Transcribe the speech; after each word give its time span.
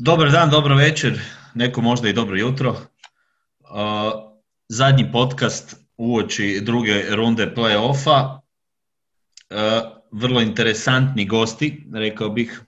Dobar 0.00 0.30
dan, 0.30 0.50
dobro 0.50 0.76
večer, 0.76 1.20
neko 1.54 1.80
možda 1.80 2.08
i 2.08 2.12
dobro 2.12 2.36
jutro. 2.36 2.76
Zadnji 4.68 5.12
podcast 5.12 5.76
uoči 5.96 6.60
druge 6.62 7.04
runde 7.10 7.52
play-offa. 7.56 8.38
Vrlo 10.12 10.40
interesantni 10.40 11.26
gosti, 11.26 11.86
rekao 11.94 12.28
bih. 12.28 12.62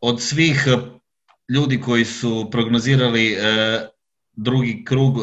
Od 0.00 0.22
svih 0.22 0.68
ljudi 1.48 1.80
koji 1.80 2.04
su 2.04 2.48
prognozirali 2.50 3.36
drugi 4.32 4.84
krug 4.84 5.16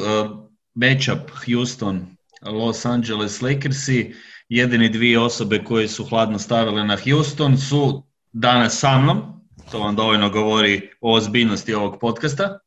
matchup 0.74 1.32
Houston 1.46 2.06
Los 2.42 2.86
Angeles 2.86 3.42
Lakersi, 3.42 4.16
jedine 4.50 4.90
dvije 4.90 5.20
osobe 5.20 5.64
koje 5.64 5.88
su 5.88 6.06
hladno 6.06 6.40
stavile 6.40 6.84
na 6.84 6.98
Houston 6.98 7.58
su 7.58 8.04
danas 8.32 8.80
sa 8.80 9.00
mnom, 9.00 9.41
to 9.72 9.80
vam 9.80 9.96
dovoljno 9.96 10.30
govori 10.30 10.90
o 11.02 11.16
ozbiljnosti 11.16 11.74
ovog 11.74 11.98
podcasta. 12.02 12.60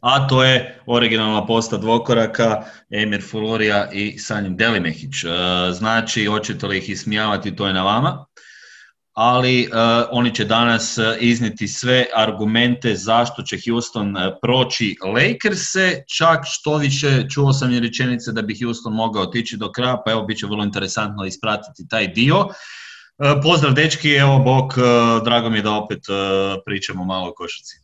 A 0.00 0.28
to 0.28 0.44
je 0.44 0.80
originalna 0.86 1.46
posta 1.46 1.76
dvokoraka 1.76 2.64
Emir 2.90 3.22
Fulorija 3.30 3.90
i 3.92 4.18
Sanjim 4.18 4.56
Delimehić. 4.56 5.24
E, 5.24 5.28
znači, 5.72 6.26
hoćete 6.26 6.66
li 6.66 6.78
ih 6.78 6.90
ismijavati, 6.90 7.56
to 7.56 7.66
je 7.66 7.72
na 7.72 7.82
vama. 7.82 8.26
Ali 9.14 9.66
uh, 9.66 9.78
oni 10.10 10.34
će 10.34 10.44
danas 10.44 10.98
izniti 11.20 11.68
sve 11.68 12.06
argumente 12.14 12.94
zašto 12.94 13.42
će 13.42 13.58
Houston 13.68 14.14
proći 14.42 14.96
Lakerse, 15.04 16.02
čak 16.16 16.40
što 16.44 16.76
više 16.76 17.28
čuo 17.30 17.52
sam 17.52 17.72
je 17.72 17.80
rečenice 17.80 18.32
da 18.32 18.42
bi 18.42 18.58
Houston 18.62 18.94
mogao 18.94 19.22
otići 19.22 19.56
do 19.56 19.72
kraja, 19.72 20.02
pa 20.04 20.12
evo 20.12 20.22
bit 20.22 20.38
će 20.38 20.46
vrlo 20.46 20.64
interesantno 20.64 21.24
ispratiti 21.24 21.88
taj 21.88 22.08
dio. 22.08 22.48
E, 23.22 23.40
pozdrav 23.42 23.74
dečki, 23.74 24.10
evo 24.10 24.38
Bog, 24.38 24.74
e, 24.78 24.82
drago 25.24 25.50
mi 25.50 25.58
je 25.58 25.62
da 25.62 25.72
opet 25.72 25.98
e, 26.08 26.12
pričamo 26.64 27.04
malo 27.04 27.28
o 27.28 27.34
košarci. 27.34 27.80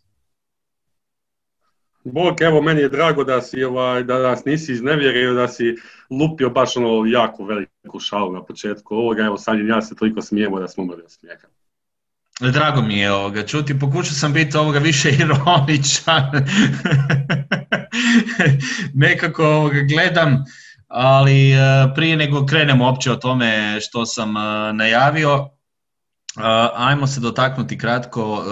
Bog, 2.04 2.42
evo 2.42 2.62
meni 2.62 2.80
je 2.80 2.88
drago 2.88 3.24
da 3.24 3.42
si 3.42 3.64
ovaj, 3.64 4.02
da 4.02 4.18
nas 4.18 4.44
nisi 4.44 4.72
iznevjerio, 4.72 5.34
da 5.34 5.48
si 5.48 5.76
lupio 6.10 6.50
baš 6.50 6.76
ono 6.76 7.06
jako 7.06 7.44
veliku 7.44 8.00
šalu 8.00 8.32
na 8.32 8.44
početku 8.44 8.96
ovoga, 8.96 9.24
evo 9.24 9.38
sad 9.38 9.58
ja 9.66 9.82
se 9.82 9.94
toliko 9.96 10.22
smijemo 10.22 10.60
da 10.60 10.68
smo 10.68 10.84
umrli 10.84 11.02
od 11.02 11.10
smijeha. 11.10 11.46
Drago 12.40 12.82
mi 12.82 12.98
je 12.98 13.12
ovoga 13.12 13.46
čuti, 13.46 13.78
pokušao 13.78 14.14
sam 14.14 14.32
biti 14.32 14.56
ovoga 14.56 14.78
više 14.78 15.10
ironičan. 15.20 16.30
Nekako 18.94 19.46
ovoga 19.46 19.80
gledam, 19.80 20.44
ali 20.88 21.52
e, 21.52 21.58
prije 21.94 22.16
nego 22.16 22.46
krenemo 22.46 22.84
uopće 22.84 23.12
o 23.12 23.16
tome 23.16 23.80
što 23.80 24.06
sam 24.06 24.36
e, 24.36 24.72
najavio, 24.72 25.30
e, 25.30 26.40
ajmo 26.76 27.06
se 27.06 27.20
dotaknuti 27.20 27.78
kratko 27.78 28.44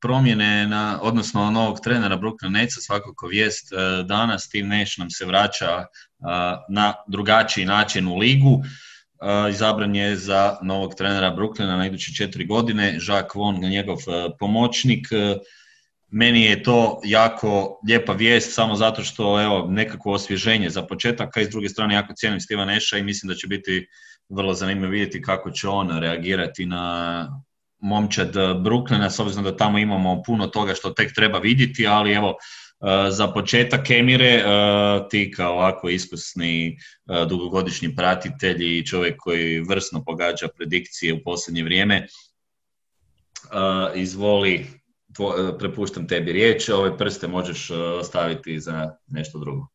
promjene, 0.00 0.66
na, 0.66 0.98
odnosno 1.02 1.50
novog 1.50 1.80
trenera 1.80 2.16
Brooklyn 2.18 2.50
Netsa, 2.50 2.80
svakako 2.80 3.26
vijest 3.26 3.72
danas, 4.04 4.42
Steve 4.42 4.68
Nash 4.68 4.98
nam 4.98 5.10
se 5.10 5.24
vraća 5.24 5.86
na 6.68 6.94
drugačiji 7.08 7.64
način 7.64 8.08
u 8.08 8.16
ligu. 8.16 8.62
Izabran 9.50 9.96
je 9.96 10.16
za 10.16 10.58
novog 10.62 10.94
trenera 10.94 11.34
Brooklyna 11.36 11.76
na 11.76 11.86
iduće 11.86 12.12
četiri 12.14 12.46
godine, 12.46 12.92
Jacques 12.92 13.34
Vaughn, 13.34 13.60
njegov 13.60 13.96
pomoćnik, 14.38 15.06
meni 16.12 16.42
je 16.42 16.62
to 16.62 17.00
jako 17.04 17.80
lijepa 17.88 18.12
vijest 18.12 18.54
samo 18.54 18.74
zato 18.74 19.04
što 19.04 19.42
evo 19.42 19.66
nekakvo 19.68 20.12
osvježenje 20.12 20.70
za 20.70 20.82
početak, 20.82 21.36
a 21.36 21.40
i 21.40 21.44
s 21.44 21.48
druge 21.48 21.68
strane 21.68 21.94
jako 21.94 22.12
cijenim 22.16 22.40
Stiva 22.40 22.64
Neša 22.64 22.98
i 22.98 23.02
mislim 23.02 23.28
da 23.28 23.34
će 23.34 23.46
biti 23.46 23.88
vrlo 24.28 24.54
zanimljivo 24.54 24.90
vidjeti 24.90 25.22
kako 25.22 25.50
će 25.50 25.68
on 25.68 25.98
reagirati 25.98 26.66
na 26.66 27.28
momčad 27.78 28.34
Brooklyna, 28.36 29.10
s 29.10 29.18
obzirom 29.20 29.44
da 29.44 29.56
tamo 29.56 29.78
imamo 29.78 30.22
puno 30.26 30.46
toga 30.46 30.74
što 30.74 30.90
tek 30.90 31.14
treba 31.14 31.38
vidjeti, 31.38 31.86
ali 31.86 32.12
evo, 32.12 32.28
e, 32.28 33.10
za 33.10 33.26
početak 33.26 33.90
Emire, 33.90 34.34
e, 34.34 34.44
ti 35.10 35.32
kao 35.36 35.52
ovako 35.52 35.88
iskusni 35.88 36.68
e, 36.68 36.74
dugogodišnji 37.28 37.96
pratitelj 37.96 38.78
i 38.78 38.86
čovjek 38.86 39.16
koji 39.18 39.60
vrsno 39.60 40.04
pogađa 40.04 40.48
predikcije 40.56 41.14
u 41.14 41.22
posljednje 41.24 41.64
vrijeme, 41.64 42.06
izvoli 43.94 44.81
E, 45.20 45.58
prepuštam 45.58 46.06
tebi 46.06 46.32
riječ, 46.32 46.68
ove 46.68 46.98
prste 46.98 47.28
možeš 47.28 47.70
e, 47.70 47.74
ostaviti 47.74 48.60
za 48.60 48.90
nešto 49.08 49.38
drugo. 49.38 49.66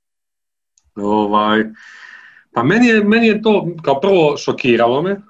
Ovaj, 0.96 1.64
pa 2.54 2.64
meni 2.64 2.88
je, 2.88 3.04
meni 3.04 3.28
je 3.28 3.42
to 3.42 3.68
kao 3.84 4.00
prvo 4.00 4.38
šokiralo 4.38 5.02
me, 5.02 5.22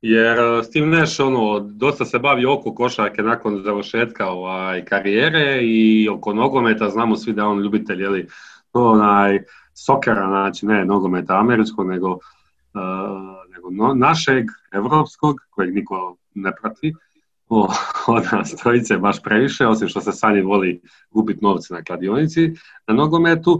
jer 0.00 0.38
Steve 0.64 0.86
Nash 0.86 1.20
ono, 1.20 1.60
dosta 1.60 2.04
se 2.04 2.18
bavi 2.18 2.46
oko 2.46 2.74
košarke 2.74 3.22
nakon 3.22 3.62
završetka 3.62 4.30
ovaj, 4.30 4.84
karijere 4.84 5.60
i 5.62 6.08
oko 6.08 6.34
nogometa, 6.34 6.90
znamo 6.90 7.16
svi 7.16 7.32
da 7.32 7.46
on 7.46 7.60
ljubitelj 7.60 8.02
jeli, 8.02 8.28
onaj, 8.72 9.40
sokera, 9.74 10.26
znači 10.26 10.66
ne 10.66 10.84
nogometa 10.84 11.38
američkog, 11.38 11.88
nego, 11.88 12.08
uh, 12.10 12.20
nego 13.54 13.94
našeg, 13.94 14.46
evropskog, 14.72 15.36
kojeg 15.50 15.74
niko 15.74 16.16
ne 16.34 16.52
prati 16.62 16.94
od 18.16 18.24
nas 18.32 18.54
trojice 18.56 18.98
baš 18.98 19.22
previše, 19.22 19.66
osim 19.66 19.88
što 19.88 20.00
se 20.00 20.12
Sanji 20.12 20.40
voli 20.40 20.80
gubiti 21.10 21.44
novce 21.44 21.74
na 21.74 21.82
kladionici, 21.82 22.52
na 22.86 22.94
nogometu. 22.94 23.52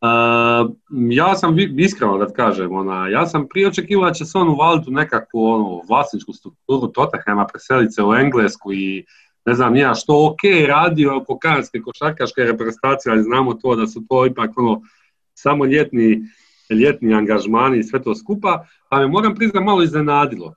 Uh, 0.00 0.72
ja 1.10 1.34
sam 1.36 1.56
iskreno 1.78 2.18
da 2.18 2.32
kažem, 2.32 2.74
ona, 2.74 3.08
ja 3.08 3.26
sam 3.26 3.48
prije 3.48 3.68
očekivao 3.68 4.08
da 4.08 4.14
će 4.14 4.24
se 4.24 4.38
on 4.38 4.48
uvaliti 4.48 4.90
u 4.90 4.92
nekakvu 4.92 5.44
ono, 5.44 5.80
vlasničku 5.88 6.32
strukturu 6.32 6.86
Tottenhama, 6.86 7.46
preseliti 7.46 7.92
se 7.92 8.02
u 8.02 8.14
Englesku 8.14 8.72
i 8.72 9.04
ne 9.46 9.54
znam 9.54 9.72
nija 9.72 9.94
što 9.94 10.26
ok 10.26 10.40
radio 10.68 11.16
oko 11.16 11.38
kanadske 11.38 11.80
košarkaške 11.80 12.42
reprezentacije, 12.42 13.12
ali 13.12 13.22
znamo 13.22 13.54
to 13.54 13.76
da 13.76 13.86
su 13.86 14.02
to 14.08 14.26
ipak 14.26 14.50
ono, 14.56 14.80
samo 15.34 15.64
ljetni, 15.64 16.22
ljetni 16.70 17.14
angažmani 17.14 17.78
i 17.78 17.84
sve 17.84 18.02
to 18.02 18.14
skupa, 18.14 18.66
pa 18.88 18.98
me 18.98 19.08
moram 19.08 19.34
priznati 19.34 19.64
malo 19.64 19.82
iznenadilo 19.82 20.54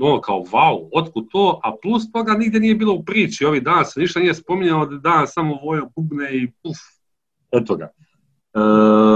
ono 0.00 0.20
kao 0.20 0.44
wow, 0.52 0.88
otkud 0.92 1.28
to, 1.32 1.60
a 1.64 1.72
plus 1.82 2.12
toga 2.12 2.32
nigdje 2.32 2.60
nije 2.60 2.74
bilo 2.74 2.94
u 2.94 3.04
priči, 3.04 3.44
ovih 3.44 3.62
dana 3.62 3.84
se 3.84 4.00
ništa 4.00 4.20
nije 4.20 4.34
spominjalo 4.34 4.86
da 4.86 4.96
danas 4.96 5.32
samo 5.32 5.58
vojo 5.62 5.88
bubne 5.96 6.36
i 6.36 6.50
puf, 6.62 6.76
eto 7.52 7.76
ga. 7.76 7.84
E, 7.84 7.92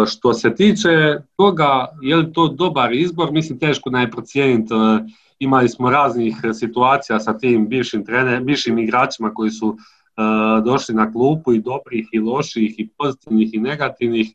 što 0.06 0.34
se 0.34 0.55
tiče 0.55 1.19
toga, 1.37 1.87
je 2.03 2.16
li 2.16 2.32
to 2.32 2.49
dobar 2.49 2.93
izbor, 2.93 3.32
mislim 3.32 3.59
teško 3.59 3.91
da 3.91 3.99
je 3.99 4.10
procijeniti, 4.10 4.75
e, 4.75 5.12
imali 5.38 5.69
smo 5.69 5.91
raznih 5.91 6.37
situacija 6.55 7.21
sa 7.21 7.38
tim 7.38 7.69
bivšim, 7.69 8.05
trener, 8.05 8.43
bivšim 8.43 8.78
igračima 8.78 9.34
koji 9.34 9.50
su 9.50 9.76
e, 9.76 10.22
došli 10.65 10.94
na 10.94 11.12
klupu 11.12 11.53
i 11.53 11.60
dobrih 11.60 12.09
i 12.12 12.19
loših 12.19 12.75
i 12.78 12.88
pozitivnih 12.99 13.55
i 13.55 13.59
negativnih, 13.59 14.34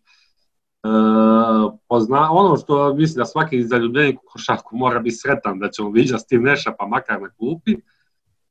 pozna, 1.88 2.32
ono 2.32 2.58
što 2.58 2.94
mislim 2.94 3.18
da 3.18 3.26
svaki 3.26 3.64
zaljubljenik 3.64 4.20
u 4.20 4.26
košarku 4.26 4.78
mora 4.78 5.00
biti 5.00 5.16
sretan 5.16 5.60
da 5.60 5.70
ćemo 5.70 5.90
viđati 5.90 6.24
Steve 6.24 6.44
Neša 6.44 6.72
pa 6.80 6.88
makar 6.88 7.22
na 7.22 7.30
klupi. 7.30 7.76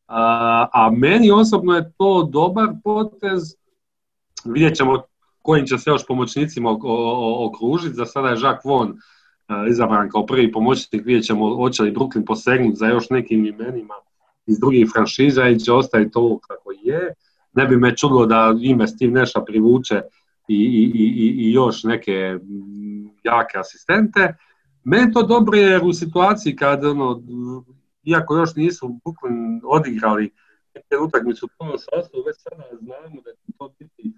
A, 0.07 0.67
a 0.73 0.91
meni 0.91 1.31
osobno 1.31 1.75
je 1.75 1.93
to 1.99 2.29
dobar 2.33 2.69
potez. 2.85 3.43
Vidjet 4.45 4.77
ćemo 4.77 5.03
kojim 5.43 5.67
će 5.67 5.79
se 5.79 5.91
još 5.91 6.07
pomoćnicima 6.07 6.77
okružiti. 7.39 7.95
Za 7.95 8.07
sada 8.07 8.29
je 8.29 8.39
Jacques 8.43 8.65
Von 8.65 8.89
e, 8.89 8.95
izabran 9.71 10.11
kao 10.11 10.27
prvi 10.27 10.53
pomoćnik. 10.53 11.07
Vidjet 11.07 11.25
ćemo 11.25 11.55
hoće 11.57 11.83
li 11.83 11.95
Brooklyn 11.95 12.25
posegnuti 12.27 12.77
za 12.77 12.87
još 12.87 13.11
nekim 13.11 13.47
imenima 13.47 13.95
iz 14.47 14.59
drugih 14.59 14.91
franšiza 14.93 15.49
i 15.49 15.59
će 15.59 15.73
ostaviti 15.73 16.11
to 16.11 16.39
kako 16.49 16.71
je. 16.83 17.15
Ne 17.53 17.67
bi 17.67 17.77
me 17.77 17.97
čudilo 17.97 18.27
da 18.27 18.55
ime 18.61 18.87
Steve 18.87 19.13
Neša 19.13 19.41
privuče 19.41 20.03
i, 20.55 20.93
i, 20.95 21.35
i 21.39 21.53
još 21.53 21.85
neke 21.85 22.39
mm, 22.43 23.07
jake 23.25 23.59
asistente. 23.59 24.37
Meni 24.85 25.13
to 25.13 25.23
dobro 25.23 25.59
jer 25.59 25.85
u 25.85 25.93
situaciji 25.93 26.57
kad, 26.57 26.85
ono, 26.85 27.23
iako 28.05 28.37
još 28.37 28.55
nisu 28.57 28.89
Brooklyn 28.89 29.61
odigrali 29.65 30.31
neke 30.75 31.03
utakmicu 31.03 31.47
u 31.47 31.49
punom 31.59 31.79
sastavu, 31.79 32.25
već 32.27 32.37
sada 32.39 32.65
znamo 32.81 33.23
da 33.25 33.31
to 33.59 33.75
biti 33.79 34.13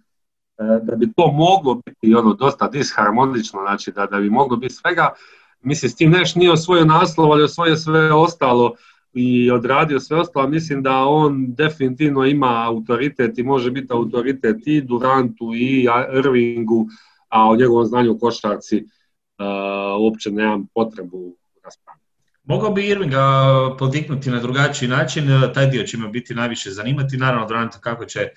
e, 0.59 0.81
da 0.83 0.97
bi 0.97 1.13
to 1.17 1.33
moglo 1.33 1.81
biti 1.87 2.15
ono 2.15 2.35
dosta 2.35 2.69
disharmonično, 2.69 3.61
znači 3.61 3.93
da, 3.93 4.07
da 4.07 4.21
bi 4.21 4.31
moglo 4.31 4.57
biti 4.57 4.75
svega. 4.75 5.13
Mislim, 5.61 5.91
s 5.91 5.97
tim 5.97 6.11
neš 6.11 6.35
nije 6.35 6.53
osvojio 6.53 6.85
naslov, 6.85 7.33
ali 7.33 7.43
osvojio 7.43 7.77
sve 7.77 8.13
ostalo 8.13 8.75
i 9.15 9.51
odradio 9.51 10.01
sve 10.01 10.17
ostalo, 10.17 10.49
mislim 10.49 10.83
da 10.83 11.05
on 11.05 11.55
definitivno 11.55 12.25
ima 12.25 12.65
autoritet 12.67 13.39
i 13.39 13.43
može 13.43 13.71
biti 13.71 13.87
autoritet 13.91 14.67
i 14.67 14.81
Durantu 14.81 15.55
i 15.55 15.87
Irvingu, 16.19 16.87
a 17.29 17.49
o 17.51 17.57
njegovom 17.57 17.87
znanju 17.87 18.19
košarci 18.19 18.77
uh, 18.77 20.01
uopće 20.01 20.31
nemam 20.31 20.67
potrebu 20.75 21.37
raspravljati. 21.65 22.03
Mogao 22.45 22.73
bi 22.73 22.89
Irvinga 22.89 23.25
podiknuti 23.79 24.31
na 24.31 24.41
drugačiji 24.41 24.89
način, 24.89 25.25
taj 25.55 25.67
dio 25.67 25.83
će 25.83 25.99
me 25.99 26.09
biti 26.09 26.35
najviše 26.35 26.71
zanimati, 26.71 27.17
naravno 27.17 27.47
Duranta 27.47 27.79
kako 27.79 28.05
će 28.05 28.29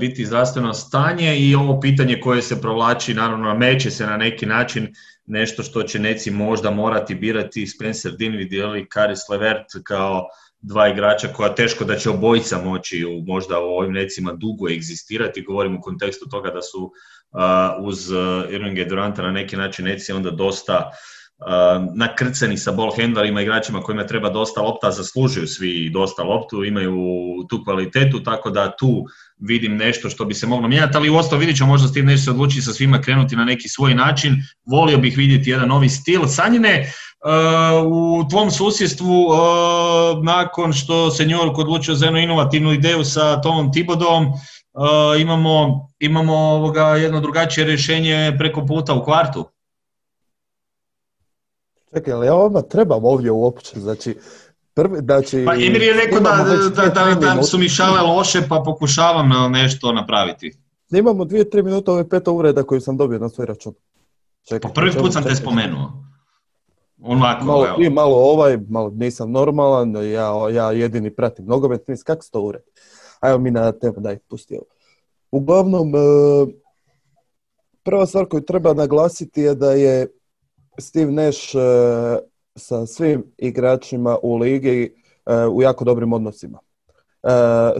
biti 0.00 0.26
zdravstveno 0.26 0.74
stanje 0.74 1.38
i 1.38 1.54
ovo 1.54 1.80
pitanje 1.80 2.20
koje 2.20 2.42
se 2.42 2.60
provlači, 2.60 3.14
naravno 3.14 3.54
meće 3.54 3.90
se 3.90 4.06
na 4.06 4.16
neki 4.16 4.46
način 4.46 4.94
nešto 5.26 5.62
što 5.62 5.82
će 5.82 5.98
neci 5.98 6.30
možda 6.30 6.70
morati 6.70 7.14
birati. 7.14 7.66
Spencer 7.66 8.12
Dinwiddie 8.12 8.60
ili 8.60 8.88
Karis 8.88 9.28
Levert 9.28 9.66
kao 9.84 10.28
dva 10.60 10.88
igrača 10.88 11.28
koja 11.28 11.54
teško 11.54 11.84
da 11.84 11.96
će 11.96 12.10
obojica 12.10 12.58
moći 12.64 13.04
u, 13.04 13.22
možda 13.26 13.60
u 13.60 13.64
ovim 13.64 13.94
recima 13.94 14.32
dugo 14.32 14.68
egzistirati, 14.70 15.42
govorim 15.42 15.76
u 15.76 15.80
kontekstu 15.80 16.28
toga 16.28 16.50
da 16.50 16.62
su 16.62 16.92
uz 17.80 18.10
Irvinga 18.50 18.80
i 18.80 18.88
Duranta 18.88 19.22
na 19.22 19.30
neki 19.30 19.56
način 19.56 19.84
neci 19.84 20.12
onda 20.12 20.30
dosta 20.30 20.90
nakrceni 21.94 22.56
sa 22.56 22.72
ball 22.72 22.92
handlerima, 22.96 23.40
igračima 23.40 23.82
kojima 23.82 24.06
treba 24.06 24.30
dosta 24.30 24.62
lopta, 24.62 24.90
zaslužuju 24.90 25.46
svi 25.46 25.90
dosta 25.90 26.22
loptu, 26.22 26.64
imaju 26.64 26.96
tu 27.48 27.64
kvalitetu, 27.64 28.22
tako 28.22 28.50
da 28.50 28.76
tu 28.76 29.04
vidim 29.38 29.76
nešto 29.76 30.10
što 30.10 30.24
bi 30.24 30.34
se 30.34 30.46
moglo 30.46 30.68
mijenjati, 30.68 30.96
ali 30.96 31.10
u 31.10 31.16
ostalo 31.16 31.40
vidit 31.40 31.56
ćemo 31.56 31.68
možda 31.68 31.88
Steve 31.88 32.06
nešto 32.06 32.24
se 32.24 32.30
odluči 32.30 32.60
sa 32.62 32.72
svima 32.72 33.00
krenuti 33.00 33.36
na 33.36 33.44
neki 33.44 33.68
svoj 33.68 33.94
način. 33.94 34.34
Volio 34.66 34.98
bih 34.98 35.16
vidjeti 35.16 35.50
jedan 35.50 35.68
novi 35.68 35.88
stil. 35.88 36.26
Sanjine, 36.26 36.92
u 37.86 38.28
tvom 38.30 38.50
susjedstvu, 38.50 39.26
nakon 40.22 40.72
što 40.72 41.10
se 41.10 41.26
New 41.26 41.38
York 41.38 41.60
odlučio 41.60 41.94
za 41.94 42.06
jednu 42.06 42.20
inovativnu 42.20 42.72
ideju 42.72 43.04
sa 43.04 43.40
Tomom 43.40 43.72
Tibodom, 43.72 44.26
imamo, 45.20 45.88
imamo 45.98 46.34
ovoga 46.34 46.84
jedno 46.86 47.20
drugačije 47.20 47.66
rješenje 47.66 48.34
preko 48.38 48.66
puta 48.66 48.94
u 48.94 49.04
kvartu. 49.04 49.55
Čekaj, 51.96 52.14
ali 52.14 52.26
ja 52.26 52.34
vama 52.34 52.62
trebam 52.62 53.04
ovdje 53.04 53.30
uopće, 53.30 53.80
znači, 53.80 54.16
prvi, 54.74 54.98
znači... 54.98 55.44
Pa 55.46 55.54
Emir 55.54 55.82
je 55.82 55.92
rekao 55.92 56.20
da, 56.20 56.44
da, 56.76 56.86
da, 56.88 57.34
da, 57.34 57.42
su 57.42 57.58
mi 57.58 57.68
šale 57.68 58.00
loše, 58.00 58.42
pa 58.48 58.62
pokušavam 58.64 59.52
nešto 59.52 59.92
napraviti. 59.92 60.52
Imamo 60.90 61.24
dvije, 61.24 61.50
tri 61.50 61.62
minuta 61.62 61.92
ove 61.92 62.08
peta 62.08 62.30
uvreda 62.30 62.62
koju 62.62 62.80
sam 62.80 62.96
dobio 62.96 63.18
na 63.18 63.28
svoj 63.28 63.46
račun. 63.46 63.74
Čekaj, 64.48 64.60
pa 64.60 64.68
prvi 64.68 64.92
put 64.92 65.12
sam 65.12 65.22
te 65.22 65.34
spomenuo. 65.34 65.92
Onako, 67.02 67.44
malo 67.44 67.66
evo. 67.66 67.94
malo 67.94 68.16
ovaj, 68.16 68.58
malo 68.68 68.90
nisam 68.90 69.30
normalan, 69.30 69.96
ja, 70.12 70.50
ja 70.52 70.72
jedini 70.72 71.10
pratim 71.10 71.46
nogomet, 71.46 71.82
kako 72.04 72.22
se 72.22 72.30
to 72.30 72.40
ured? 72.40 72.62
Ajmo 73.20 73.38
mi 73.38 73.50
na 73.50 73.72
temu, 73.72 73.94
daj, 73.98 74.18
pusti 74.18 74.54
ovo. 74.54 74.66
Uglavnom, 75.30 75.94
e, 75.94 75.98
prva 77.82 78.06
stvar 78.06 78.26
koju 78.26 78.40
treba 78.40 78.74
naglasiti 78.74 79.40
je 79.40 79.54
da 79.54 79.72
je 79.72 80.06
Steve 80.78 81.12
Nash 81.12 81.56
e, 81.56 82.18
sa 82.54 82.86
svim 82.86 83.24
igračima 83.38 84.18
u 84.22 84.36
ligi 84.36 84.94
e, 85.26 85.46
u 85.46 85.62
jako 85.62 85.84
dobrim 85.84 86.12
odnosima. 86.12 86.58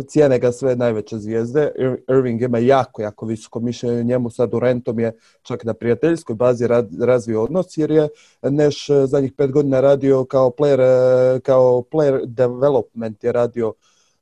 Cijene 0.08 0.38
ga 0.38 0.52
sve 0.52 0.76
najveće 0.76 1.18
zvijezde. 1.18 1.72
Irving 2.08 2.42
ima 2.42 2.58
jako, 2.58 3.02
jako 3.02 3.26
visoko 3.26 3.60
mišljenje 3.60 4.04
njemu. 4.04 4.30
Sa 4.30 4.46
Durantom 4.46 5.00
je 5.00 5.18
čak 5.42 5.64
na 5.64 5.74
prijateljskoj 5.74 6.34
bazi 6.34 6.66
razvio 7.00 7.42
odnos 7.42 7.76
jer 7.76 7.90
je 7.90 8.08
Nash 8.42 8.90
zadnjih 9.04 9.32
pet 9.32 9.50
godina 9.50 9.80
radio 9.80 10.24
kao 10.24 10.50
player, 10.50 11.40
kao 11.40 11.84
player 11.90 12.24
development 12.24 13.24
je 13.24 13.32
radio 13.32 13.74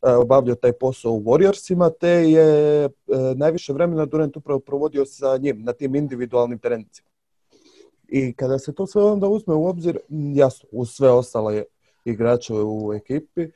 E, 0.06 0.14
obavljao 0.14 0.56
taj 0.56 0.72
posao 0.72 1.12
u 1.12 1.22
Warriorsima, 1.22 1.90
te 2.00 2.08
je 2.08 2.84
e, 2.84 2.90
najviše 3.36 3.72
vremena 3.72 4.04
Durant 4.04 4.36
upravo 4.36 4.60
provodio 4.60 5.04
sa 5.04 5.36
njim 5.36 5.62
na 5.62 5.72
tim 5.72 5.94
individualnim 5.94 6.58
trenicima. 6.58 7.08
I 8.08 8.32
kada 8.32 8.58
se 8.58 8.74
to 8.74 8.86
sve 8.86 9.02
onda 9.02 9.28
uzme 9.28 9.54
u 9.54 9.66
obzir, 9.66 9.98
jasno, 10.34 10.68
uz 10.72 10.90
sve 10.90 11.10
ostale 11.10 11.64
igrače 12.04 12.54
u 12.54 12.92
ekipi, 12.94 13.42
e, 13.42 13.50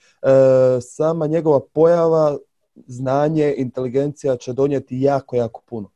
sama 0.81 1.27
njegova 1.27 1.61
pojava, 1.73 2.39
znanje, 2.87 3.55
inteligencija 3.57 4.37
će 4.37 4.53
donijeti 4.53 5.01
jako, 5.01 5.37
jako 5.37 5.63
puno 5.67 5.91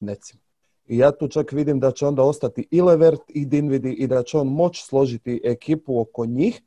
necima. 0.00 0.40
I 0.86 0.98
ja 0.98 1.12
tu 1.12 1.28
čak 1.28 1.52
vidim 1.52 1.80
da 1.80 1.90
će 1.90 2.06
onda 2.06 2.22
ostati 2.22 2.68
i 2.70 2.80
Levert 2.82 3.22
i 3.28 3.46
Dinvidi 3.46 3.92
i 3.92 4.06
da 4.06 4.22
će 4.22 4.38
on 4.38 4.46
moći 4.46 4.82
složiti 4.82 5.40
ekipu 5.44 6.00
oko 6.00 6.26
njih, 6.26 6.62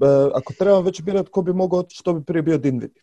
E, 0.00 0.30
ako 0.34 0.52
trebam 0.52 0.84
već 0.84 1.02
birati 1.02 1.30
ko 1.30 1.42
bi 1.42 1.52
mogao 1.52 1.78
otići, 1.80 2.04
to 2.04 2.12
bi 2.12 2.24
prije 2.24 2.42
bio 2.42 2.58
Dinvidi. 2.58 3.00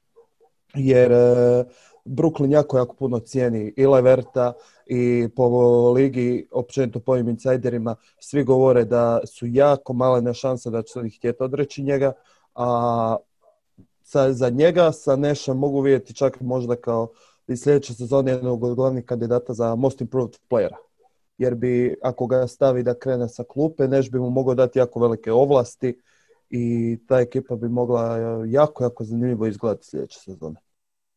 Jer 0.73 1.11
e, 1.11 1.63
Brooklyn 2.05 2.51
jako, 2.51 2.77
jako 2.77 2.95
puno 2.95 3.19
cijeni 3.19 3.73
i 3.77 3.85
Leverta 3.85 4.53
i 4.85 5.29
po 5.35 5.91
ligi, 5.91 6.47
općenito 6.51 6.99
po 6.99 7.11
ovim 7.11 7.29
insajderima, 7.29 7.95
svi 8.19 8.43
govore 8.43 8.85
da 8.85 9.19
su 9.25 9.45
jako 9.47 9.93
malene 9.93 10.33
šanse 10.33 10.69
da 10.69 10.81
će 10.81 10.93
se 10.93 11.17
htjeti 11.17 11.43
odreći 11.43 11.83
njega, 11.83 12.13
a 12.55 13.15
sa, 14.03 14.33
za 14.33 14.49
njega 14.49 14.91
sa 14.91 15.15
Nešom 15.15 15.57
mogu 15.57 15.81
vidjeti 15.81 16.15
čak 16.15 16.41
možda 16.41 16.75
kao 16.75 17.07
i 17.47 17.57
sljedeće 17.57 17.93
sezone 17.93 18.31
jednog 18.31 18.63
od 18.63 18.75
glavnih 18.75 19.05
kandidata 19.05 19.53
za 19.53 19.75
most 19.75 20.01
improved 20.01 20.37
playera. 20.49 20.77
Jer 21.37 21.55
bi, 21.55 21.95
ako 22.01 22.27
ga 22.27 22.47
stavi 22.47 22.83
da 22.83 22.99
krene 22.99 23.29
sa 23.29 23.43
klupe, 23.43 23.87
Neš 23.87 24.11
bi 24.11 24.19
mu 24.19 24.29
mogao 24.29 24.55
dati 24.55 24.79
jako 24.79 24.99
velike 24.99 25.31
ovlasti, 25.31 26.01
i 26.49 26.97
ta 27.07 27.19
ekipa 27.19 27.55
bi 27.55 27.69
mogla 27.69 28.17
jako, 28.47 28.83
jako 28.83 29.03
zanimljivo 29.03 29.47
izgledati 29.47 29.87
sljedeće 29.87 30.19
sezone. 30.19 30.64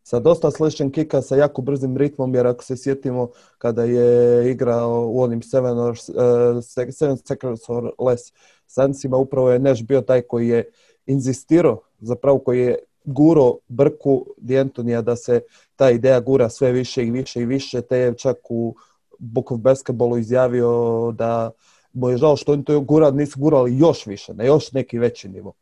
Sa 0.08 0.20
dosta 0.20 0.50
sličan 0.50 0.90
kika, 0.90 1.22
sa 1.22 1.36
jako 1.36 1.62
brzim 1.62 1.96
ritmom, 1.96 2.34
jer 2.34 2.46
ako 2.46 2.64
se 2.64 2.76
sjetimo 2.76 3.28
kada 3.58 3.84
je 3.84 4.50
igrao 4.50 5.08
u 5.08 5.20
onim 5.22 5.42
Seven, 5.42 5.78
or, 5.78 5.90
uh, 5.90 6.64
seven 6.64 7.16
Seconds 7.16 7.68
or 7.68 7.90
Less 7.98 8.32
Sansima, 8.66 9.16
upravo 9.16 9.50
je 9.50 9.58
Neš 9.58 9.82
bio 9.82 10.00
taj 10.00 10.22
koji 10.22 10.48
je 10.48 10.70
inzistirao, 11.06 11.80
zapravo 12.00 12.38
koji 12.38 12.60
je 12.60 12.78
guro 13.04 13.56
brku 13.68 14.26
D'Antonija 14.38 15.02
da 15.02 15.16
se 15.16 15.40
ta 15.76 15.90
ideja 15.90 16.20
gura 16.20 16.48
sve 16.48 16.72
više 16.72 17.04
i 17.06 17.10
više 17.10 17.40
i 17.40 17.46
više, 17.46 17.82
te 17.82 17.98
je 17.98 18.14
čak 18.14 18.36
u 18.48 18.74
Book 19.18 19.52
of 19.52 19.60
Basketballu 19.60 20.18
izjavio 20.18 21.12
da 21.18 21.50
mu 21.92 22.10
je 22.10 22.16
žao 22.16 22.36
što 22.36 22.52
oni 22.52 22.64
to 22.64 22.80
gura, 22.80 23.10
nisu 23.10 23.40
gurali 23.40 23.78
još 23.78 24.06
više, 24.06 24.34
na 24.34 24.44
još 24.44 24.72
neki 24.72 24.98
veći 24.98 25.28
nivo. 25.28 25.52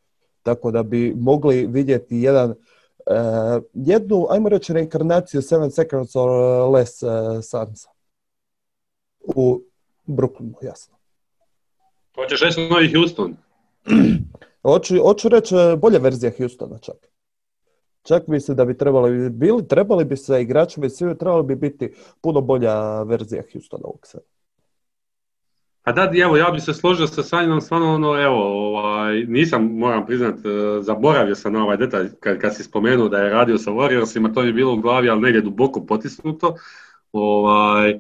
Tako 0.42 0.70
da 0.70 0.82
bi 0.82 1.14
mogli 1.16 1.66
vidjeti 1.66 2.16
jedan, 2.16 2.54
jednu, 3.74 4.26
ajmo 4.30 4.48
reći, 4.48 4.72
reinkarnaciju 4.72 5.42
Seven 5.42 5.70
Seconds 5.70 6.16
or 6.16 6.30
Less 6.74 7.02
uh, 7.02 7.10
Sansa. 7.42 7.88
U 9.20 9.62
Brooklynu, 10.06 10.54
jasno. 10.62 10.96
Hoćeš 12.14 12.40
reći 12.40 12.68
novi 12.70 12.92
Houston? 12.92 13.36
hoću, 14.62 15.02
hoću 15.02 15.28
reći 15.28 15.54
e, 15.56 15.76
bolja 15.76 15.98
verzija 15.98 16.32
Houstona 16.38 16.78
čak. 16.78 16.96
Čak 18.02 18.26
mislim 18.26 18.56
da 18.56 18.64
bi 18.64 18.78
trebali, 18.78 19.30
bili, 19.30 19.68
trebali 19.68 20.04
bi 20.04 20.16
se 20.16 20.42
igrači, 20.42 20.90
svi 20.90 21.18
trebali 21.18 21.42
bi 21.42 21.56
biti 21.56 21.94
puno 22.20 22.40
bolja 22.40 23.02
verzija 23.02 23.42
Houstona 23.52 23.82
ovog 23.84 24.06
sada. 24.06 24.24
A 25.86 25.92
da, 25.92 26.10
evo, 26.22 26.36
ja 26.36 26.50
bih 26.50 26.62
se 26.62 26.74
složio 26.74 27.06
sa 27.06 27.22
Sanjinom, 27.22 27.60
stvarno 27.60 27.94
ono, 27.94 28.22
evo, 28.22 28.38
ovaj, 28.68 29.24
nisam, 29.24 29.64
moram 29.64 30.06
priznat, 30.06 30.34
e, 30.34 30.82
zaboravio 30.82 31.34
sam 31.34 31.52
na 31.52 31.62
ovaj 31.62 31.76
detalj 31.76 32.08
kad, 32.20 32.38
kad 32.38 32.56
si 32.56 32.62
spomenuo 32.62 33.08
da 33.08 33.18
je 33.18 33.30
radio 33.30 33.58
sa 33.58 33.70
Warriorsima, 33.70 34.34
to 34.34 34.42
je 34.42 34.52
bilo 34.52 34.72
u 34.72 34.80
glavi, 34.80 35.10
ali 35.10 35.20
negdje 35.20 35.40
duboko 35.40 35.86
potisnuto. 35.86 36.54
Ovaj, 37.12 37.90
e, 37.90 37.96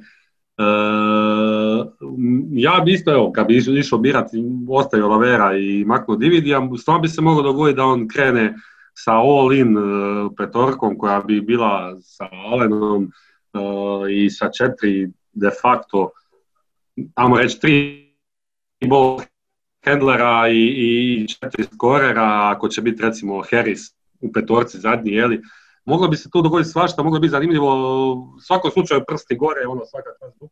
ja 2.50 2.80
bi 2.84 2.92
isto, 2.92 3.12
evo, 3.12 3.32
kad 3.32 3.46
bi 3.46 3.56
išao 3.56 3.98
birati, 3.98 4.44
ostavio 4.68 5.08
Lavera 5.08 5.56
i 5.56 5.84
maknuo 5.84 6.16
Dividija, 6.16 6.68
stvarno 6.78 7.02
bi 7.02 7.08
se 7.08 7.20
moglo 7.20 7.42
dogoditi 7.42 7.76
da 7.76 7.84
on 7.84 8.08
krene 8.08 8.54
sa 8.94 9.12
all-in 9.12 9.76
uh, 9.76 10.32
petorkom 10.36 10.98
koja 10.98 11.20
bi 11.20 11.40
bila 11.40 11.96
sa 12.00 12.28
Allenom 12.32 13.10
i 14.10 14.30
sa 14.30 14.50
četiri 14.58 15.10
de 15.32 15.50
facto 15.62 16.10
ajmo 17.14 17.36
reći, 17.36 17.60
tri 17.60 18.06
ball 18.88 19.20
handlera 19.84 20.48
i, 20.48 20.62
i 20.66 21.28
četiri 21.28 21.64
skorera, 21.64 22.52
ako 22.54 22.68
će 22.68 22.82
biti 22.82 23.02
recimo 23.02 23.42
Harris 23.50 23.80
u 24.20 24.32
petorci 24.32 24.78
zadnji, 24.78 25.12
jeli, 25.12 25.42
moglo 25.84 26.08
bi 26.08 26.16
se 26.16 26.30
tu 26.30 26.42
dogoditi 26.42 26.70
svašta, 26.70 27.02
moglo 27.02 27.20
bi 27.20 27.28
zanimljivo, 27.28 28.12
u 28.12 28.40
svakom 28.40 28.70
slučaju 28.70 29.00
prsti 29.08 29.36
gore, 29.36 29.66
ono 29.68 29.84
svaka 29.84 30.10
čast 30.20 30.42
uh, 30.42 30.50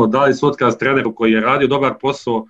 uh, 0.00 0.10
dali 0.10 0.34
su 0.34 0.46
otkaz 0.46 0.78
treneru 0.78 1.14
koji 1.14 1.32
je 1.32 1.40
radio 1.40 1.68
dobar 1.68 1.94
posao 2.00 2.34
uh, 2.36 2.46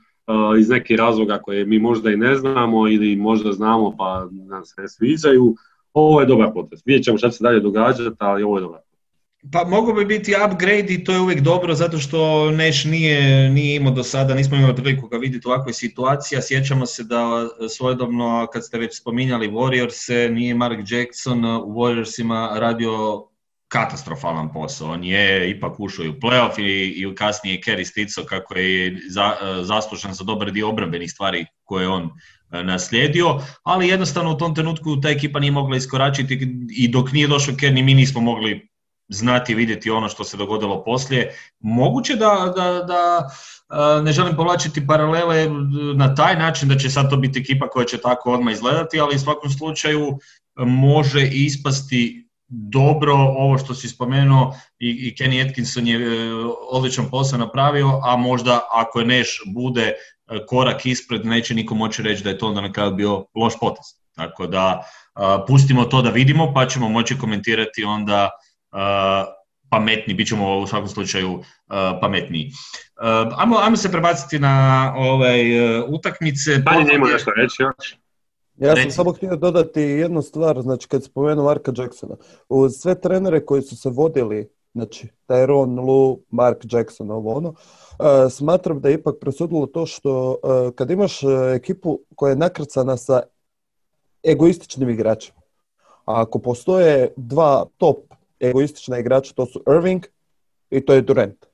iz 0.58 0.68
nekih 0.68 0.98
razloga 0.98 1.38
koje 1.38 1.64
mi 1.64 1.78
možda 1.78 2.10
i 2.10 2.16
ne 2.16 2.34
znamo 2.34 2.88
ili 2.88 3.16
možda 3.16 3.52
znamo 3.52 3.96
pa 3.98 4.28
nam 4.32 4.64
se 4.64 4.80
ne 4.80 4.88
sviđaju. 4.88 5.54
Ovo 5.92 6.20
je 6.20 6.26
dobar 6.26 6.52
potez. 6.54 6.82
Vidjet 6.84 7.04
ćemo 7.04 7.18
šta 7.18 7.30
će 7.30 7.36
se 7.36 7.44
dalje 7.44 7.60
događati, 7.60 8.16
ali 8.18 8.42
ovo 8.42 8.56
je 8.56 8.60
dobar 8.60 8.80
pa 9.52 9.64
mogu 9.64 9.92
bi 9.92 10.04
biti 10.04 10.35
upgrade 10.47 10.87
i 10.88 11.04
to 11.04 11.12
je 11.12 11.20
uvijek 11.20 11.40
dobro 11.40 11.75
zato 11.75 11.99
što 11.99 12.50
Nash 12.50 12.87
nije, 12.87 13.50
nije 13.50 13.76
imao 13.76 13.92
do 13.92 14.02
sada, 14.02 14.35
nismo 14.35 14.56
imali 14.56 14.76
priliku 14.76 15.09
ga 15.09 15.16
vidjeti 15.16 15.49
u 15.49 15.50
ovakvoj 15.50 15.73
situaciji, 15.73 16.38
sjećamo 16.42 16.87
se 16.87 17.04
da 17.04 17.49
svojedobno 17.76 18.49
kad 18.52 18.66
ste 18.66 18.78
već 18.78 19.00
spominjali 19.00 19.49
Warriors, 19.49 20.30
nije 20.30 20.54
Mark 20.54 20.78
Jackson 20.90 21.44
u 21.44 21.75
Warriorsima 21.75 22.59
radio 22.59 23.25
katastrofalan 23.68 24.52
posao. 24.52 24.90
On 24.90 25.04
je 25.04 25.50
ipak 25.50 25.80
ušao 25.80 26.04
i 26.04 26.09
u 26.09 26.14
playoff 26.14 26.61
i, 26.61 27.02
i 27.02 27.14
kasnije 27.14 27.61
Kerry 27.61 27.85
Stico 27.85 28.25
kako 28.25 28.54
je 28.54 29.00
za, 29.09 29.32
zaslužan 29.62 30.14
za 30.14 30.25
dobar 30.25 30.50
dio 30.50 30.68
obrambenih 30.68 31.11
stvari 31.11 31.47
koje 31.64 31.88
on 31.88 32.11
e, 32.52 32.64
naslijedio, 32.64 33.40
ali 33.62 33.88
jednostavno 33.88 34.32
u 34.32 34.38
tom 34.38 34.54
trenutku 34.54 35.00
ta 35.00 35.11
ekipa 35.11 35.40
nije 35.40 35.52
mogla 35.52 35.76
iskoračiti 35.76 36.38
i 36.70 36.88
dok 36.88 37.12
nije 37.12 37.28
došao 37.28 37.54
Kerry 37.54 37.85
mi 37.85 37.94
nismo 37.94 38.20
mogli 38.20 38.69
znati 39.10 39.54
vidjeti 39.54 39.90
ono 39.90 40.08
što 40.08 40.24
se 40.24 40.36
dogodilo 40.36 40.84
poslije. 40.84 41.34
Moguće 41.60 42.16
da, 42.16 42.52
da, 42.56 42.82
da 42.82 43.30
ne 44.02 44.12
želim 44.12 44.36
povlačiti 44.36 44.86
paralele 44.86 45.48
na 45.96 46.14
taj 46.14 46.36
način 46.36 46.68
da 46.68 46.76
će 46.76 46.90
sad 46.90 47.10
to 47.10 47.16
biti 47.16 47.40
ekipa 47.40 47.68
koja 47.68 47.86
će 47.86 47.98
tako 47.98 48.32
odmah 48.32 48.54
izgledati, 48.54 49.00
ali 49.00 49.16
u 49.16 49.18
svakom 49.18 49.50
slučaju 49.50 50.18
može 50.66 51.28
ispasti 51.32 52.26
dobro 52.48 53.14
ovo 53.14 53.58
što 53.58 53.74
si 53.74 53.88
spomenuo 53.88 54.54
i, 54.78 54.88
i 54.88 55.14
Kenny 55.18 55.48
Atkinson 55.48 55.86
je 55.86 55.96
e, 55.96 56.32
odličan 56.70 57.10
posao 57.10 57.38
napravio, 57.38 58.00
a 58.04 58.16
možda 58.16 58.60
ako 58.72 59.00
je 59.00 59.06
Neš 59.06 59.42
bude 59.54 59.82
e, 59.82 59.94
korak 60.46 60.86
ispred, 60.86 61.26
neće 61.26 61.54
niko 61.54 61.74
moći 61.74 62.02
reći 62.02 62.24
da 62.24 62.30
je 62.30 62.38
to 62.38 62.46
onda 62.46 62.60
na 62.60 62.72
kraju 62.72 62.90
bio 62.90 63.24
loš 63.34 63.54
potez. 63.60 63.84
Tako 64.16 64.46
da 64.46 64.82
pustimo 65.46 65.84
to 65.84 66.02
da 66.02 66.10
vidimo 66.10 66.52
pa 66.54 66.66
ćemo 66.66 66.88
moći 66.88 67.18
komentirati 67.18 67.84
onda 67.84 68.30
pametni, 69.68 70.14
bit 70.14 70.28
ćemo 70.28 70.58
u 70.58 70.66
svakom 70.66 70.88
slučaju 70.88 71.42
pametniji. 72.00 72.50
Ajmo, 73.36 73.56
ajmo 73.56 73.76
se 73.76 73.90
prebaciti 73.90 74.38
na 74.38 74.94
ovaj, 74.96 75.40
utakmice. 75.88 76.58
Dalje 76.58 76.84
njemu 76.92 77.06
nešto 77.06 77.30
reći 77.36 77.62
još. 77.62 77.96
Ja 78.56 78.76
sam 78.76 78.90
samo 78.90 79.12
htio 79.12 79.36
dodati 79.36 79.80
jednu 79.80 80.22
stvar, 80.22 80.62
znači 80.62 80.88
kad 80.88 81.04
spomenuo 81.04 81.44
Marka 81.44 81.72
Jacksona, 81.76 82.16
uz 82.48 82.72
sve 82.72 83.00
trenere 83.00 83.44
koji 83.44 83.62
su 83.62 83.76
se 83.76 83.90
vodili, 83.90 84.48
znači 84.74 85.08
Tyrone, 85.28 85.86
Lu, 85.86 86.20
Mark 86.30 86.58
Jackson, 86.72 87.10
ovo 87.10 87.34
ono, 87.34 87.54
smatram 88.30 88.80
da 88.80 88.88
je 88.88 88.94
ipak 88.94 89.14
presudilo 89.20 89.66
to 89.66 89.86
što 89.86 90.36
kad 90.74 90.90
imaš 90.90 91.20
ekipu 91.54 92.00
koja 92.14 92.30
je 92.30 92.36
nakrcana 92.36 92.96
sa 92.96 93.22
egoističnim 94.22 94.90
igračima, 94.90 95.40
a 96.04 96.22
ako 96.22 96.38
postoje 96.38 97.12
dva 97.16 97.64
top 97.76 97.96
egoistična 98.40 98.99
igrača, 98.99 99.35
to 99.35 99.47
su 99.47 99.62
Irving 99.66 100.06
i 100.70 100.85
to 100.85 100.94
je 100.94 101.02
Durant. 101.02 101.50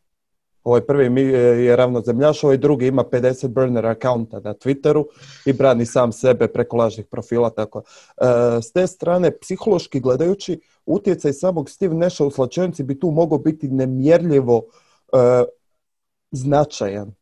Ovaj 0.66 0.81
prvi 0.81 1.23
je 1.64 1.76
ravnozemljaš, 1.76 2.45
ovaj 2.45 2.57
drugi 2.57 2.87
ima 2.87 3.05
50 3.05 3.49
burner 3.49 3.87
accounta 3.87 4.40
na 4.40 4.55
Twitteru 4.55 5.05
i 5.45 5.52
brani 5.52 5.87
sam 5.87 6.12
sebe 6.12 6.49
preko 6.49 6.76
lažnih 6.76 7.07
profila. 7.07 7.50
Tako. 7.50 7.83
E, 8.16 8.25
s 8.62 8.73
te 8.73 8.87
strane, 8.87 9.38
psihološki 9.38 10.00
gledajući, 10.00 10.61
utjecaj 10.87 11.33
samog 11.33 11.71
Steve 11.71 11.95
Nasha 11.95 12.25
u 12.25 12.31
slačenici 12.31 12.83
bi 12.83 13.00
tu 13.00 13.11
mogao 13.11 13.38
biti 13.38 13.69
nemjerljivo 13.69 14.62
e, 15.12 15.45
značajan 16.31 17.14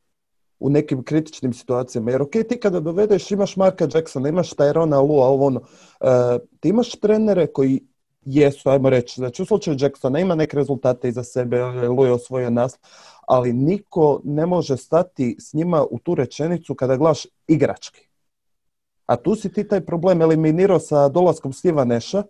u 0.59 0.71
nekim 0.71 1.05
kritičnim 1.05 1.53
situacijama. 1.53 2.11
Jer 2.11 2.23
ok, 2.23 2.33
ti 2.49 2.61
kada 2.61 2.81
dovedeš, 2.81 3.31
imaš 3.31 3.57
Marka 3.57 3.89
Jacksona, 3.95 4.29
imaš 4.29 4.51
Tyrona 4.51 5.09
Lua, 5.09 5.27
ovo 5.27 5.47
ono, 5.47 5.61
e, 6.01 6.39
ti 6.61 6.69
imaš 6.69 6.91
trenere 6.91 7.47
koji 7.47 7.81
jesu, 8.27 8.71
ajmo 8.71 8.91
reći, 8.91 9.15
znači 9.15 9.43
u 9.43 9.47
slučaju 9.47 9.77
Jacksona 9.81 10.19
ima 10.19 10.35
neke 10.35 10.57
rezultate 10.57 11.09
iza 11.09 11.25
sebe, 11.25 11.65
Lu 11.65 12.05
je 12.05 12.13
osvojio 12.13 12.51
naslov, 12.51 12.81
ali 13.27 13.53
niko 13.53 14.21
ne 14.25 14.47
može 14.47 14.77
stati 14.77 15.37
s 15.39 15.53
njima 15.53 15.85
u 15.91 15.99
tu 15.99 16.15
rečenicu 16.15 16.75
kada 16.75 16.97
glaš 16.97 17.27
igrački. 17.49 18.09
A 19.07 19.17
tu 19.17 19.35
si 19.35 19.53
ti 19.53 19.69
taj 19.69 19.81
problem 19.81 20.23
eliminirao 20.23 20.79
sa 20.79 21.09
dolaskom 21.09 21.53
Stiva 21.53 21.85
Neša, 21.85 22.23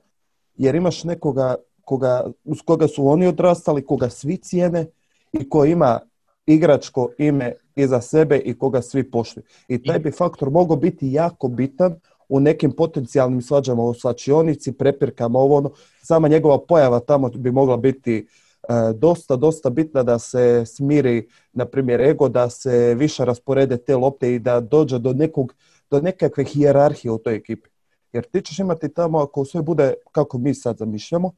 jer 0.56 0.74
imaš 0.74 1.04
nekoga 1.04 1.54
koga, 1.84 2.30
uz 2.44 2.58
koga 2.64 2.88
su 2.88 3.08
oni 3.08 3.26
odrastali, 3.26 3.86
koga 3.86 4.10
svi 4.10 4.36
cijene 4.36 4.86
i 5.32 5.48
ko 5.48 5.64
ima 5.64 6.00
igračko 6.46 7.10
ime 7.18 7.52
iza 7.76 8.00
sebe 8.00 8.38
i 8.38 8.58
koga 8.58 8.82
svi 8.82 9.10
poštuju. 9.10 9.44
I 9.68 9.82
taj 9.82 9.98
bi 9.98 10.10
faktor 10.10 10.50
mogao 10.50 10.76
biti 10.76 11.12
jako 11.12 11.48
bitan 11.48 12.00
u 12.28 12.40
nekim 12.40 12.72
potencijalnim 12.72 13.42
svađama 13.42 13.82
u 13.82 13.94
svačionici, 13.94 14.72
prepirkama, 14.72 15.38
ovo 15.38 15.56
ono. 15.56 15.70
Sama 16.02 16.28
njegova 16.28 16.58
pojava 16.58 17.00
tamo 17.00 17.28
bi 17.28 17.50
mogla 17.50 17.76
biti 17.76 18.26
E, 18.68 18.92
dosta, 18.94 19.36
dosta 19.36 19.70
bitna 19.70 20.02
da 20.02 20.18
se 20.18 20.66
smiri, 20.66 21.28
na 21.52 21.64
primjer, 21.64 22.00
ego, 22.00 22.28
da 22.28 22.50
se 22.50 22.94
više 22.94 23.24
rasporede 23.24 23.76
te 23.76 23.96
lopte 23.96 24.34
i 24.34 24.38
da 24.38 24.60
dođe 24.60 24.98
do, 24.98 25.12
nekog, 25.12 25.54
do 25.90 26.00
nekakve 26.00 26.44
hijerarhije 26.44 27.12
u 27.12 27.18
toj 27.18 27.34
ekipi. 27.34 27.68
Jer 28.12 28.24
ti 28.24 28.42
ćeš 28.42 28.58
imati 28.58 28.88
tamo, 28.88 29.18
ako 29.18 29.44
sve 29.44 29.62
bude 29.62 29.94
kako 30.12 30.38
mi 30.38 30.54
sad 30.54 30.76
zamišljamo, 30.76 31.32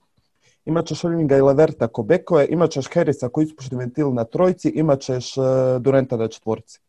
imat 0.64 0.86
ćeš 0.86 1.04
Irvinga 1.04 1.36
i 1.36 1.40
Leverta 1.40 1.88
ko 1.88 2.02
bekove, 2.02 2.46
imat 2.50 2.70
ćeš 2.70 2.86
Harrisa 2.92 3.28
koji 3.28 3.44
ispušni 3.44 3.76
ventil 3.76 4.14
na 4.14 4.24
trojci, 4.24 4.68
imat 4.68 5.00
ćeš 5.00 5.36
uh, 5.36 5.44
Durenta 5.80 6.16
na 6.16 6.28
četvorci. 6.28 6.80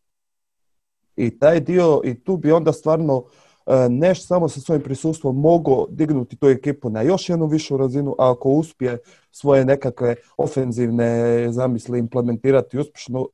I 1.16 1.38
taj 1.38 1.60
dio, 1.60 2.00
i 2.04 2.24
tu 2.24 2.36
bi 2.36 2.52
onda 2.52 2.72
stvarno 2.72 3.24
E, 3.24 3.47
Neš 3.90 4.26
samo 4.26 4.48
sa 4.48 4.60
svojim 4.60 4.82
prisustvom 4.82 5.40
mogu 5.40 5.86
dignuti 5.90 6.36
tu 6.36 6.48
ekipu 6.48 6.90
na 6.90 7.02
još 7.02 7.28
jednu 7.28 7.46
višu 7.46 7.76
razinu, 7.76 8.14
a 8.18 8.30
ako 8.30 8.50
uspije 8.50 8.98
svoje 9.30 9.64
nekakve 9.64 10.14
ofenzivne 10.36 11.52
zamisli 11.52 11.98
implementirati 11.98 12.78
uspješno, 12.78 13.28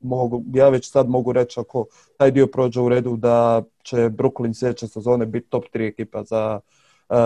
mogu, 0.00 0.42
ja 0.54 0.68
već 0.68 0.90
sad 0.90 1.08
mogu 1.08 1.32
reći 1.32 1.60
ako 1.60 1.86
taj 2.16 2.30
dio 2.30 2.46
prođe 2.46 2.80
u 2.80 2.88
redu 2.88 3.16
da 3.16 3.62
će 3.82 3.96
Brooklyn 3.96 4.54
sljedeće 4.54 4.88
sezone 4.88 5.26
biti 5.26 5.48
top 5.48 5.64
3 5.74 5.88
ekipa 5.88 6.24
za 6.24 6.60
uh, 7.08 7.16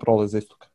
prolaz 0.00 0.34
istoka. 0.34 0.73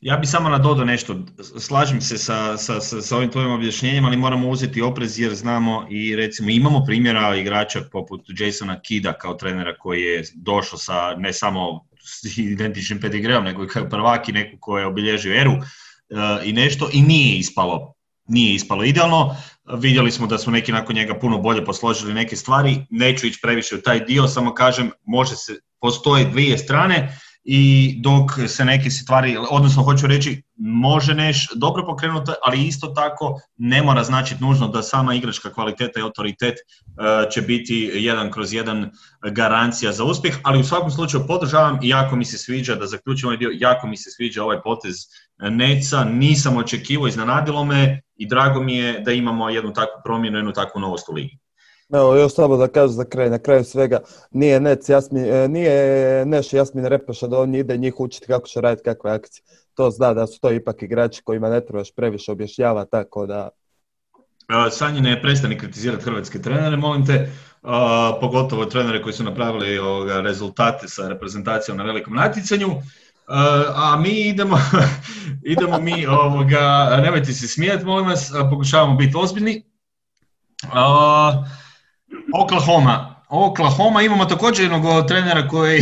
Ja 0.00 0.16
bi 0.16 0.26
samo 0.26 0.48
nadodao 0.48 0.84
nešto, 0.84 1.16
slažem 1.58 2.00
se 2.00 2.18
sa, 2.18 2.56
sa, 2.56 2.80
sa, 2.80 3.16
ovim 3.16 3.30
tvojim 3.30 3.50
objašnjenjem, 3.50 4.04
ali 4.04 4.16
moramo 4.16 4.48
uzeti 4.48 4.82
oprez 4.82 5.18
jer 5.18 5.34
znamo 5.34 5.86
i 5.90 6.16
recimo 6.16 6.50
imamo 6.50 6.84
primjera 6.84 7.36
igrača 7.36 7.80
poput 7.92 8.20
Jasona 8.38 8.80
Kida 8.80 9.12
kao 9.12 9.34
trenera 9.34 9.78
koji 9.78 10.02
je 10.02 10.24
došao 10.34 10.78
sa 10.78 11.14
ne 11.16 11.32
samo 11.32 11.86
identičnim 12.36 13.00
pedigreom, 13.00 13.44
nego 13.44 13.64
i 13.64 13.68
kao 13.68 13.88
prvaki 13.88 14.32
neko 14.32 14.56
ko 14.60 14.78
je 14.78 14.86
obilježio 14.86 15.40
eru 15.40 15.52
uh, 15.52 15.58
i 16.44 16.52
nešto 16.52 16.88
i 16.92 17.02
nije 17.02 17.38
ispalo 17.38 17.94
nije 18.28 18.54
ispalo 18.54 18.84
idealno. 18.84 19.36
Vidjeli 19.78 20.12
smo 20.12 20.26
da 20.26 20.38
su 20.38 20.50
neki 20.50 20.72
nakon 20.72 20.96
njega 20.96 21.18
puno 21.18 21.38
bolje 21.38 21.64
posložili 21.64 22.14
neke 22.14 22.36
stvari. 22.36 22.76
Neću 22.90 23.26
ići 23.26 23.38
previše 23.42 23.74
u 23.74 23.80
taj 23.80 24.04
dio, 24.04 24.28
samo 24.28 24.54
kažem, 24.54 24.90
može 25.04 25.36
se, 25.36 25.52
postoje 25.80 26.24
dvije 26.24 26.58
strane 26.58 27.18
i 27.44 27.94
dok 28.02 28.30
se 28.48 28.64
neke 28.64 28.90
stvari, 28.90 29.36
odnosno 29.50 29.82
hoću 29.82 30.06
reći, 30.06 30.42
može 30.56 31.14
neš 31.14 31.48
dobro 31.54 31.86
pokrenuti, 31.86 32.32
ali 32.44 32.66
isto 32.66 32.86
tako 32.86 33.40
ne 33.56 33.82
mora 33.82 34.04
značiti 34.04 34.44
nužno 34.44 34.68
da 34.68 34.82
sama 34.82 35.14
igračka 35.14 35.52
kvaliteta 35.52 36.00
i 36.00 36.02
autoritet 36.02 36.54
e, 36.54 37.30
će 37.30 37.42
biti 37.42 37.90
jedan 37.94 38.30
kroz 38.30 38.52
jedan 38.52 38.90
garancija 39.32 39.92
za 39.92 40.04
uspjeh, 40.04 40.38
ali 40.42 40.60
u 40.60 40.64
svakom 40.64 40.90
slučaju 40.90 41.26
podržavam 41.26 41.78
i 41.82 41.88
jako 41.88 42.16
mi 42.16 42.24
se 42.24 42.38
sviđa, 42.38 42.74
da 42.74 42.86
zaključim 42.86 43.26
ovaj 43.26 43.36
dio, 43.36 43.50
jako 43.52 43.86
mi 43.86 43.96
se 43.96 44.10
sviđa 44.10 44.44
ovaj 44.44 44.62
potez 44.62 44.96
Neca, 45.38 46.04
nisam 46.04 46.56
očekivao, 46.56 47.08
iznenadilo 47.08 47.64
me 47.64 48.00
i 48.16 48.28
drago 48.28 48.62
mi 48.62 48.76
je 48.76 49.00
da 49.00 49.12
imamo 49.12 49.50
jednu 49.50 49.72
takvu 49.72 50.00
promjenu, 50.04 50.38
jednu 50.38 50.52
takvu 50.52 50.80
novost 50.80 51.08
u 51.08 51.12
ligi. 51.12 51.38
Evo, 51.92 52.16
još 52.16 52.34
samo 52.34 52.56
da 52.56 52.68
kažem 52.68 52.96
za 52.96 53.04
kraj, 53.04 53.30
na 53.30 53.38
kraju 53.38 53.64
svega, 53.64 54.00
nije 54.30 54.60
Nec 54.60 54.88
Jasmin, 54.88 55.24
e, 55.24 55.48
nije 55.48 56.26
Neš 56.26 56.52
Jasmin 56.52 56.84
Repaša 56.84 57.26
da 57.26 57.38
on 57.38 57.54
ide 57.54 57.76
njih 57.76 58.00
učiti 58.00 58.26
kako 58.26 58.48
će 58.48 58.60
raditi 58.60 58.84
kakve 58.84 59.10
akcije. 59.10 59.42
To 59.74 59.90
zna 59.90 60.14
da 60.14 60.26
su 60.26 60.40
to 60.40 60.52
ipak 60.52 60.82
igrači 60.82 61.22
kojima 61.22 61.50
ne 61.50 61.60
trebaš 61.60 61.94
previše 61.94 62.32
objašnjava, 62.32 62.84
tako 62.84 63.26
da... 63.26 63.48
Sanji 64.70 65.00
ne 65.00 65.22
prestani 65.22 65.58
kritizirati 65.58 66.04
hrvatske 66.04 66.42
trenere, 66.42 66.76
molim 66.76 67.06
te, 67.06 67.32
pogotovo 68.20 68.64
trenere 68.64 69.02
koji 69.02 69.12
su 69.12 69.24
napravili 69.24 69.78
ovoga, 69.78 70.20
rezultate 70.20 70.88
sa 70.88 71.08
reprezentacijom 71.08 71.76
na 71.76 71.84
velikom 71.84 72.14
natjecanju. 72.14 72.68
a 73.74 73.96
mi 74.02 74.10
idemo, 74.10 74.58
idemo 75.54 75.78
mi, 75.80 76.06
ovoga, 76.06 76.96
nemojte 77.02 77.32
se 77.32 77.48
smijati, 77.48 77.84
molim 77.84 78.08
vas, 78.08 78.32
pokušavamo 78.50 78.96
biti 78.96 79.16
ozbiljni. 79.16 79.64
Oklahoma. 82.42 83.14
Oklahoma 83.28 84.02
imamo 84.02 84.24
također 84.24 84.64
jednog 84.64 85.06
trenera 85.08 85.48
koji, 85.48 85.80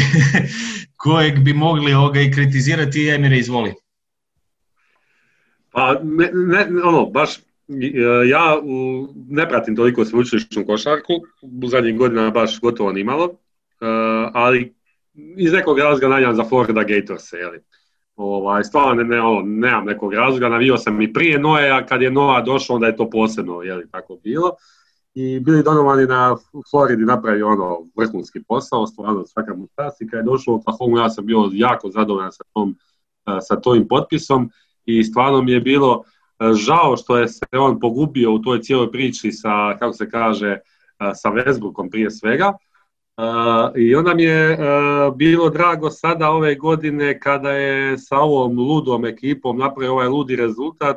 kojeg 1.03 1.39
bi 1.39 1.53
mogli 1.53 1.95
ovoga 1.95 2.21
i 2.21 2.33
kritizirati. 2.33 3.09
Emire, 3.09 3.39
izvoli. 3.39 3.75
Pa, 5.71 6.01
ne, 6.03 6.31
ne, 6.33 6.83
ono, 6.83 7.07
baš 7.07 7.37
ja 8.29 8.57
ne 9.29 9.49
pratim 9.49 9.77
toliko 9.77 10.05
sveučilišnu 10.05 10.67
košarku, 10.67 11.13
u 11.63 11.69
zadnjih 11.69 11.97
godina 11.99 12.31
baš 12.31 12.61
gotovo 12.61 12.93
ni 12.93 13.05
malo, 13.05 13.25
e, 13.81 13.87
ali 14.35 14.75
iz 15.37 15.53
nekog 15.53 15.79
razloga 15.79 16.09
navijam 16.09 16.35
za 16.35 16.45
Florida 16.45 16.83
Gators, 16.83 17.33
jeli. 17.33 17.59
Ovaj, 18.17 18.65
stvarno 18.65 19.03
ne, 19.03 19.21
ono, 19.21 19.43
nemam 19.43 19.85
nekog 19.85 20.15
razloga, 20.15 20.49
navio 20.49 20.77
sam 20.77 21.01
i 21.01 21.13
prije 21.13 21.39
Noe, 21.39 21.87
kad 21.89 22.03
je 22.03 22.11
Noa 22.11 22.41
došao, 22.41 22.75
onda 22.75 22.87
je 22.87 22.97
to 22.97 23.11
posebno, 23.11 23.63
jeli, 23.63 23.91
tako 23.91 24.19
bilo 24.25 24.51
i 25.17 25.41
bili 25.41 25.63
Donovan 25.63 26.09
na 26.09 26.37
Floridi 26.71 27.05
napravio 27.05 27.49
ono 27.49 27.79
vrhunski 27.97 28.43
posao, 28.49 28.87
stvarno 28.87 29.27
svaka 29.27 29.55
mu 29.55 29.67
čast. 29.67 30.03
I 30.03 30.09
kad 30.09 30.19
je 30.19 30.25
došao 30.25 30.55
u 30.55 30.57
Oklahoma 30.57 31.01
ja 31.01 31.11
sam 31.11 31.27
bio 31.27 31.51
jako 31.53 31.91
zadovoljan 31.91 32.33
sa 32.33 32.45
tom 32.55 32.77
sa 33.41 33.61
tojim 33.61 33.89
potpisom. 33.89 34.51
I 34.85 35.05
stvarno 35.05 35.43
mi 35.43 35.53
je 35.53 35.61
bilo 35.61 36.03
žao 36.55 36.97
što 36.97 37.19
je 37.19 37.29
se 37.29 37.47
on 37.53 37.81
pogubio 37.81 38.33
u 38.33 38.39
toj 38.39 38.63
cijeloj 38.63 38.93
priči 38.93 39.33
sa, 39.33 39.77
kako 39.79 39.93
se 39.93 40.11
kaže, 40.11 40.59
sa 41.15 41.29
Westbrookom 41.29 41.91
prije 41.91 42.11
svega, 42.11 42.53
I 43.77 43.95
onda 43.95 44.15
mi 44.15 44.23
je 44.23 44.59
bilo 45.17 45.51
drago 45.51 45.91
sada 45.91 46.31
ove 46.31 46.55
godine 46.55 47.21
kada 47.21 47.51
je 47.51 47.99
sa 47.99 48.19
ovom 48.19 48.59
ludom 48.59 49.05
ekipom 49.05 49.59
napravio 49.59 49.93
ovaj 49.93 50.09
ludi 50.09 50.37
rezultat 50.37 50.97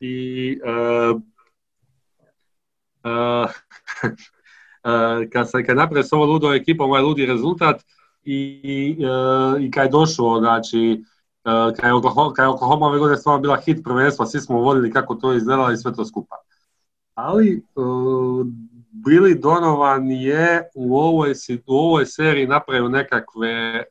i 0.00 0.58
kad, 5.32 5.50
se, 5.50 5.64
kad 5.64 5.76
napravio 5.76 6.02
s 6.02 6.12
ovom 6.12 6.30
ludom 6.30 6.52
ekipom 6.52 6.90
ovaj 6.90 7.02
ludi 7.02 7.26
rezultat 7.26 7.82
i, 8.24 8.96
i 9.60 9.70
kad 9.70 9.84
je 9.84 9.90
došao, 9.90 10.38
znači, 10.38 11.04
kad 11.76 11.84
je 11.84 11.92
Oklahoma, 12.48 12.86
ove 12.86 12.98
godine 12.98 13.18
stvarno 13.18 13.40
bila 13.40 13.56
hit 13.56 13.84
prvenstva, 13.84 14.26
svi 14.26 14.40
smo 14.40 14.60
vodili 14.60 14.92
kako 14.92 15.14
to 15.14 15.32
izgledalo 15.32 15.72
i 15.72 15.76
sve 15.76 15.94
to 15.94 16.04
skupa. 16.04 16.36
Ali 17.14 17.64
Billy 18.92 19.40
Donovan 19.40 20.10
je 20.10 20.62
u 20.74 20.98
ovoj, 20.98 21.32
u 21.66 21.74
ovoj 21.74 22.06
seriji 22.06 22.46
napravio 22.46 22.88
nekakve 22.88 23.84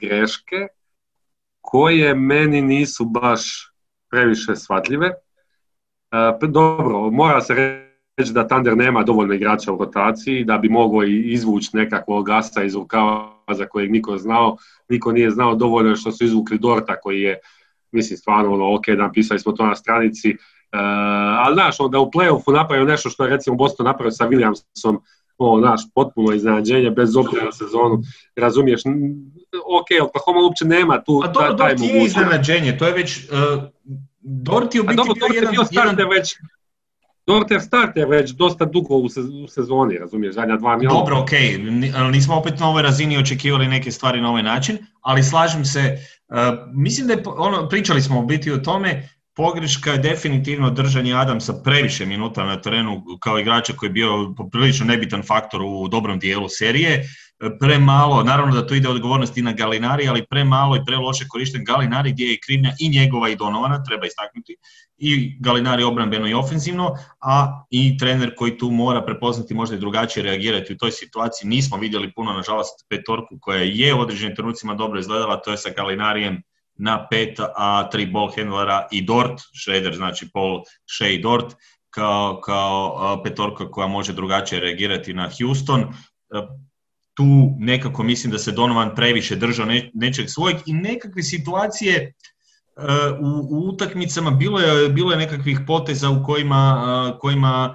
greške 0.00 0.66
koje 1.60 2.14
meni 2.14 2.62
nisu 2.62 3.04
baš 3.04 3.72
previše 4.10 4.56
shvatljive. 4.56 5.10
dobro, 6.48 7.10
mora 7.10 7.40
se 7.40 7.54
reći 8.16 8.32
da 8.32 8.48
Thunder 8.48 8.76
nema 8.76 9.02
dovoljno 9.02 9.34
igrača 9.34 9.72
u 9.72 9.78
rotaciji 9.78 10.44
da 10.44 10.58
bi 10.58 10.68
mogao 10.68 11.02
izvući 11.04 11.70
nekakvog 11.72 12.26
gasa 12.26 12.62
iz 12.62 12.74
rukava 12.74 13.32
za 13.52 13.66
kojeg 13.66 13.90
niko 13.90 14.18
znao, 14.18 14.56
niko 14.88 15.12
nije 15.12 15.30
znao 15.30 15.54
dovoljno 15.54 15.96
što 15.96 16.12
su 16.12 16.24
izvukli 16.24 16.58
Dorta 16.58 17.00
koji 17.00 17.20
je, 17.20 17.38
mislim, 17.92 18.16
stvarno 18.16 18.52
ono, 18.52 18.74
ok, 18.74 18.86
napisali 18.98 19.40
smo 19.40 19.52
to 19.52 19.66
na 19.66 19.74
stranici, 19.74 20.30
uh, 20.30 20.38
ali 21.38 21.54
znaš, 21.54 21.76
da 21.90 21.98
u 21.98 22.10
playoffu 22.10 22.52
napravio 22.52 22.84
nešto 22.84 23.10
što 23.10 23.24
je 23.24 23.30
recimo 23.30 23.56
Boston 23.56 23.86
napravio 23.86 24.10
sa 24.10 24.28
Williamsom, 24.28 24.98
ovo, 25.38 25.60
naš, 25.60 25.80
potpuno 25.94 26.32
iznenađenje, 26.32 26.90
bez 26.90 27.16
obzira 27.16 27.44
na 27.44 27.52
sezonu, 27.52 28.02
razumiješ, 28.36 28.80
ok, 29.80 30.08
Oklahoma 30.08 30.40
uopće 30.40 30.64
nema 30.64 31.02
tu 31.04 31.20
A 31.24 31.28
dobro, 31.28 31.54
taj, 31.54 31.76
taj 31.76 31.86
je 31.86 32.04
iznenađenje, 32.04 32.78
to 32.78 32.86
je 32.86 32.92
već, 32.92 33.18
uh, 33.18 33.62
Dort 34.24 34.74
je 34.74 34.80
u 34.80 34.84
biti 34.84 35.02
bio 35.14 35.26
jedan... 35.74 35.96
Bio 35.96 36.08
već 36.08 36.36
Dorter 37.26 37.60
starter 37.60 38.08
već 38.08 38.30
dosta 38.30 38.64
dugo 38.64 38.96
u 38.96 39.08
sezoni, 39.48 39.98
razumiješ, 39.98 40.34
zadnja 40.34 40.56
dva 40.56 40.76
miliona. 40.76 40.98
Dobro, 40.98 41.20
ok, 41.20 41.30
nismo 42.12 42.34
opet 42.36 42.58
na 42.58 42.68
ovoj 42.68 42.82
razini 42.82 43.18
očekivali 43.18 43.68
neke 43.68 43.90
stvari 43.90 44.20
na 44.20 44.30
ovaj 44.30 44.42
način, 44.42 44.78
ali 45.00 45.22
slažem 45.22 45.64
se, 45.64 45.98
uh, 46.28 46.36
mislim 46.74 47.06
da 47.06 47.12
je, 47.12 47.22
ono, 47.26 47.68
pričali 47.68 48.02
smo 48.02 48.20
u 48.20 48.26
biti 48.26 48.52
o 48.52 48.58
tome, 48.58 49.08
pogreška 49.34 49.92
je 49.92 49.98
definitivno 49.98 50.70
držanje 50.70 51.14
Adamsa 51.14 51.54
previše 51.64 52.06
minuta 52.06 52.44
na 52.44 52.60
terenu 52.60 53.04
kao 53.20 53.38
igrača 53.38 53.72
koji 53.72 53.88
je 53.88 53.92
bio 53.92 54.34
poprilično 54.36 54.86
nebitan 54.86 55.22
faktor 55.22 55.62
u 55.62 55.88
dobrom 55.88 56.18
dijelu 56.18 56.48
serije 56.48 57.04
premalo, 57.60 58.22
naravno 58.22 58.54
da 58.54 58.66
to 58.66 58.74
ide 58.74 58.88
odgovornost 58.88 59.36
i 59.38 59.42
na 59.42 59.52
Galinari, 59.52 60.08
ali 60.08 60.26
premalo 60.30 60.76
i 60.76 60.84
preloše 60.86 61.24
korišten 61.28 61.64
Galinari 61.64 62.12
gdje 62.12 62.24
je 62.26 62.38
krivnja 62.46 62.72
i 62.80 62.88
njegova 62.88 63.28
i 63.28 63.36
Donovana, 63.36 63.84
treba 63.84 64.06
istaknuti, 64.06 64.56
i 64.98 65.36
Galinari 65.40 65.82
obrambeno 65.82 66.28
i 66.28 66.34
ofenzivno, 66.34 66.94
a 67.20 67.64
i 67.70 67.98
trener 67.98 68.34
koji 68.36 68.58
tu 68.58 68.70
mora 68.70 69.04
prepoznati 69.04 69.54
možda 69.54 69.76
i 69.76 69.78
drugačije 69.78 70.22
reagirati 70.22 70.72
u 70.72 70.76
toj 70.76 70.90
situaciji. 70.90 71.48
Nismo 71.48 71.76
vidjeli 71.76 72.12
puno, 72.12 72.32
nažalost, 72.32 72.86
petorku 72.88 73.38
koja 73.40 73.62
je 73.62 73.94
u 73.94 74.00
određenim 74.00 74.36
trenucima 74.36 74.74
dobro 74.74 75.00
izgledala, 75.00 75.40
to 75.40 75.50
je 75.50 75.58
sa 75.58 75.70
Galinarijem 75.76 76.42
na 76.82 77.06
pet, 77.10 77.38
a 77.40 77.88
tri 77.90 78.06
ball 78.06 78.32
handlera 78.36 78.86
i 78.90 79.02
Dort, 79.02 79.40
Schroeder, 79.62 79.94
znači 79.94 80.30
Paul, 80.32 80.62
Shea 80.86 81.08
i 81.08 81.18
Dort, 81.18 81.54
kao, 81.90 82.40
kao 82.44 83.22
petorka 83.22 83.70
koja 83.70 83.86
može 83.86 84.12
drugačije 84.12 84.60
reagirati 84.60 85.14
na 85.14 85.30
Houston. 85.38 85.84
Tu 87.14 87.24
nekako 87.58 88.02
mislim 88.02 88.32
da 88.32 88.38
se 88.38 88.52
Donovan 88.52 88.94
previše 88.94 89.36
držao 89.36 89.66
nečeg 89.94 90.28
svojeg 90.28 90.56
i 90.66 90.72
nekakve 90.72 91.22
situacije 91.22 91.96
e, 91.96 92.12
u, 93.20 93.28
u 93.50 93.68
utakmicama 93.68 94.30
bilo 94.30 94.60
je, 94.60 94.88
bilo 94.88 95.12
je 95.12 95.18
nekakvih 95.18 95.60
poteza 95.66 96.10
u 96.10 96.24
kojima, 96.24 96.82
e, 97.14 97.18
kojima 97.18 97.74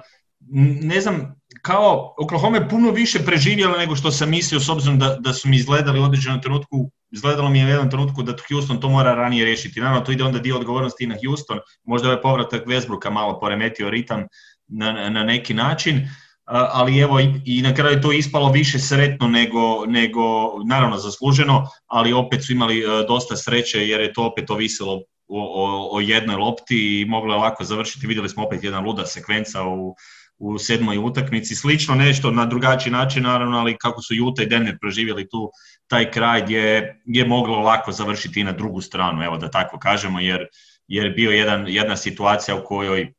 ne 0.82 1.00
znam, 1.00 1.34
kao 1.62 2.14
Oklahoma 2.18 2.56
je 2.56 2.68
puno 2.68 2.90
više 2.90 3.18
preživjela 3.24 3.78
nego 3.78 3.96
što 3.96 4.10
sam 4.10 4.30
mislio 4.30 4.60
s 4.60 4.68
obzirom 4.68 4.98
da, 4.98 5.16
da 5.20 5.32
su 5.32 5.48
mi 5.48 5.56
izgledali 5.56 6.00
u 6.00 6.04
određenom 6.04 6.42
trenutku, 6.42 6.90
izgledalo 7.10 7.50
mi 7.50 7.58
je 7.58 7.64
u 7.64 7.68
jednom 7.68 7.90
trenutku 7.90 8.22
da 8.22 8.34
Houston 8.48 8.80
to 8.80 8.88
mora 8.88 9.14
ranije 9.14 9.44
riješiti. 9.44 9.80
Naravno, 9.80 10.00
to 10.00 10.12
ide 10.12 10.24
onda 10.24 10.38
dio 10.38 10.56
odgovornosti 10.56 11.06
na 11.06 11.16
Houston, 11.24 11.58
možda 11.84 12.10
je 12.10 12.22
povratak 12.22 12.66
Westbrooka 12.66 13.10
malo 13.10 13.40
poremetio 13.40 13.90
ritam 13.90 14.26
na, 14.68 15.08
na 15.10 15.24
neki 15.24 15.54
način, 15.54 16.08
ali 16.48 16.98
evo 16.98 17.20
i 17.44 17.62
na 17.62 17.74
kraju 17.74 18.00
to 18.00 18.12
ispalo 18.12 18.52
više 18.52 18.78
sretno 18.78 19.28
nego, 19.28 19.86
nego 19.86 20.22
naravno 20.64 20.96
zasluženo, 20.96 21.66
ali 21.86 22.12
opet 22.12 22.44
su 22.44 22.52
imali 22.52 22.78
e, 22.78 22.84
dosta 23.08 23.36
sreće 23.36 23.88
jer 23.88 24.00
je 24.00 24.12
to 24.12 24.26
opet 24.26 24.50
ovisilo 24.50 24.92
o, 24.92 25.02
o, 25.28 25.96
o 25.96 26.00
jednoj 26.00 26.36
lopti 26.36 27.00
i 27.00 27.04
moglo 27.04 27.34
je 27.34 27.40
lako 27.40 27.64
završiti. 27.64 28.06
Vidjeli 28.06 28.28
smo 28.28 28.44
opet 28.44 28.64
jedan 28.64 28.84
luda 28.84 29.06
sekvenca 29.06 29.64
u, 29.64 29.94
u 30.38 30.58
sedmoj 30.58 30.98
utakmici. 30.98 31.54
Slično 31.54 31.94
nešto 31.94 32.30
na 32.30 32.46
drugačiji 32.46 32.92
način, 32.92 33.22
naravno, 33.22 33.58
ali 33.58 33.76
kako 33.78 34.02
su 34.02 34.14
Juta 34.14 34.42
i 34.42 34.46
Denver 34.46 34.78
proživjeli 34.80 35.28
tu 35.28 35.50
taj 35.86 36.10
kraj 36.10 36.42
gdje 36.42 36.94
je 37.06 37.26
moglo 37.26 37.60
lako 37.60 37.92
završiti 37.92 38.40
i 38.40 38.44
na 38.44 38.52
drugu 38.52 38.80
stranu, 38.80 39.22
evo 39.22 39.36
da 39.36 39.50
tako 39.50 39.78
kažemo, 39.78 40.20
jer, 40.20 40.46
jer 40.88 41.06
je 41.06 41.10
bio 41.10 41.30
jedan, 41.30 41.68
jedna 41.68 41.96
situacija 41.96 42.56
u 42.56 42.64
kojoj 42.64 43.12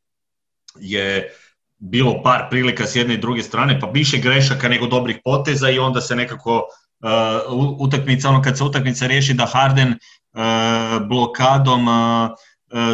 je 0.80 1.30
bilo 1.78 2.24
par 2.24 2.48
prilika 2.50 2.86
s 2.86 2.96
jedne 2.96 3.14
i 3.14 3.18
druge 3.18 3.44
strane, 3.44 3.80
pa 3.80 3.88
više 3.88 4.18
grešaka 4.18 4.70
nego 4.70 4.88
dobrih 4.88 5.20
poteza 5.24 5.70
i 5.70 5.80
onda 5.80 6.02
se 6.02 6.16
nekako 6.16 6.56
uh, 6.58 7.80
utakmica, 7.80 8.30
ono 8.30 8.42
kad 8.42 8.58
se 8.58 8.64
utakmica 8.64 9.08
riješi 9.08 9.34
da 9.34 9.46
Harden 9.46 9.90
uh, 9.90 11.08
blokadom 11.08 11.88
uh, 11.88 12.30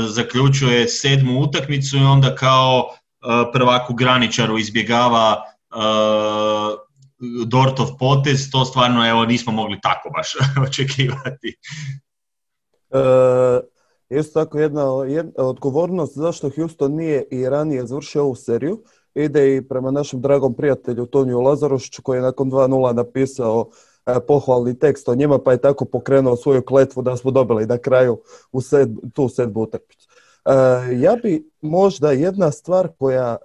zaključuje 0.08 0.88
sedmu 0.88 1.40
utakmicu 1.40 1.98
i 1.98 2.04
onda 2.04 2.36
kao 2.36 2.96
prvaku 3.54 3.94
graničaru 3.94 4.58
izbjegava 4.58 5.44
Dortov 7.46 7.88
potez, 8.00 8.52
to 8.52 8.66
stvarno 8.66 9.10
evo 9.10 9.26
nismo 9.26 9.52
mogli 9.52 9.80
tako 9.82 10.10
baš 10.10 10.36
očekivati. 10.68 11.58
Isto 14.10 14.44
tako 14.44 14.60
jedna, 14.60 14.86
odgovornost 15.38 16.18
zašto 16.18 16.50
Houston 16.56 16.96
nije 16.96 17.28
i 17.32 17.50
ranije 17.50 17.86
završio 17.86 18.24
ovu 18.24 18.36
seriju 18.36 18.84
ide 19.16 19.56
i 19.56 19.68
prema 19.68 19.92
našem 19.92 20.22
dragom 20.22 20.54
prijatelju 20.54 21.06
Toniju 21.06 21.42
Lazarošću 21.42 22.02
koji 22.02 22.18
je 22.18 22.22
nakon 22.22 22.52
2-0 22.52 22.94
napisao 22.94 23.70
e, 24.06 24.16
pohvalni 24.28 24.80
tekst 24.80 25.10
o 25.10 25.16
njima 25.16 25.40
pa 25.40 25.52
je 25.52 25.62
tako 25.62 25.86
pokrenuo 25.86 26.36
svoju 26.36 26.62
kletvu 26.66 27.02
da 27.02 27.18
smo 27.18 27.32
dobili 27.32 27.66
na 27.66 27.78
kraju 27.78 28.22
u 28.52 28.62
sed, 28.62 28.90
tu 29.14 29.30
sedmu 29.30 29.62
utakmicu. 29.62 30.05
E, 30.46 30.52
ja 30.96 31.16
bi 31.24 31.50
možda 31.62 32.12
jedna 32.12 32.52
stvar 32.52 32.88
koja 33.00 33.38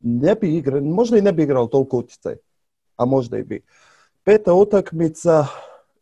ne 0.00 0.34
bi 0.34 0.56
igra, 0.56 0.80
možda 0.80 1.18
i 1.18 1.22
ne 1.22 1.32
bi 1.32 1.42
igrao 1.42 1.66
toliko 1.66 1.98
utjecaj, 1.98 2.34
a 2.96 3.04
možda 3.04 3.38
i 3.38 3.42
bi. 3.42 3.62
Peta 4.24 4.54
utakmica, 4.54 5.46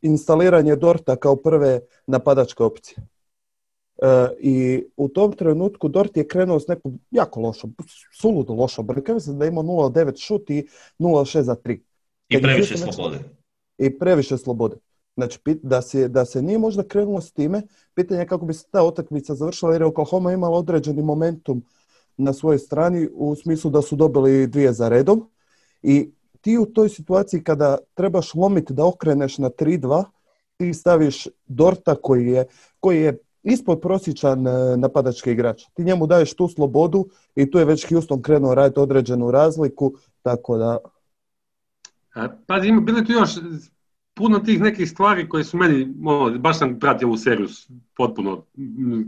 instaliranje 0.03 0.77
Dorta 0.77 1.17
kao 1.17 1.37
prve 1.37 1.81
napadačke 2.07 2.63
opcije. 2.63 2.97
E, 4.03 4.29
I 4.41 4.85
u 4.97 5.09
tom 5.09 5.33
trenutku 5.33 5.89
Dort 5.89 6.17
je 6.17 6.29
krenuo 6.29 6.61
s 6.61 6.67
nekom 6.67 6.99
jako 7.11 7.41
lošom, 7.41 7.75
suludo 8.21 8.53
lošom 8.53 8.87
brojkom, 8.87 9.19
da 9.27 9.47
ima 9.47 9.63
0,9 9.63 10.27
šut 10.27 10.51
i 10.51 10.67
0,6 10.99 11.41
za 11.41 11.57
3. 11.57 11.81
I 12.29 12.43
previše 12.43 12.77
slobode. 12.77 13.19
I 13.79 13.99
previše 13.99 14.39
slobode. 14.39 14.77
Znači, 15.19 15.39
da 15.63 15.83
se, 15.83 16.09
da 16.09 16.25
se 16.25 16.43
nije 16.43 16.59
možda 16.59 16.83
krenulo 16.83 17.21
s 17.21 17.33
time, 17.33 17.63
pitanje 17.95 18.21
je 18.21 18.27
kako 18.27 18.47
bi 18.47 18.55
se 18.55 18.67
ta 18.71 18.83
utakmica 18.83 19.35
završila, 19.35 19.73
jer 19.73 19.83
je 19.83 19.87
Oklahoma 19.87 20.33
imala 20.33 20.59
određeni 20.59 21.03
momentum 21.03 21.63
na 22.17 22.33
svojoj 22.33 22.59
strani 22.59 23.09
u 23.13 23.35
smislu 23.35 23.71
da 23.71 23.83
su 23.83 23.97
dobili 23.97 24.47
dvije 24.47 24.73
za 24.73 24.89
redom 24.89 25.31
i 25.83 26.11
ti 26.41 26.59
u 26.59 26.67
toj 26.67 26.89
situaciji 26.89 27.43
kada 27.45 27.79
trebaš 27.95 28.35
lomiti 28.35 28.73
da 28.75 28.87
okreneš 28.87 29.39
na 29.39 29.51
3-2, 29.51 30.05
ti 30.57 30.75
staviš 30.75 31.27
Dorta 31.47 31.95
koji 31.95 32.27
je, 32.27 32.47
koji 32.81 33.03
je 33.03 33.19
ispod 33.43 33.81
prosječan 33.81 34.47
e, 34.47 34.77
napadački 34.77 35.31
igrač. 35.31 35.65
Ti 35.75 35.85
njemu 35.85 36.07
daješ 36.07 36.35
tu 36.35 36.49
slobodu 36.49 37.09
i 37.35 37.51
tu 37.51 37.59
je 37.59 37.65
već 37.65 37.89
Houston 37.89 38.23
krenuo 38.23 38.55
raditi 38.55 38.81
određenu 38.81 39.31
razliku, 39.31 39.95
tako 40.23 40.59
da... 40.59 40.79
Pazi, 42.47 42.69
ima 42.69 42.81
bilo 42.81 43.03
tu 43.03 43.13
još 43.13 43.31
puno 44.19 44.39
tih 44.39 44.61
nekih 44.61 44.91
stvari 44.91 45.29
koje 45.29 45.45
su 45.45 45.57
meni, 45.57 45.95
ono, 46.05 46.39
baš 46.39 46.59
sam 46.59 46.79
pratio 46.79 47.09
ovu 47.09 47.17
seriju 47.17 47.49
potpuno, 47.97 48.45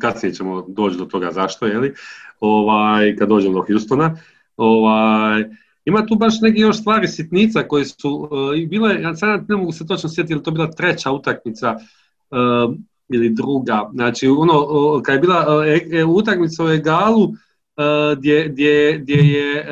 kasnije 0.01 0.35
ćemo 0.35 0.65
doći 0.69 0.97
do 0.97 1.05
toga 1.05 1.33
zašto, 1.33 1.67
jeli, 1.67 1.95
ovaj, 2.41 3.17
kad 3.17 3.29
dođemo 3.29 3.55
do 3.55 3.65
Houstona. 3.67 4.17
Ovaj, 4.57 5.45
ima 5.85 6.07
tu 6.07 6.15
baš 6.15 6.41
neke 6.41 6.61
još 6.61 6.81
stvari 6.81 7.09
sitnica 7.09 7.63
koje 7.63 7.85
su, 7.85 8.29
uh, 8.31 8.69
bile, 8.69 9.03
ja 9.03 9.17
sad 9.17 9.45
ne 9.49 9.57
mogu 9.57 9.73
se 9.73 9.87
točno 9.87 10.09
sjetiti, 10.09 10.33
ili 10.33 10.43
to 10.43 10.51
bila 10.51 10.71
treća 10.71 11.11
utakmica, 11.11 11.77
uh, 12.31 12.75
ili 13.09 13.31
druga. 13.31 13.91
Znači, 13.93 14.29
ono, 14.29 14.67
kad 15.03 15.15
je 15.15 15.21
bila 15.21 15.65
e, 15.67 15.99
e, 15.99 16.05
utakmica 16.05 16.65
u 16.65 16.69
Egalu, 16.69 17.33
gdje, 18.17 18.49
gdje, 18.49 18.99
gdje 18.99 19.17
je 19.17 19.67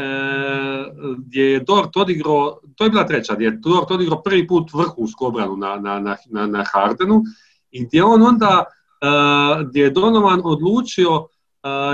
gdje 1.17 1.43
je 1.43 1.61
Dort 1.61 1.97
odigrao, 1.97 2.61
to 2.77 2.85
je 2.85 2.91
bila 2.91 3.07
treća, 3.07 3.35
gdje 3.35 3.45
je 3.45 3.51
Dort 3.51 3.91
odigrao 3.91 4.23
prvi 4.23 4.47
put 4.47 4.73
vrhunsku 4.75 5.27
obranu 5.27 5.57
na, 5.57 5.77
na, 5.77 6.17
na, 6.31 6.47
na 6.47 6.65
Hardenu 6.73 7.23
i 7.71 7.85
gdje 7.85 8.05
on 8.05 8.23
onda, 8.23 8.65
gdje 9.69 9.83
je 9.83 9.91
Donovan 9.91 10.41
odlučio 10.45 11.27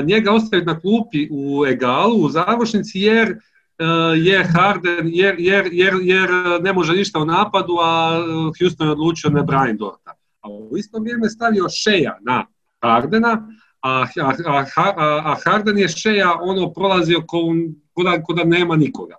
njega 0.04 0.32
ostaviti 0.32 0.66
na 0.66 0.80
klupi 0.80 1.28
u 1.30 1.66
egalu, 1.66 2.16
u 2.16 2.28
završnici, 2.28 2.98
jer 3.00 3.38
je 4.16 4.44
Harden, 4.44 5.10
jer, 5.12 5.36
jer, 5.38 5.68
jer, 6.02 6.30
ne 6.62 6.72
može 6.72 6.92
ništa 6.92 7.18
u 7.18 7.24
napadu, 7.24 7.72
a 7.82 8.20
Houston 8.60 8.86
je 8.86 8.92
odlučio 8.92 9.30
ne 9.30 9.42
brani 9.42 9.76
Dorta. 9.76 10.12
A 10.40 10.48
u 10.48 10.76
isto 10.76 10.98
vrijeme 10.98 11.28
stavio 11.28 11.68
Šeja 11.68 12.18
na 12.20 12.46
Hardena, 12.82 13.48
a, 13.84 14.06
a, 15.24 15.36
Harden 15.44 15.78
je 15.78 15.88
Šeja 15.88 16.38
ono 16.42 16.72
prolazio 16.72 17.22
ko 18.24 18.34
da, 18.34 18.44
nema 18.44 18.76
nikoga. 18.76 19.16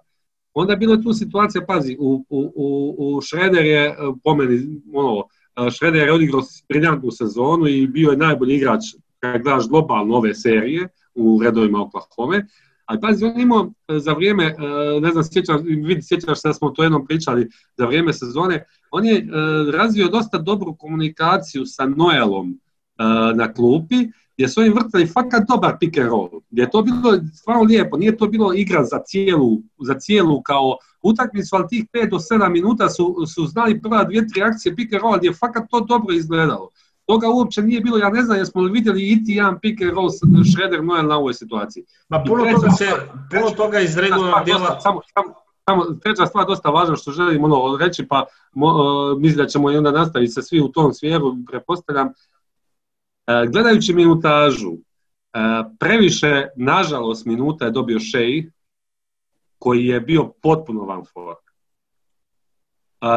Onda 0.53 0.73
je 0.73 0.77
bilo 0.77 0.97
tu 0.97 1.13
situacija, 1.13 1.65
pazi, 1.65 1.97
u, 1.99 2.25
u, 2.29 2.95
u, 2.97 3.21
Šreder 3.21 3.65
je 3.65 3.95
po 4.23 4.35
meni, 4.35 4.81
ono, 4.93 5.23
Šreder 5.71 6.07
je 6.07 6.13
odigrao 6.13 6.41
briljantnu 6.69 7.11
sezonu 7.11 7.67
i 7.67 7.87
bio 7.87 8.11
je 8.11 8.17
najbolji 8.17 8.55
igrač 8.55 8.81
kad 9.19 9.41
gledaš 9.41 9.67
globalno 9.67 10.15
ove 10.15 10.33
serije 10.33 10.87
u 11.15 11.39
redovima 11.43 11.81
Oklahoma. 11.81 12.41
Ali 12.85 13.01
pazi, 13.01 13.25
on 13.25 13.39
imao 13.41 13.71
e, 13.87 13.99
za 13.99 14.13
vrijeme, 14.13 14.43
e, 14.45 14.55
ne 15.01 15.11
znam, 15.11 15.23
sjećaš, 15.23 15.61
vidi, 15.63 16.01
sjećaš 16.01 16.41
se 16.41 16.47
da 16.47 16.53
smo 16.53 16.69
to 16.69 16.83
jednom 16.83 17.05
pričali 17.05 17.49
za 17.77 17.85
vrijeme 17.85 18.13
sezone, 18.13 18.65
on 18.91 19.05
je 19.05 19.17
e, 19.17 19.23
razvio 19.71 20.07
dosta 20.07 20.37
dobru 20.37 20.75
komunikaciju 20.75 21.65
sa 21.65 21.85
Noelom 21.85 22.59
na 23.35 23.53
klupi, 23.53 23.95
gdje 24.37 24.47
su 24.47 24.61
oni 24.61 24.69
vrtali 24.69 25.07
fakat 25.07 25.43
dobar 25.47 25.77
pick 25.79 25.97
and 25.97 26.09
roll, 26.09 26.29
gdje 26.49 26.61
je 26.61 26.69
to 26.69 26.81
bilo 26.81 27.19
stvarno 27.33 27.63
lijepo, 27.63 27.97
nije 27.97 28.17
to 28.17 28.27
bilo 28.27 28.53
igra 28.53 28.83
za 28.83 28.99
cijelu, 29.05 29.57
za 29.79 29.93
cijelu 29.93 30.41
kao 30.41 30.77
utakmicu, 31.01 31.55
ali 31.55 31.67
tih 31.67 31.85
5 31.93 32.09
do 32.09 32.17
7 32.17 32.49
minuta 32.49 32.89
su, 32.89 33.15
su 33.35 33.45
znali 33.45 33.81
prva 33.81 34.03
dvije, 34.03 34.27
tri 34.27 34.43
akcije 34.43 34.75
pick 34.75 34.93
and 34.93 35.01
roll, 35.01 35.17
gdje 35.17 35.27
je 35.27 35.33
fakat 35.33 35.63
to 35.69 35.79
dobro 35.79 36.15
izgledalo. 36.15 36.69
Toga 37.05 37.29
uopće 37.29 37.61
nije 37.61 37.81
bilo, 37.81 37.97
ja 37.97 38.09
ne 38.09 38.21
znam 38.23 38.37
jesmo 38.37 38.61
li 38.61 38.71
vidjeli 38.71 39.11
iti 39.11 39.31
jedan 39.31 39.59
pick 39.59 39.81
and 39.81 39.93
roll 39.93 40.09
Shredder 40.53 40.83
Noel 40.83 41.07
na 41.07 41.17
ovoj 41.17 41.33
situaciji. 41.33 41.83
Ma 42.09 42.23
puno 42.27 42.43
toga 42.51 42.69
se, 42.71 42.85
puno 43.31 43.49
toga 43.57 43.79
iz 43.79 43.95
djela... 44.45 44.79
Samo, 44.81 45.01
samo, 45.13 45.33
samo, 45.69 45.83
treća 46.03 46.25
stvar 46.25 46.45
dosta 46.45 46.69
važna 46.69 46.95
što 46.95 47.11
želim 47.11 47.43
ono 47.43 47.77
reći, 47.77 48.07
pa 48.07 48.25
mo, 48.53 48.69
mislim 49.15 49.37
da 49.37 49.47
ćemo 49.47 49.71
i 49.71 49.77
onda 49.77 49.91
nastaviti 49.91 50.31
se 50.31 50.41
svi 50.41 50.61
u 50.61 50.67
tom 50.67 50.93
smjeru, 50.93 51.35
pretpostavljam. 51.51 52.09
E, 53.27 53.47
gledajući 53.47 53.93
minutažu, 53.93 54.71
e, 54.73 54.77
previše, 55.79 56.47
nažalost, 56.55 57.25
minuta 57.25 57.65
je 57.65 57.71
dobio 57.71 57.99
Shea, 57.99 58.43
koji 59.59 59.85
je 59.85 59.99
bio 59.99 60.33
potpuno 60.41 60.83
van 60.83 61.05
for. 61.13 61.35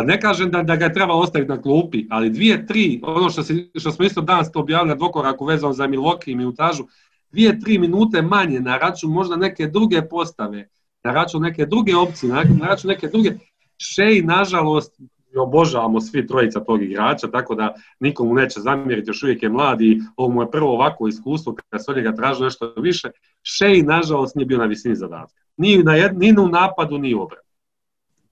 Ne 0.04 0.20
kažem 0.20 0.50
da, 0.50 0.62
da 0.62 0.76
ga 0.76 0.84
je 0.84 0.92
treba 0.92 1.14
ostaviti 1.14 1.48
na 1.48 1.62
klupi, 1.62 2.06
ali 2.10 2.30
dvije, 2.30 2.66
tri, 2.66 3.00
ono 3.02 3.30
što, 3.30 3.42
si, 3.42 3.70
što 3.74 3.90
smo 3.90 4.04
isto 4.04 4.20
danas 4.20 4.52
to 4.52 4.60
objavili 4.60 4.88
na 4.88 4.94
dvokoraku 4.94 5.44
vezano 5.44 5.72
za 5.72 5.88
Milwaukee 5.88 6.30
i 6.30 6.34
minutažu, 6.34 6.84
dvije, 7.30 7.60
tri 7.60 7.78
minute 7.78 8.22
manje 8.22 8.60
na 8.60 8.78
račun 8.78 9.12
možda 9.12 9.36
neke 9.36 9.66
druge 9.66 10.08
postave, 10.08 10.68
na 11.04 11.12
račun 11.12 11.42
neke 11.42 11.66
druge 11.66 11.96
opcije, 11.96 12.32
na 12.32 12.66
račun 12.66 12.88
neke 12.88 13.08
druge. 13.08 13.30
Šej, 13.76 14.22
nažalost, 14.22 15.00
obožavamo 15.36 16.00
svi 16.00 16.26
trojica 16.26 16.60
tog 16.60 16.82
igrača, 16.82 17.30
tako 17.30 17.54
da 17.54 17.74
nikomu 18.00 18.34
neće 18.34 18.60
zamjeriti, 18.60 19.10
još 19.10 19.22
uvijek 19.22 19.42
je 19.42 19.48
mladi, 19.48 20.00
ovo 20.16 20.28
mu 20.28 20.42
je 20.42 20.50
prvo 20.50 20.72
ovako 20.72 21.08
iskustvo 21.08 21.54
kada 21.54 21.82
se 21.82 21.90
od 21.90 21.96
njega 21.96 22.14
traži 22.14 22.42
nešto 22.42 22.72
više. 22.76 23.10
Šej, 23.42 23.82
nažalost, 23.82 24.34
nije 24.34 24.46
bio 24.46 24.58
na 24.58 24.64
visini 24.64 24.96
zadatka. 24.96 25.40
Ni, 25.56 25.82
na 25.82 25.92
ni 26.12 26.34
u 26.38 26.48
napadu, 26.48 26.98
ni 26.98 27.14
u 27.14 27.22
obranu. 27.22 27.48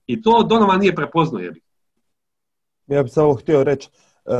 I 0.07 0.21
to 0.21 0.43
Donovan 0.43 0.79
nije 0.79 0.95
prepoznao 0.95 1.41
jebi. 1.41 1.61
Ja 2.87 3.03
bih 3.03 3.11
samo 3.11 3.33
htio 3.33 3.63
reći, 3.63 3.89
e, 4.25 4.31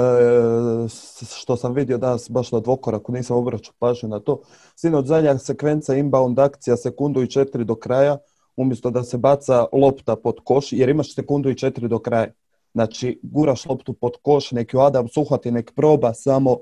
što 1.39 1.57
sam 1.57 1.73
vidio 1.73 1.97
danas 1.97 2.29
baš 2.29 2.51
na 2.51 2.59
dvokoraku, 2.59 3.11
nisam 3.11 3.37
obraćao 3.37 3.73
pažnju 3.79 4.09
na 4.09 4.19
to. 4.19 4.41
Sinoć 4.75 5.05
zadnja 5.05 5.37
sekvenca 5.37 5.95
inbound 5.95 6.39
akcija 6.39 6.77
sekundu 6.77 7.21
i 7.21 7.29
četiri 7.29 7.65
do 7.65 7.75
kraja, 7.75 8.17
umjesto 8.55 8.89
da 8.89 9.03
se 9.03 9.17
baca 9.17 9.65
lopta 9.73 10.15
pod 10.15 10.35
koš, 10.43 10.71
jer 10.71 10.89
imaš 10.89 11.15
sekundu 11.15 11.49
i 11.49 11.57
četiri 11.57 11.87
do 11.87 11.99
kraja. 11.99 12.31
Znači, 12.77 13.19
guraš 13.23 13.65
loptu 13.65 13.93
pod 13.93 14.11
koš, 14.21 14.51
neki 14.51 14.77
Adam 14.77 15.07
suhvati, 15.07 15.51
nek 15.51 15.71
proba 15.75 16.13
samo 16.13 16.57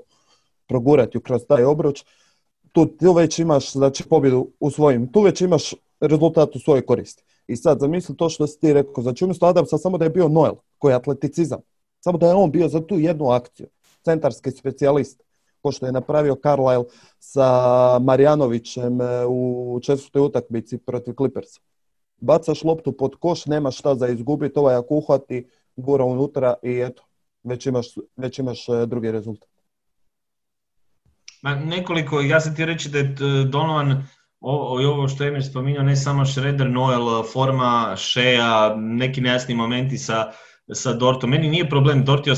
progurati 0.68 1.20
kroz 1.20 1.42
taj 1.48 1.64
obruč. 1.64 2.04
Tu, 2.72 2.86
tu 2.86 3.12
već 3.12 3.38
imaš 3.38 3.72
znači, 3.72 4.04
pobjedu 4.08 4.48
u 4.60 4.70
svojim, 4.70 5.12
tu 5.12 5.20
već 5.20 5.40
imaš 5.40 5.74
rezultat 6.00 6.56
u 6.56 6.58
svojoj 6.58 6.86
koristi. 6.86 7.24
I 7.46 7.56
sad 7.56 7.80
zamisli 7.80 8.16
to 8.16 8.28
što 8.28 8.46
si 8.46 8.60
ti 8.60 8.72
rekao, 8.72 9.02
znači 9.02 9.24
umjesto 9.24 9.46
Adamsa 9.46 9.78
samo 9.78 9.98
da 9.98 10.04
je 10.04 10.10
bio 10.10 10.28
Noel, 10.28 10.54
koji 10.78 10.92
je 10.92 10.96
atleticizam, 10.96 11.60
samo 12.00 12.18
da 12.18 12.26
je 12.26 12.34
on 12.34 12.50
bio 12.50 12.68
za 12.68 12.80
tu 12.80 12.98
jednu 12.98 13.28
akciju, 13.30 13.66
centarski 14.04 14.50
specijalist, 14.50 15.22
ko 15.62 15.72
što 15.72 15.86
je 15.86 15.92
napravio 15.92 16.36
Carlisle 16.42 16.84
sa 17.18 17.48
Marjanovićem 17.98 19.00
e, 19.00 19.26
u 19.26 19.80
četvrtoj 19.82 20.22
utakmici 20.22 20.78
protiv 20.78 21.14
Clippersa. 21.14 21.60
Bacaš 22.20 22.64
loptu 22.64 22.92
pod 22.92 23.16
koš, 23.16 23.46
nema 23.46 23.70
šta 23.70 23.94
za 23.94 24.08
izgubiti, 24.08 24.58
ovaj 24.58 24.74
ako 24.74 24.94
uhvati, 24.94 25.44
gura 25.76 26.04
unutra 26.04 26.54
i 26.62 26.80
eto, 26.80 27.02
već 27.42 27.66
imaš, 27.66 27.86
već 28.16 28.38
imaš 28.38 28.68
e, 28.68 28.86
drugi 28.86 29.12
rezultat. 29.12 29.48
Ma 31.42 31.54
nekoliko, 31.54 32.20
ja 32.20 32.40
sam 32.40 32.56
ti 32.56 32.64
reći 32.64 32.88
da 32.88 32.98
je 32.98 33.14
Donovan 33.44 34.06
o, 34.40 34.80
i 34.82 34.84
ovo 34.84 35.08
što 35.08 35.24
je 35.24 35.28
Emir 35.28 35.44
spominjao, 35.44 35.82
ne 35.82 35.96
samo 35.96 36.26
Shredder, 36.26 36.70
Noel, 36.70 37.22
forma, 37.32 37.96
Shea, 37.96 38.74
neki 38.76 39.20
nejasni 39.20 39.54
momenti 39.54 39.98
sa, 39.98 40.32
sa 40.74 40.92
Dortom. 40.92 41.30
Meni 41.30 41.48
nije 41.48 41.68
problem, 41.68 42.04
Dort 42.04 42.26
je 42.26 42.34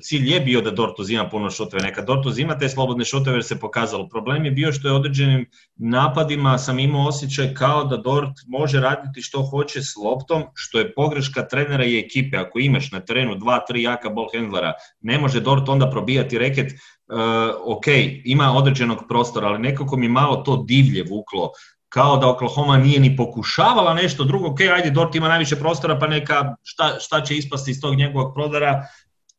cilj 0.00 0.32
je 0.32 0.40
bio 0.40 0.60
da 0.60 0.70
Dort 0.70 0.98
uzima 0.98 1.28
puno 1.28 1.50
šuteve. 1.50 1.82
Neka 1.82 2.02
Dort 2.02 2.26
uzima 2.26 2.58
te 2.58 2.68
slobodne 2.68 3.04
šuteve 3.04 3.36
jer 3.36 3.44
se 3.44 3.60
pokazalo. 3.60 4.08
Problem 4.08 4.44
je 4.44 4.50
bio 4.50 4.72
što 4.72 4.88
je 4.88 4.94
određenim 4.94 5.46
napadima 5.76 6.58
sam 6.58 6.78
imao 6.78 7.08
osjećaj 7.08 7.54
kao 7.54 7.84
da 7.84 7.96
Dort 7.96 8.36
može 8.46 8.80
raditi 8.80 9.22
što 9.22 9.42
hoće 9.42 9.82
s 9.82 9.96
loptom, 9.96 10.42
što 10.54 10.78
je 10.78 10.94
pogreška 10.94 11.48
trenera 11.48 11.84
i 11.84 11.98
ekipe. 11.98 12.36
Ako 12.36 12.58
imaš 12.58 12.92
na 12.92 13.00
terenu 13.00 13.34
dva, 13.34 13.64
tri 13.68 13.82
jaka 13.82 14.10
ball 14.10 14.28
handlera, 14.34 14.72
ne 15.00 15.18
može 15.18 15.40
Dort 15.40 15.68
onda 15.68 15.90
probijati 15.90 16.38
reket 16.38 16.72
uh, 16.72 17.76
ok, 17.76 17.86
ima 18.24 18.52
određenog 18.52 18.98
prostora, 19.08 19.48
ali 19.48 19.58
nekako 19.58 19.96
mi 19.96 20.08
malo 20.08 20.36
to 20.36 20.64
divlje 20.66 21.04
vuklo, 21.10 21.50
kao 21.92 22.16
da 22.16 22.28
Oklahoma 22.28 22.76
nije 22.76 23.00
ni 23.00 23.16
pokušavala 23.16 23.94
nešto 23.94 24.24
drugo, 24.24 24.48
ok, 24.48 24.60
ajde, 24.60 24.90
Dort 24.90 25.14
ima 25.14 25.28
najviše 25.28 25.56
prostora, 25.56 25.98
pa 25.98 26.06
neka, 26.06 26.54
šta, 26.62 26.96
šta 27.00 27.20
će 27.20 27.36
ispasti 27.36 27.70
iz 27.70 27.80
tog 27.80 27.94
njegovog 27.94 28.34
prodara, 28.34 28.86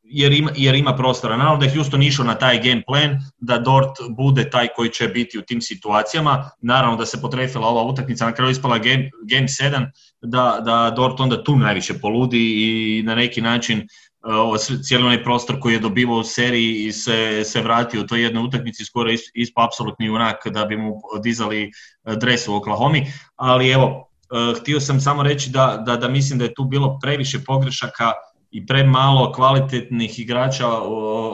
jer 0.04 0.34
ima, 0.34 0.52
jer 0.56 0.76
ima 0.76 0.96
prostora. 0.96 1.38
Naravno 1.38 1.60
da 1.60 1.66
je 1.66 1.76
Houston 1.76 2.04
išao 2.04 2.26
na 2.26 2.36
taj 2.36 2.62
game 2.62 2.84
plan, 2.88 3.18
da 3.38 3.58
Dort 3.58 3.98
bude 4.10 4.50
taj 4.50 4.68
koji 4.76 4.90
će 4.90 5.08
biti 5.08 5.40
u 5.40 5.42
tim 5.42 5.62
situacijama. 5.62 6.50
Naravno 6.62 6.98
da 6.98 7.06
se 7.06 7.22
potrefila 7.22 7.68
ova 7.68 7.84
utakmica, 7.84 8.26
na 8.26 8.32
kraju 8.32 8.52
ispala 8.52 8.78
game, 8.78 9.10
game 9.30 9.48
7, 9.48 9.92
da, 10.22 10.60
da 10.66 10.94
Dort 10.96 11.20
onda 11.20 11.44
tu 11.44 11.56
najviše 11.56 11.94
poludi 12.00 12.54
i 12.56 13.04
na 13.04 13.16
neki 13.16 13.42
način 13.42 13.88
cijeli 14.84 15.04
onaj 15.04 15.24
prostor 15.24 15.60
koji 15.60 15.74
je 15.74 15.80
dobivao 15.80 16.18
u 16.18 16.24
seriji 16.24 16.86
i 16.86 16.92
se, 16.92 17.44
se 17.46 17.62
vratio 17.62 18.02
u 18.02 18.08
toj 18.08 18.24
jednoj 18.24 18.44
utakmici 18.44 18.86
skoro 18.86 19.10
ispo 19.34 19.62
apsolutni 19.62 20.06
junak 20.06 20.48
da 20.48 20.66
bi 20.66 20.78
mu 20.78 21.02
dizali 21.24 21.64
e, 21.64 22.16
dres 22.16 22.48
u 22.48 22.56
Oklahoma, 22.56 22.98
ali 23.36 23.70
evo, 23.70 24.10
e, 24.22 24.60
htio 24.60 24.80
sam 24.80 25.02
samo 25.02 25.24
reći 25.24 25.50
da, 25.50 25.84
da, 25.86 25.96
da 25.96 26.10
mislim 26.10 26.40
da 26.40 26.46
je 26.46 26.54
tu 26.54 26.64
bilo 26.64 27.00
previše 27.02 27.40
pogrešaka 27.40 28.12
i 28.52 28.66
premalo 28.66 29.32
kvalitetnih 29.32 30.20
igrača, 30.20 30.68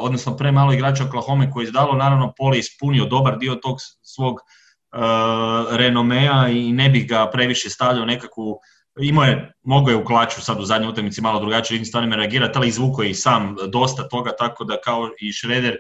odnosno 0.02 0.38
premalo 0.38 0.74
igrača 0.74 1.04
Oklahoma 1.04 1.52
koji 1.52 1.64
je 1.64 1.68
izdalo, 1.68 1.94
naravno 1.94 2.34
Poli 2.38 2.60
ispunio 2.60 3.06
dobar 3.06 3.38
dio 3.38 3.56
tog 3.56 3.78
svog 4.02 4.34
uh, 4.36 5.78
renomea 5.78 6.48
i 6.50 6.72
ne 6.72 6.90
bih 6.90 7.08
ga 7.08 7.30
previše 7.32 7.70
stavljao 7.70 8.06
nekakvu 8.06 8.60
imao 9.02 9.24
je, 9.24 9.54
mogao 9.64 9.92
je 9.92 9.98
u 9.98 10.06
klaču 10.06 10.42
sad 10.42 10.60
u 10.60 10.66
zadnjoj 10.66 10.90
utakmici 10.90 11.22
malo 11.22 11.40
drugačije 11.40 11.76
nekim 11.76 11.86
stvarima 11.86 12.16
reagirati, 12.16 12.58
ali 12.58 12.68
izvukao 12.68 13.04
je 13.04 13.10
i 13.10 13.14
sam 13.14 13.56
dosta 13.72 14.08
toga, 14.08 14.32
tako 14.40 14.64
da 14.64 14.82
kao 14.84 15.10
i 15.20 15.32
Šreder 15.32 15.74
e, 15.74 15.80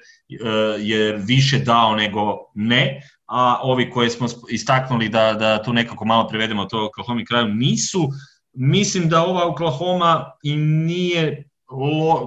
je 0.79 1.17
više 1.17 1.59
dao 1.59 1.95
nego 1.95 2.37
ne, 2.53 3.01
a 3.25 3.59
ovi 3.63 3.89
koje 3.91 4.09
smo 4.09 4.27
istaknuli 4.49 5.09
da, 5.09 5.33
da 5.33 5.63
tu 5.63 5.73
nekako 5.73 6.05
malo 6.05 6.27
privedemo 6.27 6.65
to 6.65 6.85
Oklahoma 6.85 7.23
kraju 7.27 7.47
nisu. 7.47 8.09
Mislim 8.53 9.09
da 9.09 9.25
ova 9.25 9.47
Oklahoma 9.47 10.31
i 10.43 10.55
nije, 10.55 11.49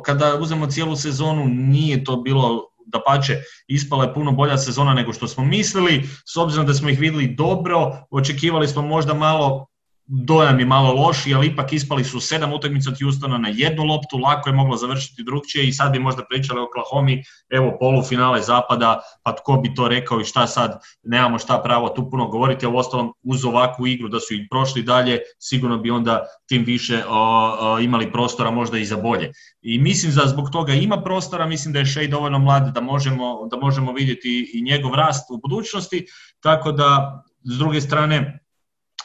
kada 0.05 0.39
uzmemo 0.41 0.67
cijelu 0.67 0.97
sezonu, 0.97 1.45
nije 1.49 2.05
to 2.05 2.17
bilo 2.17 2.63
da 2.87 3.01
pače, 3.07 3.37
ispala 3.67 4.05
je 4.05 4.15
puno 4.15 4.33
bolja 4.33 4.59
sezona 4.59 4.95
nego 4.95 5.13
što 5.13 5.29
smo 5.29 5.45
mislili, 5.45 6.09
s 6.27 6.37
obzirom 6.37 6.67
da 6.67 6.75
smo 6.75 6.89
ih 6.89 7.01
vidjeli 7.01 7.35
dobro, 7.35 8.07
očekivali 8.11 8.69
smo 8.69 8.83
možda 8.83 9.15
malo 9.15 9.67
dojam 10.15 10.61
je 10.61 10.67
malo 10.67 10.93
loši, 10.93 11.35
ali 11.35 11.47
ipak 11.47 11.73
ispali 11.73 12.05
su 12.05 12.21
sedam 12.21 12.53
utakmica 12.53 12.91
od 12.91 12.97
Houstona 13.03 13.39
na 13.39 13.49
jednu 13.49 13.85
loptu, 13.85 14.19
lako 14.19 14.49
je 14.49 14.55
moglo 14.55 14.77
završiti 14.77 15.23
drugčije 15.23 15.69
i 15.69 15.73
sad 15.73 15.93
bi 15.93 15.99
možda 15.99 16.23
pričali 16.31 16.61
o 16.61 16.65
Oklahoma, 16.65 17.17
evo 17.51 17.77
polufinale 17.81 18.43
zapada, 18.43 19.01
pa 19.23 19.33
tko 19.33 19.57
bi 19.57 19.75
to 19.75 19.89
rekao 19.89 20.21
i 20.21 20.25
šta 20.25 20.47
sad, 20.47 20.81
nemamo 21.03 21.39
šta 21.39 21.63
pravo 21.65 21.89
tu 21.89 22.11
puno 22.11 22.29
govoriti, 22.29 22.67
a 22.67 22.69
ostalom 22.69 23.13
uz 23.23 23.45
ovakvu 23.45 23.87
igru 23.87 24.09
da 24.09 24.21
su 24.21 24.35
i 24.35 24.49
prošli 24.51 24.83
dalje, 24.83 25.19
sigurno 25.39 25.79
bi 25.79 25.91
onda 25.91 26.27
tim 26.49 26.65
više 26.65 27.03
o, 27.09 27.79
imali 27.81 28.13
prostora 28.13 28.51
možda 28.51 28.79
i 28.79 28.85
za 28.85 28.97
bolje. 28.97 29.33
I 29.63 29.79
mislim 29.79 30.15
da 30.15 30.27
zbog 30.27 30.51
toga 30.51 30.73
ima 30.73 31.03
prostora, 31.03 31.47
mislim 31.47 31.73
da 31.73 31.79
je 31.79 31.87
Shea 31.87 32.09
dovoljno 32.09 32.39
mlad 32.39 32.75
da 32.75 32.81
možemo, 32.81 33.49
da 33.51 33.57
možemo 33.57 33.93
vidjeti 33.93 34.51
i 34.55 34.63
njegov 34.63 34.95
rast 34.95 35.31
u 35.31 35.37
budućnosti, 35.37 36.07
tako 36.41 36.73
da 36.73 37.23
s 37.45 37.59
druge 37.59 37.81
strane 37.81 38.42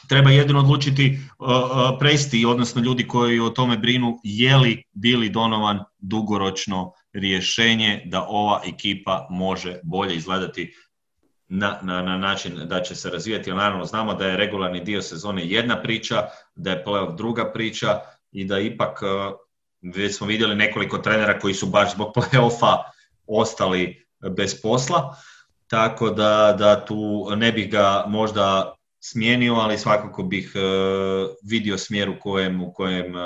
treba 0.08 0.30
jedino 0.30 0.58
odlučiti 0.58 1.18
uh, 1.38 1.48
uh, 1.48 1.56
presti, 1.98 2.44
odnosno 2.44 2.82
ljudi 2.82 3.06
koji 3.06 3.40
o 3.40 3.50
tome 3.50 3.76
brinu, 3.76 4.20
je 4.22 4.56
li 4.56 4.84
bili 4.92 5.28
Donovan 5.28 5.84
dugoročno 5.98 6.92
rješenje 7.12 8.02
da 8.04 8.26
ova 8.28 8.62
ekipa 8.66 9.26
može 9.30 9.80
bolje 9.82 10.16
izgledati 10.16 10.74
na, 11.48 11.78
na, 11.82 12.02
na 12.02 12.18
način 12.18 12.60
da 12.64 12.82
će 12.82 12.94
se 12.94 13.10
razvijati. 13.10 13.50
Naravno, 13.50 13.84
znamo 13.84 14.14
da 14.14 14.26
je 14.26 14.36
regularni 14.36 14.80
dio 14.80 15.02
sezone 15.02 15.46
jedna 15.46 15.82
priča, 15.82 16.26
da 16.54 16.70
je 16.70 16.84
playoff 16.84 17.16
druga 17.16 17.52
priča 17.52 18.00
i 18.32 18.44
da 18.44 18.58
ipak 18.58 19.02
uh, 19.02 19.34
već 19.94 20.16
smo 20.16 20.26
vidjeli 20.26 20.56
nekoliko 20.56 20.98
trenera 20.98 21.38
koji 21.38 21.54
su 21.54 21.66
baš 21.66 21.94
zbog 21.94 22.12
playoffa 22.14 22.76
ostali 23.26 24.06
bez 24.36 24.62
posla, 24.62 25.16
tako 25.68 26.10
da, 26.10 26.56
da 26.58 26.84
tu 26.84 27.28
ne 27.36 27.52
bih 27.52 27.70
ga 27.70 28.04
možda 28.08 28.74
smijenio, 29.00 29.54
ali 29.54 29.78
svakako 29.78 30.22
bih 30.22 30.52
uh, 30.54 31.30
vidio 31.42 31.78
smjer 31.78 32.10
u 32.10 32.14
kojem, 32.20 32.62
u 32.62 32.72
kojem 32.72 33.14
uh, 33.14 33.20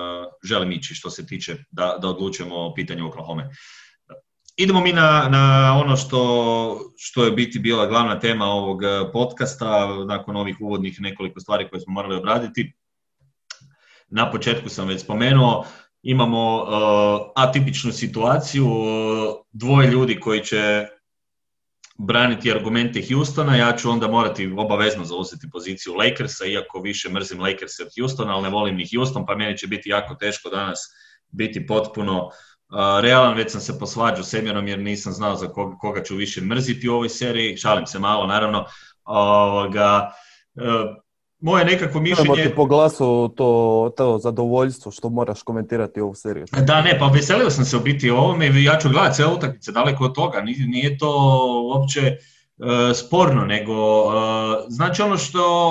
želim 0.45 0.73
ići 0.73 0.95
što 0.95 1.11
se 1.11 1.27
tiče 1.27 1.57
da, 1.71 1.99
da 2.03 2.09
odlučujemo 2.09 2.55
o 2.57 2.75
pitanju 2.75 3.09
Oklahoma. 3.09 3.49
Idemo 4.57 4.81
mi 4.81 4.93
na, 4.93 5.29
na 5.31 5.75
ono 5.85 5.97
što, 5.97 6.81
što 6.99 7.25
je 7.25 7.31
biti 7.31 7.59
bila 7.59 7.87
glavna 7.87 8.21
tema 8.21 8.45
ovog 8.45 8.83
e, 8.83 9.13
podcasta, 9.13 9.97
nakon 10.05 10.37
ovih 10.37 10.57
uvodnih 10.61 11.01
nekoliko 11.01 11.41
stvari 11.41 11.69
koje 11.69 11.81
smo 11.81 11.93
morali 11.93 12.17
obraditi. 12.17 12.73
Na 14.09 14.31
početku 14.31 14.69
sam 14.69 14.89
već 14.89 15.03
spomenuo, 15.03 15.65
imamo 16.03 16.57
uh, 16.57 16.69
atipičnu 17.35 17.93
situaciju, 17.93 18.67
dvoje 19.53 19.91
ljudi 19.91 20.21
koji 20.21 20.45
će 20.45 20.87
braniti 21.99 22.53
argumente 22.53 23.03
Houstona, 23.13 23.57
ja 23.57 23.77
ću 23.77 23.91
onda 23.91 24.09
morati 24.09 24.55
obavezno 24.57 25.05
zauzeti 25.05 25.51
poziciju 25.53 25.95
Lakersa, 25.95 26.47
iako 26.47 26.81
više 26.81 27.09
mrzim 27.11 27.41
Lakers 27.41 27.81
od 27.81 27.89
Houstona, 27.99 28.35
ali 28.35 28.43
ne 28.43 28.49
volim 28.49 28.77
ni 28.77 28.89
Houston, 28.95 29.27
pa 29.27 29.37
meni 29.37 29.59
će 29.59 29.67
biti 29.67 29.91
jako 29.91 30.15
teško 30.15 30.51
danas 30.51 30.79
biti 31.29 31.67
potpuno 31.67 32.31
realan, 33.03 33.37
već 33.37 33.53
sam 33.53 33.61
se 33.61 33.79
posvađao 33.79 34.25
s 34.25 34.35
Emjerom 34.35 34.69
jer 34.69 34.79
nisam 34.79 35.13
znao 35.13 35.37
za 35.37 35.49
koga, 35.49 35.77
koga 35.77 36.03
ću 36.03 36.17
više 36.17 36.41
mrziti 36.41 36.89
u 36.89 36.95
ovoj 36.95 37.09
seriji, 37.09 37.57
šalim 37.57 37.87
se 37.87 37.99
malo 37.99 38.27
naravno, 38.27 38.65
ovoga, 39.05 40.11
uh, 40.55 41.02
moje 41.43 41.65
nekakvo 41.65 42.01
mišljenje... 42.01 42.43
ti 42.43 42.55
po 42.57 42.67
glasu 42.67 43.35
to, 43.37 43.91
to 43.97 44.19
zadovoljstvo 44.19 44.93
što 44.93 45.09
moraš 45.09 45.43
komentirati 45.43 46.01
ovu 46.01 46.15
seriju. 46.15 46.47
Da, 46.67 46.83
ne, 46.83 46.99
pa 46.99 47.07
veselio 47.07 47.51
sam 47.51 47.65
se 47.65 47.77
u 47.77 47.81
biti 47.81 48.11
o 48.11 48.17
ovome 48.17 48.47
i 48.47 48.65
ja 48.65 48.79
ću 48.79 48.89
gledati 48.89 49.17
sve 49.17 49.27
utakmice 49.27 49.73
daleko 49.73 50.05
od 50.05 50.15
toga. 50.15 50.41
Nije 50.67 50.99
to 50.99 51.41
uopće 51.65 52.01
uh, 52.57 52.97
sporno, 52.97 53.45
nego 53.45 54.03
uh, 54.03 54.13
znači 54.69 55.03
ono 55.03 55.17
što, 55.17 55.69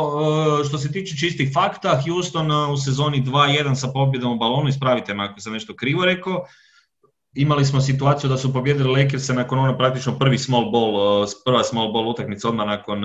uh, 0.60 0.68
što 0.68 0.78
se 0.78 0.92
tiče 0.92 1.18
čistih 1.18 1.52
fakta, 1.54 2.02
Houston 2.08 2.52
u 2.72 2.78
sezoni 2.78 3.24
2-1 3.24 3.76
sa 3.76 3.88
pobjedom 3.88 4.34
u 4.34 4.40
balonu, 4.40 4.70
ispravite 4.70 5.14
me 5.14 5.24
ako 5.24 5.40
sam 5.40 5.54
nešto 5.54 5.76
krivo 5.76 6.06
rekao, 6.06 6.46
imali 7.34 7.66
smo 7.66 7.82
situaciju 7.82 8.30
da 8.30 8.38
su 8.38 8.54
pobjedili 8.54 9.04
Lakersa 9.04 9.34
nakon 9.34 9.60
ono 9.60 9.78
praktično 9.78 10.20
prvi 10.20 10.38
small 10.38 10.72
ball, 10.72 11.26
prva 11.46 11.64
small 11.64 11.92
ball 11.92 12.10
utakmica 12.10 12.50
odmah 12.50 12.68
nakon 12.68 13.04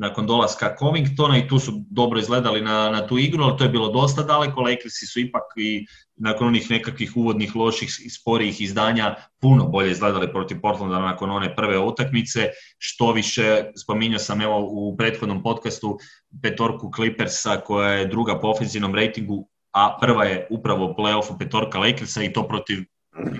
nakon 0.00 0.26
dolaska 0.26 0.76
Covingtona 0.78 1.38
i 1.38 1.48
tu 1.48 1.58
su 1.58 1.72
dobro 1.90 2.18
izgledali 2.18 2.60
na, 2.62 2.90
na 2.90 3.06
tu 3.06 3.18
igru, 3.18 3.44
ali 3.44 3.56
to 3.58 3.64
je 3.64 3.70
bilo 3.70 3.88
dosta 3.92 4.22
daleko. 4.22 4.60
Lakersi 4.60 5.06
su 5.06 5.20
ipak 5.20 5.42
i 5.56 5.86
nakon 6.16 6.46
onih 6.46 6.70
nekakvih 6.70 7.12
uvodnih 7.16 7.56
loših 7.56 7.88
i 8.04 8.10
sporijih 8.10 8.60
izdanja 8.60 9.14
puno 9.40 9.66
bolje 9.66 9.90
izgledali 9.90 10.32
protiv 10.32 10.60
Portlanda 10.60 10.98
nakon 10.98 11.30
one 11.30 11.56
prve 11.56 11.78
utakmice. 11.78 12.48
Što 12.78 13.12
više, 13.12 13.64
spominjao 13.82 14.18
sam 14.18 14.40
evo 14.40 14.66
u 14.70 14.96
prethodnom 14.96 15.42
podcastu 15.42 15.98
petorku 16.42 16.90
Clippersa 16.96 17.56
koja 17.56 17.92
je 17.92 18.06
druga 18.06 18.40
po 18.40 18.48
ofenzivnom 18.48 18.94
rejtingu, 18.94 19.48
a 19.72 19.98
prva 20.00 20.24
je 20.24 20.46
upravo 20.50 20.94
playoffu 20.98 21.38
petorka 21.38 21.78
Lakersa 21.78 22.22
i 22.22 22.32
to 22.32 22.48
protiv 22.48 22.78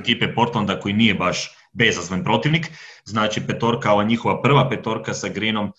ekipe 0.00 0.34
Portlanda 0.34 0.80
koji 0.80 0.94
nije 0.94 1.14
baš 1.14 1.56
bezazven 1.72 2.24
protivnik. 2.24 2.66
Znači 3.04 3.46
petorka, 3.46 3.92
ova 3.92 4.04
njihova 4.04 4.42
prva 4.42 4.68
petorka 4.68 5.14
sa 5.14 5.28
Greenom 5.28 5.72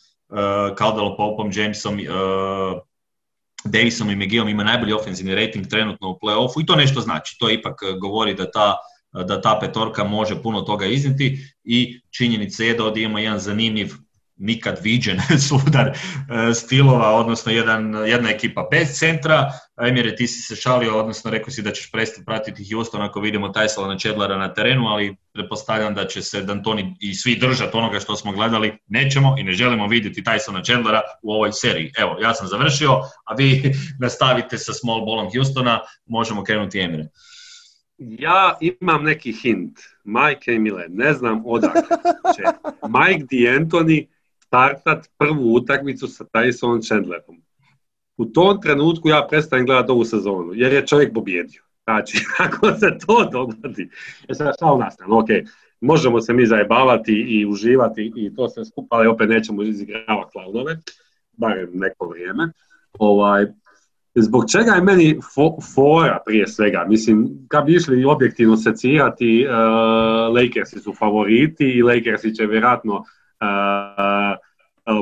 Caldwell 0.78 1.16
Popom, 1.18 1.52
Jamesom, 1.56 1.94
uh, 1.94 2.82
Davisom 3.64 4.10
i 4.10 4.16
McGeeom 4.16 4.50
ima 4.50 4.64
najbolji 4.64 4.94
ofenzivni 4.94 5.36
rating 5.36 5.68
trenutno 5.68 6.10
u 6.10 6.18
play-offu 6.22 6.64
i 6.64 6.66
to 6.66 6.76
nešto 6.76 7.02
znači. 7.02 7.36
To 7.40 7.50
ipak 7.50 7.82
uh, 7.82 8.00
govori 8.00 8.34
da 8.34 8.52
ta 8.52 8.78
da 9.14 9.42
ta 9.42 9.58
petorka 9.62 10.04
može 10.04 10.42
puno 10.44 10.62
toga 10.62 10.86
izniti 10.86 11.40
i 11.64 12.02
činjenica 12.12 12.64
je 12.64 12.74
da 12.74 12.86
ovdje 12.86 13.04
ima 13.04 13.20
jedan 13.20 13.40
zanimljiv 13.40 13.94
nikad 14.42 14.80
viđen 14.82 15.20
sudar 15.50 15.88
e, 15.90 16.54
stilova, 16.54 17.12
odnosno 17.12 17.52
jedan, 17.52 17.94
jedna 18.08 18.30
ekipa 18.30 18.68
bez 18.72 18.88
centra. 19.00 19.52
Emire, 19.88 20.16
ti 20.16 20.28
si 20.28 20.42
se 20.42 20.56
šalio, 20.56 21.00
odnosno 21.00 21.32
rekao 21.32 21.52
si 21.52 21.62
da 21.62 21.72
ćeš 21.72 21.92
prestati 21.92 22.26
pratiti 22.26 22.74
Houston 22.74 23.02
ako 23.02 23.20
vidimo 23.20 23.48
Tysona 23.48 24.02
Čedlara 24.02 24.38
na 24.38 24.54
terenu, 24.54 24.88
ali 24.88 25.16
pretpostavljam 25.34 25.94
da 25.94 26.08
će 26.08 26.22
se 26.22 26.44
D'Antoni 26.44 26.96
i 27.00 27.14
svi 27.14 27.36
držati 27.36 27.78
onoga 27.78 28.00
što 28.00 28.16
smo 28.16 28.32
gledali. 28.32 28.78
Nećemo 28.88 29.36
i 29.40 29.44
ne 29.44 29.52
želimo 29.52 29.88
vidjeti 29.88 30.22
Tysona 30.22 30.66
Čedlara 30.66 31.02
u 31.24 31.32
ovoj 31.32 31.52
seriji. 31.52 31.92
Evo, 31.98 32.18
ja 32.22 32.34
sam 32.34 32.48
završio, 32.48 32.92
a 33.26 33.36
vi 33.38 33.74
nastavite 34.04 34.58
sa 34.58 34.74
small 34.74 35.06
ballom 35.06 35.30
Houstona, 35.36 35.80
možemo 36.06 36.44
krenuti 36.44 36.80
Emire. 36.80 37.08
Ja 37.98 38.58
imam 38.62 39.04
neki 39.04 39.32
hint. 39.32 39.80
Mike 40.04 40.52
Emile, 40.52 40.86
ne 40.90 41.14
znam 41.14 41.44
odakle 41.46 41.98
će 42.36 42.44
Mike 42.98 43.26
D'Antoni 43.26 44.08
startat 44.52 45.08
prvu 45.18 45.54
utakmicu 45.54 46.08
sa 46.08 46.24
Tyson 46.24 46.82
Chandlerom. 46.88 47.38
U 48.18 48.26
tom 48.26 48.62
trenutku 48.62 49.10
ja 49.10 49.28
prestajem 49.30 49.66
gledati 49.66 49.92
ovu 49.92 50.06
sezonu, 50.06 50.54
jer 50.54 50.74
je 50.74 50.88
čovjek 50.88 51.14
pobjedio. 51.14 51.64
Znači, 51.84 52.26
ako 52.46 52.74
se 52.74 52.98
to 53.08 53.30
dogodi, 53.32 53.90
je 54.30 54.36
sad 54.36 54.54
šta 54.58 54.74
u 54.74 54.78
nas, 54.78 54.98
ok, 55.08 55.28
možemo 55.82 56.22
se 56.22 56.34
mi 56.34 56.46
zajebavati 56.46 57.14
i 57.14 57.46
uživati 57.46 58.14
i 58.16 58.36
to 58.36 58.50
sve 58.50 58.66
skupa, 58.66 58.96
ali 58.96 59.08
opet 59.08 59.30
nećemo 59.30 59.64
izigravati 59.64 60.32
klaunove, 60.32 60.78
barem 61.32 61.70
neko 61.74 62.08
vrijeme. 62.08 62.52
Ovaj, 63.00 63.46
zbog 64.16 64.44
čega 64.52 64.72
je 64.72 64.82
meni 64.82 65.20
fora 65.76 66.20
prije 66.26 66.48
svega? 66.48 66.86
Mislim, 66.90 67.46
kad 67.48 67.66
bi 67.66 67.76
išli 67.76 68.06
objektivno 68.06 68.58
secirati, 68.58 69.48
uh, 69.48 70.36
Lakersi 70.36 70.80
su 70.80 70.94
favoriti 70.94 71.66
i 71.66 71.84
Lakersi 71.84 72.36
će 72.36 72.46
vjerojatno 72.46 73.04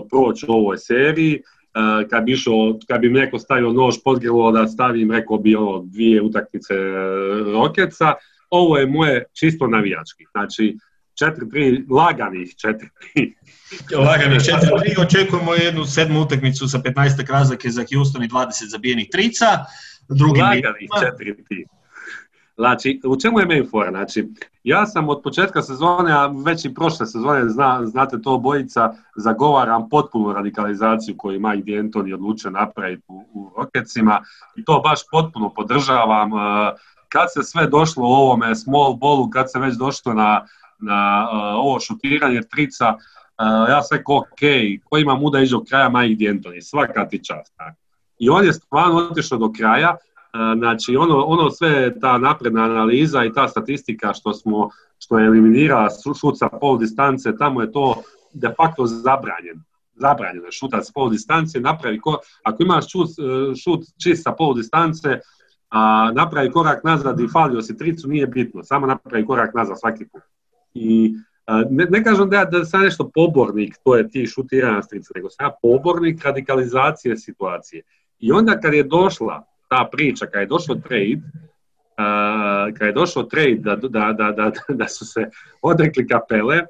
proći 0.10 0.46
u 0.48 0.52
ovoj 0.52 0.78
seriji. 0.78 1.42
Kad 2.10 2.24
bi, 2.24 2.32
išao, 2.32 2.80
kad 2.88 3.02
bi 3.02 3.10
neko 3.10 3.40
stavio 3.40 3.74
nož 3.74 3.96
pod 4.04 4.20
grlo 4.20 4.52
da 4.52 4.68
stavim, 4.68 5.12
rekao 5.12 5.38
bi 5.38 5.56
ono 5.56 5.84
dvije 5.86 6.22
utakmice 6.22 6.74
e, 6.74 6.80
Rokeca. 7.54 8.14
Ovo 8.50 8.78
je 8.78 8.88
moje 8.88 9.26
čisto 9.34 9.68
navijački. 9.68 10.26
Znači, 10.32 10.78
4-3, 11.22 11.92
laganih 11.92 12.56
4-3. 13.16 13.34
laganih 14.08 14.40
4-3, 14.40 15.02
očekujemo 15.06 15.54
jednu 15.54 15.86
sedmu 15.86 16.22
utakmicu 16.22 16.68
sa 16.68 16.78
15 16.78 17.32
razlike 17.32 17.70
za 17.70 17.86
Houston 17.94 18.24
i 18.24 18.28
20 18.28 18.70
zabijenih 18.70 19.08
trica. 19.12 19.46
Drugi 20.10 20.42
laganih 20.42 20.90
4-3. 21.20 21.79
Znači, 22.60 23.02
u 23.06 23.16
čemu 23.16 23.40
je 23.40 23.46
main 23.46 23.68
fora? 23.70 23.90
Znači, 23.90 24.28
ja 24.64 24.86
sam 24.86 25.10
od 25.10 25.22
početka 25.24 25.62
sezone, 25.62 26.12
a 26.12 26.28
već 26.46 26.66
i 26.66 26.74
prošle 26.74 27.06
sezone, 27.06 27.50
zna, 27.50 27.86
znate 27.86 28.22
to 28.22 28.38
bojica, 28.38 28.94
zagovaram 29.16 29.90
potpunu 29.90 30.34
radikalizaciju 30.34 31.16
koju 31.18 31.40
Mike 31.40 31.72
D'Antoni 31.72 32.14
odlučio 32.14 32.52
napraviti 32.52 33.04
u, 33.08 33.26
u 33.34 33.52
Rocketsima 33.58 34.22
i 34.56 34.66
to 34.66 34.82
baš 34.84 35.00
potpuno 35.12 35.54
podržavam. 35.54 36.34
E, 36.34 36.72
kad 37.10 37.34
se 37.34 37.44
sve 37.44 37.68
došlo 37.68 38.04
u 38.04 38.12
ovome 38.12 38.56
small 38.56 38.94
ballu, 38.94 39.30
kad 39.30 39.52
se 39.52 39.60
već 39.60 39.76
došlo 39.76 40.14
na, 40.14 40.46
na 40.80 41.30
e, 41.34 41.36
ovo 41.56 41.80
šutiranje 41.80 42.42
trica, 42.42 42.86
e, 42.86 42.96
ja 43.72 43.84
sve 43.84 43.98
rekao, 43.98 44.18
ok, 44.18 44.42
ko 44.84 44.98
ima 44.98 45.16
muda 45.16 45.40
iđe 45.40 45.56
do 45.56 45.64
kraja 45.70 45.90
Mike 45.90 46.24
D'Antoni, 46.24 46.62
svaka 46.62 47.08
ti 47.08 47.24
čast. 47.24 47.54
I 48.20 48.30
on 48.30 48.46
je 48.46 48.54
stvarno 48.54 48.98
otišao 48.98 49.38
do 49.38 49.52
kraja, 49.52 49.96
Znači, 50.58 50.96
ono, 50.96 51.24
ono 51.24 51.50
sve 51.50 52.00
ta 52.00 52.18
napredna 52.18 52.64
analiza 52.64 53.26
i 53.26 53.34
ta 53.34 53.48
statistika 53.48 54.14
što 54.14 54.34
smo, 54.34 54.70
što 55.00 55.20
je 55.20 55.26
eliminira 55.26 55.88
šut 56.20 56.38
sa 56.38 56.50
pol 56.50 56.78
distance, 56.78 57.38
tamo 57.38 57.62
je 57.62 57.72
to 57.72 57.96
de 58.34 58.54
facto 58.58 58.86
zabranjen. 58.86 59.64
zabranjeno 59.96 60.46
je 60.46 60.52
šutat 60.52 60.86
s 60.86 60.92
pol 60.92 61.10
distance, 61.10 61.60
napravi 61.60 62.00
ko, 62.00 62.18
ako 62.44 62.64
imaš 62.64 62.92
šut, 62.92 63.10
šut 63.64 63.86
čist 64.04 64.24
sa 64.24 64.32
pol 64.32 64.54
distance, 64.54 65.20
a 65.70 66.12
napravi 66.16 66.52
korak 66.52 66.84
nazad 66.84 67.20
i 67.20 67.28
falio 67.28 67.62
si 67.62 67.78
tricu, 67.78 68.08
nije 68.08 68.28
bitno, 68.28 68.64
samo 68.64 68.88
napravi 68.88 69.26
korak 69.26 69.54
nazad 69.54 69.80
svaki 69.80 70.06
put. 70.06 70.22
I 70.74 71.14
ne, 71.70 71.86
ne 71.90 72.04
kažem 72.04 72.30
da, 72.30 72.46
da 72.46 72.66
sam 72.66 72.82
nešto 72.82 73.10
pobornik, 73.14 73.76
to 73.84 73.96
je 73.96 74.10
ti 74.10 74.28
šutirana 74.28 74.84
strica, 74.84 75.12
nego 75.16 75.30
sam 75.30 75.46
ja 75.46 75.52
pobornik 75.62 76.24
radikalizacije 76.24 77.18
situacije. 77.18 77.84
I 78.20 78.32
onda 78.32 78.60
kad 78.60 78.74
je 78.74 78.84
došla 78.84 79.44
ta 79.70 79.90
priča, 79.92 80.26
kad 80.26 80.42
je 80.42 80.48
došao 80.48 80.76
trade, 80.76 81.16
uh, 81.16 82.78
kad 82.78 82.88
je 82.88 82.94
došao 82.94 83.24
trade 83.24 83.56
da, 83.56 83.76
da, 83.76 84.14
da, 84.14 84.32
da, 84.32 84.52
da 84.70 84.88
su 84.88 85.06
se 85.06 85.30
odrekli 85.62 86.08
kapele, 86.08 86.62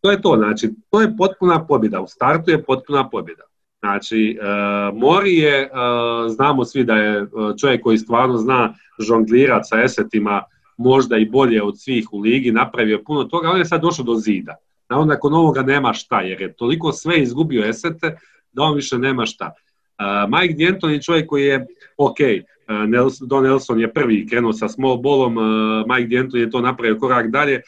to 0.00 0.10
je 0.10 0.22
to, 0.22 0.36
znači, 0.36 0.70
to 0.90 1.00
je 1.00 1.16
potpuna 1.16 1.66
pobjeda, 1.66 2.00
u 2.00 2.06
startu 2.06 2.50
je 2.50 2.62
potpuna 2.62 3.08
pobjeda. 3.08 3.42
Znači, 3.80 4.38
uh, 4.40 4.98
Mori 4.98 5.36
je, 5.36 5.70
uh, 5.72 6.32
znamo 6.32 6.64
svi 6.64 6.84
da 6.84 6.94
je 6.94 7.26
čovjek 7.60 7.82
koji 7.82 7.98
stvarno 7.98 8.36
zna 8.36 8.74
žonglirati 8.98 9.68
sa 9.68 9.82
esetima, 9.82 10.42
možda 10.76 11.16
i 11.16 11.28
bolje 11.28 11.62
od 11.62 11.80
svih 11.80 12.08
u 12.12 12.18
ligi, 12.18 12.52
napravio 12.52 13.02
puno 13.06 13.24
toga, 13.24 13.50
on 13.50 13.58
je 13.58 13.64
sad 13.64 13.80
došao 13.80 14.04
do 14.04 14.14
zida. 14.14 14.54
A 14.88 14.98
on 14.98 15.08
nakon 15.08 15.34
ovoga 15.34 15.62
nema 15.62 15.92
šta, 15.92 16.20
jer 16.20 16.40
je 16.40 16.52
toliko 16.52 16.92
sve 16.92 17.20
izgubio 17.20 17.64
esete 17.64 18.16
da 18.52 18.62
on 18.62 18.74
više 18.74 18.98
nema 18.98 19.26
šta. 19.26 19.52
Uh, 19.98 20.30
Mike 20.30 20.54
D'Antoni 20.54 20.92
je 20.92 21.02
čovjek 21.02 21.26
koji 21.26 21.44
je, 21.44 21.66
ok, 21.96 22.18
Nelson, 22.88 23.28
Don 23.28 23.44
Nelson 23.44 23.80
je 23.80 23.92
prvi 23.92 24.26
krenuo 24.28 24.52
sa 24.52 24.68
small 24.68 24.96
ballom, 24.96 25.36
uh, 25.36 25.44
Mike 25.86 26.08
D'Antoni 26.08 26.38
je 26.38 26.50
to 26.50 26.60
napravio 26.60 26.98
korak 26.98 27.30
dalje 27.30 27.62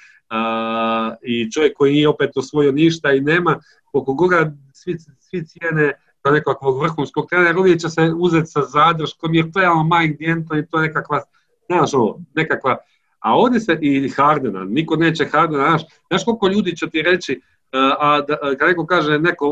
i 1.23 1.51
čovjek 1.53 1.77
koji 1.77 1.93
nije 1.93 2.09
opet 2.09 2.37
osvojio 2.37 2.73
ništa 2.73 3.13
i 3.13 3.21
nema, 3.21 3.61
koliko 3.93 4.15
goga 4.15 4.53
svi, 4.73 4.97
svi 5.19 5.47
cijene 5.47 5.93
kao 6.23 6.33
nekakvog 6.33 6.83
vrhunskog 6.83 7.27
trenera, 7.29 7.61
uvijek 7.61 7.81
će 7.81 7.89
se 7.89 8.13
uzeti 8.17 8.47
sa 8.47 8.63
zadrškom, 8.63 9.35
jer 9.35 9.53
to 9.53 9.61
je 9.61 9.71
ono 9.71 9.99
Mike 9.99 10.25
D'Antoni, 10.25 10.67
to 10.71 10.81
je 10.81 10.89
nekakva, 10.89 11.23
znaš 11.67 11.95
ovo, 11.95 12.21
nekakva 12.35 12.77
a 13.21 13.37
ovdje 13.37 13.61
se 13.61 13.79
i 13.81 14.09
Hardena, 14.09 14.65
niko 14.65 14.97
neće 14.97 15.25
Hardena, 15.25 15.69
znaš, 15.69 15.83
znaš 16.09 16.25
koliko 16.25 16.49
ljudi 16.49 16.77
će 16.77 16.91
ti 16.91 17.03
reći, 17.03 17.41
a 17.73 18.21
da, 18.29 18.37
kad 18.59 18.69
neko 18.69 18.87
kaže 18.87 19.19
neko 19.19 19.47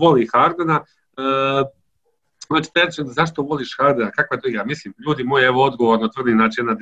voli 0.00 0.28
Hardena, 0.32 0.84
znači 2.46 2.70
reći 2.74 3.02
zašto 3.04 3.42
voliš 3.42 3.76
Hardena, 3.78 4.10
kakva 4.10 4.36
je 4.36 4.40
to 4.40 4.48
igra? 4.48 4.64
Mislim, 4.64 4.94
ljudi 5.06 5.24
moji, 5.24 5.44
evo 5.44 5.64
odgovorno 5.64 6.08
tvrdi, 6.08 6.32
znači 6.32 6.60
jedna 6.60 6.76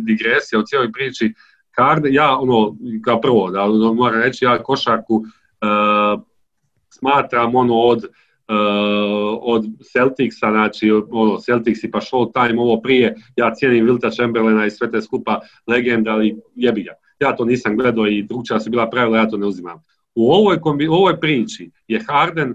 digresija 0.00 0.60
u 0.60 0.62
cijeloj 0.62 0.92
priči, 0.92 1.34
Harden, 1.76 2.14
ja 2.14 2.36
ono, 2.38 2.76
kao 3.04 3.20
prvo, 3.20 3.50
da 3.50 3.62
ono, 3.62 3.94
moram 3.94 4.20
reći, 4.20 4.44
ja 4.44 4.62
košarku 4.62 5.14
uh, 5.14 6.22
smatram 6.90 7.54
ono 7.54 7.74
od 7.74 7.98
uh, 7.98 9.38
od 9.40 9.64
Celticsa, 9.92 10.50
znači 10.50 10.90
ono, 11.10 11.38
Celticsi 11.38 11.90
pa 11.90 12.00
show 12.00 12.32
time, 12.32 12.60
ovo 12.60 12.80
prije, 12.80 13.16
ja 13.36 13.54
cijenim 13.54 13.84
Vilta 13.84 14.10
Chamberlaina 14.10 14.66
i 14.66 14.70
sve 14.70 14.90
te 14.90 15.02
skupa 15.02 15.40
legenda, 15.66 16.10
ali 16.10 16.36
jebi 16.54 16.82
ga. 16.82 16.92
Ja 17.20 17.36
to 17.36 17.44
nisam 17.44 17.76
gledao 17.76 18.06
i 18.06 18.22
drugčija 18.22 18.60
su 18.60 18.70
bila 18.70 18.90
pravila, 18.90 19.18
ja 19.18 19.28
to 19.28 19.36
ne 19.36 19.46
uzimam. 19.46 19.82
U 20.14 20.32
ovoj, 20.32 20.60
kombi, 20.60 20.88
u 20.88 20.92
ovoj 20.92 21.20
priči 21.20 21.70
je 21.88 22.04
Harden 22.08 22.54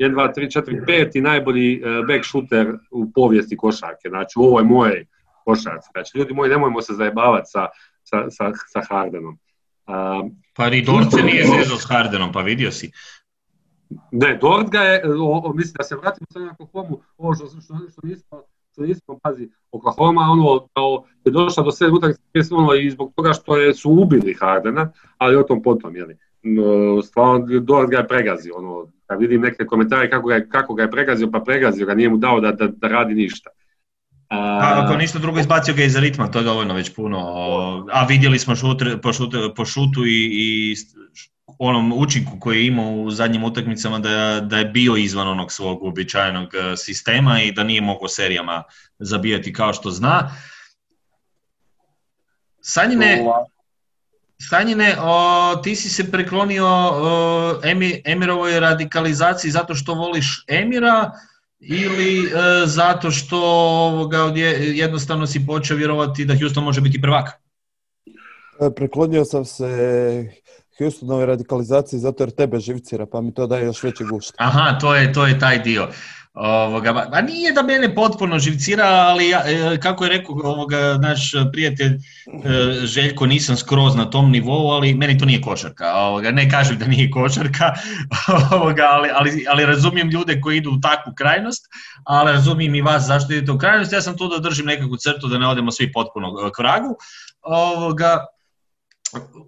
1, 0.00 0.14
2, 0.14 0.32
3, 0.36 0.50
4, 0.50 0.84
5 0.86 1.18
i 1.18 1.20
najbolji 1.20 1.82
uh, 1.82 2.06
back 2.06 2.24
shooter 2.24 2.72
u 2.90 3.12
povijesti 3.14 3.56
košarke, 3.56 4.08
znači 4.08 4.32
u 4.36 4.42
ovoj 4.42 4.64
mojej 4.64 5.06
košarci. 5.44 5.88
Znači, 5.92 6.18
ljudi 6.18 6.34
moji, 6.34 6.50
nemojmo 6.50 6.82
se 6.82 6.92
zajebavati 6.94 7.46
sa, 7.46 7.66
sa, 8.02 8.30
sa, 8.30 8.52
sa 8.72 8.80
Hardenom. 8.88 9.38
Uh, 9.86 10.30
pa 10.56 10.68
i 10.68 10.82
Dorce 10.82 11.22
nije 11.22 11.44
zezao 11.44 11.76
s 11.76 11.86
Hardenom, 11.88 12.32
pa 12.32 12.40
vidio 12.40 12.70
si. 12.70 12.90
Ne, 14.10 14.38
Dort 14.40 14.70
ga 14.70 14.78
je, 14.80 15.02
o, 15.20 15.52
mislim 15.56 15.74
da 15.78 15.84
se 15.84 15.96
vratimo 15.96 16.26
sad 16.32 16.42
na 16.42 16.56
Oklahoma, 16.58 16.96
ovo 17.16 17.34
što, 17.34 17.46
što, 17.46 17.60
što 17.92 18.06
nismo, 18.06 18.42
što 18.72 18.82
nismo, 18.82 19.18
pazi, 19.22 19.50
Oklahoma 19.72 20.20
ono, 20.20 20.68
kao, 20.74 21.04
je 21.24 21.32
došla 21.32 21.62
do 21.62 21.70
sedam 21.70 21.94
utakmice 21.94 22.54
ono, 22.54 22.74
i 22.74 22.90
zbog 22.90 23.12
toga 23.16 23.32
što 23.32 23.56
je, 23.56 23.74
su 23.74 23.90
ubili 23.90 24.36
Hardena, 24.40 24.92
ali 25.18 25.36
o 25.36 25.42
tom 25.42 25.62
potom, 25.62 25.96
jeli. 25.96 26.16
No, 26.42 27.02
stvarno, 27.02 27.60
Dort 27.60 27.90
ga 27.90 27.96
je 27.96 28.08
pregazio, 28.08 28.54
ono, 28.56 28.86
kad 29.06 29.20
vidim 29.20 29.40
neke 29.40 29.66
komentare 29.66 30.10
kako 30.10 30.28
ga, 30.28 30.40
kako 30.48 30.74
ga 30.74 30.82
je 30.82 30.90
pregazio, 30.90 31.30
pa 31.30 31.40
pregazio 31.40 31.86
ga, 31.86 31.94
nije 31.94 32.08
mu 32.08 32.16
dao 32.16 32.40
da, 32.40 32.52
da, 32.52 32.66
da 32.66 32.88
radi 32.88 33.14
ništa. 33.14 33.50
A, 34.28 34.82
ako 34.84 34.96
ništa 34.96 35.18
drugo 35.18 35.38
izbacio 35.38 35.74
ga 35.74 35.84
iz 35.84 35.96
ritma, 35.96 36.30
to 36.30 36.38
je 36.38 36.44
dovoljno 36.44 36.74
već 36.74 36.94
puno. 36.94 37.18
A 37.92 38.04
vidjeli 38.04 38.38
smo 38.38 38.56
šuter, 38.56 39.00
po, 39.00 39.12
šutu, 39.12 39.52
po 39.56 39.64
šutu 39.64 40.06
i, 40.06 40.28
i 40.32 40.76
onom 41.58 41.92
učinku 41.92 42.38
koji 42.40 42.56
je 42.56 42.66
imao 42.66 42.92
u 42.92 43.10
zadnjim 43.10 43.44
utakmicama 43.44 43.98
da, 43.98 44.40
da 44.40 44.58
je 44.58 44.64
bio 44.64 44.96
izvan 44.96 45.28
onog 45.28 45.52
svog 45.52 45.82
uobičajenog 45.82 46.54
e, 46.54 46.76
sistema 46.76 47.42
i 47.42 47.52
da 47.52 47.64
nije 47.64 47.80
mogao 47.80 48.08
serijama 48.08 48.62
zabijati 48.98 49.52
kao 49.52 49.72
što 49.72 49.90
zna. 49.90 50.30
Sanjine, 52.60 53.24
Sanjine 54.48 54.96
o, 55.02 55.56
ti 55.62 55.76
si 55.76 55.88
se 55.88 56.10
preklonio 56.10 56.66
o, 56.66 57.60
Emi, 57.64 58.02
Emirovoj 58.04 58.60
radikalizaciji 58.60 59.50
zato 59.50 59.74
što 59.74 59.94
voliš 59.94 60.44
Emira 60.48 61.10
ili 61.60 62.24
e, 62.24 62.66
zato 62.66 63.10
što 63.10 63.36
ovoga, 63.86 64.18
jednostavno 64.60 65.26
si 65.26 65.46
počeo 65.46 65.76
vjerovati 65.76 66.24
da 66.24 66.38
Houston 66.38 66.64
može 66.64 66.80
biti 66.80 67.00
prvak? 67.00 67.28
E, 68.60 68.74
preklonio 68.76 69.24
sam 69.24 69.44
se 69.44 69.68
Houstonove 70.78 71.26
radikalizacije 71.26 72.00
zato 72.00 72.22
jer 72.22 72.30
tebe 72.30 72.58
živcira, 72.58 73.06
pa 73.06 73.20
mi 73.20 73.34
to 73.34 73.46
daje 73.46 73.64
još 73.64 73.82
veći 73.82 74.04
gušt. 74.04 74.34
Aha, 74.38 74.78
to 74.78 74.94
je, 74.94 75.12
to 75.12 75.26
je 75.26 75.38
taj 75.38 75.58
dio. 75.58 75.88
Ovoga, 76.34 77.08
a 77.12 77.20
nije 77.20 77.52
da 77.52 77.62
mene 77.62 77.94
potpuno 77.94 78.38
živcira, 78.38 78.84
ali 78.84 79.28
ja, 79.28 79.42
e, 79.46 79.80
kako 79.80 80.04
je 80.04 80.10
rekao 80.10 80.36
ovoga, 80.44 80.98
naš 81.00 81.32
prijatelj 81.52 81.92
e, 81.92 81.98
Željko, 82.86 83.26
nisam 83.26 83.56
skroz 83.56 83.96
na 83.96 84.10
tom 84.10 84.30
nivou, 84.30 84.70
ali 84.70 84.94
meni 84.94 85.18
to 85.18 85.24
nije 85.24 85.40
košarka. 85.40 85.94
Ovoga, 85.94 86.30
ne 86.30 86.50
kažem 86.50 86.78
da 86.78 86.86
nije 86.86 87.10
košarka, 87.10 87.72
ovoga, 88.52 88.82
ali, 88.82 89.08
ali, 89.14 89.44
ali 89.48 89.66
razumijem 89.66 90.10
ljude 90.10 90.40
koji 90.40 90.56
idu 90.56 90.70
u 90.70 90.80
takvu 90.80 91.12
krajnost, 91.16 91.66
ali 92.04 92.32
razumijem 92.32 92.74
i 92.74 92.82
vas 92.82 93.06
zašto 93.06 93.32
idete 93.32 93.52
u 93.52 93.58
krajnost. 93.58 93.92
Ja 93.92 94.00
sam 94.00 94.16
tu 94.16 94.28
da 94.28 94.38
držim 94.38 94.66
nekakvu 94.66 94.96
crtu 94.96 95.28
da 95.28 95.38
ne 95.38 95.48
odemo 95.48 95.72
svi 95.72 95.92
potpuno 95.92 96.50
k 96.50 96.58
vragu. 96.58 96.96
Ovoga, 97.42 98.26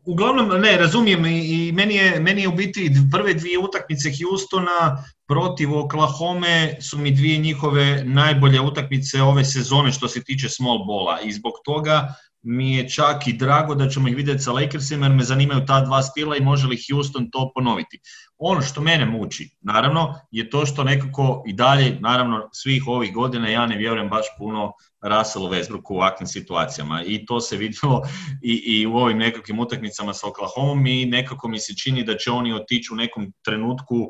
Uglavnom, 0.05 0.61
ne, 0.61 0.77
razumijem 0.77 1.27
i 1.27 1.72
meni 1.72 1.94
je, 1.94 2.20
meni 2.20 2.42
je 2.42 2.48
u 2.48 2.53
biti 2.53 2.90
prve 3.12 3.35
dvije 3.35 3.59
utakmice 3.59 4.11
Houstona 4.11 5.05
protiv 5.29 5.75
Oklahoma 5.75 6.68
su 6.81 6.98
mi 6.98 7.11
dvije 7.11 7.38
njihove 7.38 8.05
najbolje 8.05 8.61
utakmice 8.61 9.22
ove 9.22 9.44
sezone 9.44 9.92
što 9.92 10.09
se 10.09 10.25
tiče 10.25 10.48
small 10.48 10.85
bola 10.85 11.20
i 11.25 11.33
zbog 11.33 11.53
toga 11.64 12.14
mi 12.42 12.77
je 12.77 12.88
čak 12.88 13.27
i 13.27 13.33
drago 13.33 13.75
da 13.75 13.88
ćemo 13.88 14.09
ih 14.09 14.16
vidjeti 14.16 14.42
sa 14.42 14.53
Lakersima 14.53 15.07
jer 15.07 15.14
me 15.14 15.25
zanimaju 15.25 15.66
ta 15.66 15.81
dva 15.81 16.03
stila 16.03 16.37
i 16.37 16.40
može 16.40 16.66
li 16.66 16.79
Houston 16.90 17.31
to 17.31 17.51
ponoviti. 17.55 18.01
Ono 18.44 18.62
što 18.62 18.81
mene 18.81 19.07
muči, 19.07 19.50
naravno, 19.61 20.20
je 20.31 20.50
to 20.50 20.66
što 20.66 20.85
nekako 20.85 21.44
i 21.46 21.52
dalje, 21.52 21.98
naravno, 22.00 22.48
svih 22.52 22.83
ovih 22.87 23.14
godina 23.14 23.48
ja 23.48 23.66
ne 23.66 23.76
vjerujem 23.76 24.09
baš 24.09 24.26
puno 24.38 24.72
Russellu 25.02 25.48
Westbrooku 25.48 25.92
u 25.92 25.96
ovakvim 25.96 26.26
situacijama. 26.26 27.02
I 27.07 27.26
to 27.26 27.40
se 27.40 27.57
vidjelo 27.57 28.02
i, 28.42 28.62
i 28.66 28.87
u 28.87 28.96
ovim 28.96 29.18
nekakvim 29.18 29.59
utakmicama 29.59 30.14
sa 30.14 30.26
Oklahoma 30.28 30.88
i 30.88 31.07
nekako 31.07 31.48
mi 31.48 31.59
se 31.59 31.74
čini 31.76 32.05
da 32.05 32.16
će 32.16 32.31
oni 32.31 32.52
otići 32.52 32.92
u 32.92 32.96
nekom 32.96 33.33
trenutku 33.44 33.96
uh, 33.96 34.09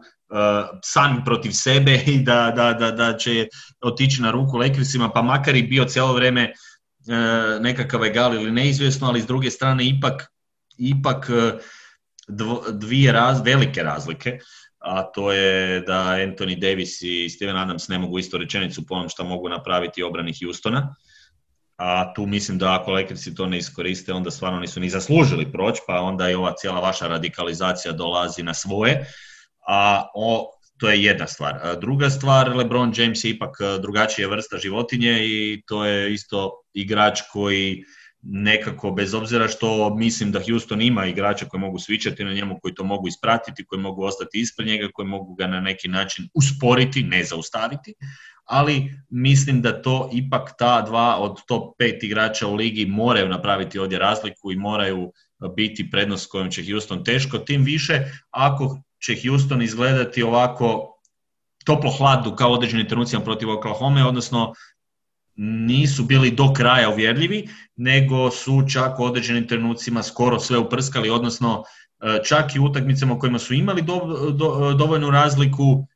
sami 0.85 1.25
protiv 1.25 1.51
sebe 1.51 1.95
i 2.07 2.19
da, 2.19 2.53
da, 2.57 2.73
da, 2.73 2.91
da 2.91 3.17
će 3.17 3.47
otići 3.81 4.23
na 4.23 4.31
ruku 4.31 4.57
Lakersima, 4.57 5.11
pa 5.11 5.23
makar 5.23 5.57
i 5.57 5.63
bio 5.63 5.85
cijelo 5.85 6.13
vrijeme 6.13 6.53
uh, 6.53 7.63
nekakav 7.63 8.05
egal 8.05 8.35
ili 8.35 8.53
neizvjesno, 8.53 9.09
ali 9.09 9.21
s 9.21 9.27
druge 9.27 9.51
strane 9.51 9.89
ipak, 9.89 10.27
ipak 10.79 11.31
uh, 11.31 11.61
dvije 12.73 13.13
raz, 13.13 13.41
velike 13.45 13.83
razlike 13.83 14.39
a 14.83 15.03
to 15.03 15.33
je 15.33 15.81
da 15.81 16.19
Anthony 16.19 16.59
Davis 16.59 17.03
i 17.03 17.29
Steven 17.29 17.57
Adams 17.57 17.89
ne 17.89 17.99
mogu 17.99 18.19
isto 18.19 18.39
rečenicu 18.39 18.87
po 18.87 18.95
onom 18.95 19.09
što 19.09 19.25
mogu 19.25 19.49
napraviti 19.49 20.03
obrani 20.03 20.33
Houstona. 20.45 20.95
A 21.77 22.15
tu 22.15 22.27
mislim 22.27 22.59
da 22.59 22.81
ako 22.81 22.91
Lakersi 22.91 23.35
to 23.35 23.47
ne 23.47 23.59
iskoriste, 23.59 24.13
onda 24.13 24.31
stvarno 24.31 24.61
nisu 24.61 24.81
ni 24.81 24.91
zaslužili 24.91 25.53
proći, 25.53 25.81
pa 25.87 26.01
onda 26.01 26.31
i 26.31 26.35
ova 26.35 26.55
cijela 26.57 26.81
vaša 26.81 27.07
radikalizacija 27.07 27.93
dolazi 27.93 28.43
na 28.43 28.55
svoje. 28.55 29.07
A 29.69 30.07
o, 30.15 30.51
to 30.79 30.91
je 30.91 31.03
jedna 31.03 31.27
stvar. 31.27 31.77
Druga 31.81 32.11
stvar, 32.11 32.57
LeBron 32.57 32.93
James 32.97 33.25
je 33.25 33.31
ipak 33.31 33.57
drugačija 33.83 34.29
vrsta 34.29 34.59
životinje 34.59 35.19
i 35.27 35.63
to 35.67 35.85
je 35.85 36.13
isto 36.13 36.51
igrač 36.75 37.21
koji 37.33 37.85
nekako, 38.23 38.91
bez 38.91 39.15
obzira 39.15 39.49
što 39.49 39.95
mislim 39.95 40.33
da 40.33 40.43
Houston 40.49 40.83
ima 40.83 41.07
igrača 41.07 41.47
koji 41.47 41.61
mogu 41.61 41.79
svičati 41.79 42.25
na 42.25 42.33
njemu, 42.33 42.59
koji 42.63 42.75
to 42.75 42.85
mogu 42.85 43.09
ispratiti, 43.09 43.65
koji 43.65 43.81
mogu 43.81 44.05
ostati 44.05 44.41
ispred 44.41 44.69
njega, 44.69 44.89
koji 44.95 45.09
mogu 45.09 45.35
ga 45.35 45.47
na 45.47 45.61
neki 45.61 45.89
način 45.89 46.29
usporiti, 46.35 47.03
ne 47.03 47.25
zaustaviti, 47.25 47.95
ali 48.45 48.93
mislim 49.11 49.63
da 49.63 49.83
to 49.83 50.11
ipak 50.13 50.51
ta 50.59 50.83
dva 50.83 51.17
od 51.19 51.37
top 51.47 51.75
pet 51.79 52.03
igrača 52.03 52.47
u 52.47 52.55
ligi 52.55 52.87
moraju 52.87 53.29
napraviti 53.29 53.79
ovdje 53.79 53.99
razliku 53.99 54.53
i 54.53 54.57
moraju 54.57 55.13
biti 55.57 55.91
prednost 55.91 56.31
kojom 56.31 56.51
će 56.51 56.65
Houston 56.71 57.05
teško, 57.05 57.39
tim 57.39 57.63
više 57.65 58.01
ako 58.31 58.79
će 59.07 59.17
Houston 59.27 59.63
izgledati 59.63 60.23
ovako 60.23 60.89
toplo 61.65 61.91
hladno 61.91 62.37
kao 62.37 62.53
određenim 62.53 62.89
trenucima 62.89 63.23
protiv 63.23 63.51
Oklahoma, 63.51 64.09
odnosno 64.09 64.55
nisu 65.37 66.05
bili 66.05 66.31
do 66.31 66.53
kraja 66.53 66.91
uvjerljivi, 66.91 67.49
nego 67.77 68.31
su 68.31 68.63
čak 68.73 69.01
u 69.01 69.05
određenim 69.05 69.49
trenucima 69.49 70.03
skoro 70.03 70.41
sve 70.41 70.59
uprskali, 70.59 71.11
odnosno 71.11 71.65
e, 72.01 72.21
čak 72.25 72.55
i 72.55 72.59
u 72.59 72.65
utakmicama 72.65 73.19
kojima 73.19 73.39
su 73.39 73.55
imali 73.55 73.83
do, 73.83 74.01
do, 74.31 74.75
dovoljnu 74.79 75.11
razliku, 75.11 75.87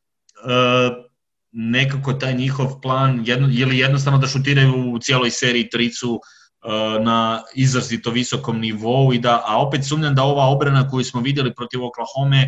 e, 0.49 1.07
nekako 1.53 2.13
taj 2.13 2.35
njihov 2.35 2.81
plan 2.81 3.23
jedno, 3.27 3.49
ili 3.53 3.79
jednostavno 3.79 4.19
da 4.19 4.27
šutiraju 4.27 4.93
u 4.93 4.99
cijeloj 4.99 5.31
seriji 5.31 5.71
tricu 5.71 6.21
e, 6.21 6.69
na 7.05 7.43
izrazito 7.55 8.11
visokom 8.11 8.61
nivou 8.61 9.13
i 9.13 9.19
da, 9.19 9.43
a 9.47 9.61
opet 9.61 9.85
sumnjam 9.85 10.15
da 10.15 10.23
ova 10.23 10.47
obrana 10.47 10.89
koju 10.89 11.05
smo 11.05 11.21
vidjeli 11.21 11.55
protiv 11.55 11.85
Oklahoma 11.85 12.43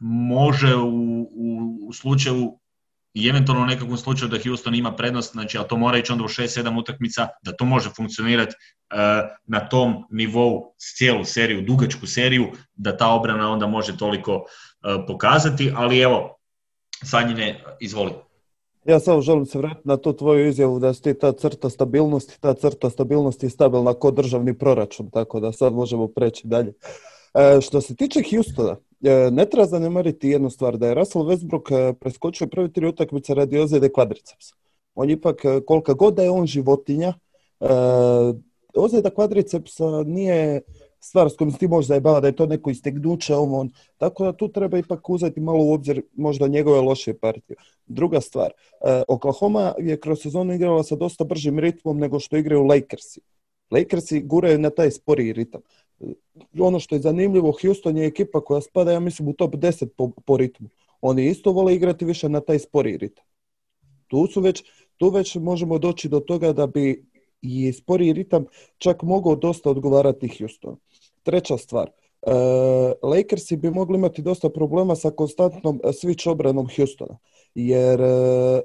može 0.00 0.76
u, 0.76 1.20
u, 1.20 1.78
u 1.88 1.92
slučaju 1.92 2.58
i 3.14 3.28
eventualno 3.28 3.62
u 3.62 3.66
nekakvom 3.66 3.96
slučaju 3.96 4.28
da 4.28 4.38
Houston 4.44 4.74
ima 4.74 4.92
prednost, 4.96 5.32
znači, 5.32 5.58
ali 5.58 5.68
to 5.68 5.76
mora 5.76 5.98
ići 5.98 6.12
onda 6.12 6.24
u 6.24 6.28
6-7 6.28 6.80
utakmica, 6.80 7.28
da 7.42 7.52
to 7.52 7.64
može 7.64 7.90
funkcionirati 7.96 8.54
uh, 8.54 8.98
na 9.46 9.68
tom 9.68 10.04
nivou 10.10 10.74
cijelu 10.96 11.24
seriju, 11.24 11.62
dugačku 11.62 12.06
seriju, 12.06 12.46
da 12.74 12.96
ta 12.96 13.08
obrana 13.12 13.50
onda 13.50 13.66
može 13.66 13.96
toliko 13.96 14.34
uh, 14.34 14.44
pokazati, 15.06 15.72
ali 15.76 15.98
evo, 15.98 16.38
Sanjine, 17.04 17.64
izvoli. 17.80 18.12
Ja 18.84 19.00
samo 19.00 19.20
želim 19.20 19.46
se 19.46 19.58
vratiti 19.58 19.88
na 19.88 19.96
tu 19.96 20.12
tvoju 20.12 20.48
izjavu 20.48 20.78
da 20.78 20.92
ti 20.92 21.18
ta 21.18 21.32
crta 21.32 21.70
stabilnosti, 21.70 22.40
ta 22.40 22.54
crta 22.54 22.90
stabilnosti 22.90 23.46
je 23.46 23.50
stabilna 23.50 23.94
kod 23.94 24.14
državni 24.14 24.58
proračun, 24.58 25.10
tako 25.10 25.40
da 25.40 25.52
sad 25.52 25.72
možemo 25.72 26.08
preći 26.08 26.46
dalje. 26.46 26.72
E, 27.34 27.60
što 27.60 27.80
se 27.80 27.96
tiče 27.96 28.20
Houstona, 28.30 28.72
e, 28.72 28.87
ne 29.30 29.44
treba 29.44 29.66
zanemariti 29.66 30.28
jednu 30.28 30.50
stvar, 30.50 30.76
da 30.76 30.88
je 30.88 30.94
Russell 30.94 31.24
Westbrook 31.24 31.72
e, 31.72 31.92
preskočio 31.92 32.46
prvi 32.46 32.72
tri 32.72 32.86
utakmice 32.86 33.34
radi 33.34 33.58
ozljede 33.58 33.92
kvadricepsa. 33.92 34.54
On 34.94 35.10
ipak, 35.10 35.42
kolika 35.66 35.92
god 35.92 36.14
da 36.14 36.22
je 36.22 36.30
on 36.30 36.46
životinja, 36.46 37.14
ozljeda 38.74 39.10
kvadricepsa 39.10 40.02
nije 40.06 40.60
stvar 41.00 41.30
s 41.30 41.36
kojom 41.36 41.52
ti 41.52 41.68
možeš 41.68 41.88
zajebavati, 41.88 42.22
da 42.22 42.28
je 42.28 42.36
to 42.36 42.46
neko 42.46 42.70
istegnuće, 42.70 43.34
on, 43.34 43.70
tako 43.96 44.24
da 44.24 44.32
tu 44.32 44.48
treba 44.48 44.78
ipak 44.78 45.10
uzeti 45.10 45.40
malo 45.40 45.64
u 45.64 45.72
obzir 45.72 46.02
možda 46.14 46.46
njegove 46.46 46.80
loše 46.80 47.14
partije. 47.14 47.56
Druga 47.86 48.20
stvar, 48.20 48.50
Oklahoma 49.08 49.74
je 49.78 50.00
kroz 50.00 50.22
sezonu 50.22 50.54
igrala 50.54 50.82
sa 50.82 50.96
dosta 50.96 51.24
bržim 51.24 51.58
ritmom 51.58 51.98
nego 51.98 52.20
što 52.20 52.36
igraju 52.36 52.62
Lakersi. 52.62 53.20
Lakersi 53.70 54.20
guraju 54.20 54.58
na 54.58 54.70
taj 54.70 54.90
sporiji 54.90 55.32
ritam 55.32 55.60
ono 56.60 56.80
što 56.80 56.94
je 56.94 57.00
zanimljivo, 57.00 57.52
Houston 57.62 57.96
je 57.96 58.06
ekipa 58.06 58.40
koja 58.40 58.60
spada, 58.60 58.92
ja 58.92 59.00
mislim, 59.00 59.28
u 59.28 59.32
top 59.32 59.54
10 59.54 59.86
po, 59.96 60.10
po 60.26 60.36
ritmu. 60.36 60.68
Oni 61.00 61.26
isto 61.26 61.52
vole 61.52 61.74
igrati 61.74 62.04
više 62.04 62.28
na 62.28 62.40
taj 62.40 62.58
spori 62.58 62.96
ritam. 62.96 63.24
Tu, 64.06 64.26
su 64.26 64.40
već, 64.40 64.64
tu 64.96 65.08
već 65.08 65.34
možemo 65.34 65.78
doći 65.78 66.08
do 66.08 66.20
toga 66.20 66.52
da 66.52 66.66
bi 66.66 67.06
i 67.42 67.72
spori 67.72 68.12
ritam 68.12 68.44
čak 68.78 69.02
mogao 69.02 69.36
dosta 69.36 69.70
odgovarati 69.70 70.28
Houston. 70.38 70.76
Treća 71.22 71.56
stvar, 71.56 71.90
e, 72.22 72.32
Lakersi 73.02 73.56
bi 73.56 73.70
mogli 73.70 73.96
imati 73.96 74.22
dosta 74.22 74.48
problema 74.48 74.96
sa 74.96 75.10
konstantnom 75.10 75.80
switch 75.84 76.30
obranom 76.30 76.68
Houstona, 76.76 77.18
jer 77.54 78.00
e, 78.00 78.60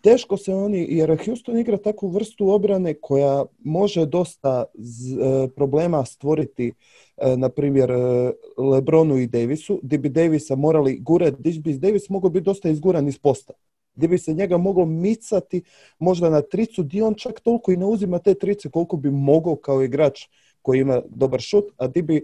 teško 0.00 0.36
se 0.36 0.54
oni, 0.54 0.86
jer 0.90 1.24
Houston 1.24 1.58
igra 1.58 1.76
takvu 1.76 2.08
vrstu 2.08 2.50
obrane 2.50 2.94
koja 2.94 3.44
može 3.58 4.06
dosta 4.06 4.64
z, 4.74 5.12
e, 5.12 5.48
problema 5.56 6.04
stvoriti, 6.04 6.72
e, 7.16 7.36
na 7.36 7.48
primjer, 7.48 7.90
e, 7.90 8.32
Lebronu 8.56 9.18
i 9.18 9.26
Davisu, 9.26 9.80
gdje 9.82 9.98
bi 9.98 10.08
Davisa 10.08 10.56
morali 10.56 10.98
gurati, 10.98 11.36
gdje 11.38 11.60
bi 11.60 11.78
Davis 11.78 12.08
mogao 12.08 12.30
biti 12.30 12.44
dosta 12.44 12.68
izguran 12.68 13.08
iz 13.08 13.18
posta, 13.18 13.52
gdje 13.94 14.08
bi 14.08 14.18
se 14.18 14.34
njega 14.34 14.56
moglo 14.56 14.86
micati 14.86 15.62
možda 15.98 16.30
na 16.30 16.42
tricu, 16.42 16.82
gdje 16.82 17.04
on 17.04 17.14
čak 17.14 17.40
toliko 17.40 17.72
i 17.72 17.76
ne 17.76 17.86
uzima 17.86 18.18
te 18.18 18.34
trice 18.34 18.70
koliko 18.70 18.96
bi 18.96 19.10
mogao 19.10 19.56
kao 19.56 19.82
igrač 19.82 20.20
koji 20.62 20.80
ima 20.80 21.02
dobar 21.08 21.40
šut, 21.40 21.64
a 21.76 21.86
gdje 21.86 22.02
bi 22.02 22.16
e, 22.16 22.22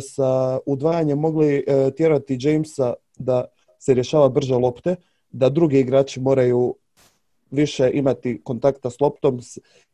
sa 0.00 0.58
udvajanjem 0.66 1.18
mogli 1.18 1.64
e, 1.66 1.90
tjerati 1.96 2.38
Jamesa 2.40 2.94
da 3.18 3.44
se 3.78 3.94
rješava 3.94 4.28
brže 4.28 4.54
lopte, 4.54 4.96
da 5.30 5.48
drugi 5.48 5.80
igrači 5.80 6.20
moraju 6.20 6.74
više 7.50 7.90
imati 7.94 8.40
kontakta 8.44 8.90
s 8.90 9.00
loptom 9.00 9.40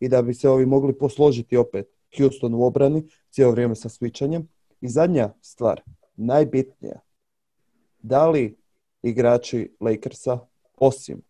i 0.01 0.09
da 0.09 0.23
bi 0.23 0.35
se 0.35 0.49
ovi 0.49 0.67
mogli 0.67 0.99
posložiti 0.99 1.57
opet 1.57 1.87
Houston 2.17 2.55
u 2.55 2.65
obrani 2.65 3.03
cijelo 3.31 3.53
vrijeme 3.53 3.75
sa 3.75 3.89
svičanjem. 3.89 4.49
I 4.81 4.89
zadnja 4.89 5.33
stvar, 5.41 5.81
najbitnija, 6.17 7.01
da 7.99 8.29
li 8.31 8.57
igrači 9.03 9.77
Lakersa, 9.81 10.39
osim 10.77 11.23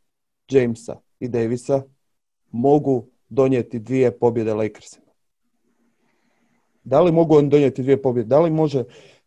Jamesa 0.50 0.96
i 1.20 1.28
Davisa, 1.28 1.82
mogu 2.50 3.06
donijeti 3.28 3.78
dvije 3.78 4.18
pobjede 4.18 4.54
Lakersima? 4.54 5.12
Da 6.84 7.00
li 7.00 7.12
mogu 7.12 7.36
on 7.36 7.48
donijeti 7.48 7.82
dvije 7.82 8.02
pobjede? 8.02 8.28
Da 8.28 8.40
li 8.40 8.50
može 8.50 8.84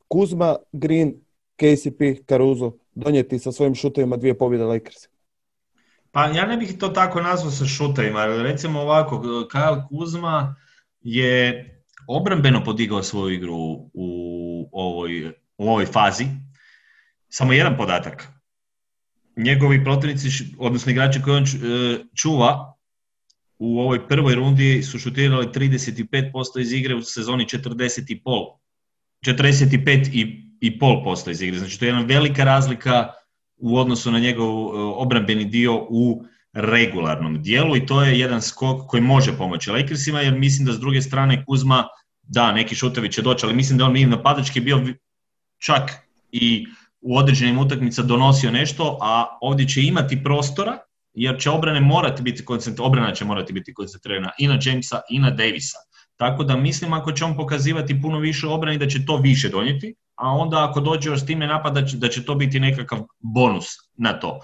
Kuzma, 0.08 0.56
Green, 0.72 1.14
KCP, 1.56 2.28
Caruso 2.30 2.72
donijeti 2.96 3.39
sa 3.39 3.52
svojim 3.52 3.76
šutovima 3.76 4.18
dvije 4.18 4.38
pobjede 4.38 4.64
Lakersima? 4.64 5.14
Pa 6.16 6.32
ja 6.32 6.45
ne 6.45 6.57
bih 6.57 6.78
to 6.80 6.89
tako 6.89 7.22
nazvao 7.22 7.51
sa 7.51 7.66
šutajima, 7.66 8.26
recimo 8.26 8.82
ovako, 8.82 9.18
Kyle 9.51 9.88
Kuzma 9.88 10.55
je 11.01 11.66
obrambeno 12.07 12.63
podigao 12.63 13.03
svoju 13.03 13.36
igru 13.36 13.55
u 13.93 14.70
ovoj, 14.72 15.28
u 15.57 15.70
ovoj 15.70 15.86
fazi. 15.86 16.26
Samo 17.30 17.53
jedan 17.53 17.78
podatak. 17.78 18.28
Njegovi 19.38 19.84
protivnici, 19.84 20.30
odnosno 20.59 20.91
igrači 20.91 21.22
koji 21.22 21.38
on 21.38 21.43
e, 21.43 21.47
čuva, 22.16 22.74
u 23.59 23.80
ovoj 23.80 24.07
prvoj 24.07 24.36
rundi 24.36 24.84
su 24.84 24.99
šutirali 24.99 25.47
35% 25.47 26.61
iz 26.61 26.74
igre 26.74 26.95
u 26.95 27.01
sezoni 27.01 27.45
40,5. 27.45 28.57
45,5% 29.26 31.32
iz 31.32 31.41
igre. 31.41 31.59
Znači 31.59 31.80
to 31.80 31.86
je 31.86 31.89
jedna 31.89 32.01
velika 32.01 32.43
razlika 32.43 33.13
u 33.58 33.78
odnosu 33.78 34.12
na 34.12 34.20
njegov 34.20 34.49
e, 34.49 34.80
obrambeni 34.80 35.45
dio 35.45 35.76
u 35.89 36.24
regularnom 36.53 37.41
dijelu 37.41 37.78
i 37.78 37.86
to 37.86 38.03
je 38.03 38.20
jedan 38.20 38.41
skok 38.41 38.88
koji 38.88 39.01
može 39.01 39.38
pomoći 39.38 39.72
Lakersima 39.72 40.22
jer 40.22 40.34
mislim 40.34 40.66
da 40.66 40.74
s 40.74 40.80
druge 40.80 41.01
strane 41.01 41.45
Kuzma 41.45 41.88
da, 42.24 42.51
neki 42.51 42.76
šutevi 42.76 43.12
će 43.12 43.22
doći, 43.22 43.45
ali 43.45 43.56
mislim 43.56 43.78
da 43.78 43.86
on 43.86 43.97
i 43.97 44.06
napadački 44.06 44.60
bio 44.60 44.82
čak 45.58 45.91
i 46.32 46.66
u 47.01 47.18
određenim 47.18 47.60
utakmica 47.60 48.01
donosio 48.01 48.51
nešto, 48.51 48.97
a 49.01 49.38
ovdje 49.41 49.68
će 49.68 49.82
imati 49.82 50.24
prostora 50.24 50.78
jer 51.14 51.39
će 51.39 51.49
obrane 51.49 51.80
morati 51.80 52.22
biti 52.22 52.43
obrana 52.80 53.14
će 53.14 53.26
morati 53.26 53.53
biti 53.53 53.74
koncentrirana 53.74 54.32
i 54.39 54.47
na 54.47 54.60
Jamesa 54.62 55.01
i 55.10 55.20
na 55.20 55.30
Davisa. 55.32 55.78
Tako 56.18 56.43
da 56.43 56.55
mislim 56.55 56.93
ako 56.93 57.11
će 57.11 57.26
on 57.26 57.38
pokazivati 57.38 58.01
puno 58.01 58.20
više 58.20 58.47
obrani 58.47 58.78
da 58.78 58.88
će 58.88 59.05
to 59.05 59.18
više 59.18 59.49
donijeti, 59.49 59.95
a 60.16 60.32
onda 60.32 60.70
ako 60.70 60.80
dođe 60.80 61.09
još 61.09 61.22
s 61.22 61.26
time 61.26 61.47
napad 61.47 61.74
da 61.74 61.86
će, 61.86 61.97
da 61.97 62.09
će 62.09 62.26
to 62.26 62.36
biti 62.36 62.59
nekakav 62.59 62.99
bonus 63.20 63.66
na 63.97 64.20
to. 64.20 64.39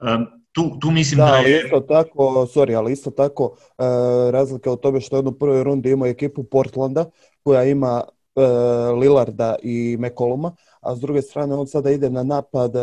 Um, 0.00 0.26
tu, 0.52 0.78
tu 0.80 0.90
mislim 0.90 1.18
da, 1.18 1.24
da 1.26 1.36
je... 1.36 1.62
isto 1.64 1.80
tako, 1.80 2.22
sorry, 2.54 2.76
ali 2.76 2.92
isto 2.92 3.10
tako 3.10 3.44
uh, 3.44 3.86
razlika 4.30 4.70
u 4.72 4.76
tome 4.76 5.00
što 5.00 5.16
je 5.16 5.22
u 5.22 5.38
prvoj 5.38 5.64
rundi 5.64 5.90
ima 5.90 6.06
ekipu 6.06 6.44
Portlanda 6.44 7.04
koja 7.42 7.64
ima 7.64 8.02
uh, 8.34 8.98
Lillarda 8.98 9.56
i 9.62 9.96
McColluma, 10.00 10.54
a 10.80 10.96
s 10.96 11.00
druge 11.00 11.22
strane 11.22 11.54
on 11.54 11.66
sada 11.66 11.90
ide 11.90 12.10
na 12.10 12.22
napad 12.22 12.74
uh, 12.76 12.82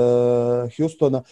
Houstona 0.77 1.23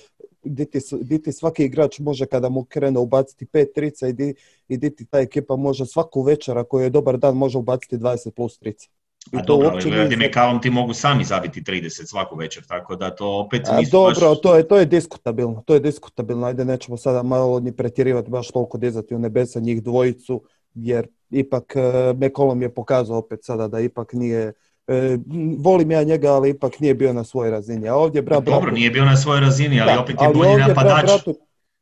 gdje 0.43 1.21
ti, 1.21 1.31
svaki 1.31 1.65
igrač 1.65 1.99
može 1.99 2.25
kada 2.25 2.49
mu 2.49 2.63
krene 2.63 2.99
ubaciti 2.99 3.45
pet 3.45 3.73
trica 3.75 4.07
i 4.07 4.13
di, 4.13 4.33
i 4.67 4.77
di 4.77 4.95
ti 4.95 5.05
ta 5.05 5.19
ekipa 5.19 5.55
može 5.55 5.85
svaku 5.85 6.21
večer 6.21 6.57
ako 6.57 6.79
je 6.79 6.89
dobar 6.89 7.17
dan 7.17 7.35
može 7.35 7.57
ubaciti 7.57 7.97
20 7.97 8.31
plus 8.31 8.57
trica. 8.57 8.89
I 9.33 9.37
A 9.37 9.43
to 9.43 9.53
dobro, 9.53 9.69
ali 9.69 9.83
gledaj, 9.83 10.17
McCallum 10.17 10.61
ti 10.61 10.69
mogu 10.69 10.93
sami 10.93 11.23
zabiti 11.23 11.61
30 11.61 12.09
svaku 12.09 12.35
večer, 12.35 12.63
tako 12.67 12.95
da 12.95 13.15
to 13.15 13.39
opet 13.39 13.61
A, 13.69 13.81
dobro, 13.91 14.29
baš... 14.29 14.41
to, 14.41 14.55
je, 14.55 14.67
to 14.67 14.77
je 14.77 14.85
diskutabilno, 14.85 15.63
to 15.65 15.73
je 15.73 15.79
diskutabilno, 15.79 16.47
ajde 16.47 16.65
nećemo 16.65 16.97
sada 16.97 17.23
malo 17.23 17.59
ni 17.59 17.75
pretjerivati 17.75 18.29
baš 18.29 18.51
toliko 18.51 18.77
dizati 18.77 19.15
u 19.15 19.19
nebesa 19.19 19.59
njih 19.59 19.83
dvojicu, 19.83 20.41
jer 20.73 21.07
ipak 21.29 21.75
uh, 21.75 22.17
McCollum 22.17 22.61
je 22.61 22.73
pokazao 22.73 23.17
opet 23.17 23.39
sada 23.43 23.67
da 23.67 23.79
ipak 23.79 24.13
nije 24.13 24.53
E, 24.87 25.17
volim 25.59 25.91
ja 25.91 26.03
njega, 26.03 26.33
ali 26.33 26.49
ipak 26.49 26.79
nije 26.79 26.93
bio 26.93 27.13
na 27.13 27.23
svojoj 27.23 27.51
razini. 27.51 27.89
A 27.89 27.95
ovdje 27.95 28.21
bra, 28.21 28.39
Dobro, 28.39 28.59
bratu... 28.61 28.75
nije 28.75 28.89
bio 28.89 29.05
na 29.05 29.17
svojoj 29.17 29.41
razini, 29.41 29.81
ali 29.81 29.93
da, 29.93 30.01
opet 30.01 30.15
je 30.21 30.27
ali 30.27 30.37
bolji 30.37 30.55
napadač. 30.55 31.05
Bratu... 31.05 31.35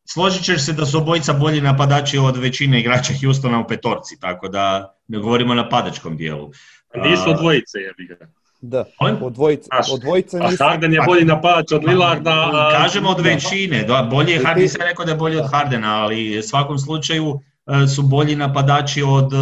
Složit 0.06 0.44
ćeš 0.44 0.66
se 0.66 0.74
da 0.74 0.86
su 0.86 0.98
obojica 0.98 1.34
bolji 1.34 1.62
napadači 1.62 2.18
od 2.18 2.38
većine 2.38 2.80
igrača 2.80 3.14
Houstona 3.24 3.60
u 3.60 3.68
petorci, 3.68 4.20
tako 4.20 4.48
da 4.48 4.96
ne 5.08 5.20
govorimo 5.20 5.52
o 5.52 5.56
napadačkom 5.56 6.18
dijelu. 6.18 6.52
Nisu 6.96 7.34
dvojice, 7.40 7.78
je 7.80 7.94
ga. 8.08 8.16
Da, 8.62 8.86
od 9.22 9.34
dvojice, 9.34 9.70
od 9.94 10.00
dvojice 10.00 10.40
nisu. 10.40 10.64
A 10.64 10.70
Harden 10.70 10.94
je 10.94 11.02
bolji 11.06 11.26
napadač 11.26 11.72
od 11.72 11.84
Lillarda. 11.84 12.32
A... 12.32 12.72
Kažemo 12.72 13.10
od 13.10 13.20
većine, 13.20 13.84
da, 13.84 14.08
bolje 14.12 14.32
je 14.32 14.46
Harden, 14.46 14.70
sam 14.70 14.82
rekao 14.82 15.06
da 15.06 15.12
je 15.12 15.18
bolji 15.18 15.38
od 15.38 15.52
Hardena, 15.52 16.04
ali 16.04 16.40
u 16.40 16.44
svakom 16.44 16.80
slučaju 16.80 17.40
e, 17.84 17.88
su 17.88 18.02
bolji 18.02 18.36
napadači 18.36 19.04
od 19.04 19.34
e, 19.34 19.38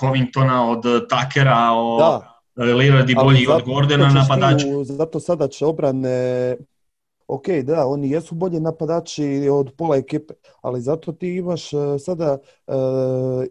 Covingtona, 0.00 0.70
od 0.70 1.08
Takera, 1.08 1.70
od... 1.72 1.98
Da, 1.98 2.31
Lillard 2.56 3.10
i 3.10 3.14
bolji 3.14 3.46
od 3.46 3.62
Gordona 3.62 4.08
napadača. 4.08 4.66
Zato 4.84 5.20
sada 5.20 5.48
će 5.48 5.66
obrane 5.66 6.56
ok, 7.34 7.48
da, 7.48 7.86
oni 7.86 8.10
jesu 8.10 8.34
bolji 8.34 8.60
napadači 8.60 9.48
od 9.52 9.72
pola 9.76 9.96
ekipe, 9.96 10.34
ali 10.62 10.80
zato 10.80 11.12
ti 11.12 11.36
imaš 11.36 11.72
e, 11.72 11.98
sada, 11.98 12.38
e, 12.66 12.72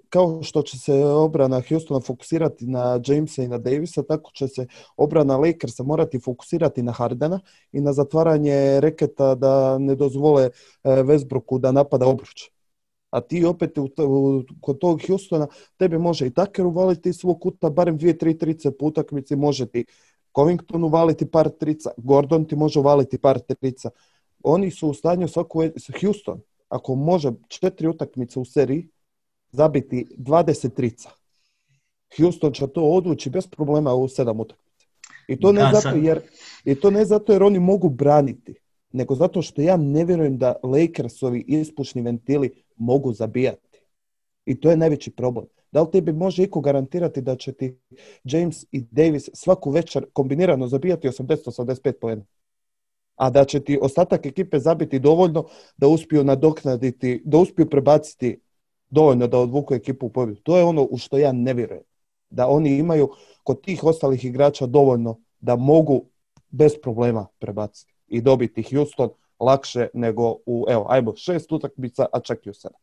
kao 0.09 0.43
što 0.43 0.61
će 0.61 0.77
se 0.79 0.93
obrana 1.05 1.61
Houstona 1.69 1.99
fokusirati 1.99 2.67
na 2.67 2.99
Jamesa 3.05 3.43
i 3.43 3.47
na 3.47 3.57
Davisa, 3.57 4.03
tako 4.03 4.31
će 4.31 4.47
se 4.47 4.67
obrana 4.97 5.37
Lakersa 5.37 5.83
morati 5.83 6.19
fokusirati 6.19 6.83
na 6.83 6.91
Hardena 6.91 7.39
i 7.71 7.81
na 7.81 7.93
zatvaranje 7.93 8.79
reketa 8.79 9.35
da 9.35 9.77
ne 9.77 9.95
dozvole 9.95 10.43
e, 10.43 10.49
Westbrooku 10.83 11.59
da 11.59 11.71
napada 11.71 12.05
obruč. 12.05 12.51
A 13.11 13.21
ti 13.21 13.45
opet 13.45 13.77
u, 13.77 13.89
kod 14.61 14.79
tog 14.79 15.01
Houstona 15.07 15.47
tebi 15.77 15.97
može 15.97 16.27
i 16.27 16.33
Taker 16.33 16.65
uvaliti 16.65 17.13
svog 17.13 17.41
kuta, 17.41 17.69
barem 17.69 17.97
dvije, 17.97 18.17
tri 18.17 18.37
trice 18.37 18.71
po 18.71 18.85
utakmici 18.85 19.35
može 19.35 19.65
ti 19.65 19.85
Covington 20.35 20.83
uvaliti 20.83 21.25
par 21.25 21.49
trica, 21.49 21.89
Gordon 21.97 22.45
ti 22.45 22.55
može 22.55 22.79
uvaliti 22.79 23.17
par 23.17 23.39
trica. 23.39 23.89
Oni 24.43 24.71
su 24.71 24.89
u 24.89 24.93
stanju 24.93 25.27
svaku, 25.27 25.61
Houston, 26.01 26.41
ako 26.69 26.95
može 26.95 27.31
četiri 27.47 27.87
utakmice 27.87 28.39
u 28.39 28.45
seriji, 28.45 28.87
zabiti 29.51 30.07
20 30.17 30.73
trica. 30.73 31.09
Houston 32.17 32.53
će 32.53 32.67
to 32.67 32.83
odvući 32.83 33.29
bez 33.29 33.47
problema 33.47 33.93
u 33.93 34.07
sedam 34.07 34.39
utakmica. 34.39 34.85
I 35.27 35.39
to, 35.39 35.51
ne 35.51 35.69
zato 35.73 35.95
jer, 35.95 36.21
I 36.65 36.75
to 36.75 36.91
ne 36.91 37.05
zato 37.05 37.33
jer 37.33 37.43
oni 37.43 37.59
mogu 37.59 37.89
braniti, 37.89 38.55
nego 38.91 39.15
zato 39.15 39.41
što 39.41 39.61
ja 39.61 39.77
ne 39.77 40.05
vjerujem 40.05 40.37
da 40.37 40.55
Lakersovi 40.63 41.43
ispušni 41.47 42.01
ventili 42.01 42.60
mogu 42.81 43.13
zabijati. 43.13 43.69
I 44.45 44.59
to 44.59 44.69
je 44.71 44.77
najveći 44.77 45.11
problem. 45.11 45.45
Da 45.71 45.81
li 45.81 45.91
tebi 45.91 46.13
može 46.13 46.43
iko 46.43 46.61
garantirati 46.61 47.21
da 47.21 47.35
će 47.35 47.53
ti 47.53 47.77
James 48.23 48.65
i 48.71 48.81
Davis 48.91 49.29
svaku 49.33 49.71
večer 49.71 50.05
kombinirano 50.13 50.67
zabijati 50.67 51.07
80-85 51.07 51.91
poena? 52.01 52.25
A 53.15 53.29
da 53.29 53.45
će 53.45 53.59
ti 53.59 53.79
ostatak 53.81 54.25
ekipe 54.25 54.59
zabiti 54.59 54.99
dovoljno 54.99 55.45
da 55.77 55.87
uspiju 55.87 56.23
nadoknaditi, 56.23 57.21
da 57.25 57.37
uspiju 57.37 57.69
prebaciti 57.69 58.39
dovoljno 58.89 59.27
da 59.27 59.39
odvuku 59.39 59.73
ekipu 59.73 60.05
u 60.05 60.09
pobjedu. 60.09 60.41
To 60.41 60.57
je 60.57 60.63
ono 60.63 60.87
u 60.91 60.97
što 60.97 61.17
ja 61.17 61.31
ne 61.31 61.53
vjerujem. 61.53 61.83
Da 62.29 62.47
oni 62.47 62.77
imaju 62.77 63.09
kod 63.43 63.61
tih 63.61 63.83
ostalih 63.83 64.25
igrača 64.25 64.65
dovoljno 64.65 65.19
da 65.39 65.55
mogu 65.55 66.05
bez 66.49 66.73
problema 66.81 67.27
prebaciti 67.39 67.93
i 68.07 68.21
dobiti 68.21 68.63
Houston 68.63 69.09
lakše 69.41 69.87
nego 69.93 70.35
u, 70.45 70.65
evo, 70.69 70.85
ajmo, 70.89 71.13
šest 71.15 71.51
utakmica, 71.51 72.05
a 72.13 72.19
čak 72.19 72.45
i 72.45 72.49
u 72.49 72.53
sedam. 72.53 72.79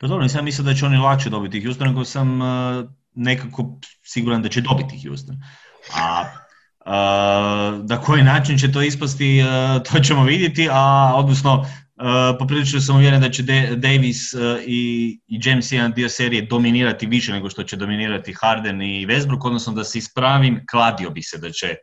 Pa 0.00 0.06
dobro, 0.06 0.22
nisam 0.22 0.44
mislio 0.44 0.64
da 0.64 0.74
će 0.74 0.86
oni 0.86 0.96
lakše 0.96 1.30
dobiti 1.30 1.64
Houston, 1.64 1.88
nego 1.88 2.04
sam 2.04 2.40
uh, 2.40 2.90
nekako 3.14 3.78
siguran 4.02 4.42
da 4.42 4.48
će 4.48 4.60
dobiti 4.60 5.08
Houston. 5.08 5.36
A 5.94 6.24
uh, 6.80 7.86
da 7.86 8.00
koji 8.00 8.22
način 8.22 8.58
će 8.58 8.72
to 8.72 8.82
ispasti, 8.82 9.42
uh, 9.42 9.82
to 9.82 10.00
ćemo 10.00 10.24
vidjeti, 10.24 10.68
a 10.72 11.12
odnosno 11.16 11.66
poprilično 12.38 12.80
sam 12.80 12.96
uvjeren 12.96 13.20
da 13.20 13.30
će 13.30 13.42
Davis 13.76 14.32
i, 14.66 15.20
i 15.26 15.40
James 15.44 15.72
jedan 15.72 15.92
dio 15.92 16.08
serije 16.08 16.42
dominirati 16.42 17.06
više 17.06 17.32
nego 17.32 17.50
što 17.50 17.62
će 17.62 17.76
dominirati 17.76 18.34
Harden 18.40 18.82
i 18.82 19.06
Westbrook, 19.06 19.46
odnosno 19.46 19.72
da 19.72 19.84
se 19.84 19.98
ispravim, 19.98 20.64
kladio 20.70 21.10
bi 21.10 21.22
se 21.22 21.38
da 21.38 21.50
će 21.50 21.74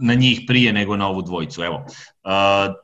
na 0.00 0.14
njih 0.14 0.40
prije 0.46 0.72
nego 0.72 0.96
na 0.96 1.08
ovu 1.08 1.22
dvojicu. 1.22 1.62
Evo, 1.62 1.86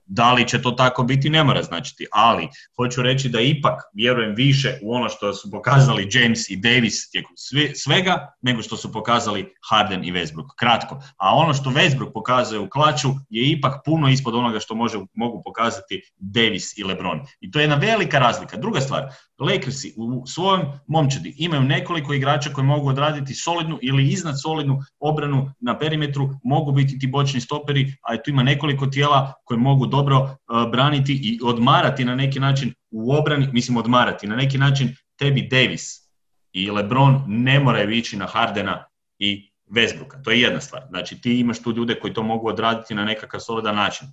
da 0.06 0.32
li 0.32 0.48
će 0.48 0.62
to 0.62 0.70
tako 0.70 1.02
biti, 1.02 1.30
ne 1.30 1.44
mora 1.44 1.62
značiti, 1.62 2.06
ali 2.12 2.48
hoću 2.76 3.02
reći 3.02 3.28
da 3.28 3.40
ipak 3.40 3.80
vjerujem 3.94 4.34
više 4.34 4.78
u 4.82 4.94
ono 4.94 5.08
što 5.08 5.34
su 5.34 5.50
pokazali 5.50 6.08
James 6.12 6.50
i 6.50 6.56
Davis 6.56 7.10
tijekom 7.10 7.32
svega, 7.74 8.34
nego 8.42 8.62
što 8.62 8.76
su 8.76 8.92
pokazali 8.92 9.54
Harden 9.70 10.04
i 10.04 10.12
Westbrook. 10.12 10.46
Kratko. 10.58 11.02
A 11.16 11.34
ono 11.34 11.54
što 11.54 11.70
Westbrook 11.70 12.12
pokazuje 12.14 12.58
u 12.58 12.68
klaču 12.70 13.08
je 13.30 13.50
ipak 13.50 13.74
puno 13.84 14.08
ispod 14.08 14.34
onoga 14.34 14.60
što 14.60 14.74
mogu 15.14 15.42
pokazati 15.44 16.02
Davis 16.16 16.78
i 16.78 16.84
LeBron. 16.84 17.20
I 17.40 17.50
to 17.50 17.58
je 17.58 17.62
jedna 17.62 17.76
velika 17.76 18.18
razlika. 18.18 18.56
Druga 18.56 18.80
stvar, 18.80 19.08
Lakersi 19.40 19.94
u 19.96 20.26
svojom 20.26 20.62
momčadi 20.86 21.34
imaju 21.38 21.62
nekoliko 21.62 22.14
igrača 22.14 22.50
koji 22.50 22.66
mogu 22.66 22.88
odraditi 22.88 23.34
solidnu 23.34 23.78
ili 23.82 24.08
iznad 24.08 24.40
solidnu 24.42 24.78
obranu 24.98 25.50
na 25.60 25.78
perimetru, 25.78 26.30
mogu 26.44 26.72
biti 26.72 26.98
ti 26.98 27.06
bočni 27.06 27.40
stoperi, 27.40 27.94
a 28.02 28.16
tu 28.16 28.30
ima 28.30 28.42
nekoliko 28.42 28.86
tijela 28.86 29.32
koje 29.44 29.58
mogu 29.58 29.86
dobro 29.86 30.18
uh, 30.18 30.70
braniti 30.70 31.12
i 31.12 31.40
odmarati 31.44 32.04
na 32.04 32.14
neki 32.14 32.40
način 32.40 32.74
u 32.90 33.12
obrani, 33.12 33.48
mislim 33.52 33.76
odmarati, 33.76 34.26
na 34.26 34.36
neki 34.36 34.58
način 34.58 34.96
tebi 35.18 35.48
Davis 35.50 36.10
i 36.52 36.70
LeBron 36.70 37.24
ne 37.26 37.60
moraju 37.60 37.90
ići 37.90 38.16
na 38.16 38.26
Hardena 38.26 38.84
i 39.18 39.50
Westbrooka. 39.70 40.22
To 40.24 40.30
je 40.30 40.40
jedna 40.40 40.60
stvar. 40.60 40.82
Znači 40.88 41.20
ti 41.20 41.40
imaš 41.40 41.62
tu 41.62 41.72
ljude 41.72 41.94
koji 42.00 42.14
to 42.14 42.22
mogu 42.22 42.48
odraditi 42.48 42.94
na 42.94 43.04
nekakav 43.04 43.40
solidan 43.40 43.76
način. 43.76 44.08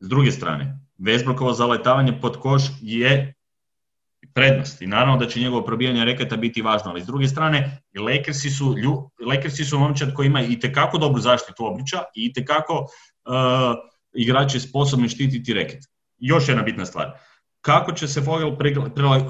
S 0.00 0.08
druge 0.08 0.30
strane, 0.30 0.78
Westbrookovo 0.98 1.52
zaletavanje 1.52 2.20
pod 2.20 2.36
koš 2.36 2.62
je 2.80 3.35
prednost 4.36 4.82
i 4.82 4.86
naravno 4.86 5.16
da 5.16 5.26
će 5.26 5.40
njegovo 5.40 5.64
probijanje 5.64 6.04
reketa 6.04 6.36
biti 6.36 6.62
važno, 6.62 6.90
ali 6.90 7.02
s 7.02 7.06
druge 7.06 7.28
strane 7.28 7.82
Lakersi 7.98 8.50
su, 8.50 8.74
Lakersi 9.26 9.64
su 9.64 9.78
momčad 9.78 10.14
koji 10.14 10.26
ima 10.26 10.42
i 10.42 10.58
tekako 10.60 10.98
dobru 10.98 11.20
zaštitu 11.20 11.66
obliča 11.66 12.02
i 12.14 12.26
itekako 12.26 12.74
uh, 12.74 13.76
igrači 14.14 14.60
sposobni 14.60 15.08
štititi 15.08 15.54
reket. 15.54 15.80
Još 16.18 16.48
jedna 16.48 16.62
bitna 16.62 16.86
stvar. 16.86 17.12
Kako 17.60 17.92
će 17.92 18.08
se 18.08 18.20
Vogel, 18.20 18.50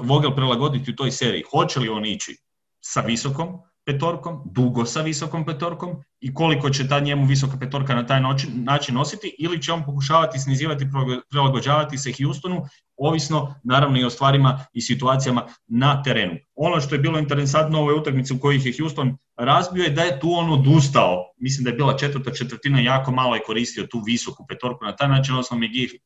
Vogel 0.03 0.35
prilagoditi 0.35 0.91
u 0.91 0.95
toj 0.95 1.11
seriji? 1.11 1.43
Hoće 1.51 1.79
li 1.79 1.89
on 1.89 2.05
ići 2.05 2.37
sa 2.79 3.01
visokom 3.01 3.59
petorkom, 3.87 4.41
dugo 4.45 4.85
sa 4.85 5.01
visokom 5.01 5.45
petorkom 5.45 5.95
i 6.19 6.33
koliko 6.33 6.69
će 6.69 6.87
ta 6.87 6.99
njemu 6.99 7.25
visoka 7.25 7.57
petorka 7.59 7.95
na 7.95 8.05
taj 8.05 8.21
način 8.53 8.95
nositi 8.95 9.35
ili 9.39 9.61
će 9.61 9.73
on 9.73 9.85
pokušavati 9.85 10.39
snizivati, 10.39 10.87
prilagođavati 11.29 11.97
se 11.97 12.11
Houstonu, 12.23 12.65
ovisno 12.97 13.55
naravno 13.63 13.99
i 13.99 14.03
o 14.03 14.09
stvarima 14.09 14.65
i 14.73 14.81
situacijama 14.81 15.45
na 15.67 16.03
terenu. 16.03 16.35
Ono 16.55 16.81
što 16.81 16.95
je 16.95 16.99
bilo 16.99 17.19
interesantno 17.19 17.79
u 17.79 17.81
ovoj 17.81 17.99
utakmici 17.99 18.33
u 18.33 18.39
kojih 18.39 18.65
je 18.65 18.73
Houston 18.79 19.17
razbio 19.37 19.83
je 19.83 19.89
da 19.89 20.01
je 20.01 20.19
tu 20.19 20.31
on 20.31 20.51
odustao. 20.51 21.23
Mislim 21.37 21.63
da 21.63 21.69
je 21.69 21.75
bila 21.75 21.97
četvrta 21.97 22.31
četvrtina 22.31 22.79
jako 22.79 23.11
malo 23.11 23.35
je 23.35 23.43
koristio 23.45 23.87
tu 23.87 24.03
visoku 24.05 24.45
petorku. 24.49 24.85
Na 24.85 24.95
taj 24.95 25.09
način 25.09 25.33
odnosno 25.33 25.57
McGee 25.57 25.99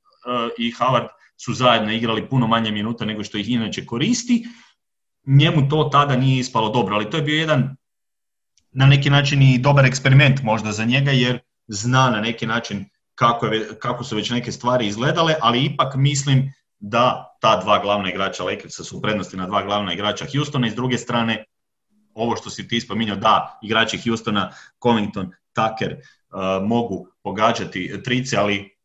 i 0.58 0.72
Howard 0.72 1.08
su 1.38 1.54
zajedno 1.54 1.92
igrali 1.92 2.30
puno 2.30 2.48
manje 2.48 2.72
minuta 2.72 3.06
nego 3.06 3.24
što 3.24 3.38
ih 3.38 3.50
inače 3.50 3.86
koristi 3.86 4.46
njemu 5.26 5.70
to 5.70 5.90
tada 5.92 6.16
nije 6.16 6.40
ispalo 6.40 6.70
dobro, 6.70 6.96
ali 6.96 7.10
to 7.10 7.18
je 7.18 7.24
bio 7.24 7.40
jedan 7.40 7.76
na 8.72 8.86
neki 8.86 9.10
način 9.10 9.42
i 9.42 9.58
dobar 9.58 9.86
eksperiment 9.86 10.44
možda 10.44 10.72
za 10.72 10.86
njega, 10.86 11.12
jer 11.12 11.40
zna 11.68 12.10
na 12.10 12.22
neki 12.22 12.48
način 12.48 12.86
kako, 13.16 13.46
je, 13.46 13.80
kako 13.80 14.04
su 14.04 14.16
već 14.16 14.30
neke 14.30 14.52
stvari 14.52 14.88
izgledale, 14.88 15.36
ali 15.42 15.66
ipak 15.66 15.96
mislim 15.96 16.54
da 16.80 17.38
ta 17.42 17.62
dva 17.62 17.80
glavna 17.80 18.10
igrača 18.10 18.44
Lakersa 18.44 18.84
su 18.84 19.02
prednosti 19.02 19.38
na 19.38 19.48
dva 19.48 19.64
glavna 19.64 19.94
igrača 19.94 20.26
Houstona 20.36 20.68
i 20.68 20.72
s 20.72 20.76
druge 20.76 20.98
strane 20.98 21.46
ovo 22.14 22.36
što 22.36 22.50
si 22.50 22.68
ti 22.68 22.82
spominjao, 22.82 23.16
da, 23.16 23.60
igrači 23.62 24.10
Houstona, 24.10 24.52
Covington, 24.84 25.32
Tucker 25.54 25.96
uh, 25.96 26.68
mogu 26.68 27.08
pogađati 27.24 28.02
trice, 28.04 28.38
ali 28.38 28.76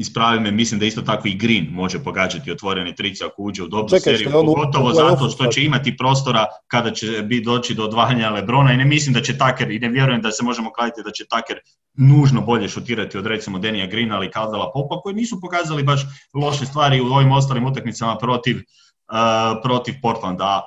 ispravi 0.00 0.40
me, 0.40 0.50
mislim 0.50 0.80
da 0.80 0.86
isto 0.86 1.02
tako 1.02 1.28
i 1.28 1.34
Green 1.34 1.66
može 1.70 1.98
pogađati 2.04 2.50
otvoreni 2.50 2.94
trice 2.94 3.24
ako 3.24 3.42
uđe 3.42 3.62
u 3.62 3.68
dobru 3.68 3.98
seriju, 3.98 4.30
pogotovo 4.32 4.92
zato 4.92 5.28
što 5.28 5.46
će 5.46 5.64
imati 5.64 5.96
prostora 5.96 6.46
kada 6.66 6.90
će 6.90 7.06
biti 7.22 7.44
doći 7.44 7.74
do 7.74 7.84
odvajanja 7.84 8.30
Lebrona 8.30 8.72
i 8.72 8.76
ne 8.76 8.84
mislim 8.84 9.14
da 9.14 9.20
će 9.22 9.38
Taker, 9.38 9.70
i 9.70 9.78
ne 9.78 9.88
vjerujem 9.88 10.22
da 10.22 10.30
se 10.30 10.44
možemo 10.44 10.72
kladiti 10.72 11.02
da 11.04 11.10
će 11.10 11.24
Taker 11.26 11.58
nužno 11.94 12.40
bolje 12.40 12.68
šutirati 12.68 13.18
od 13.18 13.26
recimo 13.26 13.58
Denija 13.58 13.86
Greena 13.86 14.16
ali 14.16 14.30
Caldala 14.32 14.70
Popa 14.74 15.00
koji 15.00 15.14
nisu 15.14 15.40
pokazali 15.40 15.82
baš 15.82 16.00
loše 16.34 16.66
stvari 16.66 17.00
u 17.00 17.06
ovim 17.06 17.32
ostalim 17.32 17.66
utakmicama 17.66 18.16
protiv, 18.16 18.56
uh, 18.56 19.60
protiv 19.62 19.94
Portlanda. 20.02 20.62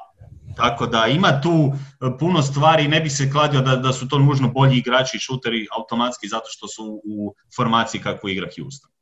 Tako 0.56 0.86
da 0.86 1.06
ima 1.08 1.42
tu 1.42 1.74
puno 2.20 2.42
stvari, 2.42 2.88
ne 2.88 3.02
bi 3.02 3.10
se 3.10 3.32
kladio 3.32 3.62
da, 3.62 3.76
da 3.76 3.94
su 3.94 4.08
to 4.08 4.20
nužno 4.20 4.48
bolji 4.48 4.78
igrači 4.78 5.18
i 5.18 5.20
šuteri 5.20 5.68
automatski 5.78 6.28
zato 6.28 6.46
što 6.50 6.68
su 6.68 7.02
u 7.06 7.34
formaciji 7.56 8.02
kakvu 8.02 8.30
igra 8.30 8.48
Houston. 8.58 8.94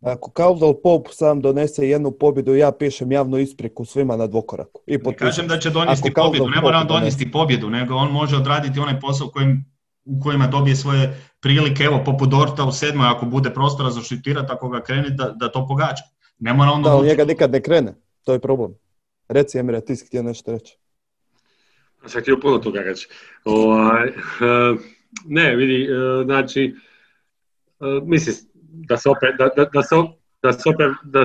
Ako 0.00 0.30
Caldwell 0.30 0.74
Pope 0.82 1.10
sam 1.12 1.40
donese 1.40 1.88
jednu 1.88 2.10
pobjedu, 2.10 2.54
ja 2.54 2.72
pišem 2.72 3.12
javnu 3.12 3.38
ispriku 3.38 3.84
svima 3.84 4.16
na 4.16 4.26
dvokoraku. 4.26 4.82
I 4.86 4.98
ne 4.98 5.16
kažem 5.16 5.48
da 5.48 5.58
će 5.58 5.70
donesti 5.70 6.12
pobjedu, 6.14 6.48
ne 6.48 6.60
mora 6.60 6.78
on 6.78 6.86
donesti 6.86 7.30
pobjedu, 7.32 7.70
nego 7.70 7.94
on 7.94 8.12
može 8.12 8.36
odraditi 8.36 8.80
onaj 8.80 9.00
posao 9.00 9.28
kojim, 9.28 9.64
u 10.04 10.20
kojima 10.20 10.46
dobije 10.46 10.76
svoje 10.76 11.20
prilike, 11.40 11.82
evo 11.82 12.02
poput 12.04 12.28
Dorta 12.28 12.64
u 12.64 12.72
sedmoj, 12.72 13.06
ako 13.08 13.26
bude 13.26 13.54
prostora 13.54 13.90
za 13.90 14.00
šutirati, 14.00 14.52
ako 14.52 14.68
ga 14.68 14.82
krene, 14.82 15.10
da, 15.10 15.34
da 15.36 15.52
to 15.52 15.66
pogađa. 15.68 16.02
Ne 16.38 16.52
mora 16.52 16.70
on 16.70 16.82
da, 16.82 16.90
ali 16.90 17.08
njega 17.08 17.24
nikad 17.24 17.52
ne 17.52 17.62
krene, 17.62 17.94
to 18.24 18.32
je 18.32 18.38
problem. 18.38 18.74
Reci 19.28 19.58
Emre, 19.58 19.80
ti 19.80 19.96
si 19.96 20.06
htio 20.06 20.22
nešto 20.22 20.52
reći. 20.52 20.78
Sam 22.06 22.22
htio 22.22 22.38
puno 22.42 22.58
toga 22.58 22.80
reći. 22.80 23.08
Ovaj, 23.44 24.08
uh, 24.08 24.80
ne, 25.36 25.56
vidi, 25.56 25.88
uh, 25.92 26.24
znači, 26.24 26.74
uh, 27.80 28.08
mislim, 28.08 28.36
da 28.78 28.96
se 28.96 29.08
opet, 29.08 29.30
da, 29.38 29.48
da, 29.56 29.64
da 29.64 29.82
se, 29.82 29.94
da 30.42 30.52
se 30.52 30.68
opet, 30.68 30.86
da 31.04 31.24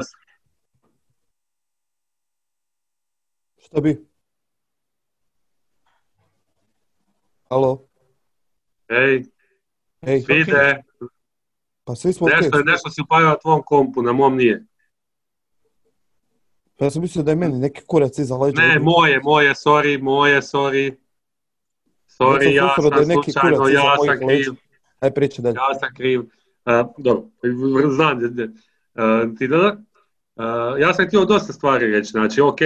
Što 3.57 3.81
bi? 3.81 4.07
Halo? 7.49 7.87
Ej, 8.89 9.23
Ej, 10.01 10.23
vide, 10.27 10.83
pa 11.83 11.95
svi 11.95 12.13
smo 12.13 12.27
nešto, 12.27 12.57
je- 12.57 12.63
nešto 12.63 12.89
si 12.89 13.01
upalio 13.01 13.27
na 13.27 13.37
tvom 13.37 13.61
kompu, 13.65 14.01
na 14.01 14.11
mom 14.11 14.35
nije. 14.35 14.65
Pa 16.77 16.85
ja 16.85 16.91
sam 16.91 17.01
mislio 17.01 17.23
da 17.23 17.31
je 17.31 17.35
meni 17.35 17.59
neki 17.59 17.81
kurac 17.87 18.17
iza 18.17 18.37
leđa. 18.37 18.61
Ne, 18.61 18.79
moje, 18.79 19.19
moje, 19.23 19.49
sorry, 19.49 20.01
moje, 20.01 20.41
sorry. 20.41 20.95
Sorry, 22.07 22.43
sam 22.43 22.53
ja 22.53 22.89
da 22.89 22.99
je 22.99 23.05
sam 23.05 23.23
slučajno, 23.23 23.67
ja 23.67 23.97
sam 23.97 24.27
kriv, 24.27 24.53
Aj 24.99 25.13
pričaj 25.13 25.43
dalje. 25.43 25.55
ja 25.55 25.79
sam 25.79 25.89
kriv. 25.95 26.21
A, 26.65 26.83
dobro, 26.97 27.23
znam, 27.95 28.19
da- 28.19 28.27
da- 28.27 28.53
a, 28.95 29.25
ti 29.37 29.47
da, 29.47 29.77
a, 30.35 30.75
ja 30.79 30.93
sam 30.93 31.07
htio 31.07 31.25
dosta 31.25 31.53
stvari 31.53 31.91
reći, 31.91 32.11
znači, 32.11 32.41
ok, 32.41 32.59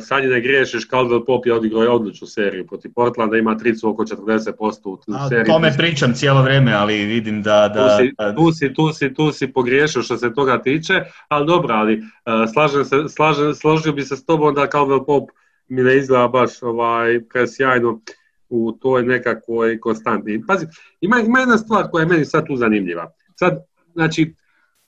sad 0.00 0.24
je 0.24 0.30
ne 0.30 0.40
griješiš, 0.40 0.88
Caldwell 0.88 1.24
Pop 1.26 1.46
je 1.46 1.54
odigrao 1.54 1.94
odličnu 1.94 2.26
seriju 2.26 2.66
protiv 2.66 2.90
Portlanda, 2.94 3.36
ima 3.36 3.58
tricu 3.58 3.88
oko 3.90 4.04
40% 4.04 4.88
u 4.88 4.98
A, 5.14 5.28
seriji. 5.28 5.42
O 5.42 5.54
tome 5.54 5.74
pričam 5.76 6.14
cijelo 6.14 6.42
vrijeme, 6.42 6.72
ali 6.72 7.04
vidim 7.04 7.42
da... 7.42 7.72
tu, 7.72 7.78
da, 7.78 7.98
si, 7.98 8.12
tu, 8.36 8.52
si, 8.52 8.74
tu, 8.74 8.92
si, 8.92 9.14
tu 9.14 9.32
si 9.32 9.52
pogriješio 9.52 10.02
što 10.02 10.16
se 10.16 10.34
toga 10.34 10.62
tiče, 10.62 11.04
ali 11.28 11.46
dobro, 11.46 11.74
ali 11.74 11.98
uh, 11.98 12.04
slažem 12.52 12.84
se, 12.84 12.96
slažem, 13.08 13.54
složio 13.54 13.92
bi 13.92 14.02
se 14.02 14.16
s 14.16 14.24
tobom 14.24 14.54
da 14.54 14.68
Caldwell 14.68 15.06
Pop 15.06 15.30
mi 15.68 15.82
ne 15.82 15.96
izgleda 15.96 16.28
baš 16.28 16.62
ovaj, 16.62 17.20
presjajno 17.32 18.00
u 18.52 18.72
toj 18.72 19.02
nekakvoj 19.02 19.80
konstanti. 19.80 20.42
Pazi, 20.48 20.66
ima, 21.00 21.20
ima 21.20 21.38
jedna 21.38 21.58
stvar 21.58 21.90
koja 21.90 22.02
je 22.02 22.08
meni 22.08 22.24
sad 22.24 22.46
tu 22.46 22.56
zanimljiva. 22.56 23.12
Sad, 23.34 23.64
znači, 23.92 24.34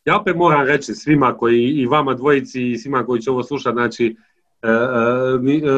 ja 0.05 0.21
opet 0.21 0.37
moram 0.37 0.67
reći 0.67 0.95
svima 0.95 1.37
koji, 1.37 1.63
i 1.63 1.87
vama 1.87 2.15
dvojici 2.15 2.71
i 2.71 2.79
svima 2.79 3.07
koji 3.07 3.21
će 3.21 3.31
ovo 3.31 3.43
slušati, 3.43 3.75
znači, 3.75 4.17
e, 4.63 4.69
e, 4.69 4.73
e, 4.73 5.59
e, 5.59 5.69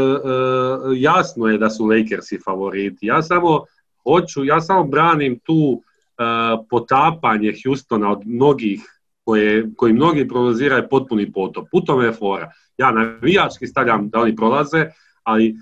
jasno 0.96 1.46
je 1.46 1.58
da 1.58 1.70
su 1.70 1.84
Lakersi 1.84 2.38
favoriti. 2.44 3.06
Ja 3.06 3.22
samo 3.22 3.64
hoću, 4.02 4.44
ja 4.44 4.60
samo 4.60 4.84
branim 4.84 5.38
tu 5.38 5.82
e, 5.82 6.22
potapanje 6.70 7.52
Houstona 7.64 8.12
od 8.12 8.22
mnogih 8.24 8.80
koje, 9.24 9.70
koji 9.76 9.92
mnogi 9.92 10.28
prognožiraju 10.28 10.88
potpuni 10.90 11.32
potop. 11.32 11.68
U 11.72 11.80
tome 11.80 12.04
je 12.04 12.12
fora. 12.12 12.50
Ja 12.78 12.90
navijački 12.90 13.66
stavljam 13.66 14.08
da 14.08 14.20
oni 14.20 14.36
prolaze, 14.36 14.86
ali 15.22 15.56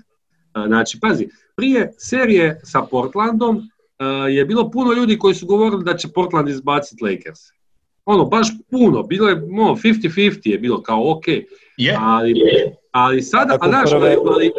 znači, 0.67 0.99
pazi, 1.01 1.29
prije 1.55 1.91
serije 1.97 2.59
sa 2.63 2.81
Portlandom 2.81 3.57
e, 3.57 4.05
je 4.31 4.45
bilo 4.45 4.71
puno 4.71 4.93
ljudi 4.93 5.17
koji 5.19 5.35
su 5.35 5.45
govorili 5.45 5.83
da 5.83 5.97
će 5.97 6.07
Portland 6.07 6.49
izbaciti 6.49 7.03
Lakers. 7.03 7.39
Ono, 8.05 8.25
baš 8.25 8.47
puno, 8.71 9.03
bilo 9.03 9.29
je, 9.29 9.35
no, 9.35 9.75
50-50 9.83 10.49
je 10.49 10.57
bilo 10.57 10.81
kao 10.81 11.11
ok, 11.11 11.27
Je, 11.77 11.97
ali, 11.99 12.33
ali 12.91 13.21
sada, 13.21 13.53
a 13.53 13.57
prve- 13.57 14.17
ali, 14.25 14.51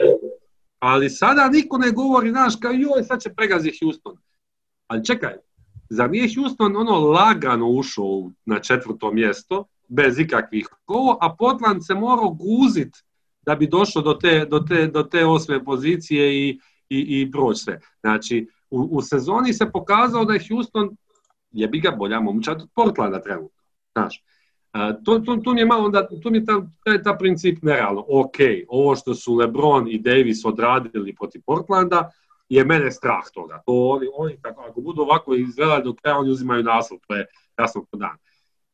ali 0.78 1.10
sada 1.10 1.48
niko 1.48 1.78
ne 1.78 1.90
govori, 1.90 2.30
znaš, 2.30 2.56
kao 2.56 2.72
joj, 2.72 3.02
sad 3.02 3.22
će 3.22 3.34
pregazi 3.34 3.72
Houston. 3.82 4.16
Ali 4.86 5.04
čekaj, 5.04 5.34
zar 5.90 6.10
nije 6.10 6.34
Houston 6.34 6.76
ono 6.76 6.98
lagano 7.00 7.68
ušao 7.68 8.30
na 8.44 8.58
četvrto 8.60 9.10
mjesto, 9.12 9.64
bez 9.88 10.18
ikakvih 10.18 10.68
ovo, 10.86 11.18
a 11.20 11.36
Portland 11.38 11.86
se 11.86 11.94
morao 11.94 12.30
guzit 12.30 12.96
da 13.46 13.54
bi 13.54 13.66
došao 13.66 14.02
do 14.02 14.14
te, 14.14 14.44
do 14.44 14.60
te, 14.60 14.86
do 14.86 15.02
te 15.02 15.24
osme 15.26 15.64
pozicije 15.64 16.48
i, 16.48 16.60
i, 16.88 17.20
i 17.20 17.30
proći 17.30 17.60
sve. 17.60 17.80
Znači, 18.00 18.48
u, 18.70 18.80
u 18.80 19.02
sezoni 19.02 19.52
se 19.52 19.70
pokazao 19.72 20.24
da 20.24 20.32
je 20.32 20.40
Houston 20.48 20.96
je 21.50 21.68
bi 21.68 21.80
ga 21.80 21.90
bolja 21.90 22.20
momčad 22.20 22.62
od 22.62 22.68
Portlanda 22.74 23.22
trenutno. 23.22 23.62
Znaš, 23.92 24.24
a, 24.72 24.92
to, 24.92 25.18
to, 25.44 25.52
mi 25.52 25.60
je 25.60 25.66
malo 25.66 25.84
onda, 25.84 26.08
tu 26.22 26.30
mi 26.30 26.38
je 26.38 26.44
ta, 26.44 26.62
taj, 26.84 27.02
ta 27.02 27.16
princip 27.18 27.62
nerealno. 27.62 28.04
Ok, 28.08 28.36
ovo 28.68 28.96
što 28.96 29.14
su 29.14 29.34
LeBron 29.34 29.88
i 29.88 29.98
Davis 29.98 30.44
odradili 30.44 31.14
protiv 31.14 31.42
Portlanda 31.46 32.10
je 32.48 32.64
mene 32.64 32.90
strah 32.90 33.24
toga. 33.34 33.62
To 33.66 33.72
oni, 33.72 34.06
oni 34.16 34.36
kako, 34.42 34.60
ako 34.60 34.80
budu 34.80 35.02
ovako 35.02 35.34
izgledali 35.34 35.84
do 35.84 35.94
kraja, 35.94 36.18
oni 36.18 36.30
uzimaju 36.30 36.62
naslov, 36.62 37.00
to 37.08 37.14
je 37.14 37.26
jasno 37.58 37.84
ko 37.90 37.96
dan. 37.96 38.16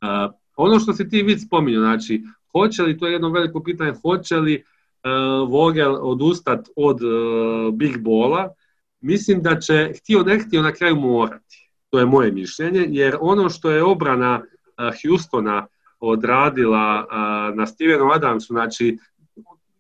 A, 0.01 0.31
ono 0.57 0.81
što 0.81 0.93
si 0.93 1.09
ti 1.09 1.23
vid 1.23 1.41
spominjao, 1.47 1.83
znači, 1.83 2.23
hoće 2.53 2.83
li, 2.83 2.99
to 2.99 3.07
je 3.07 3.13
jedno 3.13 3.31
veliko 3.31 3.63
pitanje, 3.63 3.93
hoće 4.03 4.37
li 4.37 4.55
uh, 4.55 4.82
Vogel 5.49 5.97
odustat 6.01 6.69
od 6.77 7.03
uh, 7.03 7.75
Big 7.75 7.99
Bola, 7.99 8.55
mislim 9.01 9.43
da 9.43 9.61
će, 9.61 9.93
htio 9.99 10.23
ne 10.23 10.39
htio, 10.39 10.63
na 10.63 10.73
kraju 10.73 10.97
morati. 10.97 11.71
To 11.91 11.99
je 11.99 12.07
moje 12.07 12.33
mišljenje, 12.33 12.87
jer 12.89 13.17
ono 13.21 13.49
što 13.49 13.71
je 13.71 13.85
obrana 13.85 14.43
uh, 14.43 14.95
Houstona 15.03 15.67
odradila 16.01 17.07
na 17.55 17.67
Stevenu 17.67 18.11
Adamsu, 18.13 18.47
znači, 18.53 18.99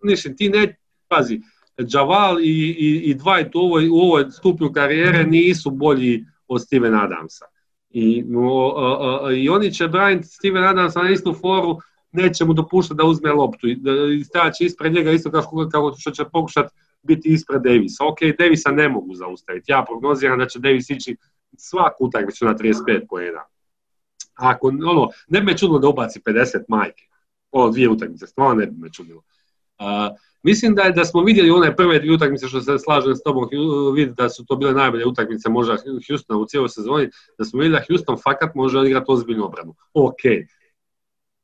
mislim, 0.03 0.37
ti 0.37 0.49
ne, 0.49 0.77
pazi, 1.09 1.41
Javal 1.79 2.41
i, 2.41 2.77
i, 2.79 3.11
i 3.11 3.14
Dwight 3.14 3.51
u 3.55 3.59
ovoj, 3.59 3.89
u 3.89 3.95
ovoj 3.95 4.31
stupnju 4.31 4.73
karijere 4.73 5.25
nisu 5.25 5.70
bolji 5.70 6.25
od 6.49 6.62
Stevena 6.62 7.05
Adamsa. 7.05 7.45
I, 7.91 8.25
o, 8.37 8.68
o, 8.68 9.18
o, 9.23 9.31
I 9.31 9.49
oni 9.49 9.73
će 9.73 9.89
braniti 9.89 10.29
Steven 10.29 10.64
Adamsa 10.64 11.03
na 11.03 11.11
istu 11.11 11.35
foru, 11.35 11.79
neće 12.13 12.45
mu 12.45 12.53
dopuštati 12.53 12.99
da 12.99 13.05
uzme 13.05 13.33
loptu 13.33 13.69
i, 13.69 13.75
da- 13.77 14.13
i 14.21 14.25
stajat 14.25 14.55
će 14.55 14.65
ispred 14.65 14.93
njega 14.93 15.11
isto 15.11 15.31
kako, 15.31 15.69
kako 15.73 15.95
što 15.99 16.11
će 16.11 16.25
pokušati 16.33 16.75
biti 17.03 17.29
ispred 17.29 17.63
Davisa. 17.63 18.05
Ok, 18.05 18.19
Davisa 18.39 18.71
ne 18.71 18.89
mogu 18.89 19.15
zaustaviti. 19.15 19.73
Ja 19.73 19.85
prognoziram 19.89 20.39
da 20.39 20.47
će 20.47 20.59
Davis 20.59 20.91
ići 20.91 21.17
svaku 21.57 22.05
utakmicu 22.05 22.45
na 22.45 22.55
35 22.55 23.07
poena. 23.09 23.41
Ako, 24.35 24.69
ono, 24.69 25.09
ne 25.29 25.41
bi 25.41 25.47
me 25.47 25.59
čudilo 25.59 25.79
da 25.79 25.89
ubaci 25.89 26.21
50 26.21 26.59
majke. 26.69 27.05
Ovo 27.51 27.71
dvije 27.71 27.89
utakmice, 27.89 28.27
stvarno 28.27 28.55
ne 28.55 28.67
bi 28.67 28.81
me 28.81 28.93
čudilo. 28.93 29.23
A, 29.79 30.11
mislim 30.43 30.75
da 30.75 30.83
je 30.83 30.93
da 30.93 31.05
smo 31.05 31.23
vidjeli 31.23 31.51
one 31.51 31.77
prve 31.77 31.99
dvije 31.99 32.15
utakmice 32.15 32.49
što 32.49 32.61
se 32.61 32.79
slažem 32.79 33.17
s 33.17 33.23
tobom, 33.23 33.49
vidi 33.95 34.13
da 34.17 34.29
su 34.29 34.45
to 34.45 34.57
bile 34.57 34.73
najbolje 34.73 35.07
utakmice 35.07 35.49
možda 35.51 35.77
Houstona 36.09 36.39
u 36.41 36.47
cijeloj 36.47 36.69
sezoni, 36.69 37.09
da 37.39 37.45
smo 37.45 37.61
vidjeli 37.61 37.79
da 37.81 37.85
Houston 37.89 38.17
fakat 38.25 38.55
može 38.55 38.79
odigrati 38.79 39.05
ozbiljnu 39.09 39.45
obranu. 39.45 39.75
Ok, 39.95 40.23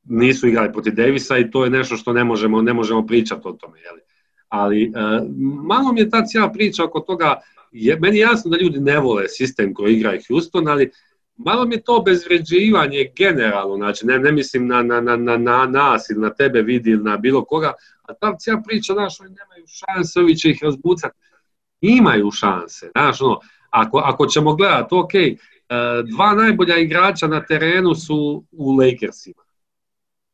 nisu 0.09 0.49
igrali 0.49 0.73
protiv 0.73 0.95
Davisa 0.95 1.39
i 1.39 1.51
to 1.51 1.65
je 1.65 1.71
nešto 1.71 1.97
što 1.97 2.13
ne 2.13 2.25
možemo, 2.25 2.63
ne 2.63 2.73
možemo 2.73 3.07
pričati 3.07 3.43
o 3.45 3.53
tome. 3.53 3.81
Jeli? 3.81 4.01
Ali 4.49 4.83
e, 4.85 4.91
malo 5.67 5.93
mi 5.93 6.01
je 6.01 6.11
ta 6.11 6.25
cijela 6.25 6.53
priča 6.53 6.85
oko 6.85 7.01
toga, 7.01 7.41
je, 7.73 7.99
meni 8.01 8.17
je 8.17 8.21
jasno 8.21 8.51
da 8.51 8.59
ljudi 8.59 8.81
ne 8.81 8.99
vole 8.99 9.29
sistem 9.29 9.75
koji 9.75 9.95
igra 9.95 10.13
Houston, 10.29 10.69
ali 10.69 10.91
malo 11.37 11.65
mi 11.65 11.75
je 11.75 11.83
to 11.83 11.97
obezvređivanje 11.97 13.13
generalno, 13.17 13.77
znači 13.77 14.07
ne, 14.07 14.19
ne 14.19 14.33
mislim 14.33 14.67
na, 14.67 14.83
na, 14.83 15.01
na, 15.01 15.17
na, 15.17 15.37
na 15.37 15.67
nas 15.67 16.11
ili 16.11 16.21
na 16.21 16.31
tebe 16.31 16.63
vidi 16.63 16.91
ili 16.91 17.03
na 17.03 17.17
bilo 17.17 17.45
koga, 17.45 17.73
a 18.03 18.15
ta 18.15 18.37
cijela 18.39 18.63
priča, 18.67 18.93
znaš, 18.93 19.21
oni 19.21 19.31
nemaju 19.31 19.65
šanse, 19.67 20.21
ovi 20.21 20.37
će 20.37 20.51
ih 20.51 20.59
razbucati. 20.63 21.19
Imaju 21.81 22.31
šanse, 22.31 22.91
znaš, 22.97 23.21
ono, 23.21 23.41
ako, 23.71 23.99
ako 23.99 24.27
ćemo 24.27 24.55
gledati, 24.55 24.95
ok, 24.95 25.15
e, 25.15 25.37
dva 26.05 26.35
najbolja 26.35 26.79
igrača 26.79 27.27
na 27.27 27.45
terenu 27.45 27.95
su 27.95 28.45
u 28.53 28.73
Lakersima. 28.73 29.43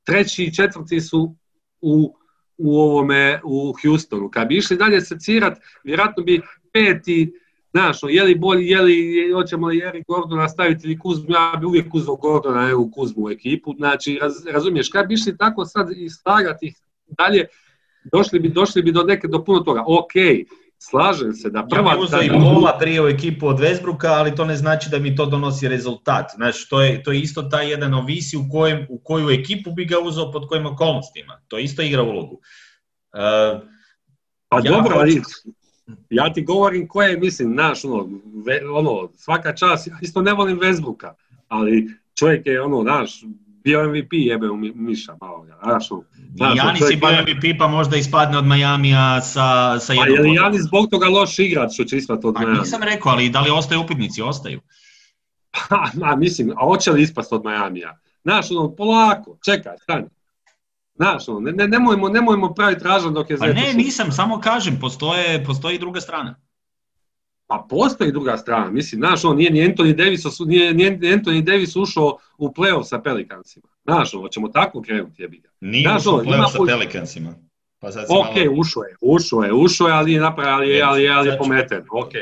Treći 0.05 0.45
i 0.45 0.55
četvrti 0.55 1.01
su 1.01 1.35
u, 1.81 2.15
u 2.59 2.81
ovome, 2.81 3.41
u 3.45 3.75
Houstonu. 3.83 4.31
Kad 4.31 4.49
bi 4.49 4.57
išli 4.57 4.77
dalje 4.77 5.01
secirat, 5.01 5.59
vjerojatno 5.85 6.23
bi 6.23 6.41
peti, 6.73 7.33
znaš, 7.71 8.03
ono, 8.03 8.13
je 8.13 8.23
li 8.23 8.35
bolji, 8.35 8.67
je 8.67 8.81
li, 8.81 9.31
hoćemo 9.35 9.67
li 9.67 9.83
Eric 9.89 10.05
Gordona 10.07 10.49
staviti 10.49 10.87
ili 10.87 10.99
Kuzmu, 10.99 11.27
ja 11.29 11.57
bi 11.61 11.67
uvijek 11.67 11.95
uzeo 11.95 12.17
Gordona 12.17 12.67
nego 12.67 12.91
Kuzmu 12.91 13.25
u 13.25 13.31
ekipu, 13.31 13.75
znači, 13.77 14.19
raz, 14.23 14.47
razumiješ, 14.47 14.89
kad 14.89 15.09
bi 15.09 15.15
išli 15.15 15.37
tako 15.37 15.65
sad 15.65 15.91
i 15.97 16.11
slagati 16.11 16.67
ih 16.67 16.77
dalje, 17.07 17.47
došli 18.13 18.41
bi, 18.41 18.49
došli 18.49 18.83
bi 18.83 18.93
do 18.93 19.03
neke, 19.03 19.29
do 19.29 19.45
puno 19.45 19.61
toga. 19.61 19.85
Ok, 19.87 20.13
slažem 20.91 21.33
se 21.33 21.51
da 21.51 21.59
Ja 21.59 21.67
prva... 21.71 21.95
bi 21.97 22.03
uzeo 22.03 22.23
i 22.23 22.29
pola 22.29 22.79
prije 22.79 23.03
u 23.03 23.09
ekipu 23.09 23.47
od 23.47 23.61
Westbrooka, 23.61 24.07
ali 24.07 24.35
to 24.35 24.45
ne 24.45 24.57
znači 24.57 24.91
da 24.91 24.99
mi 24.99 25.17
to 25.17 25.27
donosi 25.27 25.69
rezultat. 25.69 26.31
Znači, 26.35 26.69
to 26.71 26.83
je, 26.83 27.03
to 27.03 27.13
je 27.13 27.21
isto 27.21 27.43
taj 27.43 27.71
jedan 27.71 27.95
ovisi 27.95 28.37
u, 28.37 28.49
kojem, 28.53 28.87
u 28.91 28.99
koju 28.99 29.31
ekipu 29.31 29.73
bi 29.73 29.85
ga 29.85 29.99
uzeo 29.99 30.33
pod 30.33 30.49
kojim 30.49 30.67
okolnostima. 30.67 31.41
To 31.49 31.59
isto 31.59 31.83
igra 31.83 32.03
ulogu. 32.03 32.41
Uh, 33.13 33.61
Pa 34.55 34.61
Ja 34.65 34.77
dobro, 34.77 34.97
ali 34.99 35.23
ja 36.11 36.33
ti 36.33 36.43
govorim 36.43 36.89
koje 36.89 37.19
mislim, 37.19 37.53
znaš, 37.53 37.85
ono, 37.85 38.09
ve, 38.47 38.61
ono, 38.71 39.09
svaka 39.17 39.55
čast, 39.55 39.87
ja 39.87 39.99
isto 40.03 40.23
ne 40.23 40.33
volim 40.33 40.61
Westbrooka, 40.61 41.13
ali 41.49 41.91
čovjek 42.19 42.47
je, 42.47 42.63
ono, 42.63 42.83
znaš, 42.83 43.25
bio 43.65 43.89
MVP 43.89 44.13
jebe 44.13 44.51
u 44.51 44.57
mi- 44.57 44.73
miša 44.75 45.17
malo 45.21 45.47
znaš, 45.65 45.91
ono, 45.91 46.03
znaš, 46.37 46.51
ono, 46.53 46.57
Janis 46.69 46.91
je 46.91 46.97
bio 46.97 47.23
MVP, 47.23 47.59
pa 47.59 47.69
možda 47.69 47.97
ispadne 47.97 48.39
od 48.39 48.47
Majamija 48.47 49.21
sa, 49.21 49.79
sa 49.79 49.95
Pa 49.97 50.07
jednom 50.07 50.27
je 50.27 50.31
li. 50.31 50.35
Janis 50.35 50.63
zbog 50.63 50.91
toga 50.91 51.07
loš 51.09 51.39
igrač 51.39 51.75
što 51.75 51.85
će 51.85 51.97
ispati 51.97 52.27
od 52.27 52.35
Pa 52.35 52.41
Miami? 52.41 52.59
nisam 52.59 52.83
rekao, 52.83 53.13
ali 53.13 53.29
da 53.29 53.41
li 53.41 53.51
ostaju 53.51 53.81
upitnici? 53.81 54.23
Ostaju. 54.23 54.61
Pa, 55.69 55.89
a, 56.11 56.17
mislim, 56.17 56.51
a 56.51 56.65
hoće 56.65 56.91
li 56.91 57.03
ispast 57.03 57.33
od 57.33 57.45
Majamija? 57.45 57.99
Znaš, 58.23 58.51
ono, 58.51 58.75
polako, 58.75 59.39
čekaj, 59.45 59.73
stani. 59.83 60.07
Znaš, 60.95 61.29
ono, 61.29 61.41
ne, 61.41 61.53
ne, 61.53 61.69
nemojmo, 61.69 62.09
nemojmo 62.09 62.55
praviti 62.55 62.85
ražan 62.85 63.15
dok 63.15 63.31
je 63.31 63.37
Pa 63.37 63.47
ne, 63.47 63.73
nisam, 63.75 64.13
samo 64.13 64.41
kažem, 64.41 64.79
postoje, 64.81 65.45
postoji 65.45 65.75
i 65.75 65.79
druga 65.79 66.01
strana. 66.01 66.35
Pa 67.47 67.67
postoji 67.71 68.13
druga 68.13 68.37
strana, 68.37 68.71
mislim, 68.71 68.99
znaš, 68.99 69.25
on 69.25 69.37
nije 69.37 69.51
ni 69.51 69.61
Anthony 69.61 69.95
Davis, 69.95 70.25
nije, 70.47 70.75
nije 70.75 70.99
Anthony 70.99 71.43
Davis 71.43 71.77
ušao 71.77 72.19
u 72.39 72.49
playoff 72.49 72.85
sa 72.85 72.99
Pelikansima. 72.99 73.69
Znaš, 73.85 74.15
ono, 74.15 74.29
ćemo 74.29 74.49
tako 74.49 74.83
krenuti, 74.83 75.23
jebi 75.23 75.39
ga. 75.39 75.49
Nije 75.61 75.89
Znaš, 75.89 76.03
ušao 76.03 76.15
u 76.15 76.17
ono, 76.17 76.25
playoff 76.31 76.53
sa 76.53 76.59
Pelicansima. 76.67 77.35
Pa 77.81 77.93
sad 77.93 78.05
Ok, 78.09 78.37
malo- 78.37 78.61
ušao 78.61 78.83
je, 78.83 78.97
ušao 79.01 79.43
je, 79.43 79.53
ušao 79.53 79.87
je, 79.89 79.93
ali 79.95 80.13
je 80.13 80.21
napravio, 80.21 80.55
ali 80.55 80.71
je, 80.71 80.83
ali 80.83 81.03
je, 81.03 81.11
ali 81.11 81.29
je 81.29 81.39
pometen. 81.39 81.85
Ok. 81.91 82.13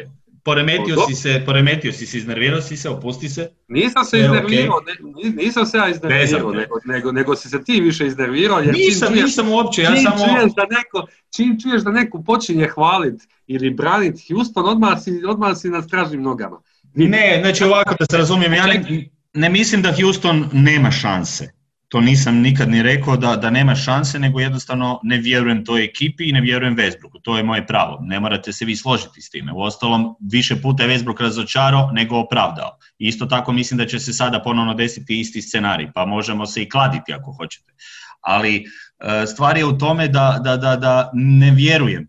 Poremetio 0.45 0.97
si 1.09 1.15
se, 1.15 1.43
poremetio 1.47 1.93
si 1.93 2.07
se, 2.07 2.19
iznervirao 2.19 2.61
si 2.61 2.77
se, 2.77 2.89
opusti 2.89 3.29
se. 3.29 3.51
Nisam 3.69 4.05
se 4.05 4.19
iznervirao, 4.21 4.81
ne- 4.81 5.31
nisam 5.31 5.67
se 5.67 5.77
ja 5.77 5.89
iznervirao, 5.89 6.53
nego, 6.53 6.75
nego, 6.85 7.13
nego 7.13 7.37
si 7.37 7.49
se 7.49 7.65
ti 7.65 7.81
više 7.81 8.07
iznervirao. 8.07 8.59
Jer 8.59 8.75
čim 8.75 8.85
Nisam, 8.85 9.09
čuješ- 9.09 9.23
nisam 9.25 9.49
uopće, 9.49 9.83
ja 9.83 9.95
čim 9.95 10.03
samo... 10.03 10.17
čuješ 10.17 10.53
da 10.55 10.67
neko, 10.71 11.07
čim 11.37 11.61
čuješ 11.61 11.83
da 11.83 11.91
neko 11.91 12.23
počinje 12.23 12.69
hvalit 12.69 13.23
ili 13.47 13.71
branit 13.71 14.17
Houston, 14.29 14.69
odmah 14.69 15.03
si, 15.03 15.23
odmah 15.29 15.57
si 15.57 15.71
na 15.71 15.83
stražnim 15.83 16.23
nogama. 16.23 16.61
Ne, 16.95 17.39
znači 17.41 17.65
ovako 17.65 17.95
da 17.99 18.07
se 18.11 18.17
razumijem, 18.19 18.53
ja 18.53 18.67
ne, 18.67 19.09
ne 19.35 19.49
mislim 19.51 19.83
da 19.83 19.95
Houston 20.01 20.49
nema 20.53 20.91
šanse. 20.91 21.53
To 21.93 22.01
nisam 22.01 22.41
nikad 22.41 22.71
ni 22.71 22.83
rekao 22.83 23.17
da, 23.17 23.37
da 23.37 23.51
nema 23.51 23.75
šanse, 23.75 24.19
nego 24.19 24.41
jednostavno 24.41 25.01
ne 25.03 25.19
vjerujem 25.19 25.65
toj 25.65 25.85
ekipi 25.85 26.29
i 26.29 26.33
ne 26.33 26.41
vjerujem 26.41 26.77
Westbrooku. 26.77 27.21
To 27.23 27.37
je 27.37 27.43
moje 27.43 27.67
pravo. 27.67 27.99
Ne 28.03 28.21
morate 28.21 28.53
se 28.53 28.65
vi 28.65 28.77
složiti 28.77 29.23
s 29.23 29.31
time. 29.31 29.53
Uostalom, 29.53 30.17
više 30.33 30.57
puta 30.63 30.83
je 30.83 30.89
Westbrook 30.89 31.21
razočarao 31.21 31.91
nego 31.93 32.19
opravdao. 32.19 32.79
Isto 32.99 33.27
tako 33.27 33.53
mislim 33.53 33.79
da 33.79 33.87
će 33.87 33.99
se 33.99 34.13
sada 34.13 34.43
ponovno 34.43 34.75
desiti 34.75 35.21
isti 35.21 35.43
scenarij, 35.43 35.93
pa 35.95 36.07
možemo 36.07 36.47
se 36.47 36.63
i 36.63 36.69
kladiti 36.69 37.13
ako 37.13 37.33
hoćete. 37.33 37.73
Ali 38.21 38.57
e, 38.57 39.27
stvar 39.27 39.59
je 39.59 39.65
u 39.65 39.79
tome 39.79 40.09
da, 40.09 40.41
da, 40.45 40.57
da, 40.57 40.77
da 40.77 41.11
ne 41.15 41.51
vjerujem 41.51 42.09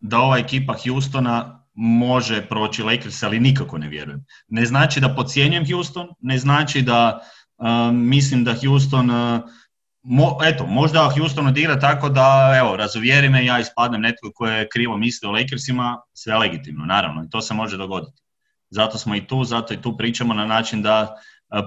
da 0.00 0.18
ova 0.18 0.38
ekipa 0.38 0.74
Houstona 0.84 1.66
može 1.74 2.42
proći 2.46 2.82
Lakers, 2.82 3.22
ali 3.22 3.40
nikako 3.40 3.78
ne 3.78 3.88
vjerujem. 3.88 4.24
Ne 4.48 4.66
znači 4.66 5.00
da 5.00 5.14
podcjenjujem 5.14 5.66
Houston, 5.70 6.08
ne 6.20 6.38
znači 6.38 6.82
da 6.82 7.20
mislim 7.92 8.44
da 8.44 8.54
Houston, 8.64 9.10
mo, 10.02 10.38
eto, 10.44 10.66
možda 10.66 11.10
Houston 11.16 11.46
odigra 11.46 11.80
tako 11.80 12.08
da, 12.08 12.54
evo, 12.58 12.76
razuvjeri 12.76 13.28
me, 13.28 13.44
ja 13.44 13.58
ispadnem 13.58 14.00
netko 14.00 14.30
ko 14.34 14.46
je 14.46 14.68
krivo 14.68 14.96
mislio 14.96 15.30
o 15.30 15.32
Lakersima, 15.32 16.00
sve 16.12 16.38
legitimno, 16.38 16.86
naravno, 16.86 17.24
i 17.24 17.30
to 17.30 17.40
se 17.40 17.54
može 17.54 17.76
dogoditi. 17.76 18.22
Zato 18.70 18.98
smo 18.98 19.14
i 19.14 19.26
tu, 19.26 19.44
zato 19.44 19.74
i 19.74 19.82
tu 19.82 19.96
pričamo 19.96 20.34
na 20.34 20.46
način 20.46 20.82
da 20.82 21.16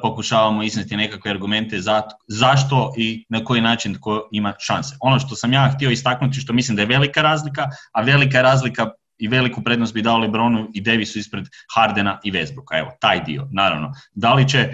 pokušavamo 0.02 0.64
izneti 0.64 0.98
nekakve 0.98 1.32
argumente 1.32 1.82
za, 1.82 2.02
zašto 2.28 2.94
i 2.98 3.26
na 3.30 3.44
koji 3.44 3.62
način 3.62 3.94
tko 3.94 4.30
ima 4.32 4.54
šanse. 4.60 4.96
Ono 5.00 5.20
što 5.20 5.36
sam 5.36 5.54
ja 5.54 5.72
htio 5.76 5.90
istaknuti, 5.90 6.40
što 6.40 6.54
mislim 6.54 6.76
da 6.76 6.82
je 6.82 6.86
velika 6.86 7.22
razlika, 7.22 7.68
a 7.92 8.02
velika 8.02 8.42
razlika 8.42 8.90
i 9.18 9.28
veliku 9.28 9.64
prednost 9.64 9.94
bi 9.94 10.02
dao 10.02 10.18
Lebronu 10.18 10.70
i 10.74 10.82
Davisu 10.82 11.20
ispred 11.20 11.46
Hardena 11.76 12.20
i 12.24 12.32
Westbrooka. 12.32 12.80
Evo, 12.80 12.92
taj 13.00 13.24
dio, 13.24 13.48
naravno. 13.52 13.92
Da 14.14 14.34
li 14.34 14.50
će 14.50 14.74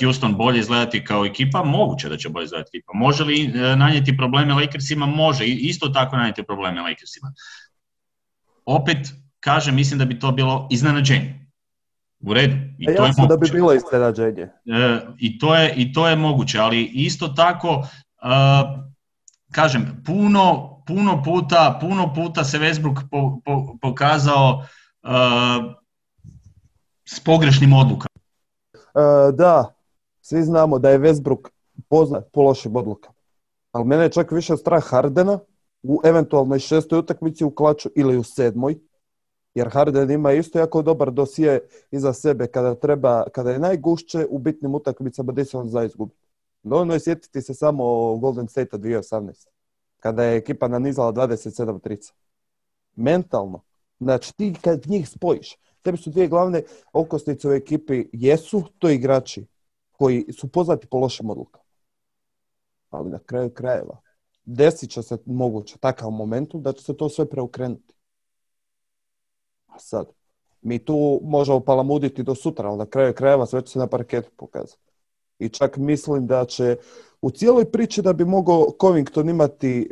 Houston 0.00 0.34
bolje 0.36 0.58
izgledati 0.60 1.04
kao 1.04 1.24
ekipa? 1.24 1.64
Moguće 1.64 2.08
da 2.08 2.16
će 2.16 2.28
bolje 2.28 2.44
izgledati 2.44 2.76
ekipa. 2.76 2.92
Može 2.94 3.24
li 3.24 3.46
uh, 3.46 3.78
nanijeti 3.78 4.16
probleme 4.16 4.54
Lakersima? 4.54 5.06
Može. 5.06 5.46
Isto 5.46 5.88
tako 5.88 6.16
nanijeti 6.16 6.42
probleme 6.42 6.80
Lakersima. 6.80 7.32
Opet, 8.64 8.98
kažem, 9.40 9.74
mislim 9.74 9.98
da 9.98 10.04
bi 10.04 10.18
to 10.18 10.32
bilo 10.32 10.68
iznenađenje. 10.70 11.48
U 12.20 12.34
redu. 12.34 12.56
I 12.78 12.90
A 12.90 12.96
to 12.96 13.02
je 13.02 13.06
jasno 13.06 13.26
da 13.26 13.36
bi 13.36 13.50
bilo 13.52 13.72
iznenađenje. 13.74 14.42
E, 14.42 15.00
i, 15.18 15.38
to 15.38 15.54
je, 15.54 15.74
I 15.76 15.92
to 15.92 16.08
je 16.08 16.16
moguće, 16.16 16.58
ali 16.58 16.84
isto 16.84 17.28
tako, 17.28 17.88
kažem, 19.52 20.02
puno, 20.06 20.78
puno 20.86 21.22
puta, 21.22 21.78
puno 21.80 22.14
puta 22.14 22.44
se 22.44 22.58
Westbrook 22.58 23.08
po, 23.10 23.40
po, 23.44 23.78
pokazao 23.82 24.66
s 27.04 27.20
pogrešnim 27.20 27.72
odlukama. 27.72 28.07
E, 28.94 29.32
da, 29.32 29.74
svi 30.20 30.42
znamo 30.42 30.78
da 30.78 30.90
je 30.90 30.98
Westbrook 30.98 31.48
poznat 31.88 32.24
po 32.32 32.42
lošim 32.42 32.76
odlukama. 32.76 33.14
Ali 33.72 33.84
mene 33.84 34.02
je 34.02 34.10
čak 34.10 34.32
više 34.32 34.56
strah 34.56 34.84
Hardena 34.84 35.38
u 35.82 36.00
eventualnoj 36.04 36.58
šestoj 36.58 36.98
utakmici 36.98 37.44
u 37.44 37.50
klaču 37.50 37.88
ili 37.96 38.18
u 38.18 38.22
sedmoj. 38.22 38.78
Jer 39.54 39.68
Harden 39.72 40.10
ima 40.10 40.32
isto 40.32 40.58
jako 40.58 40.82
dobar 40.82 41.10
dosije 41.10 41.68
iza 41.90 42.12
sebe 42.12 42.46
kada 42.46 42.74
treba, 42.74 43.24
kada 43.32 43.50
je 43.50 43.58
najgušće 43.58 44.26
u 44.30 44.38
bitnim 44.38 44.74
utakmicama 44.74 45.32
gdje 45.32 45.44
se 45.44 45.56
on 45.58 45.68
za 45.68 45.84
izgubiti. 45.84 46.20
Dovoljno 46.62 46.94
je 46.94 47.00
sjetiti 47.00 47.42
se 47.42 47.54
samo 47.54 48.16
Golden 48.16 48.48
State 48.48 48.78
2018. 48.78 49.48
Kada 50.00 50.24
je 50.24 50.36
ekipa 50.36 50.68
nanizala 50.68 51.12
27 51.12 51.80
trica. 51.80 52.12
Mentalno. 52.96 53.60
Znači 54.00 54.36
ti 54.36 54.54
kad 54.62 54.86
njih 54.86 55.08
spojiš, 55.08 55.56
tebi 55.88 55.98
su 55.98 56.10
dvije 56.10 56.28
glavne 56.28 56.62
okosnice 56.92 57.48
u 57.48 57.52
ekipi 57.52 58.04
jesu 58.12 58.62
to 58.78 58.90
igrači 58.90 59.46
koji 59.92 60.32
su 60.32 60.48
poznati 60.48 60.86
po 60.86 60.98
lošim 60.98 61.30
odlukama. 61.30 61.64
Ali 62.90 63.10
na 63.10 63.18
kraju 63.18 63.50
krajeva 63.50 64.00
desit 64.44 64.90
će 64.90 65.02
se 65.02 65.18
moguće 65.26 65.78
takav 65.78 66.10
momentu 66.10 66.58
da 66.58 66.72
će 66.72 66.84
se 66.84 66.96
to 66.96 67.08
sve 67.08 67.28
preokrenuti. 67.30 67.94
A 69.66 69.78
sad, 69.78 70.06
mi 70.62 70.84
tu 70.84 71.20
možemo 71.22 71.60
palamuditi 71.60 72.22
do 72.22 72.34
sutra, 72.34 72.68
ali 72.68 72.78
na 72.78 72.86
kraju 72.86 73.14
krajeva 73.14 73.46
sve 73.46 73.62
će 73.62 73.72
se 73.72 73.78
na 73.78 73.86
parketu 73.86 74.30
pokazati. 74.36 74.82
I 75.38 75.48
čak 75.48 75.76
mislim 75.76 76.26
da 76.26 76.44
će 76.44 76.76
u 77.20 77.30
cijeloj 77.30 77.70
priči 77.70 78.02
da 78.02 78.12
bi 78.12 78.24
mogao 78.24 78.72
Covington 78.80 79.28
imati 79.28 79.90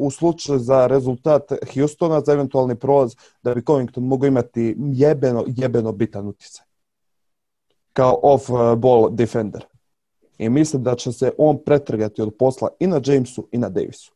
u 0.00 0.10
slučaju 0.10 0.58
za 0.58 0.86
rezultat 0.86 1.52
Houstona, 1.74 2.20
za 2.20 2.32
eventualni 2.32 2.74
prolaz, 2.74 3.14
da 3.42 3.54
bi 3.54 3.62
Covington 3.64 4.04
mogao 4.04 4.28
imati 4.28 4.76
jebeno, 4.78 5.44
jebeno 5.46 5.92
bitan 5.92 6.26
utjecaj. 6.26 6.64
Kao 7.92 8.20
off-ball 8.22 9.14
defender. 9.14 9.64
I 10.38 10.48
mislim 10.48 10.82
da 10.82 10.94
će 10.94 11.12
se 11.12 11.30
on 11.38 11.58
pretrgati 11.64 12.22
od 12.22 12.34
posla 12.38 12.68
i 12.80 12.86
na 12.86 13.00
Jamesu 13.04 13.48
i 13.52 13.58
na 13.58 13.68
Davisu. 13.68 14.12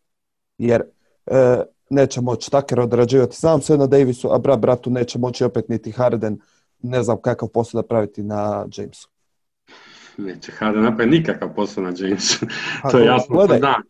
Jer 0.59 0.83
e, 1.27 1.63
neće 1.91 2.21
moći 2.21 2.51
Tucker 2.51 2.81
odrađivati 2.81 3.37
sam 3.37 3.63
sve 3.63 3.77
na 3.79 3.87
Davisu, 3.87 4.29
a 4.33 4.39
brat 4.39 4.59
bratu 4.59 4.91
neće 4.91 5.19
moći 5.19 5.45
opet 5.45 5.69
niti 5.69 5.91
Harden 5.91 6.39
ne 6.83 7.03
znam 7.03 7.21
kakav 7.23 7.49
posao 7.49 7.79
napraviti 7.79 8.23
na 8.23 8.67
Jamesu. 8.77 9.09
Neće 10.19 10.53
Harden 10.53 10.83
napraviti 10.83 11.19
nikakav 11.19 11.55
posao 11.55 11.85
na 11.85 11.93
Jamesu. 11.99 12.47
To 12.91 12.99
je 12.99 13.05
dobro, 13.05 13.15
jasno. 13.15 13.37
gledaj. 13.37 13.59
Da. 13.59 13.83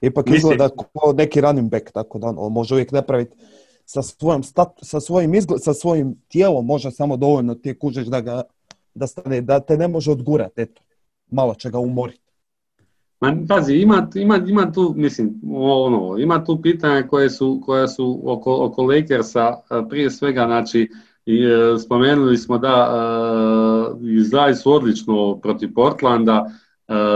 Ipak 0.00 0.26
Mislim- 0.26 0.38
izgleda 0.38 0.68
kao 1.00 1.12
neki 1.12 1.40
running 1.40 1.70
back, 1.70 1.90
tako 1.92 2.18
da 2.18 2.26
on 2.36 2.52
može 2.52 2.74
uvijek 2.74 2.92
napraviti 2.92 3.36
sa 3.84 4.02
svojim, 4.02 4.42
stat, 4.42 4.78
sa 4.82 5.00
svojim, 5.00 5.34
izgled, 5.34 5.62
sa 5.62 5.74
svojim 5.74 6.16
tijelom 6.28 6.66
može 6.66 6.90
samo 6.90 7.16
dovoljno 7.16 7.54
ti 7.54 7.78
kužiš 7.78 8.06
da 8.06 8.20
ga 8.20 8.42
da 8.94 9.06
stane, 9.06 9.40
da 9.40 9.60
te 9.60 9.76
ne 9.76 9.88
može 9.88 10.10
odgurati, 10.10 10.60
eto. 10.60 10.82
Malo 11.30 11.54
će 11.54 11.70
ga 11.70 11.78
umoriti. 11.78 12.20
Ma, 13.20 13.36
pazi, 13.48 13.74
ima, 13.74 14.08
ima, 14.14 14.36
ima 14.46 14.72
tu, 14.72 14.94
mislim, 14.96 15.40
ono, 15.54 16.18
ima 16.18 16.44
tu 16.44 16.62
pitanja 16.62 17.08
koje 17.08 17.30
su, 17.30 17.62
koja 17.66 17.88
su 17.88 18.20
oko, 18.24 18.64
oko 18.64 18.82
Lakersa, 18.82 19.56
prije 19.88 20.10
svega, 20.10 20.44
znači, 20.46 20.90
i, 21.26 21.44
e, 21.44 21.78
spomenuli 21.78 22.36
smo 22.36 22.58
da 22.58 22.90
e, 24.50 24.54
su 24.54 24.72
odlično 24.72 25.38
protiv 25.42 25.74
Portlanda, 25.74 26.50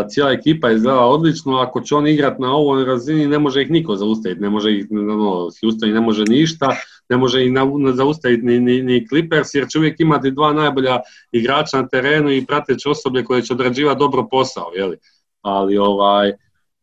cijela 0.09 0.33
ekipa 0.33 0.69
je 0.69 0.77
izgledala 0.77 1.07
odlično, 1.07 1.57
ako 1.57 1.81
će 1.81 1.95
on 1.95 2.07
igrati 2.07 2.43
na 2.43 2.55
ovoj 2.55 2.85
razini, 2.85 3.27
ne 3.27 3.39
može 3.39 3.63
ih 3.63 3.71
niko 3.71 3.97
zaustaviti, 3.97 4.41
ne 4.41 4.51
može 4.51 4.73
ih, 4.73 4.87
ono, 4.91 5.49
Houston 5.61 5.91
ne 5.91 6.01
može 6.01 6.25
ništa, 6.25 6.77
ne 7.09 7.17
može 7.17 7.45
ih 7.45 7.53
zaustaviti 7.95 8.47
ni, 8.47 8.61
ni, 8.61 8.83
ni 8.83 9.07
Clippers, 9.09 9.55
jer 9.55 9.69
će 9.69 9.79
uvijek 9.79 10.01
imati 10.01 10.31
dva 10.31 10.53
najbolja 10.53 11.01
igrača 11.33 11.83
na 11.83 11.89
terenu 11.89 12.31
i 12.31 12.47
prateće 12.47 12.89
osoblje 12.89 13.25
koje 13.25 13.43
će 13.43 13.53
odrađivati 13.53 13.99
dobro 13.99 14.29
posao, 14.31 14.71
jeli? 14.77 14.97
ali 15.43 15.79
ovaj, 15.79 16.33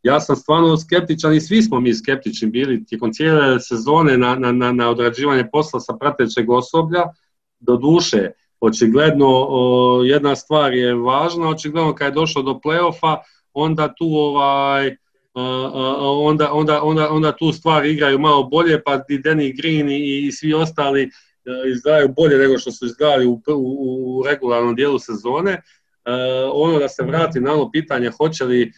ja 0.04 0.20
sam 0.20 0.36
stvarno 0.36 0.78
skeptičan 0.78 1.34
i 1.34 1.42
svi 1.42 1.62
smo 1.62 1.80
mi 1.80 1.94
skeptični 1.94 2.50
bili 2.50 2.86
tijekom 2.86 3.14
cijele 3.14 3.60
sezone 3.60 4.18
na, 4.18 4.36
na, 4.36 4.52
na, 4.52 4.72
na 4.72 4.90
odrađivanje 4.90 5.46
posla 5.52 5.80
sa 5.80 5.94
pratećeg 6.00 6.50
osoblja. 6.50 7.04
Do 7.60 7.78
duše, 7.78 8.32
očigledno 8.62 9.48
jedna 10.06 10.36
stvar 10.36 10.74
je 10.74 10.96
važna, 10.96 11.50
očigledno 11.50 11.96
kad 11.96 12.08
je 12.08 12.12
došlo 12.12 12.42
do 12.42 12.60
playoffa, 12.64 13.18
onda 13.54 13.94
tu 13.98 14.06
ovaj, 14.06 14.88
a, 15.34 15.72
a, 15.74 16.12
onda, 16.12 16.54
onda, 16.54 16.84
onda, 16.84 17.10
onda 17.12 17.32
tu 17.32 17.52
stvari 17.52 17.92
igraju 17.92 18.20
malo 18.20 18.44
bolje, 18.44 18.84
pa 18.84 18.94
i 19.10 19.18
Danny 19.18 19.58
Green 19.58 19.90
i, 19.90 20.28
i 20.28 20.32
svi 20.32 20.54
ostali 20.54 21.04
e, 21.04 21.10
izgledaju 21.72 22.14
bolje 22.18 22.38
nego 22.38 22.58
što 22.58 22.72
su 22.72 22.86
izgledali 22.86 23.26
u, 23.26 23.42
u, 23.48 24.20
u 24.20 24.24
regularnom 24.28 24.76
dijelu 24.76 25.00
sezone. 25.00 25.52
E, 25.52 25.62
ono 26.54 26.80
da 26.80 26.90
se 26.90 27.04
vrati 27.04 27.40
na 27.40 27.54
ono 27.54 27.72
pitanje 27.72 28.12
hoće 28.18 28.46
li, 28.46 28.72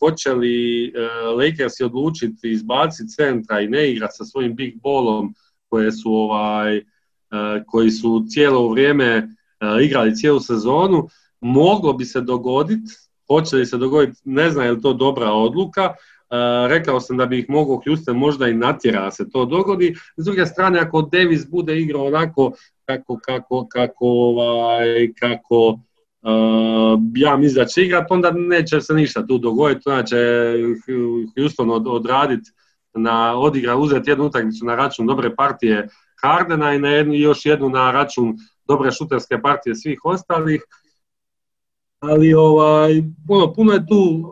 hoće 0.00 0.32
li 0.32 0.92
Lakersi 1.36 1.84
odlučiti 1.84 2.50
izbaciti 2.50 3.12
centra 3.16 3.60
i 3.60 3.68
ne 3.68 3.90
igrati 3.92 4.14
sa 4.16 4.24
svojim 4.24 4.56
big 4.56 4.74
ballom 4.82 5.34
koje 5.68 5.92
su 5.92 6.12
ovaj, 6.12 6.82
koji 7.66 7.90
su 7.90 8.24
cijelo 8.28 8.68
vrijeme 8.68 9.18
uh, 9.18 9.84
igrali 9.84 10.14
cijelu 10.14 10.40
sezonu, 10.40 11.08
moglo 11.40 11.92
bi 11.92 12.04
se 12.04 12.20
dogoditi, 12.20 12.92
hoće 13.26 13.56
li 13.56 13.66
se 13.66 13.76
dogoditi, 13.76 14.20
ne 14.24 14.50
znam 14.50 14.64
je 14.64 14.72
li 14.72 14.80
to 14.80 14.92
dobra 14.92 15.32
odluka, 15.32 15.94
Uh, 16.24 16.70
rekao 16.70 17.00
sam 17.00 17.16
da 17.16 17.26
bi 17.26 17.38
ih 17.38 17.50
mogao 17.50 17.80
Houston 17.86 18.16
možda 18.16 18.48
i 18.48 18.54
natjera 18.54 19.10
se 19.10 19.30
to 19.30 19.44
dogodi. 19.44 19.94
S 20.16 20.24
druge 20.24 20.46
strane, 20.46 20.78
ako 20.80 21.02
Davis 21.02 21.50
bude 21.50 21.80
igrao 21.80 22.04
onako 22.06 22.52
kako, 22.84 23.18
kako, 23.26 23.66
kako, 23.72 24.06
ovaj, 24.06 25.12
kako 25.20 25.78
ja 27.16 27.36
mislim 27.36 27.64
da 27.64 27.68
će 27.68 27.82
igrat, 27.82 28.10
onda 28.10 28.30
neće 28.30 28.80
se 28.80 28.94
ništa 28.94 29.26
tu 29.26 29.38
dogoditi, 29.38 29.88
onda 29.88 30.04
će 30.04 30.16
Houston 31.36 31.70
odraditi 31.70 32.50
na 32.94 33.38
odigra, 33.38 33.76
uzeti 33.76 34.10
jednu 34.10 34.24
utakmicu 34.24 34.64
na 34.64 34.76
račun 34.76 35.06
dobre 35.06 35.34
partije 35.34 35.88
Hardena 36.24 36.74
i 36.74 36.78
na 36.78 36.88
jednu, 36.88 37.14
još 37.14 37.46
jednu 37.46 37.68
na 37.68 37.90
račun 37.90 38.36
dobre 38.68 38.90
šuterske 38.90 39.40
partije 39.42 39.74
svih 39.74 40.00
ostalih. 40.04 40.64
Ali 42.00 42.34
ovaj, 42.34 43.02
puno, 43.26 43.52
puno 43.52 43.72
je 43.72 43.86
tu, 43.86 44.30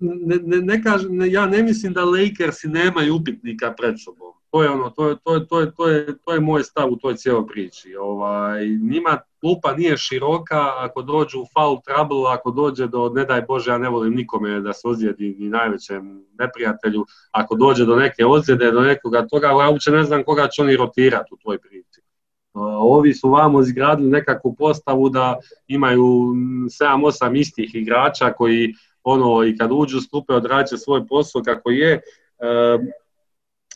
ne, 0.00 0.36
ne, 0.36 0.60
ne 0.60 0.82
kažem, 0.82 1.30
ja 1.30 1.46
ne 1.46 1.62
mislim 1.62 1.92
da 1.92 2.04
Lakersi 2.04 2.68
nemaju 2.68 3.16
upitnika 3.16 3.74
pred 3.78 3.94
sobom. 4.04 4.29
To 4.50 4.62
je 4.62 4.70
ono, 4.70 4.90
to 4.90 5.08
je, 5.08 5.16
to 5.24 5.34
je, 5.34 5.46
to 5.46 5.60
je, 5.60 5.72
to 5.74 5.88
je, 5.88 6.18
to 6.24 6.32
je 6.32 6.40
moj 6.40 6.62
stav 6.62 6.92
u 6.92 6.96
toj 6.96 7.16
cijeloj 7.16 7.46
priči. 7.46 7.96
Ovaj, 7.96 8.66
njima 8.68 9.18
klupa 9.40 9.72
nije 9.72 9.96
široka, 9.96 10.72
ako 10.76 11.02
dođu 11.02 11.40
u 11.40 11.46
foul 11.54 11.78
trouble, 11.86 12.32
ako 12.32 12.50
dođe 12.50 12.86
do, 12.86 13.08
ne 13.14 13.24
daj 13.24 13.42
Bože, 13.42 13.70
ja 13.70 13.78
ne 13.78 13.88
volim 13.88 14.14
nikome 14.14 14.60
da 14.60 14.72
se 14.72 14.88
ozlijedi 14.88 15.36
ni 15.38 15.48
najvećem 15.48 16.24
neprijatelju, 16.38 17.04
ako 17.30 17.54
dođe 17.54 17.84
do 17.84 17.96
neke 17.96 18.26
ozljede, 18.26 18.70
do 18.70 18.80
nekoga 18.80 19.26
toga, 19.26 19.46
ja 19.46 19.70
uopće 19.70 19.90
ne 19.90 20.04
znam 20.04 20.24
koga 20.24 20.48
će 20.48 20.62
oni 20.62 20.76
rotirati 20.76 21.34
u 21.34 21.36
toj 21.36 21.58
priči. 21.58 22.00
Ovi 22.78 23.14
su 23.14 23.30
vamo 23.30 23.60
izgradili 23.60 24.10
nekakvu 24.10 24.54
postavu 24.54 25.08
da 25.08 25.38
imaju 25.68 26.04
7-8 26.04 27.40
istih 27.40 27.74
igrača 27.74 28.32
koji 28.32 28.74
ono 29.04 29.44
i 29.44 29.56
kad 29.56 29.70
uđu 29.72 30.00
stupe 30.00 30.32
odrađe 30.32 30.78
svoj 30.78 31.06
posao 31.06 31.42
kako 31.42 31.70
je 31.70 32.00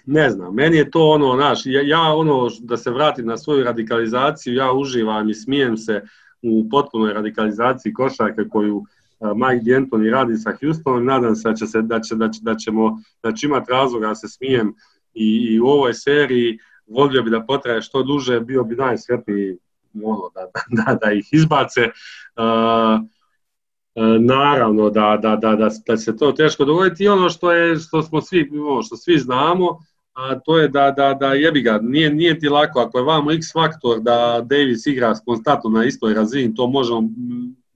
ne 0.07 0.30
znam, 0.30 0.55
meni 0.55 0.76
je 0.76 0.90
to 0.90 1.09
ono, 1.09 1.34
naš, 1.34 1.61
ja, 1.64 1.82
ja 1.82 2.14
ono, 2.14 2.48
da 2.61 2.76
se 2.76 2.90
vratim 2.90 3.26
na 3.26 3.36
svoju 3.36 3.64
radikalizaciju, 3.64 4.55
ja 4.55 4.72
uživam 4.72 5.28
i 5.28 5.34
smijem 5.34 5.76
se 5.76 6.02
u 6.42 6.68
potpunoj 6.70 7.12
radikalizaciji 7.12 7.92
košarke 7.92 8.48
koju 8.50 8.84
Mike 9.20 9.64
D'Antoni 9.64 10.11
radi 10.11 10.36
sa 10.36 10.52
Houstonom, 10.61 11.05
nadam 11.05 11.36
se 11.36 11.48
da, 11.48 11.55
će 11.55 11.66
se, 11.66 11.82
da, 11.82 12.00
će, 12.00 12.14
da, 12.14 12.28
će, 12.28 12.40
da 12.42 12.55
ćemo 12.55 12.98
da 13.22 13.32
će 13.32 13.46
imati 13.46 13.72
razloga 13.72 14.09
da 14.09 14.14
se 14.14 14.28
smijem 14.28 14.74
i, 15.14 15.46
i 15.50 15.61
u 15.61 15.66
ovoj 15.66 15.94
seriji, 15.94 16.59
volio 16.86 17.22
bi 17.22 17.30
da 17.30 17.40
potraje 17.40 17.82
što 17.82 18.02
duže, 18.02 18.40
bio 18.40 18.64
bi 18.64 18.76
najsretniji 18.76 19.57
ono, 20.02 20.30
da, 20.34 20.46
da, 20.84 20.98
da 21.02 21.12
ih 21.12 21.28
izbace. 21.32 21.80
Uh, 22.36 23.07
naravno 24.20 24.90
da, 24.90 25.18
da, 25.22 25.36
da, 25.36 25.57
da, 25.57 25.70
da 25.86 25.96
se 25.96 26.16
to 26.16 26.32
teško 26.32 26.64
dogoditi 26.64 27.05
i 27.05 27.09
ono 27.09 27.30
što 27.30 27.52
je 27.52 27.76
što 27.76 28.02
smo 28.02 28.20
svi 28.20 28.50
ono 28.68 28.82
što 28.82 28.96
svi 28.96 29.18
znamo 29.18 29.78
a 30.14 30.38
to 30.38 30.58
je 30.58 30.68
da, 30.68 30.90
da, 30.90 31.14
da 31.14 31.26
jebi 31.26 31.62
ga, 31.62 31.78
nije, 31.82 32.10
nije 32.10 32.38
ti 32.38 32.48
lako, 32.48 32.80
ako 32.80 32.98
je 32.98 33.04
vamo 33.04 33.32
x 33.32 33.52
faktor 33.52 34.00
da 34.00 34.40
Davis 34.44 34.86
igra 34.86 35.14
konstantno 35.26 35.70
na 35.70 35.84
istoj 35.84 36.14
razini, 36.14 36.54
to 36.54 36.66
možemo 36.66 37.02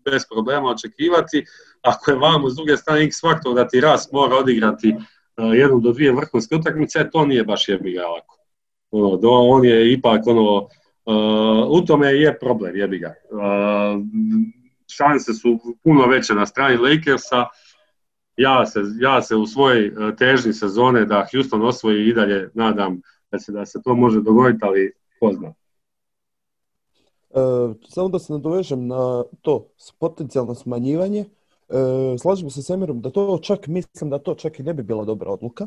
bez 0.04 0.22
problema 0.30 0.68
očekivati, 0.68 1.44
ako 1.82 2.10
je 2.10 2.16
vamo 2.16 2.50
s 2.50 2.54
druge 2.56 2.76
strane 2.76 3.04
x 3.04 3.20
faktor 3.20 3.54
da 3.54 3.68
ti 3.68 3.80
ras 3.80 4.12
mora 4.12 4.36
odigrati 4.36 4.94
uh, 4.96 5.56
jednu 5.56 5.80
do 5.80 5.92
dvije 5.92 6.12
vrhunske 6.12 6.56
utakmice, 6.56 7.10
to 7.12 7.26
nije 7.26 7.44
baš 7.44 7.68
jebi 7.68 7.92
ga 7.92 8.06
lako. 8.06 8.38
Ono, 8.90 9.16
do, 9.16 9.30
on 9.30 9.64
je 9.64 9.92
ipak 9.92 10.26
ono, 10.26 10.56
uh, 10.56 11.70
u 11.70 11.86
tome 11.86 12.12
je 12.12 12.38
problem 12.38 12.76
jebi 12.76 12.98
ga. 12.98 13.14
Uh, 13.30 14.02
šanse 14.96 15.32
su 15.32 15.58
puno 15.84 16.06
veće 16.06 16.34
na 16.34 16.46
strani 16.46 16.76
Lakersa, 16.76 17.46
ja 18.38 18.66
se, 18.66 18.80
ja 19.00 19.22
se 19.22 19.36
u 19.36 19.46
svojoj 19.46 19.86
e, 19.86 20.16
težnji 20.16 20.52
sezone 20.52 21.04
da 21.04 21.26
Houston 21.32 21.66
osvoji 21.66 22.08
i 22.08 22.14
dalje 22.14 22.50
nadam 22.54 23.00
da 23.30 23.38
se, 23.38 23.52
da 23.52 23.66
se 23.66 23.82
to 23.84 23.94
može 23.94 24.20
dogoditi, 24.20 24.64
ali 24.64 24.92
ko 25.20 25.32
zna. 25.32 25.54
E, 27.30 27.40
samo 27.88 28.08
da 28.08 28.18
se 28.18 28.32
nadovežem 28.32 28.86
na 28.86 29.24
to 29.42 29.68
potencijalno 29.98 30.54
smanjivanje. 30.54 31.20
E, 31.20 32.18
slažemo 32.18 32.50
se 32.50 32.62
s 32.62 32.70
Emirom 32.70 33.00
da 33.00 33.10
to 33.10 33.38
čak, 33.42 33.66
mislim 33.66 34.10
da 34.10 34.18
to 34.18 34.34
čak 34.34 34.58
i 34.58 34.62
ne 34.62 34.74
bi 34.74 34.82
bila 34.82 35.04
dobra 35.04 35.30
odluka 35.30 35.66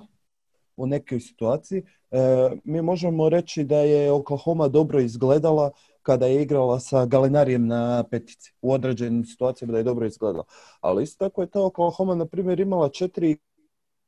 u 0.77 0.87
nekoj 0.87 1.19
situaciji. 1.19 1.83
E, 2.11 2.17
mi 2.63 2.81
možemo 2.81 3.29
reći 3.29 3.63
da 3.63 3.77
je 3.77 4.11
Oklahoma 4.11 4.67
dobro 4.67 4.99
izgledala 4.99 5.71
kada 6.01 6.25
je 6.25 6.41
igrala 6.41 6.79
sa 6.79 7.05
Galinarijem 7.05 7.67
na 7.67 8.03
petici. 8.11 8.53
U 8.61 8.73
određenim 8.73 9.25
situacijama 9.25 9.71
da 9.71 9.77
je 9.77 9.83
dobro 9.83 10.05
izgledala. 10.05 10.43
Ali 10.81 11.03
isto 11.03 11.25
tako 11.25 11.41
je 11.41 11.49
ta 11.49 11.61
Oklahoma, 11.61 12.15
na 12.15 12.25
primjer, 12.25 12.59
imala 12.59 12.89
četiri 12.89 13.37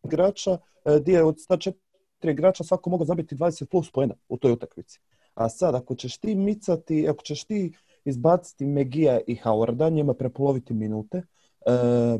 igrača, 0.04 0.58
gdje 1.02 1.14
je 1.14 1.24
od 1.24 1.48
ta 1.48 1.58
četiri 1.58 2.32
igrača 2.32 2.64
svako 2.64 2.90
mogao 2.90 3.06
zabiti 3.06 3.36
20 3.36 3.66
plus 3.66 3.92
poena 3.92 4.16
u 4.30 4.38
toj 4.38 4.52
utakmici. 4.52 5.00
A 5.34 5.50
sad, 5.50 5.76
ako 5.76 5.96
ćeš 5.96 6.18
ti 6.18 6.36
micati, 6.36 7.08
ako 7.10 7.24
ćeš 7.24 7.44
ti 7.44 7.74
izbaciti 8.06 8.66
Megija 8.66 9.20
i 9.28 9.36
Howarda, 9.36 9.94
njima 9.94 10.14
prepoloviti 10.14 10.74
minute, 10.74 11.18
e, 11.66 12.20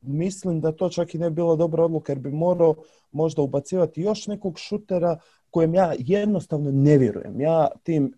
mislim 0.00 0.60
da 0.60 0.72
to 0.72 0.88
čak 0.88 1.14
i 1.14 1.18
ne 1.18 1.30
bi 1.30 1.34
bila 1.34 1.56
dobra 1.56 1.84
odluka 1.84 2.12
jer 2.12 2.18
bi 2.18 2.30
morao 2.30 2.74
možda 3.12 3.42
ubacivati 3.42 4.00
još 4.00 4.26
nekog 4.26 4.58
šutera 4.58 5.18
kojem 5.50 5.74
ja 5.74 5.94
jednostavno 5.98 6.70
ne 6.70 6.98
vjerujem. 6.98 7.40
Ja 7.40 7.68
tim 7.82 8.14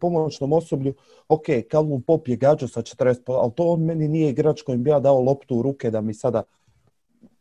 pomoćnom 0.00 0.52
osoblju, 0.52 0.94
ok, 1.28 1.44
Calvin 1.70 2.02
Pop 2.02 2.28
je 2.28 2.36
gađao 2.36 2.68
sa 2.68 2.82
40, 2.82 3.40
ali 3.40 3.52
to 3.56 3.64
on 3.64 3.84
meni 3.84 4.08
nije 4.08 4.30
igrač 4.30 4.62
kojim 4.62 4.82
bi 4.82 4.90
ja 4.90 5.00
dao 5.00 5.20
loptu 5.20 5.56
u 5.56 5.62
ruke 5.62 5.90
da 5.90 6.00
mi 6.00 6.14
sada 6.14 6.42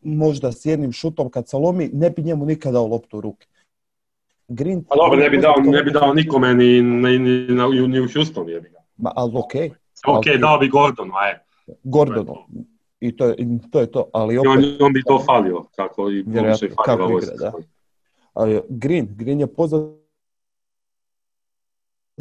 možda 0.02 0.52
s 0.52 0.66
jednim 0.66 0.92
šutom 0.92 1.30
kad 1.30 1.50
se 1.50 1.58
lomi, 1.58 1.90
ne 1.94 2.10
bi 2.10 2.22
njemu 2.22 2.46
nikada 2.46 2.74
dao 2.74 2.88
loptu 2.88 3.18
u 3.18 3.22
ruke. 3.22 3.48
Green, 4.48 4.84
pa 4.84 4.96
dobro, 4.96 5.20
ne 5.20 5.30
bi 5.30 5.38
dao, 5.38 5.54
ne 5.58 5.84
bi 5.84 5.92
dao 5.92 6.14
nikome 6.14 6.54
ni, 6.54 6.82
ni, 6.82 7.20
ni, 7.20 7.88
ni 7.88 8.00
u 8.00 8.08
Houston, 8.14 8.50
je 8.50 8.72
Ma, 8.98 9.12
ali 9.16 9.32
ok. 9.36 9.54
Ok, 10.08 10.26
dao 10.40 10.58
bi 10.58 10.68
Gordonu, 10.68 11.12
aj. 11.16 11.34
Gordonu, 11.84 12.36
i 13.00 13.18
to 13.18 13.26
je 13.28 13.36
to. 13.72 13.80
Je 13.80 13.92
to. 13.92 14.10
Ali 14.14 14.38
opet, 14.38 14.46
I 14.46 14.48
on, 14.48 14.86
on 14.86 14.94
bi 14.94 15.04
to 15.04 15.24
falio, 15.26 15.64
kako 15.76 16.10
i 16.10 16.24
vjerojatno, 16.28 16.68
kako 16.86 17.20
igra, 17.24 17.36
da. 17.40 17.52
Ali 18.34 18.62
Green, 18.70 19.08
Green 19.10 19.40
je 19.40 19.48
poznat 19.48 19.82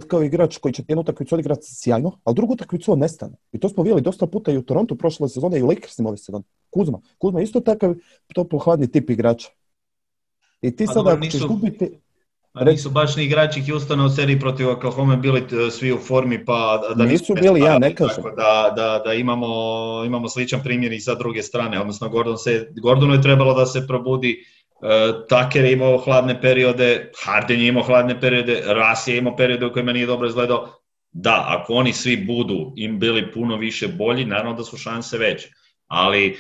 kao 0.03 0.23
igrač 0.23 0.59
koji 0.59 0.73
će 0.73 0.83
jednu 0.89 1.01
utakmicu 1.01 1.35
odigrati 1.35 1.63
sjajno, 1.65 2.19
ali 2.25 2.35
drugu 2.35 2.53
utakmicu 2.53 2.93
on 2.93 2.99
nestane. 2.99 3.37
I 3.53 3.61
to 3.61 3.69
smo 3.69 3.83
vidjeli 3.83 4.03
dosta 4.03 4.27
puta 4.27 4.53
i 4.53 4.59
u 4.59 4.63
Torontu 4.63 4.97
prošle 4.97 5.29
sezone 5.29 5.59
i 5.59 5.63
u 5.63 5.67
Lakersima 5.67 6.09
ove 6.09 6.19
sezone. 6.19 6.45
Kuzma. 6.71 7.01
Kuzma 7.19 7.41
je 7.41 7.45
isto 7.45 7.61
takav 7.61 7.95
toplo 8.35 8.59
hladni 8.59 8.91
tip 8.93 9.11
igrača. 9.11 9.49
I 10.63 10.77
ti 10.77 10.87
pa 10.87 10.93
sada 10.93 11.11
ako 11.11 11.27
ćeš 11.27 11.47
gubiti... 11.47 11.91
A 12.53 12.65
nisu 12.65 12.91
baš 12.91 13.17
ni 13.17 13.25
igrači 13.25 13.63
Houstona 13.71 14.05
u 14.05 14.09
seriji 14.09 14.41
protiv 14.41 14.69
Oklahoma 14.71 15.17
bili 15.17 15.43
svi 15.71 15.93
u 15.93 15.99
formi, 15.99 16.45
pa 16.45 16.81
da 16.97 17.05
nisu 17.05 17.35
bili, 17.35 17.61
ja 17.61 17.79
ne 17.79 17.95
kažem. 17.95 18.25
Da, 18.37 18.73
da, 18.77 19.03
da 19.05 19.15
imamo, 19.15 19.47
imamo 20.07 20.29
sličan 20.29 20.61
primjer 20.63 20.93
i 20.93 21.01
sa 21.01 21.15
druge 21.15 21.43
strane, 21.43 21.81
odnosno 21.81 22.09
Gordon 22.09 22.39
se, 22.39 22.73
Gordonu 22.83 23.15
je 23.15 23.23
trebalo 23.23 23.55
da 23.55 23.67
se 23.67 23.87
probudi, 23.87 24.45
Tucker 25.29 25.65
je 25.65 25.73
imao 25.73 25.99
hladne 25.99 26.41
periode, 26.41 27.11
Harden 27.25 27.61
je 27.61 27.69
imao 27.69 27.83
hladne 27.83 28.21
periode, 28.21 28.63
Ras 28.67 29.07
je 29.09 29.17
imao 29.17 29.37
periode 29.37 29.67
u 29.67 29.73
kojima 29.73 29.93
nije 29.93 30.07
dobro 30.07 30.29
izgledao. 30.29 30.81
Da, 31.13 31.45
ako 31.49 31.75
oni 31.75 31.93
svi 31.93 32.17
budu 32.17 32.73
im 32.77 32.99
bili 32.99 33.33
puno 33.33 33.57
više 33.57 33.89
bolji, 33.89 34.25
naravno 34.25 34.55
da 34.55 34.65
su 34.65 34.77
šanse 34.77 35.19
veće. 35.19 35.49
Ali 35.87 36.37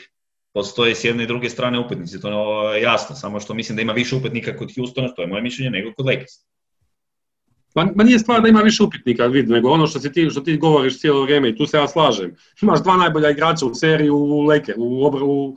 postoje 0.53 0.95
s 0.95 1.05
jedne 1.05 1.25
i 1.25 1.27
druge 1.27 1.51
strane 1.51 1.79
upetnici, 1.79 2.21
to 2.21 2.73
je 2.73 2.83
jasno, 2.83 3.17
samo 3.17 3.41
što 3.41 3.55
mislim 3.55 3.77
da 3.77 3.83
ima 3.83 3.93
više 3.93 4.17
upetnika 4.17 4.57
kod 4.57 4.75
Houstona, 4.77 5.09
to 5.09 5.23
je 5.23 5.29
moje 5.29 5.43
mišljenje, 5.43 5.71
nego 5.71 5.93
kod 5.97 6.07
Lakers. 6.07 6.33
Ma, 7.75 7.89
ma 7.95 8.05
nije 8.05 8.19
stvar 8.19 8.43
da 8.43 8.49
ima 8.49 8.61
više 8.61 8.83
upitnika, 8.83 9.27
vidi, 9.27 9.53
nego 9.53 9.71
ono 9.71 9.87
što, 9.87 10.01
si 10.01 10.13
ti, 10.13 10.31
što 10.31 10.41
ti 10.41 10.57
govoriš 10.57 11.01
cijelo 11.01 11.23
vrijeme 11.23 11.49
i 11.49 11.57
tu 11.57 11.67
se 11.67 11.77
ja 11.77 11.89
slažem. 11.89 12.37
Imaš 12.63 12.83
dva 12.83 12.97
najbolja 12.97 13.31
igrača 13.31 13.67
u 13.67 13.75
seriji 13.75 14.11
u, 14.11 14.41
Laker, 14.41 14.75
u, 14.79 15.57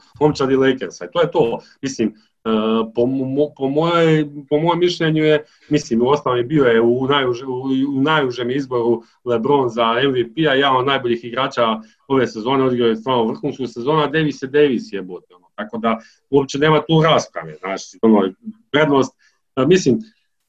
Lakersa 0.60 1.06
i 1.06 1.12
to 1.14 1.22
je 1.22 1.32
to. 1.32 1.60
Mislim, 1.82 2.14
E, 2.14 2.27
po, 2.96 3.08
po, 3.58 3.70
moje, 3.70 4.28
po 4.50 4.60
mojem 4.60 4.80
mišljenju 4.80 5.24
je, 5.24 5.44
mislim, 5.70 6.02
u 6.02 6.08
osnovi 6.08 6.44
bio 6.44 6.66
je 6.66 6.82
u, 6.82 7.08
najuže, 7.08 7.46
u, 7.46 8.02
najužem 8.02 8.52
izboru 8.52 9.04
LeBron 9.26 9.70
za 9.70 9.94
MVP-a, 9.94 10.54
jedan 10.54 10.76
od 10.76 10.86
najboljih 10.86 11.26
igrača 11.26 11.64
ove 12.08 12.28
sezone, 12.28 12.64
odigrao 12.64 12.90
je 12.90 12.96
stvarno 12.96 13.26
vrhunsku 13.26 13.68
sezonu, 13.68 14.00
a 14.00 14.08
Davis 14.08 14.42
je 14.42 14.48
Davis 14.48 14.94
je 14.94 15.02
bot, 15.02 15.24
ono. 15.36 15.48
Tako 15.56 15.78
da 15.78 16.00
uopće 16.30 16.60
nema 16.60 16.82
tu 16.82 17.02
rasprave, 17.02 17.56
znači, 17.56 18.00
ono, 18.02 18.34
prednost, 18.72 19.18
mislim, 19.68 20.00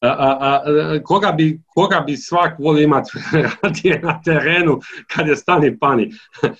a, 0.01 0.07
a, 0.07 0.37
a, 0.41 1.03
koga, 1.03 1.31
bi, 1.31 1.61
koga 1.67 2.03
bi 2.07 2.17
svak 2.17 2.59
volio 2.59 2.83
imati 2.83 3.11
radije 3.63 3.99
na 4.03 4.21
terenu 4.21 4.79
kad 5.15 5.27
je 5.27 5.35
stani 5.35 5.79
pani? 5.79 6.11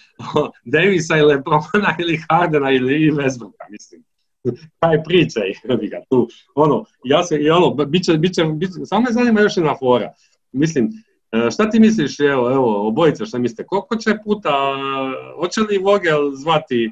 Davisa 0.73 1.17
ili 1.17 1.27
Lebrona 1.27 1.95
ili 1.99 2.19
Hardena 2.29 2.71
ili 2.71 3.11
Westbrooka, 3.11 3.65
mislim 3.69 4.08
taj 4.79 5.03
pričaj, 5.03 5.53
ga 5.89 6.01
tu, 6.09 6.27
ono, 6.55 6.85
ja 7.03 7.23
se, 7.23 7.37
i 7.37 7.49
ono, 7.49 7.73
bit 7.85 8.03
će, 8.03 8.13
bit 8.13 8.33
će, 8.33 8.43
bit 8.43 8.69
će, 8.69 8.85
samo 8.85 9.01
me 9.01 9.11
zanima 9.11 9.41
još 9.41 9.57
jedna 9.57 9.75
fora, 9.79 10.13
mislim, 10.51 10.89
e, 11.31 11.51
šta 11.51 11.69
ti 11.69 11.79
misliš, 11.79 12.19
evo, 12.19 12.51
evo, 12.51 12.87
obojice 12.87 13.25
šta 13.25 13.37
mislite, 13.37 13.65
koliko 13.65 13.95
će 13.95 14.17
puta, 14.23 14.51
hoće 15.39 15.61
li 15.61 15.77
Vogel 15.77 16.31
zvati 16.31 16.91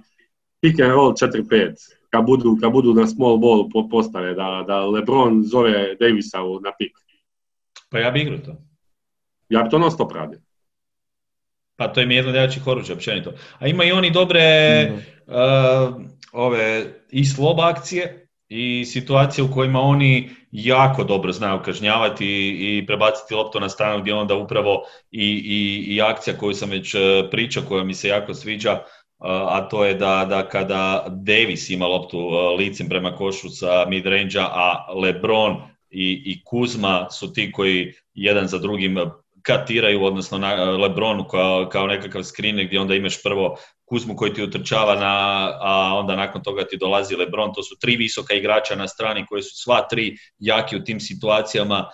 pick 0.62 0.80
and 0.80 0.92
roll 0.92 1.14
4-5, 1.14 1.74
kad 2.10 2.26
budu, 2.26 2.58
kad 2.62 2.72
budu 2.72 2.94
na 2.94 3.08
small 3.08 3.38
ball 3.38 3.90
postave, 3.92 4.34
da, 4.34 4.64
da 4.68 4.86
LeBron 4.86 5.44
zove 5.44 5.96
Davisa 6.00 6.38
na 6.38 6.72
pik? 6.78 6.98
Pa 7.90 8.00
ja 8.00 8.12
bi 8.12 8.22
igrao 8.22 8.38
to. 8.38 8.56
Ja 9.50 9.64
bi 9.64 9.70
to 9.70 9.80
non 9.80 9.92
stop 9.92 10.12
radio. 10.12 10.40
Pa 11.78 11.88
to 11.88 12.02
im 12.02 12.12
je 12.12 12.18
jedno 12.18 12.30
od 12.30 12.36
jačih 12.36 12.68
oružja 12.68 12.96
općenito. 12.96 13.34
A 13.60 13.68
ima 13.68 13.84
i 13.84 13.92
oni 13.92 14.12
dobre 14.12 14.42
uh, 15.28 15.96
ove 16.34 16.86
i 17.12 17.26
slob 17.26 17.60
akcije 17.60 18.28
i 18.50 18.86
situacije 18.86 19.44
u 19.44 19.52
kojima 19.54 19.82
oni 19.82 20.30
jako 20.52 21.04
dobro 21.04 21.32
znaju 21.32 21.60
kažnjavati 21.66 22.26
i, 22.26 22.78
i 22.78 22.86
prebaciti 22.86 23.34
loptu 23.34 23.60
na 23.60 23.70
stranu 23.70 24.02
gdje 24.02 24.14
onda 24.14 24.36
upravo 24.36 24.84
i, 25.12 25.26
i, 25.46 25.96
i 25.96 26.02
akcija 26.02 26.38
koju 26.38 26.54
sam 26.54 26.70
već 26.70 26.96
uh, 26.96 27.02
pričao, 27.32 27.64
koja 27.68 27.84
mi 27.84 27.94
se 27.94 28.08
jako 28.08 28.34
sviđa, 28.34 28.74
uh, 28.74 28.80
a 29.30 29.68
to 29.70 29.86
je 29.86 29.94
da, 29.94 30.26
da 30.30 30.50
kada 30.50 31.06
Davis 31.10 31.70
ima 31.70 31.88
loptu 31.88 32.30
licem 32.58 32.90
prema 32.90 33.16
košu 33.16 33.50
sa 33.50 33.86
midrange 33.90 34.40
a 34.40 34.94
LeBron 35.02 35.56
i, 35.90 36.24
i 36.26 36.44
Kuzma 36.44 37.10
su 37.10 37.34
ti 37.34 37.52
koji 37.52 37.94
jedan 38.14 38.48
za 38.48 38.58
drugim 38.58 38.98
katiraju, 39.48 40.04
odnosno 40.04 40.38
na 40.38 40.54
Lebronu 40.54 41.28
kao, 41.28 41.70
kao 41.72 41.88
nekakav 41.88 42.24
screener 42.24 42.66
gdje 42.66 42.80
onda 42.80 42.96
imaš 42.96 43.24
prvo 43.24 43.58
Kuzmu 43.86 44.16
koji 44.16 44.34
ti 44.34 44.44
utrčava, 44.44 44.96
na, 44.96 45.16
a 45.62 45.94
onda 45.96 46.16
nakon 46.16 46.44
toga 46.44 46.64
ti 46.64 46.78
dolazi 46.78 47.16
Lebron. 47.16 47.54
To 47.54 47.64
su 47.64 47.76
tri 47.82 47.96
visoka 47.96 48.34
igrača 48.34 48.76
na 48.76 48.88
strani 48.88 49.26
koji 49.26 49.44
su 49.44 49.64
sva 49.64 49.88
tri 49.88 50.18
jaki 50.40 50.76
u 50.76 50.84
tim 50.84 51.00
situacijama, 51.00 51.86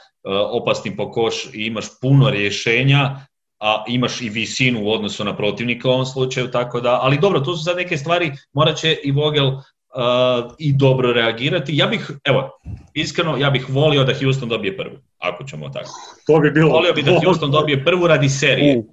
opasni 0.51 0.95
po 0.97 1.11
koš 1.11 1.45
i 1.45 1.65
imaš 1.65 1.85
puno 2.01 2.29
rješenja, 2.29 3.15
a 3.59 3.83
imaš 3.87 4.21
i 4.21 4.29
visinu 4.29 4.83
u 4.83 4.91
odnosu 4.91 5.23
na 5.23 5.35
protivnika 5.37 5.89
u 5.89 5.91
ovom 5.91 6.05
slučaju, 6.05 6.51
tako 6.51 6.81
da, 6.81 6.99
ali 7.01 7.17
dobro, 7.17 7.39
to 7.39 7.55
su 7.55 7.63
sad 7.63 7.77
neke 7.77 7.97
stvari, 7.97 8.31
morat 8.53 8.77
će 8.77 8.97
i 9.03 9.11
Vogel 9.11 9.51
uh, 9.95 10.53
i 10.57 10.73
dobro 10.73 11.13
reagirati. 11.13 11.77
Ja 11.77 11.87
bih, 11.87 12.11
evo, 12.23 12.49
iskreno, 12.93 13.37
ja 13.37 13.49
bih 13.49 13.69
volio 13.69 14.03
da 14.03 14.13
Houston 14.13 14.49
dobije 14.49 14.77
prvu, 14.77 14.97
ako 15.17 15.43
ćemo 15.43 15.69
tako. 15.69 15.89
To 16.27 16.39
bi 16.39 16.51
bilo. 16.51 16.69
Volio 16.69 16.93
bih 16.93 17.05
da 17.05 17.19
Houston 17.25 17.51
dobije 17.51 17.85
prvu 17.85 18.07
radi 18.07 18.29
serije. 18.29 18.77
Uh, 18.77 18.85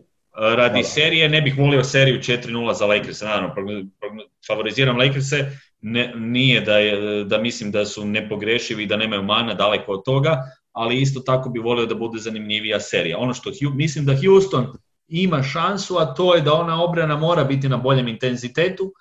radi 0.55 0.71
Hvala. 0.71 0.85
serije, 0.85 1.29
ne 1.29 1.43
bih 1.43 1.59
volio 1.59 1.85
seriju 1.85 2.19
4-0 2.19 2.79
za 2.79 2.87
Lakers, 2.87 3.21
naravno, 3.21 3.55
favoriziram 4.47 4.99
Lakers-e, 4.99 5.51
ne, 5.81 6.13
nije 6.17 6.61
da, 6.61 6.79
je, 6.79 7.25
da 7.25 7.39
mislim 7.39 7.71
da 7.71 7.87
su 7.87 8.05
nepogrešivi 8.05 8.83
i 8.83 8.87
da 8.87 8.97
nemaju 8.97 9.23
mana 9.23 9.55
daleko 9.55 9.93
od 9.93 10.05
toga, 10.05 10.43
ali 10.73 11.01
isto 11.01 11.21
tako 11.21 11.51
bi 11.51 11.59
volio 11.59 11.87
da 11.87 11.95
bude 11.95 12.19
zanimljivija 12.19 12.81
serija. 12.81 13.19
Ono 13.19 13.35
što 13.35 13.51
mislim 13.75 14.05
da 14.05 14.17
Houston 14.17 14.67
ima 15.09 15.43
šansu, 15.43 15.97
a 15.99 16.15
to 16.15 16.35
je 16.35 16.41
da 16.41 16.55
ona 16.55 16.85
obrana 16.85 17.17
mora 17.17 17.45
biti 17.45 17.69
na 17.69 17.77
boljem 17.77 18.09
intenzitetu, 18.09 18.93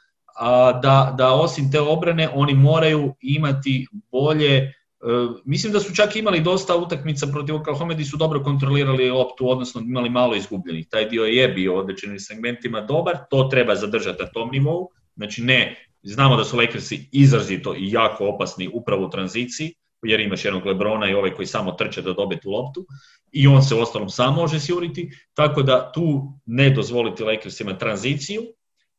da, 0.82 1.16
da 1.18 1.34
osim 1.34 1.72
te 1.72 1.80
obrane 1.80 2.30
oni 2.34 2.54
moraju 2.54 3.16
imati 3.22 3.88
bolje 4.12 4.74
Uh, 5.02 5.40
mislim 5.46 5.74
da 5.74 5.80
su 5.80 5.96
čak 5.96 6.16
imali 6.16 6.40
dosta 6.40 6.76
utakmica 6.76 7.28
protiv 7.28 7.56
Oklahoma 7.56 7.94
gdje 7.94 8.06
su 8.06 8.18
dobro 8.18 8.44
kontrolirali 8.44 9.10
loptu, 9.10 9.50
odnosno 9.50 9.82
imali 9.82 10.10
malo 10.10 10.36
izgubljenih. 10.36 10.88
Taj 10.90 11.10
dio 11.10 11.24
je 11.24 11.48
bio 11.48 11.78
određenim 11.78 12.20
segmentima 12.20 12.82
dobar, 12.82 13.18
to 13.30 13.44
treba 13.44 13.76
zadržati 13.76 14.24
na 14.24 14.30
tom 14.30 14.50
nivou. 14.52 14.90
Znači 15.16 15.42
ne, 15.42 15.76
znamo 16.04 16.36
da 16.36 16.44
su 16.44 16.58
Lakersi 16.58 17.10
izrazito 17.12 17.76
i 17.76 17.92
jako 17.92 18.28
opasni 18.28 18.70
upravo 18.74 19.06
u 19.06 19.10
tranziciji, 19.10 19.74
jer 20.04 20.20
imaš 20.20 20.46
jednog 20.46 20.66
Lebrona 20.66 21.10
i 21.10 21.14
ovaj 21.14 21.34
koji 21.34 21.46
samo 21.46 21.72
trče 21.72 22.02
da 22.02 22.14
dobe 22.14 22.40
tu 22.40 22.50
loptu 22.50 22.86
i 23.32 23.48
on 23.48 23.64
se 23.64 23.76
u 23.76 23.80
ostalom 23.80 24.10
sam 24.10 24.36
može 24.36 24.60
sjuriti, 24.60 25.12
tako 25.34 25.62
da 25.64 25.92
tu 25.92 26.34
ne 26.46 26.70
dozvoliti 26.70 27.24
Lakersima 27.24 27.78
tranziciju, 27.78 28.42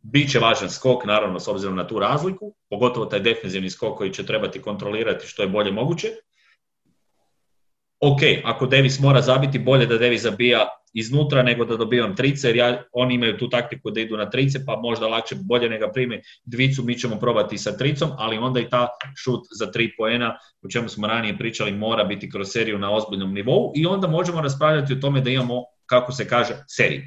Biće 0.02 0.38
važan 0.38 0.70
skok, 0.70 1.04
naravno, 1.04 1.40
s 1.40 1.48
obzirom 1.48 1.76
na 1.76 1.86
tu 1.86 1.98
razliku, 1.98 2.54
pogotovo 2.70 3.06
taj 3.06 3.20
defensivni 3.20 3.70
skok 3.70 3.98
koji 3.98 4.12
će 4.12 4.26
trebati 4.26 4.62
kontrolirati 4.62 5.26
što 5.26 5.42
je 5.42 5.48
bolje 5.48 5.72
moguće. 5.72 6.08
Ok, 8.00 8.20
ako 8.44 8.66
Davis 8.66 9.00
mora 9.00 9.20
zabiti, 9.20 9.58
bolje 9.58 9.86
da 9.86 9.98
Davis 9.98 10.22
zabija 10.22 10.68
iznutra 10.94 11.42
nego 11.42 11.64
da 11.64 11.76
dobivam 11.76 12.16
trice, 12.16 12.48
jer 12.48 12.56
ja, 12.56 12.82
oni 12.92 13.14
imaju 13.14 13.38
tu 13.38 13.48
taktiku 13.48 13.90
da 13.90 14.00
idu 14.00 14.16
na 14.16 14.30
trice, 14.30 14.64
pa 14.66 14.76
možda 14.76 15.08
lakše 15.08 15.34
bolje 15.34 15.68
nego 15.68 15.88
prime 15.92 16.22
dvicu, 16.44 16.82
mi 16.82 16.98
ćemo 16.98 17.18
probati 17.18 17.58
sa 17.58 17.76
tricom, 17.76 18.10
ali 18.18 18.38
onda 18.38 18.60
i 18.60 18.68
ta 18.68 18.88
šut 19.24 19.40
za 19.58 19.70
tri 19.72 19.92
poena, 19.96 20.38
o 20.62 20.68
čemu 20.68 20.88
smo 20.88 21.06
ranije 21.06 21.38
pričali, 21.38 21.72
mora 21.72 22.04
biti 22.04 22.30
kroz 22.30 22.48
seriju 22.52 22.78
na 22.78 22.94
ozbiljnom 22.94 23.34
nivou 23.34 23.72
i 23.76 23.86
onda 23.86 24.08
možemo 24.08 24.40
raspravljati 24.40 24.92
o 24.92 25.00
tome 25.00 25.20
da 25.20 25.30
imamo, 25.30 25.64
kako 25.86 26.12
se 26.12 26.28
kaže, 26.28 26.54
seriju. 26.68 27.02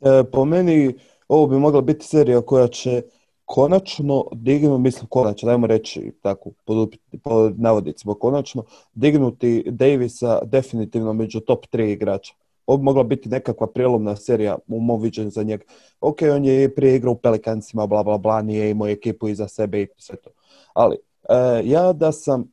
E, 0.00 0.30
po 0.32 0.44
meni, 0.44 0.94
ovo 1.28 1.46
bi 1.46 1.58
mogla 1.58 1.80
biti 1.80 2.06
serija 2.06 2.40
koja 2.40 2.68
će 2.68 3.02
konačno 3.44 4.24
dignu, 4.32 4.78
mislim 4.78 5.06
konačno, 5.06 5.46
dajmo 5.46 5.66
reći 5.66 6.12
tako, 6.22 6.50
pod, 6.64 6.96
pod 7.22 7.60
navodicima, 7.60 8.14
konačno 8.14 8.64
dignuti 8.94 9.64
Davisa 9.70 10.40
definitivno 10.44 11.12
među 11.12 11.40
top 11.40 11.64
3 11.72 11.92
igrača. 11.92 12.34
Ovo 12.66 12.76
bi 12.78 12.84
mogla 12.84 13.02
biti 13.02 13.28
nekakva 13.28 13.66
prijelomna 13.66 14.16
serija 14.16 14.58
u 14.66 14.80
mom 14.80 15.02
viđenju 15.02 15.30
za 15.30 15.42
njega. 15.42 15.64
Ok, 16.00 16.18
on 16.34 16.44
je 16.44 16.74
prije 16.74 16.96
igrao 16.96 17.12
u 17.12 17.18
Pelikancima, 17.18 17.86
bla, 17.86 18.02
bla, 18.02 18.18
bla, 18.18 18.42
nije 18.42 18.70
imao 18.70 18.88
ekipu 18.88 19.28
iza 19.28 19.48
sebe 19.48 19.82
i 19.82 19.86
sve 19.96 20.16
to. 20.16 20.30
Ali, 20.74 20.96
e, 21.28 21.62
ja 21.64 21.92
da 21.92 22.12
sam 22.12 22.52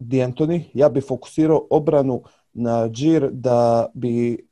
D'Antoni, 0.00 0.62
ja 0.74 0.88
bi 0.88 1.00
fokusirao 1.00 1.66
obranu 1.70 2.22
na 2.52 2.88
džir 2.88 3.30
da 3.32 3.86
bi 3.94 4.46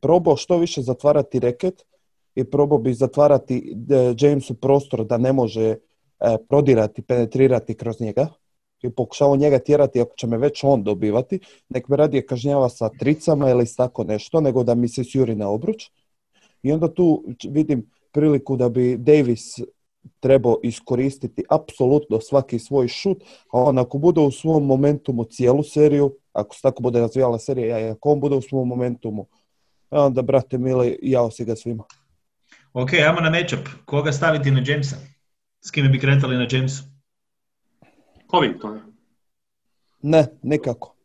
probao 0.00 0.36
što 0.36 0.58
više 0.58 0.82
zatvarati 0.82 1.38
reket, 1.38 1.84
i 2.40 2.44
probao 2.44 2.78
bi 2.78 2.94
zatvarati 2.94 3.76
e, 3.90 4.14
Jamesu 4.18 4.54
prostor 4.54 5.04
da 5.04 5.18
ne 5.18 5.32
može 5.32 5.66
e, 5.70 5.76
prodirati, 6.48 7.02
penetrirati 7.02 7.74
kroz 7.74 8.00
njega 8.00 8.28
i 8.82 8.90
pokušavao 8.90 9.36
njega 9.36 9.58
tjerati 9.58 10.00
ako 10.00 10.14
će 10.16 10.26
me 10.26 10.38
već 10.38 10.64
on 10.64 10.82
dobivati, 10.84 11.40
nek 11.68 11.88
me 11.88 11.96
radije 11.96 12.26
kažnjava 12.26 12.68
sa 12.68 12.88
tricama 12.88 13.50
ili 13.50 13.66
s 13.66 13.76
tako 13.76 14.04
nešto, 14.04 14.40
nego 14.40 14.64
da 14.64 14.74
mi 14.74 14.88
se 14.88 15.04
sjuri 15.04 15.34
na 15.34 15.48
obruč. 15.48 15.90
I 16.62 16.72
onda 16.72 16.94
tu 16.94 17.24
vidim 17.48 17.90
priliku 18.12 18.56
da 18.56 18.68
bi 18.68 18.96
Davis 18.96 19.60
trebao 20.20 20.56
iskoristiti 20.62 21.44
apsolutno 21.48 22.20
svaki 22.20 22.58
svoj 22.58 22.88
šut, 22.88 23.22
a 23.52 23.62
on 23.62 23.78
ako 23.78 23.98
bude 23.98 24.20
u 24.20 24.30
svom 24.30 24.66
momentumu 24.66 25.24
cijelu 25.24 25.62
seriju, 25.62 26.14
ako 26.32 26.54
se 26.54 26.62
tako 26.62 26.82
bude 26.82 27.00
razvijala 27.00 27.38
serija, 27.38 27.80
i 27.80 27.90
ako 27.90 28.10
on 28.10 28.20
bude 28.20 28.36
u 28.36 28.42
svom 28.42 28.68
momentumu, 28.68 29.26
onda, 29.90 30.22
brate 30.22 30.58
mili, 30.58 30.98
jao 31.02 31.30
si 31.30 31.44
ga 31.44 31.56
svima. 31.56 31.84
Ok, 32.72 32.92
ajmo 32.92 33.20
na 33.20 33.30
matchup. 33.30 33.68
Koga 33.84 34.12
staviti 34.12 34.50
na 34.50 34.62
Jamesa? 34.66 34.96
S 35.60 35.70
kime 35.70 35.88
bi 35.88 35.98
kretali 35.98 36.36
na 36.36 36.46
Jamesu? 36.50 36.82
Covington. 38.30 38.80
Ne, 40.02 40.26
nekako. 40.42 40.96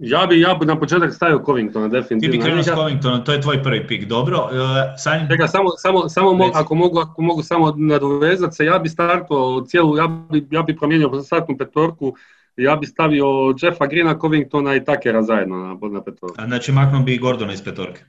Ja 0.00 0.26
bi, 0.26 0.40
ja 0.40 0.54
bi 0.54 0.66
na 0.66 0.78
početak 0.78 1.14
stavio 1.14 1.42
Covingtona, 1.46 1.88
definitivno. 1.88 2.32
Ti 2.32 2.38
bi 2.38 2.44
krenuo 2.44 2.62
s 2.62 2.66
Covingtonom, 2.66 3.24
to 3.24 3.32
je 3.32 3.40
tvoj 3.40 3.62
prvi 3.62 3.86
pik, 3.86 4.08
dobro. 4.08 4.38
Uh, 4.38 4.50
Sanj... 4.98 5.28
Čekaj, 5.30 5.48
samo, 5.48 5.70
samo, 5.78 6.08
samo 6.08 6.32
mo, 6.34 6.50
ako, 6.54 6.74
mogu, 6.74 6.98
ako 6.98 7.22
mogu 7.22 7.42
samo 7.42 7.74
nadovezati 7.76 8.56
se, 8.56 8.64
ja 8.64 8.78
bi 8.78 8.88
startao 8.88 9.64
cijelu, 9.66 9.96
ja 9.96 10.06
bi, 10.06 10.46
ja 10.50 10.62
bi 10.62 10.76
promijenio 10.76 11.22
startnu 11.22 11.56
petorku, 11.58 12.14
ja 12.56 12.76
bi 12.76 12.86
stavio 12.86 13.26
Jeffa 13.62 13.86
Greena, 13.86 14.18
Covingtona 14.20 14.74
i 14.74 14.84
Takera 14.84 15.22
zajedno 15.22 15.56
na, 15.56 15.88
na 15.88 16.04
petorku. 16.04 16.34
Znači 16.46 16.72
maknuo 16.72 17.02
bi 17.02 17.18
Gordona 17.18 17.52
iz 17.52 17.64
petorke? 17.64 18.00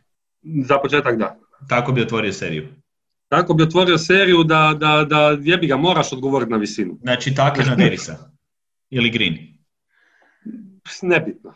Za 0.66 0.78
početak 0.78 1.18
da. 1.18 1.36
Tako 1.70 1.92
bi 1.92 2.02
otvorio 2.02 2.34
seriju? 2.34 2.68
Tako 3.32 3.54
bi 3.54 3.64
otvorio 3.64 3.98
seriju 3.98 4.44
da, 4.44 4.76
da, 4.80 5.06
da 5.10 5.38
jebi 5.42 5.68
ga, 5.68 5.78
moraš 5.78 6.14
odgovoriti 6.14 6.52
na 6.52 6.58
visinu. 6.58 6.98
Znači 7.02 7.36
Tucker 7.36 7.68
na 7.68 7.76
Davisa 7.76 8.18
ili 8.90 9.10
Green? 9.10 9.38
Nebitno. 11.02 11.54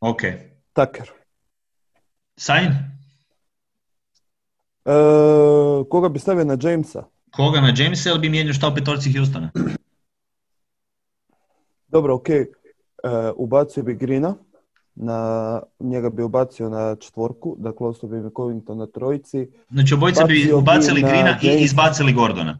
Ok. 0.00 0.20
Tucker. 0.72 1.10
Sajn? 2.36 2.68
E, 4.84 4.92
koga 5.90 6.08
bi 6.08 6.18
stavio 6.18 6.44
na 6.44 6.56
Jamesa? 6.62 7.04
Koga 7.30 7.60
na 7.60 7.74
Jamesa 7.76 8.10
ili 8.10 8.18
bi 8.18 8.28
mijenio 8.28 8.54
šta 8.54 8.68
u 8.68 8.74
petorci 8.74 9.12
Houstona? 9.12 9.50
Dobro, 11.88 12.14
ok. 12.14 12.28
E, 12.28 12.46
ubacio 13.36 13.82
bi 13.82 13.94
Grina 13.94 14.34
na, 15.00 15.60
njega 15.80 16.10
bi 16.10 16.22
ubacio 16.22 16.68
na 16.68 16.96
četvorku, 16.96 17.56
dakle 17.58 17.86
ostao 17.86 18.10
bi 18.10 18.30
Covington 18.36 18.78
na 18.78 18.86
trojici. 18.86 19.50
Znači 19.70 19.94
obojica 19.94 20.24
bi 20.24 20.52
ubacili 20.52 21.02
Grina 21.02 21.38
i 21.42 21.62
izbacili 21.62 22.12
Gordona. 22.12 22.58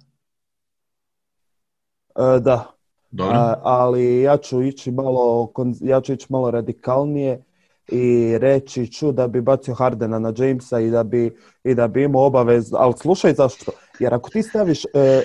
E, 2.17 2.41
da. 2.41 2.67
Dobro. 3.11 3.37
A, 3.37 3.61
ali 3.63 4.23
ja 4.23 4.37
ću 4.37 4.63
ići 4.63 4.91
malo, 4.91 5.53
ja 5.81 6.01
ću 6.01 6.13
ići 6.13 6.27
malo 6.29 6.51
radikalnije 6.51 7.45
i 7.89 8.39
reći 8.39 8.93
ću 8.93 9.13
da 9.13 9.29
bi 9.29 9.41
bacio 9.41 9.75
Hardena 9.75 10.19
na 10.19 10.33
Jamesa 10.37 10.81
i 10.81 10.91
da 10.91 11.03
bi, 11.05 11.37
i 11.65 11.75
da 11.75 11.89
bi 11.89 12.05
imao 12.05 12.27
obavez, 12.27 12.75
ali 12.75 12.95
slušaj 12.97 13.33
zašto, 13.33 13.73
jer 13.99 14.15
ako 14.15 14.31
ti 14.31 14.43
staviš, 14.43 14.85
e, 14.85 15.23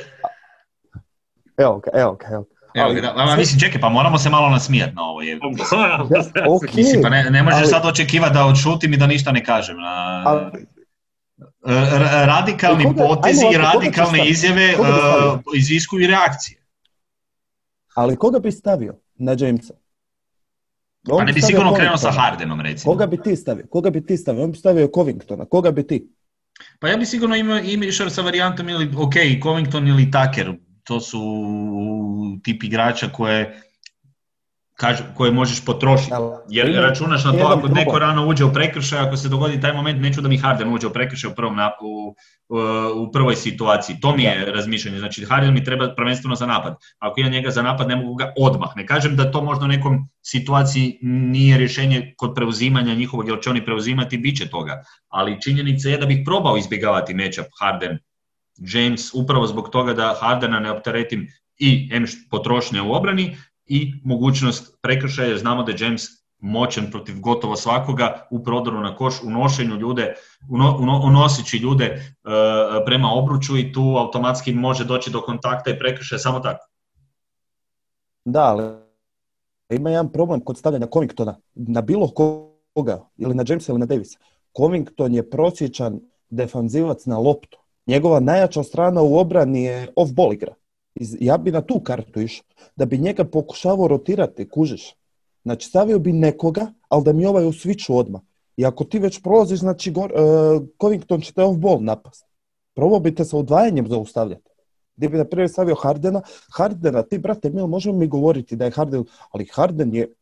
evo 1.58 1.80
ga, 1.80 1.92
evo 1.94 2.14
ga, 2.14 2.28
evo 2.32 2.46
Evo, 2.76 2.88
ali, 2.88 3.02
da, 3.02 3.36
mislim, 3.38 3.60
čekaj, 3.60 3.82
pa 3.82 3.90
moramo 3.90 4.18
se 4.18 4.30
malo 4.30 4.50
nasmijati 4.50 4.96
na 4.96 5.02
ovo. 5.02 5.22
Je. 5.22 5.40
okay, 6.56 6.76
mislim, 6.76 7.02
pa 7.02 7.10
ne, 7.10 7.24
ne 7.30 7.44
možeš 7.44 7.60
ali, 7.60 7.68
sad 7.68 7.86
očekivati 7.86 8.34
da 8.34 8.46
odšutim 8.46 8.94
i 8.94 8.98
da 8.98 9.08
ništa 9.08 9.32
ne 9.32 9.46
kažem. 9.46 9.78
Na, 9.78 10.24
ali, 10.26 10.66
radikalni 12.26 12.84
koga, 12.84 13.08
potezi 13.08 13.46
i 13.54 13.58
radikalne 13.58 14.30
izjave 14.30 14.76
uh, 14.80 15.40
iziskuju 15.56 16.08
reakcije. 16.08 16.64
Ali 17.96 18.16
koga 18.16 18.40
bi 18.40 18.52
stavio 18.52 19.00
na 19.16 19.36
Jamesa? 19.40 19.74
On 21.10 21.18
pa 21.18 21.24
ne 21.24 21.34
bi 21.34 21.42
sigurno 21.42 21.74
krenuo 21.74 21.98
sa 21.98 22.12
Hardenom, 22.12 22.62
recimo. 22.62 22.94
Koga 22.94 23.06
bi 23.06 23.22
ti 23.22 23.36
stavio? 23.36 23.66
Koga 23.70 23.90
bi 23.90 24.06
ti 24.06 24.18
stavio? 24.18 24.44
On 24.44 24.52
bi 24.52 24.58
stavio 24.58 24.90
Covingtona. 24.96 25.46
Koga 25.46 25.72
bi 25.72 25.88
ti? 25.88 26.10
Pa 26.80 26.88
ja 26.88 26.98
bi 26.98 27.06
sigurno 27.06 27.36
imao, 27.36 27.58
imao 27.58 27.88
išao 27.88 28.10
sa 28.10 28.22
varijantom 28.22 28.70
ili, 28.70 28.92
ok, 28.98 29.14
Covington 29.44 29.88
ili 29.88 30.12
Tucker, 30.12 30.54
to 30.84 31.00
su 31.00 31.20
tip 32.44 32.64
igrača 32.64 33.08
koje 33.08 33.64
kažu, 34.76 35.04
koje 35.16 35.32
možeš 35.32 35.66
potrošiti. 35.66 36.12
Jer 36.50 36.76
računaš 36.82 37.24
na 37.24 37.32
to 37.32 37.46
ako 37.46 37.68
neko 37.68 38.00
rano 38.00 38.28
uđe 38.28 38.46
u 38.46 38.54
prekršaj, 38.54 39.00
ako 39.00 39.18
se 39.18 39.30
dogodi 39.30 39.62
taj 39.62 39.74
moment, 39.74 40.02
neću 40.02 40.22
da 40.22 40.30
mi 40.30 40.38
Harden 40.38 40.74
uđe 40.74 40.88
u 40.88 40.94
prekršaj 40.94 41.32
u, 41.32 41.36
prvom 41.36 41.58
u, 41.82 42.16
u 42.96 43.12
prvoj 43.12 43.36
situaciji. 43.36 44.00
To 44.02 44.16
mi 44.16 44.24
je 44.24 44.46
razmišljanje. 44.46 45.00
Znači 45.00 45.26
Harden 45.26 45.54
mi 45.54 45.64
treba 45.64 45.96
prvenstveno 45.96 46.36
za 46.36 46.46
napad. 46.46 46.76
Ako 47.00 47.20
idem 47.20 47.32
njega 47.32 47.50
za 47.50 47.62
napad, 47.62 47.88
ne 47.88 47.96
mogu 47.96 48.16
ga 48.16 48.34
odmah. 48.38 48.70
Ne 48.76 48.88
kažem 48.88 49.16
da 49.16 49.32
to 49.32 49.42
možda 49.44 49.66
u 49.66 49.68
nekom 49.68 50.10
situaciji 50.22 51.00
nije 51.02 51.58
rješenje 51.58 52.14
kod 52.18 52.36
preuzimanja 52.36 52.96
njihovog, 52.96 53.28
jer 53.28 53.40
će 53.42 53.50
oni 53.50 53.66
preuzimati, 53.66 54.18
bit 54.18 54.38
će 54.38 54.50
toga. 54.50 54.84
Ali 55.08 55.42
činjenica 55.42 55.90
je 55.90 55.98
da 55.98 56.06
bih 56.06 56.22
probao 56.26 56.58
izbjegavati 56.58 57.14
matchup 57.14 57.46
Harden 57.60 58.00
James 58.58 59.14
upravo 59.14 59.48
zbog 59.48 59.70
toga 59.70 59.94
da 59.94 60.16
Hardena 60.20 60.60
ne 60.60 60.72
opteretim 60.72 61.28
i 61.58 61.90
š- 62.06 62.28
potrošnje 62.30 62.82
u 62.82 62.94
obrani 62.94 63.38
i 63.66 63.94
mogućnost 64.04 64.78
prekršaja, 64.82 65.38
znamo 65.38 65.64
da 65.64 65.72
je 65.72 65.78
James 65.80 66.02
moćan 66.40 66.92
protiv 66.92 67.20
gotovo 67.20 67.56
svakoga 67.56 68.28
u 68.32 68.44
prodoru 68.44 68.80
na 68.80 68.96
koš, 68.96 69.24
u 69.24 69.30
nošenju 69.30 69.76
ljude, 69.76 70.14
unoseći 71.08 71.58
ljude 71.58 71.86
e, 71.86 72.00
prema 72.86 73.12
obruču 73.14 73.58
i 73.58 73.74
tu 73.74 73.82
automatski 73.82 74.54
može 74.54 74.86
doći 74.86 75.12
do 75.12 75.22
kontakta 75.22 75.72
i 75.72 75.80
prekršaja 75.80 76.20
samo 76.20 76.40
tako. 76.40 76.68
Da, 78.26 78.42
ali 78.44 78.64
ima 79.70 79.90
jedan 79.90 80.12
problem 80.12 80.42
kod 80.42 80.58
stavljanja 80.58 80.88
Covingtona 80.94 81.36
na 81.56 81.82
bilo 81.82 82.08
koga, 82.08 83.10
ili 83.18 83.36
na 83.36 83.44
Jamesa 83.48 83.72
ili 83.72 83.80
na 83.80 83.86
Davisa. 83.86 84.20
Covington 84.58 85.14
je 85.14 85.30
prosječan 85.30 86.00
defanzivac 86.30 87.06
na 87.06 87.18
loptu. 87.18 87.63
Njegova 87.88 88.20
najjača 88.20 88.64
strana 88.64 89.02
u 89.02 89.18
obrani 89.18 89.64
je 89.64 89.88
off-ball 89.96 90.34
igra. 90.34 90.54
Ja 91.20 91.38
bi 91.38 91.52
na 91.52 91.62
tu 91.62 91.80
kartu 91.80 92.22
išao, 92.22 92.46
da 92.76 92.86
bi 92.86 92.98
njega 92.98 93.24
pokušavao 93.24 93.88
rotirati, 93.88 94.50
kužiš. 94.50 94.96
Znači, 95.44 95.68
stavio 95.68 96.00
bi 96.00 96.14
nekoga, 96.14 96.68
ali 96.90 97.04
da 97.04 97.14
mi 97.14 97.26
ovaj 97.26 97.46
u 97.46 97.52
switchu 97.52 97.94
odmah. 97.94 98.22
I 98.58 98.66
ako 98.66 98.84
ti 98.84 99.00
već 99.00 99.22
prolaziš, 99.22 99.60
znači, 99.60 99.92
gor, 99.92 100.12
e, 100.12 100.16
Covington 100.82 101.22
će 101.22 101.34
te 101.34 101.42
off-ball 101.42 101.80
napast. 101.80 102.26
Probao 102.76 103.00
bi 103.00 103.16
te 103.16 103.26
sa 103.26 103.38
udvajanjem 103.38 103.88
zaustavljati. 103.88 104.50
Gdje 104.96 105.10
bi 105.10 105.18
na 105.18 105.48
stavio 105.48 105.76
Hardena, 105.76 106.22
Hardena, 106.52 107.02
ti 107.02 107.18
brate 107.18 107.50
mil, 107.50 107.68
možemo 107.68 107.98
mi 107.98 108.08
govoriti 108.08 108.56
da 108.56 108.66
je 108.66 108.72
Harden, 108.72 109.04
ali 109.32 109.48
Harden 109.52 109.96
je 109.96 110.14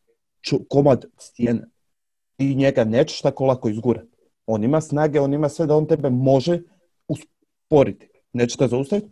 komad 0.70 1.05
stijene. 1.18 1.68
Ti 2.38 2.55
njega 2.55 2.84
nećeš 2.84 3.22
tako 3.22 3.45
lako 3.45 3.70
izgurati. 3.70 4.07
On 4.45 4.64
ima 4.64 4.82
snage, 4.82 5.20
on 5.20 5.34
ima 5.34 5.49
sve 5.49 5.66
da 5.66 5.76
on 5.76 5.88
tebe 5.88 6.09
može 6.09 6.62
usporiti. 7.72 8.08
Neće 8.34 8.58
te 8.58 8.68
zaustaviti? 8.68 9.10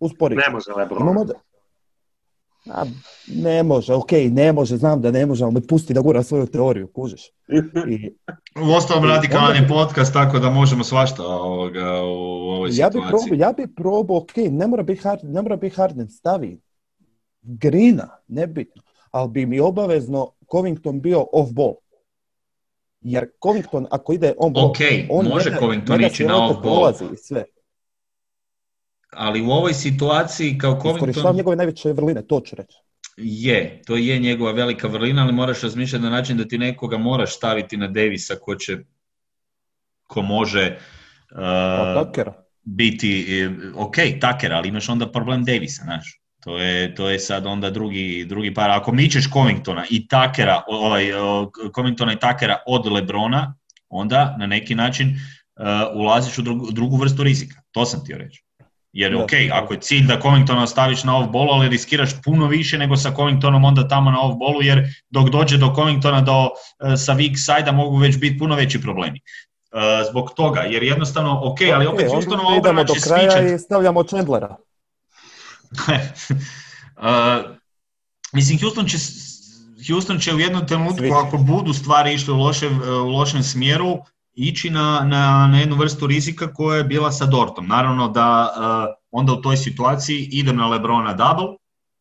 Usporiti. 0.00 0.40
Ne 0.40 0.52
može 0.52 0.70
Lebron. 0.72 1.02
Imamo 1.02 1.24
da... 1.24 1.34
A, 2.66 2.84
ne 3.28 3.62
može, 3.62 3.94
okej, 3.94 4.30
ne 4.30 4.52
može, 4.52 4.76
znam 4.76 5.00
da 5.00 5.10
ne 5.10 5.26
može, 5.26 5.44
ali 5.44 5.54
me 5.54 5.60
pusti 5.62 5.94
da 5.94 6.00
gura 6.00 6.22
svoju 6.22 6.46
teoriju, 6.46 6.88
kužiš. 6.88 7.22
I 7.88 8.10
U 8.62 8.72
ostalom 8.72 9.04
radikalan 9.04 9.44
onda- 9.46 9.58
je 9.58 9.68
podcast, 9.70 10.12
tako 10.12 10.38
da 10.38 10.50
možemo 10.50 10.84
svašta 10.84 11.22
ovoga, 11.24 12.02
u 12.02 12.08
ovoj 12.48 12.70
ja 12.70 12.88
bi 12.88 12.92
situaciji. 12.92 13.08
probao, 13.28 13.36
ja 13.38 13.52
bi 13.54 13.74
probao, 13.74 14.16
ok, 14.16 14.36
ne 14.36 14.66
mora 14.66 14.82
biti 14.82 15.00
Harden, 15.00 15.32
ne 15.32 15.42
mora 15.42 15.56
biti 15.56 15.76
Harden, 15.76 16.08
stavi 16.08 16.60
Grina, 17.42 18.08
nebitno, 18.28 18.82
ali 19.10 19.30
bi 19.30 19.46
mi 19.46 19.60
obavezno 19.60 20.30
Covington 20.50 21.00
bio 21.00 21.26
off 21.32 21.50
ball. 21.52 21.74
Jer 23.00 23.26
Covington 23.42 23.86
ako 23.90 24.12
ide 24.12 24.34
on 24.38 24.52
ball, 24.52 24.66
Ok, 24.66 24.76
on 25.10 25.26
može 25.26 25.44
njega- 25.44 25.60
Covington 25.60 25.96
njega 25.96 26.06
ići 26.06 26.24
na 26.24 26.36
lopta 26.36 26.46
off 26.48 26.64
ball. 26.64 26.74
prolazi 26.74 27.04
i 27.04 27.16
sve. 27.16 27.44
Ali 29.12 29.42
u 29.42 29.50
ovoj 29.50 29.74
situaciji 29.74 30.58
kao 30.58 30.80
Covington 30.82 31.36
njegove 31.36 31.56
najveće 31.56 31.92
vrline, 31.92 32.22
to 32.22 32.40
ću 32.40 32.56
reći. 32.56 32.76
je, 33.16 33.82
to 33.86 33.96
je 33.96 34.18
njegova 34.18 34.52
velika 34.52 34.88
vrlina, 34.88 35.22
ali 35.22 35.32
moraš 35.32 35.60
razmišljati 35.60 36.04
na 36.04 36.10
način 36.10 36.36
da 36.36 36.44
ti 36.44 36.58
nekoga 36.58 36.98
moraš 36.98 37.36
staviti 37.36 37.76
na 37.76 37.88
Davisa 37.88 38.34
ko 38.40 38.54
će 38.54 38.78
ko 40.02 40.22
može 40.22 40.76
uh, 41.30 42.32
biti, 42.62 43.40
eh, 43.40 43.50
ok, 43.74 43.94
Tucker, 43.94 44.52
ali 44.52 44.68
imaš 44.68 44.88
onda 44.88 45.12
problem 45.12 45.44
Davisa, 45.44 45.82
znaš. 45.84 46.18
To 46.40 46.58
je, 46.58 46.94
to 46.94 47.10
je 47.10 47.18
sad 47.18 47.46
onda 47.46 47.70
drugi, 47.70 48.24
drugi 48.28 48.54
par. 48.54 48.70
Ako 48.70 48.92
mičeš 48.92 49.30
Covingtona 49.32 49.84
i 49.90 50.08
Tuckera, 50.08 50.62
o- 50.68 50.86
ovaj, 50.86 51.12
o, 51.14 51.50
Covingtona 51.74 52.12
i 52.12 52.18
Tuckera 52.18 52.56
od 52.66 52.86
Lebrona, 52.86 53.54
onda 53.88 54.36
na 54.38 54.46
neki 54.46 54.74
način 54.74 55.08
uh, 55.08 56.00
ulaziš 56.00 56.38
u 56.38 56.42
drugu, 56.42 56.70
drugu 56.70 56.96
vrstu 56.96 57.22
rizika. 57.22 57.62
To 57.70 57.84
sam 57.84 58.00
htio 58.00 58.18
reći. 58.18 58.44
Jer 58.92 59.12
Da. 59.12 59.24
ok, 59.24 59.30
ako 59.52 59.74
je 59.74 59.80
cilj 59.80 60.06
da 60.06 60.20
Covingtona 60.20 60.62
ostaviš 60.62 61.04
na 61.04 61.16
off-ballu, 61.16 61.52
ali 61.52 61.68
riskiraš 61.68 62.10
puno 62.24 62.46
više 62.46 62.78
nego 62.78 62.96
sa 62.96 63.14
Covingtonom 63.16 63.64
onda 63.64 63.88
tamo 63.88 64.10
na 64.10 64.18
off-ballu, 64.18 64.62
jer 64.62 64.84
dok 65.10 65.28
dođe 65.28 65.58
do 65.58 65.72
Covingtona 65.74 66.20
do, 66.20 66.48
eh, 66.84 66.96
sa 66.96 67.14
weak 67.14 67.36
side 67.36 67.72
može 67.72 68.06
već 68.06 68.18
biti 68.18 68.38
puno 68.38 68.54
veći 68.54 68.80
problemi. 68.80 69.20
Eh, 69.72 70.04
zbog 70.10 70.30
toga, 70.36 70.60
jer 70.60 70.82
jednostavno, 70.82 71.40
ok, 71.44 71.58
ali 71.74 71.86
opet 71.86 72.08
Houstonova 72.10 72.50
idemo 72.50 72.58
obrana 72.58 72.84
do 72.84 72.94
će 72.94 73.00
kraja 73.00 73.30
svičat. 73.30 73.54
i 73.54 73.58
stavljamo 73.58 74.02
Chandlera. 74.02 74.56
Uh, 75.70 75.88
mislim, 78.32 78.58
Houston 78.60 78.86
će, 78.86 78.96
Houston 79.88 80.18
će 80.18 80.34
u 80.34 80.40
jednom 80.40 80.66
trenutku, 80.66 81.04
ako 81.26 81.36
budu 81.36 81.72
stvari 81.72 82.14
išle 82.14 82.34
u 82.34 82.36
lošem, 82.36 82.82
u 82.82 83.08
lošem 83.08 83.42
smjeru, 83.42 83.98
ići 84.34 84.70
na, 84.70 85.00
na, 85.04 85.46
na 85.46 85.58
jednu 85.58 85.76
vrstu 85.76 86.06
rizika 86.06 86.54
koja 86.54 86.76
je 86.76 86.84
bila 86.84 87.12
sa 87.12 87.26
Dortom. 87.26 87.66
Naravno 87.66 88.08
da 88.08 88.54
uh, 88.56 88.94
onda 89.10 89.32
u 89.32 89.42
toj 89.42 89.56
situaciji 89.56 90.28
idem 90.32 90.56
na 90.56 90.68
Lebrona 90.68 91.12
double, 91.12 91.56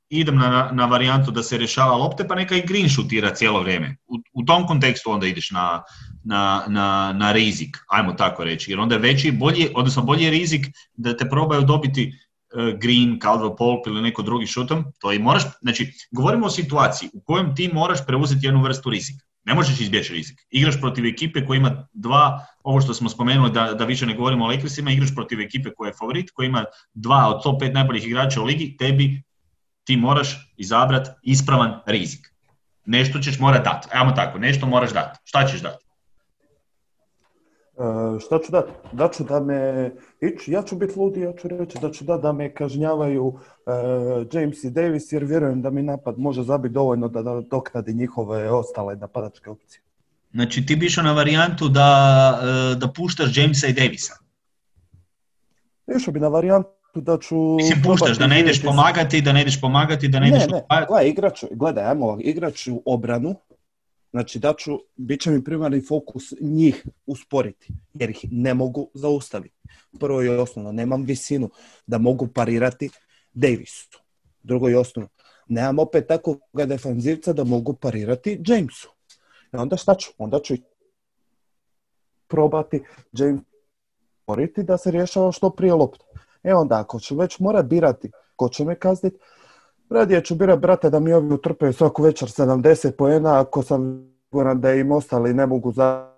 idem 0.10 0.36
na, 0.36 0.70
na 0.74 0.86
varijantu 0.86 1.32
da 1.32 1.44
se 1.44 1.58
rješava 1.58 1.96
lopte, 1.96 2.28
pa 2.28 2.36
neka 2.36 2.56
i 2.56 2.66
Green 2.68 2.90
šutira 2.90 3.36
cijelo 3.36 3.62
vrijeme. 3.62 3.96
U, 4.08 4.20
u 4.34 4.46
tom 4.46 4.68
kontekstu 4.68 5.12
onda 5.12 5.28
ideš 5.28 5.52
na, 5.52 5.84
na, 6.24 6.64
na, 6.68 7.14
na 7.14 7.32
rizik, 7.32 7.78
ajmo 7.90 8.14
tako 8.14 8.44
reći, 8.44 8.72
jer 8.72 8.80
onda 8.80 8.96
je 8.96 9.02
veći, 9.02 9.32
bolji, 9.32 9.70
odnosno 9.76 10.04
bolji 10.04 10.30
rizik 10.30 10.66
da 10.94 11.18
te 11.18 11.30
probaju 11.30 11.62
dobiti 11.62 12.04
e, 12.04 12.78
Green, 12.82 13.20
Caldwell 13.20 13.58
Pope 13.58 13.90
ili 13.90 14.02
neko 14.02 14.22
drugi 14.22 14.48
šutom, 14.48 14.86
to 15.00 15.14
i 15.14 15.20
moraš, 15.20 15.44
znači, 15.62 15.94
govorimo 16.12 16.46
o 16.46 16.50
situaciji 16.50 17.10
u 17.14 17.22
kojem 17.22 17.56
ti 17.56 17.70
moraš 17.74 18.06
preuzeti 18.08 18.46
jednu 18.46 18.62
vrstu 18.64 18.90
rizika. 18.90 19.26
Ne 19.44 19.54
možeš 19.54 19.80
izbjeći 19.80 20.14
rizik. 20.14 20.40
Igraš 20.50 20.80
protiv 20.80 21.06
ekipe 21.06 21.46
koja 21.46 21.58
ima 21.58 21.88
dva, 21.94 22.46
ovo 22.64 22.82
što 22.82 22.94
smo 22.94 23.10
spomenuli 23.10 23.52
da, 23.52 23.74
da 23.74 23.86
više 23.86 24.06
ne 24.06 24.16
govorimo 24.16 24.46
o 24.46 24.48
Lakersima, 24.48 24.92
igraš 24.92 25.16
protiv 25.16 25.42
ekipe 25.42 25.70
koja 25.78 25.88
je 25.88 25.94
favorit, 26.00 26.32
koja 26.32 26.48
ima 26.48 26.66
dva 26.94 27.28
od 27.30 27.44
top 27.44 27.62
5 27.62 27.74
najboljih 27.74 28.08
igrača 28.08 28.42
u 28.42 28.46
ligi, 28.46 28.78
tebi 28.78 29.24
ti 29.84 29.98
moraš 29.98 30.54
izabrati 30.58 31.10
ispravan 31.24 31.80
rizik. 31.86 32.28
Nešto 32.86 33.20
ćeš 33.20 33.40
morat 33.40 33.64
dati. 33.64 33.88
Ajmo 33.92 34.12
tako, 34.12 34.40
nešto 34.40 34.66
moraš 34.66 34.94
dati. 34.94 35.20
Šta 35.24 35.48
ćeš 35.48 35.62
dati? 35.62 35.86
E, 37.82 38.20
šta 38.20 38.40
ću 38.46 38.52
dati? 38.52 38.72
Daću 38.92 39.24
da 39.24 39.40
me, 39.40 39.92
iću, 40.22 40.52
ja 40.52 40.62
ću 40.64 40.76
biti 40.76 41.00
ludi, 41.00 41.22
ja 41.22 41.34
ću 41.42 41.48
reći 41.48 41.78
da 41.82 41.92
ću 41.92 42.04
dati 42.04 42.22
da 42.22 42.32
me 42.32 42.54
kažnjavaju 42.54 43.40
e, 43.68 43.72
James 44.40 44.64
i 44.64 44.70
Davis 44.70 45.12
jer 45.12 45.24
vjerujem 45.24 45.62
da 45.62 45.70
mi 45.70 45.82
napad 45.84 46.20
može 46.20 46.44
zabiti 46.44 46.74
dovoljno 46.74 47.08
da 47.08 47.22
nadoknadi 47.22 47.94
njihove 47.94 48.52
ostale 48.52 48.96
napadačke 48.96 49.50
opcije. 49.50 49.82
Znači 50.34 50.66
ti 50.66 50.76
bi 50.76 50.86
išao 50.86 51.04
na 51.04 51.14
varijantu 51.14 51.70
da, 51.70 52.40
e, 52.44 52.76
da 52.76 52.88
puštaš 52.88 53.38
Jamesa 53.38 53.68
i 53.68 53.74
Davisa. 53.74 54.14
Išao 55.98 56.14
bi 56.14 56.20
na 56.20 56.28
varijantu 56.28 56.70
da 56.96 57.18
ću... 57.18 57.36
Mislim, 57.36 57.82
puštaš, 57.84 58.18
da 58.18 58.28
ne 58.28 58.40
ideš 58.40 58.64
pomagati, 58.64 59.22
da 59.22 59.34
ne 59.34 59.42
ideš 59.42 59.62
pomagati, 59.62 60.08
da 60.08 60.20
ne, 60.20 60.30
Ne, 60.30 60.38
ideš 60.38 60.52
ne, 60.52 60.58
upajati. 60.58 60.88
gledaj, 60.88 61.10
igrat 61.10 61.36
ću, 61.36 61.48
gledaj, 61.52 61.84
ajmo 61.84 62.06
ovako, 62.06 62.22
igrat 62.24 62.54
ću 62.54 62.82
obranu, 62.86 63.36
znači 64.12 64.40
da 64.40 64.54
ću, 64.58 64.80
bit 64.96 65.22
će 65.22 65.32
mi 65.32 65.44
primarni 65.44 65.82
fokus 65.82 66.34
njih 66.42 66.86
usporiti, 67.06 67.74
jer 67.94 68.10
ih 68.10 68.26
ne 68.32 68.54
mogu 68.54 68.90
zaustaviti. 68.94 69.56
Prvo 70.00 70.24
i 70.24 70.30
osnovno, 70.30 70.72
nemam 70.72 71.04
visinu 71.04 71.50
da 71.88 71.98
mogu 71.98 72.28
parirati 72.28 72.90
Davisu. 73.34 74.02
Drugo 74.44 74.70
i 74.70 74.76
osnovno, 74.76 75.10
nemam 75.48 75.80
opet 75.80 76.08
takvog 76.08 76.40
defanzivca 76.54 77.34
da 77.34 77.44
mogu 77.44 77.74
parirati 77.74 78.42
Jamesu. 78.48 78.90
I 79.54 79.58
onda 79.58 79.78
šta 79.78 79.96
ću? 79.96 80.12
Onda 80.18 80.40
ću 80.40 80.56
probati 82.28 82.84
James 83.12 83.42
da 84.58 84.78
se 84.78 84.92
rješava 84.92 85.32
što 85.32 85.50
prije 85.50 85.74
lopta. 85.74 86.06
E 86.44 86.54
onda, 86.54 86.80
ako 86.80 87.00
ću 87.00 87.16
već 87.16 87.40
morat 87.40 87.66
birati 87.66 88.12
ko 88.36 88.50
će 88.50 88.66
me 88.66 88.76
kazniti, 88.76 89.18
radije 89.92 90.24
ću 90.24 90.36
birat 90.36 90.60
brate 90.60 90.90
da 90.90 91.00
mi 91.00 91.14
ovi 91.14 91.34
utrpaju 91.34 91.74
svaku 91.74 92.04
večer 92.04 92.28
70 92.28 92.92
poena 92.98 93.42
ako 93.42 93.64
sam 93.64 94.12
siguran 94.26 94.62
da 94.62 94.74
im 94.74 94.92
ostali 94.92 95.34
ne 95.34 95.46
mogu 95.46 95.72
za 95.72 96.12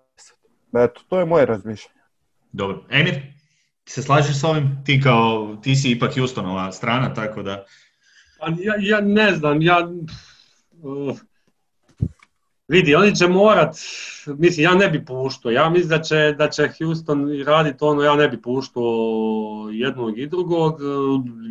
Eto, 0.76 1.00
to 1.08 1.18
je 1.18 1.24
moje 1.24 1.46
razmišljanje. 1.46 2.00
Dobro. 2.52 2.84
Emir, 2.90 3.14
ti 3.84 3.92
se 3.92 4.02
slažeš 4.02 4.40
s 4.40 4.44
ovim? 4.44 4.82
Ti 4.84 5.00
kao, 5.00 5.56
ti 5.62 5.76
si 5.76 5.90
ipak 5.90 6.14
Houstonova 6.14 6.72
strana, 6.72 7.14
tako 7.14 7.42
da... 7.42 7.64
Pa 8.40 8.46
ja, 8.46 8.74
ja 8.78 9.00
ne 9.00 9.32
znam, 9.32 9.62
ja... 9.62 9.88
uh, 10.82 11.18
Vidi, 12.68 12.94
oni 12.94 13.16
će 13.16 13.28
morat, 13.28 13.76
mislim, 14.26 14.64
ja 14.64 14.74
ne 14.74 14.88
bi 14.88 15.04
puštao, 15.04 15.52
ja 15.52 15.68
mislim 15.68 15.88
da 15.88 16.02
će, 16.02 16.34
da 16.38 16.50
će 16.50 16.68
Houston 16.78 17.42
raditi 17.46 17.78
ono, 17.80 18.02
ja 18.02 18.16
ne 18.16 18.28
bi 18.28 18.42
puštao 18.42 18.84
jednog 19.72 20.18
i 20.18 20.26
drugog, 20.26 20.80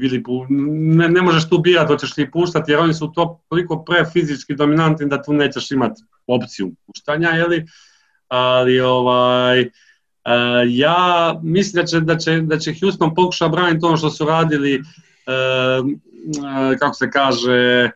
ili 0.02 0.24
ne, 0.50 1.10
ne 1.10 1.22
možeš 1.22 1.50
tu 1.50 1.58
birati, 1.58 1.94
hoćeš 1.94 2.18
li 2.18 2.32
puštati, 2.32 2.72
jer 2.72 2.80
oni 2.80 2.94
su 2.94 3.12
to 3.16 3.40
toliko 3.50 3.84
prefizički 3.84 4.56
dominantni 4.56 5.10
da 5.10 5.22
tu 5.22 5.34
nećeš 5.34 5.72
imati 5.72 6.02
opciju 6.28 6.72
puštanja, 6.86 7.30
jeli? 7.30 7.66
ali 8.28 8.80
ovaj, 8.80 9.62
e, 9.62 9.70
ja 10.68 11.40
mislim 11.44 11.82
da 11.82 11.88
će, 11.88 12.00
da 12.00 12.18
će, 12.18 12.42
da 12.42 12.60
će 12.60 12.74
Houston 12.80 13.16
pokušati 13.16 13.52
braniti 13.52 13.86
ono 13.86 13.98
što 13.98 14.10
su 14.10 14.26
radili, 14.26 14.74
e, 14.74 14.82
e, 16.74 16.78
kako 16.80 16.94
se 16.94 17.12
kaže, 17.12 17.90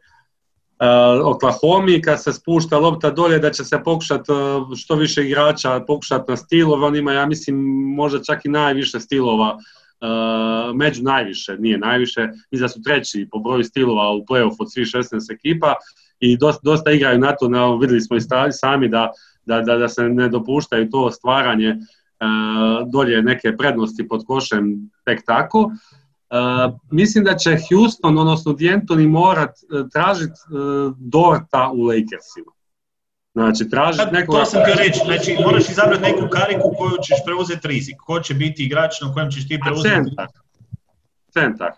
uh, 0.79 1.35
Oklahoma 1.35 2.01
kad 2.03 2.23
se 2.23 2.33
spušta 2.33 2.77
lopta 2.77 3.09
dolje 3.09 3.39
da 3.39 3.51
će 3.51 3.63
se 3.63 3.83
pokušati 3.83 4.31
uh, 4.31 4.77
što 4.77 4.95
više 4.95 5.25
igrača 5.25 5.83
pokušati 5.87 6.31
na 6.31 6.37
stilove, 6.37 6.85
on 6.85 6.95
ima 6.95 7.13
ja 7.13 7.25
mislim 7.25 7.55
možda 7.95 8.23
čak 8.23 8.45
i 8.45 8.49
najviše 8.49 8.99
stilova 8.99 9.53
uh, 9.55 10.75
među 10.75 11.03
najviše, 11.03 11.57
nije 11.57 11.77
najviše, 11.77 12.27
mislim 12.51 12.65
da 12.65 12.67
su 12.67 12.81
treći 12.81 13.27
po 13.31 13.39
broju 13.39 13.63
stilova 13.63 14.11
u 14.11 14.25
playoff 14.25 14.55
od 14.59 14.71
svih 14.71 14.87
16 14.87 15.33
ekipa 15.33 15.73
i 16.19 16.37
dosta, 16.63 16.91
igraju 16.91 17.19
na 17.19 17.35
to, 17.35 17.49
na, 17.49 17.75
vidjeli 17.75 18.01
smo 18.01 18.17
i 18.17 18.21
sami 18.51 18.89
da, 18.89 19.11
da, 19.45 19.61
da, 19.61 19.77
da 19.77 19.87
se 19.87 20.03
ne 20.03 20.29
dopuštaju 20.29 20.89
to 20.89 21.11
stvaranje 21.11 21.75
dolje 22.91 23.21
neke 23.21 23.57
prednosti 23.57 24.07
pod 24.07 24.25
košem 24.27 24.91
tek 25.05 25.25
tako. 25.25 25.71
Uh, 26.29 26.79
mislim 26.91 27.23
da 27.23 27.35
će 27.35 27.57
Houston, 27.69 28.17
odnosno 28.17 28.51
D'Antoni 28.53 29.07
morat 29.07 29.49
uh, 29.49 29.89
tražiti 29.93 30.39
uh, 30.49 30.95
Dorta 30.97 31.71
u 31.73 31.81
Lakersima. 31.81 32.51
Znači, 33.33 33.69
tražiti 33.69 34.11
nekoga... 34.11 34.39
To 34.39 34.45
sam 34.45 34.61
ti 34.65 34.71
reći, 34.83 34.99
znači 35.05 35.37
moraš 35.43 35.69
izabrati 35.69 36.01
neku 36.01 36.27
kariku 36.29 36.73
koju 36.77 36.97
ćeš 37.03 37.17
preuzeti 37.25 37.67
rizik. 37.67 37.95
Ko 37.99 38.19
će 38.19 38.33
biti 38.33 38.63
igrač 38.63 39.01
na 39.01 39.13
kojem 39.13 39.31
ćeš 39.31 39.47
ti 39.47 39.59
preuzeti 39.65 39.95
centar. 39.95 40.27
centar. 41.33 41.71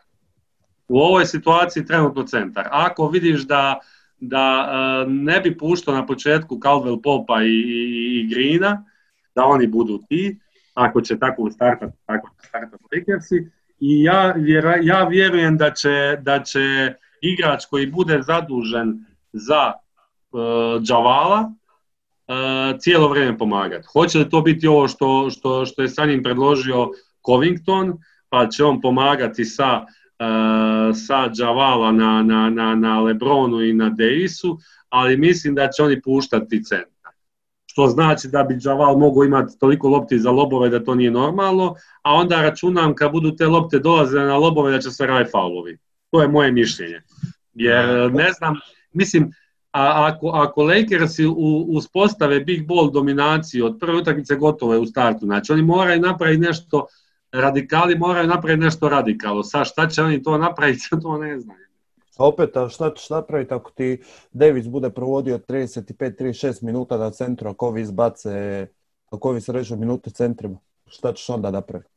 U 0.88 1.00
ovoj 1.00 1.26
situaciji 1.26 1.86
trenutno 1.86 2.24
centar. 2.24 2.68
Ako 2.72 3.08
vidiš 3.08 3.42
da, 3.42 3.80
da 4.20 4.66
ne 5.08 5.40
bi 5.40 5.58
puštao 5.58 5.96
na 5.96 6.06
početku 6.06 6.56
Caldwell 6.56 7.02
Popa 7.02 7.44
i, 7.44 7.48
i, 7.48 8.20
i 8.20 8.28
Greena, 8.30 8.86
da 9.36 9.44
oni 9.46 9.68
budu 9.68 10.00
ti, 10.10 10.40
ako 10.74 11.02
će 11.02 11.20
tako 11.20 11.52
startati, 11.52 11.98
tako 12.06 12.30
startati 12.48 12.84
Lakersi, 12.96 13.50
i 13.80 14.04
ja, 14.04 14.36
ja 14.82 15.08
vjerujem 15.08 15.58
da 15.58 15.72
će, 15.74 16.18
da 16.22 16.44
će 16.44 16.94
igrač 17.22 17.66
koji 17.66 17.88
bude 17.88 18.22
zadužen 18.22 19.06
za 19.34 19.74
uh, 20.32 20.82
Džavala 20.84 21.40
uh, 21.42 22.80
cijelo 22.80 23.08
vrijeme 23.08 23.38
pomagati. 23.38 23.88
Hoće 23.94 24.18
li 24.18 24.30
to 24.30 24.42
biti 24.42 24.68
ovo 24.68 24.88
što, 24.88 25.30
što, 25.30 25.66
što 25.66 25.82
je 25.82 25.90
sa 25.90 26.06
njim 26.06 26.24
predložio 26.24 26.90
Covington, 27.26 27.98
pa 28.30 28.48
će 28.48 28.64
on 28.64 28.82
pomagati 28.82 29.46
sa, 29.46 29.80
uh, 29.80 30.96
sa 31.08 31.30
Džavala 31.30 31.92
na, 31.92 32.24
na, 32.24 32.50
na, 32.50 32.76
na 32.76 33.02
Lebronu 33.02 33.62
i 33.62 33.74
na 33.74 33.90
Davisu, 33.90 34.58
ali 34.90 35.18
mislim 35.18 35.56
da 35.56 35.70
će 35.70 35.84
oni 35.84 36.02
puštati 36.02 36.64
centar 36.64 36.99
što 37.80 37.88
znači 37.88 38.28
da 38.28 38.44
bi 38.44 38.56
Džaval 38.56 38.98
mogao 38.98 39.24
imati 39.24 39.60
toliko 39.60 39.90
lopti 39.90 40.20
za 40.20 40.32
lobove 40.32 40.70
da 40.70 40.84
to 40.84 40.96
nije 40.96 41.12
normalno, 41.12 41.76
a 42.02 42.14
onda 42.14 42.42
računam 42.42 42.96
kad 42.96 43.12
budu 43.12 43.36
te 43.36 43.48
lopte 43.48 43.80
dolazile 43.80 44.26
na 44.26 44.38
lobove 44.38 44.72
da 44.72 44.80
će 44.80 44.92
se 44.92 45.08
raditi 45.08 45.32
faulovi. 45.32 45.78
To 46.12 46.22
je 46.22 46.28
moje 46.28 46.52
mišljenje. 46.52 47.02
Jer 47.54 48.14
ne 48.14 48.32
znam, 48.32 48.56
mislim, 48.94 49.32
a 49.72 50.12
ako, 50.12 50.28
ako 50.28 50.64
Lakersi 50.64 51.26
uspostave 51.68 52.40
big 52.40 52.68
ball 52.68 52.92
dominaciju 52.92 53.66
od 53.66 53.78
prve 53.80 53.98
utakmice 53.98 54.36
gotove 54.36 54.78
u 54.78 54.86
startu, 54.86 55.26
znači 55.26 55.52
oni 55.52 55.62
moraju 55.62 56.02
napraviti 56.02 56.42
nešto 56.42 56.86
radikali 57.32 57.98
moraju 57.98 58.28
napraviti 58.28 58.64
nešto 58.64 58.90
radikalno. 58.90 59.44
Sa 59.44 59.66
šta 59.66 59.88
će 59.88 60.04
oni 60.04 60.24
to 60.24 60.38
napraviti, 60.38 60.90
to 61.04 61.18
ne 61.18 61.40
znam. 61.40 61.58
A 62.20 62.28
opet, 62.28 62.58
a 62.58 62.70
šta 62.70 62.94
ćeš 62.94 63.10
napraviti 63.10 63.54
ako 63.54 63.72
ti 63.72 64.02
Davis 64.32 64.68
bude 64.68 64.90
provodio 64.90 65.38
35-36 65.38 66.64
minuta 66.64 66.98
na 66.98 67.12
centru, 67.12 67.50
ako 67.50 67.68
ovi 67.68 67.82
izbace, 67.82 68.68
ako 69.12 69.30
ovi 69.30 69.42
srežu 69.42 69.76
minute 69.76 70.10
centrima? 70.10 70.58
Šta 70.88 71.14
ćeš 71.14 71.30
onda 71.30 71.52
napraviti? 71.52 71.90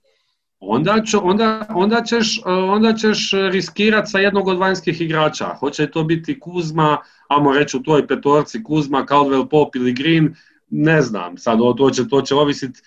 Onda, 0.60 1.02
ću, 1.06 1.18
onda, 1.22 1.66
onda, 1.74 2.02
ćeš, 2.02 2.42
onda 2.44 2.94
ćeš 2.94 3.30
riskirati 3.50 4.10
sa 4.10 4.18
jednog 4.18 4.48
od 4.48 4.58
vanjskih 4.58 5.00
igrača. 5.00 5.46
Hoće 5.46 5.90
to 5.90 6.04
biti 6.04 6.40
Kuzma, 6.40 6.98
amo 7.28 7.52
reći 7.52 7.76
u 7.76 7.82
toj 7.82 8.06
petorci 8.06 8.62
Kuzma, 8.62 9.06
Caldwell 9.08 9.48
Pop 9.48 9.76
ili 9.76 9.92
Green, 9.92 10.34
ne 10.70 11.02
znam, 11.02 11.38
sad 11.38 11.58
to 11.76 11.90
će, 11.90 12.08
to 12.08 12.22
će 12.22 12.34
ovisiti, 12.34 12.80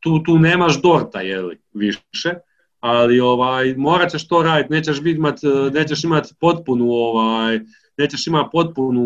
tu, 0.00 0.22
tu 0.22 0.38
nemaš 0.38 0.82
Dorta, 0.82 1.20
jeli, 1.20 1.60
više, 1.74 2.34
ali 2.80 3.20
ovaj 3.20 3.74
morat 3.74 4.10
ćeš 4.10 4.28
to 4.28 4.42
raditi, 4.42 4.72
nećeš 4.72 4.98
imat, 5.04 5.38
nećeš 5.72 6.04
imati 6.04 6.34
potpunu 6.40 6.90
ovaj 6.90 7.60
nećeš 8.00 8.26
imati 8.26 8.48
potpunu, 8.52 9.04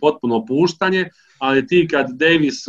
potpuno 0.00 0.46
puštanje, 0.46 1.08
ali 1.38 1.66
ti 1.66 1.88
kad 1.90 2.06
Davis 2.10 2.64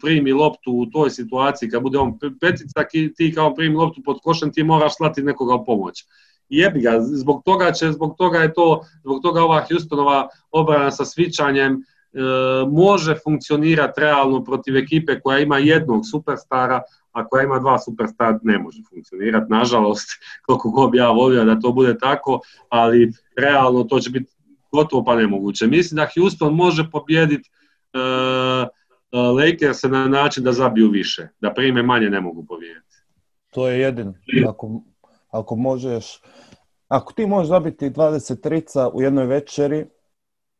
primi 0.00 0.32
loptu 0.32 0.72
u 0.72 0.86
toj 0.86 1.10
situaciji, 1.10 1.70
kad 1.70 1.82
bude 1.82 1.98
on 1.98 2.18
petica, 2.40 2.84
ti 3.16 3.32
kao 3.34 3.54
primi 3.54 3.76
loptu 3.76 4.02
pod 4.04 4.18
košem, 4.22 4.52
ti 4.52 4.62
moraš 4.62 4.96
slati 4.96 5.22
nekoga 5.22 5.54
u 5.54 5.64
pomoć. 5.64 6.04
Jebi 6.48 6.80
ga, 6.80 7.00
zbog 7.00 7.42
toga, 7.44 7.72
će, 7.72 7.92
zbog 7.92 8.14
toga 8.18 8.38
je 8.38 8.52
to, 8.52 8.80
zbog 9.00 9.22
toga 9.22 9.42
ova 9.42 9.64
Houstonova 9.70 10.28
obrana 10.50 10.90
sa 10.90 11.04
svičanjem 11.04 11.72
e, 11.72 11.78
može 12.70 13.14
funkcionirati 13.24 14.00
realno 14.00 14.44
protiv 14.44 14.76
ekipe 14.76 15.20
koja 15.20 15.38
ima 15.38 15.58
jednog 15.58 16.02
superstara, 16.10 16.82
a 17.12 17.28
koja 17.28 17.44
ima 17.44 17.58
dva 17.58 17.78
superstar 17.78 18.38
ne 18.42 18.58
može 18.58 18.82
funkcionirati. 18.90 19.52
Nažalost, 19.52 20.08
koliko 20.46 20.70
god 20.70 20.90
bi 20.90 20.98
ja 20.98 21.10
volio 21.10 21.44
da 21.44 21.60
to 21.60 21.72
bude 21.72 21.98
tako, 21.98 22.40
ali 22.68 23.12
realno 23.36 23.84
to 23.84 24.00
će 24.00 24.10
biti 24.10 24.32
gotovo 24.72 25.04
pa 25.04 25.16
nemoguće. 25.16 25.66
Mislim 25.66 25.96
da 25.96 26.08
Houston 26.14 26.54
može 26.54 26.90
pobijediti 26.90 27.50
uh, 27.94 28.68
Lakers 29.12 29.82
na 29.82 30.08
način 30.08 30.44
da 30.44 30.52
zabiju 30.52 30.90
više, 30.90 31.28
da 31.40 31.54
prime 31.54 31.82
manje 31.82 32.10
ne 32.10 32.20
mogu 32.20 32.44
pobijediti. 32.46 32.96
To 33.50 33.68
je 33.68 33.80
jedino. 33.80 34.14
Ako, 34.48 34.82
ako 35.30 35.56
možeš, 35.56 36.20
ako 36.88 37.12
ti 37.12 37.26
možeš 37.26 37.48
zabiti 37.48 37.90
23 37.90 38.90
u 38.92 39.02
jednoj 39.02 39.26
večeri, 39.26 39.86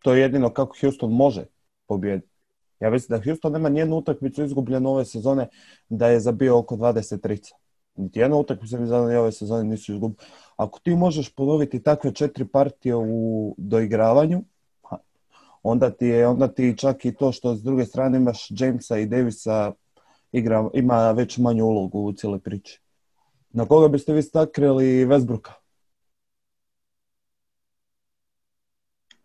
to 0.03 0.15
je 0.15 0.21
jedino 0.21 0.51
kako 0.51 0.77
Houston 0.81 1.13
može 1.13 1.45
pobijediti. 1.87 2.38
Ja 2.81 2.91
mislim 2.91 3.19
da 3.19 3.25
Houston 3.25 3.53
nema 3.53 3.69
nijednu 3.69 3.97
utakmicu 3.97 4.45
izgubljenu 4.45 4.91
ove 4.91 5.05
sezone 5.05 5.49
da 5.89 6.09
je 6.09 6.21
zabio 6.21 6.59
oko 6.59 6.77
23. 6.77 7.53
Niti 7.97 8.21
jednu 8.21 8.39
utakmicu 8.39 8.77
ove 9.21 9.33
sezone 9.33 9.65
nisu 9.65 9.93
izgubili. 9.93 10.19
Ako 10.57 10.81
ti 10.81 10.95
možeš 10.95 11.35
ponoviti 11.35 11.83
takve 11.83 12.15
četiri 12.15 12.49
partije 12.49 12.97
u 12.97 13.55
doigravanju, 13.59 14.43
onda 15.63 15.91
ti 15.91 16.07
je 16.07 16.27
onda 16.27 16.49
ti 16.49 16.75
čak 16.79 17.05
i 17.05 17.15
to 17.15 17.33
što 17.33 17.55
s 17.55 17.63
druge 17.63 17.85
strane 17.85 18.19
imaš 18.19 18.47
Jamesa 18.51 18.99
i 18.99 19.07
Davisa 19.07 19.73
igra, 20.33 20.69
ima 20.75 21.13
već 21.13 21.39
manju 21.39 21.65
ulogu 21.65 22.01
u 22.01 22.13
cijeloj 22.13 22.41
priči. 22.41 22.81
Na 23.51 23.67
koga 23.67 23.89
biste 23.89 24.13
vi 24.13 24.23
stakrili 24.23 25.07
Westbrooka? 25.07 25.51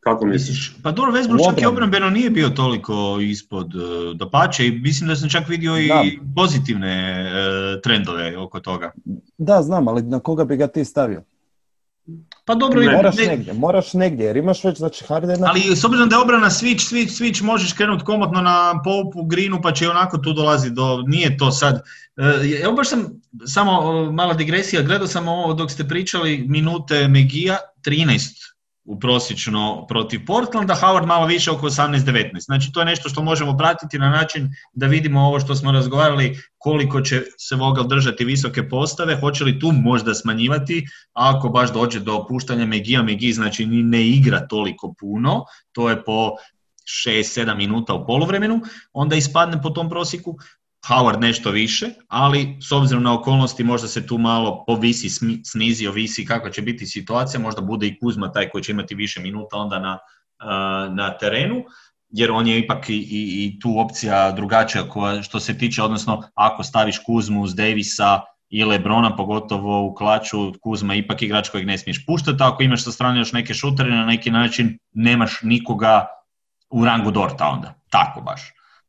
Kako 0.03 0.25
misliš? 0.25 0.75
Pa 0.83 0.91
dobro, 0.91 1.11
Westbrook 1.11 1.49
čak 1.49 1.61
i 1.61 1.65
obrambeno 1.65 2.09
nije 2.09 2.29
bio 2.29 2.49
toliko 2.49 3.17
ispod 3.21 3.75
uh, 3.75 4.15
dopače 4.15 4.67
i 4.67 4.71
mislim 4.71 5.07
da 5.07 5.15
sam 5.15 5.29
čak 5.29 5.49
vidio 5.49 5.79
i 5.79 6.19
pozitivne 6.35 7.25
uh, 7.25 7.81
trendove 7.81 8.37
oko 8.37 8.59
toga. 8.59 8.91
Da, 9.37 9.61
znam, 9.61 9.87
ali 9.87 10.01
na 10.01 10.19
koga 10.19 10.45
bi 10.45 10.57
ga 10.57 10.67
ti 10.67 10.85
stavio? 10.85 11.23
Pa 12.45 12.55
dobro, 12.55 12.81
moraš 12.91 13.15
negdje, 13.17 13.53
moraš 13.53 13.93
negdje, 13.93 14.25
jer 14.25 14.37
imaš 14.37 14.63
već 14.63 14.77
znači 14.77 15.05
Hardena. 15.05 15.47
Ali 15.49 15.75
s 15.75 15.83
obzirom 15.85 16.09
da 16.09 16.15
je 16.15 16.21
obrana 16.21 16.49
switch, 16.49 16.93
switch, 16.93 17.21
switch, 17.21 17.43
možeš 17.43 17.73
krenuti 17.73 18.03
komotno 18.03 18.41
na 18.41 18.81
Popu, 18.83 19.23
Greenu, 19.23 19.61
pa 19.61 19.71
će 19.71 19.89
onako 19.89 20.17
tu 20.17 20.33
dolazi 20.33 20.71
do, 20.71 21.03
nije 21.07 21.37
to 21.37 21.51
sad. 21.51 21.83
Evo 22.63 22.73
baš 22.73 22.89
sam, 22.89 23.21
samo 23.45 23.91
mala 24.11 24.33
digresija, 24.33 24.81
gledao 24.81 25.07
sam 25.07 25.27
ovo 25.27 25.53
dok 25.53 25.71
ste 25.71 25.87
pričali 25.87 26.45
minute 26.47 27.07
Megija, 27.07 27.57
13 27.85 28.52
u 28.85 28.99
prosječno 28.99 29.85
protiv 29.87 30.25
Portlanda, 30.25 30.75
Howard 30.75 31.05
malo 31.05 31.25
više 31.25 31.51
oko 31.51 31.69
18-19. 31.69 32.39
Znači 32.39 32.71
to 32.71 32.79
je 32.79 32.85
nešto 32.85 33.09
što 33.09 33.23
možemo 33.23 33.57
pratiti 33.57 33.99
na 33.99 34.09
način 34.09 34.49
da 34.73 34.87
vidimo 34.87 35.21
ovo 35.21 35.39
što 35.39 35.55
smo 35.55 35.71
razgovarali 35.71 36.39
koliko 36.57 37.01
će 37.01 37.21
se 37.37 37.55
Vogel 37.55 37.87
držati 37.87 38.25
visoke 38.25 38.69
postave, 38.69 39.19
hoće 39.19 39.43
li 39.43 39.59
tu 39.59 39.71
možda 39.71 40.13
smanjivati, 40.13 40.85
a 41.13 41.35
ako 41.35 41.49
baš 41.49 41.73
dođe 41.73 41.99
do 41.99 42.15
opuštanja 42.15 42.65
Megija, 42.65 43.03
Megi 43.03 43.33
znači 43.33 43.65
ne 43.65 44.07
igra 44.07 44.47
toliko 44.47 44.93
puno, 44.99 45.45
to 45.71 45.89
je 45.89 46.03
po 46.03 46.31
6-7 47.07 47.57
minuta 47.57 47.93
u 47.93 48.05
poluvremenu, 48.05 48.61
onda 48.93 49.15
ispadne 49.15 49.61
po 49.61 49.69
tom 49.69 49.89
prosjeku, 49.89 50.37
Howard 50.87 51.21
nešto 51.21 51.51
više, 51.51 51.89
ali 52.07 52.57
s 52.61 52.71
obzirom 52.71 53.03
na 53.03 53.13
okolnosti 53.13 53.63
možda 53.63 53.87
se 53.87 54.07
tu 54.07 54.17
malo 54.17 54.63
povisi, 54.67 55.09
snizi, 55.45 55.87
ovisi 55.87 56.25
kako 56.25 56.49
će 56.49 56.61
biti 56.61 56.85
situacija, 56.85 57.39
možda 57.39 57.61
bude 57.61 57.87
i 57.87 57.99
Kuzma 57.99 58.31
taj 58.31 58.49
koji 58.49 58.63
će 58.63 58.71
imati 58.71 58.95
više 58.95 59.21
minuta 59.21 59.57
onda 59.57 59.79
na, 59.79 59.99
na 60.89 61.17
terenu. 61.17 61.63
jer 62.09 62.31
on 62.31 62.47
je 62.47 62.59
ipak 62.59 62.89
i, 62.89 62.95
i, 62.95 63.45
i 63.45 63.59
tu 63.59 63.79
opcija 63.79 64.31
drugačija 64.31 64.89
koja, 64.89 65.23
što 65.23 65.39
se 65.39 65.57
tiče, 65.57 65.83
odnosno 65.83 66.23
ako 66.35 66.63
staviš 66.63 66.99
Kuzmu 67.05 67.41
uz 67.41 67.55
Davisa 67.55 68.21
i 68.49 68.63
Lebrona, 68.63 69.15
pogotovo 69.15 69.85
u 69.85 69.93
klaču, 69.93 70.53
Kuzma 70.61 70.93
je 70.93 70.99
ipak 70.99 71.21
igrač 71.21 71.49
kojeg 71.49 71.67
ne 71.67 71.77
smiješ 71.77 72.05
puštati, 72.05 72.43
ako 72.43 72.63
imaš 72.63 72.83
sa 72.83 72.91
strane 72.91 73.19
još 73.19 73.31
neke 73.33 73.53
šutere, 73.53 73.91
na 73.91 74.05
neki 74.05 74.31
način 74.31 74.77
nemaš 74.91 75.39
nikoga 75.43 76.05
u 76.69 76.85
rangu 76.85 77.11
Dorta 77.11 77.47
onda, 77.47 77.73
tako 77.89 78.21
baš. 78.21 78.41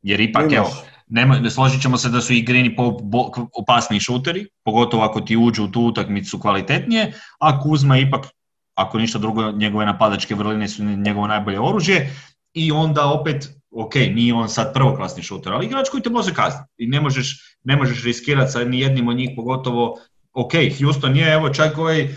Jer 0.03 0.21
ipak, 0.21 0.53
evo, 0.53 0.71
nema, 1.07 1.51
složit 1.51 1.83
ćemo 1.83 1.99
se 1.99 2.09
da 2.09 2.21
su 2.21 2.33
i 2.33 2.43
Grini 2.43 2.77
po, 2.77 2.91
bo, 3.03 3.31
opasniji 3.53 4.01
šuteri, 4.01 4.47
pogotovo 4.65 5.03
ako 5.03 5.21
ti 5.21 5.37
uđu 5.37 5.65
u 5.65 5.69
tu 5.69 5.81
utakmicu 5.81 6.39
kvalitetnije, 6.39 7.13
a 7.39 7.61
Kuzma 7.61 7.99
ipak, 7.99 8.27
ako 8.75 8.99
ništa 8.99 9.19
drugo, 9.19 9.53
njegove 9.53 9.87
napadačke 9.87 10.35
vrline 10.35 10.69
su 10.69 10.85
njegovo 10.85 11.27
najbolje 11.27 11.61
oružje 11.61 12.11
i 12.55 12.73
onda 12.73 13.07
opet, 13.07 13.49
ok, 13.71 13.95
nije 13.95 14.35
on 14.35 14.49
sad 14.49 14.75
prvoklasni 14.75 15.23
šuter, 15.23 15.53
ali 15.53 15.67
igrač 15.67 15.89
koji 15.89 16.03
te 16.03 16.11
može 16.11 16.35
kazniti 16.35 16.71
i 16.79 16.87
ne 16.87 17.01
možeš, 17.01 17.59
ne 17.65 17.77
možeš 17.77 18.05
riskirati 18.05 18.53
sa 18.53 18.65
ni 18.65 18.81
jednim 18.81 19.09
od 19.09 19.17
njih, 19.17 19.31
pogotovo, 19.37 19.99
ok, 20.33 20.53
Houston 20.81 21.17
je, 21.17 21.33
evo 21.33 21.49
čak 21.49 21.79
ovaj, 21.79 22.09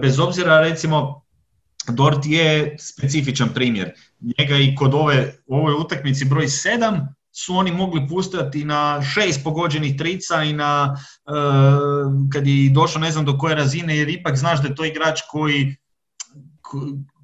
bez 0.00 0.18
obzira 0.18 0.60
recimo, 0.60 1.26
Dort 1.88 2.26
je 2.26 2.76
specifičan 2.78 3.48
primjer. 3.54 3.92
Njega 4.20 4.56
i 4.56 4.74
kod 4.74 4.94
ove, 4.94 5.32
ovoj 5.46 5.74
utakmici 5.74 6.24
broj 6.24 6.44
7 6.44 7.06
su 7.38 7.56
oni 7.56 7.72
mogli 7.72 8.08
pustati 8.08 8.64
na 8.64 9.02
šest 9.02 9.44
pogođenih 9.44 9.96
trica 9.98 10.42
i 10.42 10.52
na 10.52 10.96
e, 11.26 11.32
kad 12.32 12.46
je 12.46 12.70
došao 12.70 13.00
ne 13.00 13.10
znam 13.10 13.24
do 13.24 13.38
koje 13.38 13.54
razine 13.54 13.96
jer 13.96 14.08
ipak 14.08 14.36
znaš 14.36 14.62
da 14.62 14.68
je 14.68 14.74
to 14.74 14.84
igrač 14.84 15.20
koji 15.30 15.76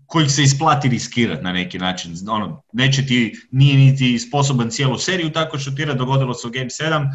kojih 0.06 0.32
se 0.32 0.43
isplati 0.43 0.89
riskirati 0.89 1.43
na 1.43 1.52
neki 1.52 1.78
način. 1.78 2.14
Ono, 2.28 2.62
neće 2.72 3.06
ti, 3.06 3.34
nije 3.51 3.76
niti 3.76 4.18
sposoban 4.18 4.70
cijelu 4.70 4.98
seriju 4.98 5.32
tako 5.32 5.59
šutirati, 5.59 5.98
dogodilo 5.98 6.34
se 6.34 6.48
u 6.48 6.51
Game 6.51 6.66
7 6.66 7.06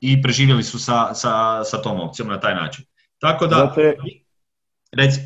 i 0.00 0.22
preživjeli 0.22 0.62
su 0.62 0.78
sa, 0.78 1.14
sa, 1.14 1.64
sa 1.64 1.82
tom 1.82 2.00
opcijom 2.00 2.28
na 2.28 2.40
taj 2.40 2.54
način. 2.54 2.84
Tako 3.18 3.46
da, 3.46 3.56
Zato 3.56 3.80
je, 3.80 3.96
reci. 4.92 5.20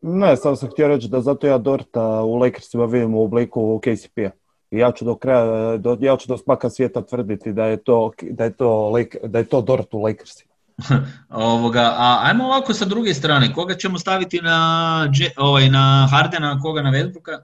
ne, 0.00 0.36
samo 0.36 0.56
sam 0.56 0.70
htio 0.70 0.88
reći 0.88 1.08
da 1.08 1.20
zato 1.20 1.46
ja 1.46 1.58
Dorta 1.58 2.22
u 2.22 2.34
Lakersima 2.34 2.84
vidim 2.84 3.14
u 3.14 3.24
obliku 3.24 3.80
KCP-a. 3.84 4.39
I 4.70 4.78
ja 4.78 4.92
ću 4.92 5.04
do 5.04 5.16
kraja, 5.16 5.76
do, 5.76 5.98
ja 6.00 6.16
ću 6.16 6.28
do 6.28 6.36
smaka 6.36 6.70
svijeta 6.70 7.02
tvrditi 7.06 7.52
da 7.52 7.64
je 7.64 7.76
to, 7.76 8.12
da 8.30 8.44
je 8.44 8.52
to, 8.52 8.92
da 9.24 9.38
je 9.38 9.44
to 9.44 9.60
Dort 9.60 9.94
u 9.94 9.98
Lakersima. 9.98 10.50
Ovoga, 11.28 11.94
a 11.96 12.20
ajmo 12.22 12.44
ovako 12.44 12.74
sa 12.74 12.84
druge 12.84 13.14
strane, 13.14 13.52
koga 13.54 13.74
ćemo 13.74 13.98
staviti 13.98 14.40
na, 14.40 15.08
Dže- 15.10 15.32
ovaj, 15.36 15.68
na 15.68 16.08
Hardena, 16.10 16.60
koga 16.62 16.82
na 16.82 16.90
Westbrooka? 16.90 17.38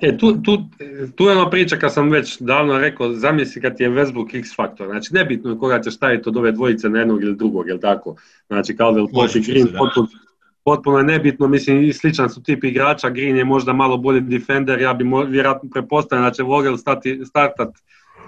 E, 0.00 0.16
tu, 0.18 0.42
tu, 0.42 0.58
tu 1.16 1.24
je 1.24 1.36
ona 1.36 1.50
priča 1.50 1.76
kad 1.76 1.92
sam 1.92 2.10
već 2.10 2.40
davno 2.40 2.78
rekao, 2.78 3.12
zamisli 3.12 3.62
kad 3.62 3.76
ti 3.76 3.82
je 3.82 3.90
Westbrook 3.90 4.38
X 4.38 4.56
faktor, 4.56 4.86
znači 4.86 5.14
nebitno 5.14 5.50
je 5.50 5.58
koga 5.58 5.80
ćeš 5.80 5.94
staviti 5.94 6.28
od 6.28 6.36
ove 6.36 6.52
dvojice 6.52 6.88
na 6.88 6.98
jednog 6.98 7.22
ili 7.22 7.36
drugog, 7.36 7.68
jel 7.68 7.78
tako? 7.78 8.16
Znači 8.46 8.74
Caldwell 8.74 9.12
Pope 9.12 9.38
i 9.38 9.42
Green, 9.42 9.68
potpuno, 9.78 10.08
potpuno 10.64 10.98
je 10.98 11.04
nebitno, 11.04 11.48
mislim 11.48 11.82
i 11.82 11.92
sličan 11.92 12.30
su 12.30 12.42
tip 12.42 12.64
igrača, 12.64 13.10
Green 13.10 13.36
je 13.36 13.44
možda 13.44 13.72
malo 13.72 13.96
bolji 13.96 14.20
defender, 14.20 14.80
ja 14.80 14.94
bi 14.94 15.04
mo- 15.04 15.30
vjerojatno 15.30 15.70
prepostavljam 15.72 16.24
da 16.28 16.30
će 16.30 16.42
Vogel 16.42 16.76
stati, 16.76 17.22
startat 17.26 17.68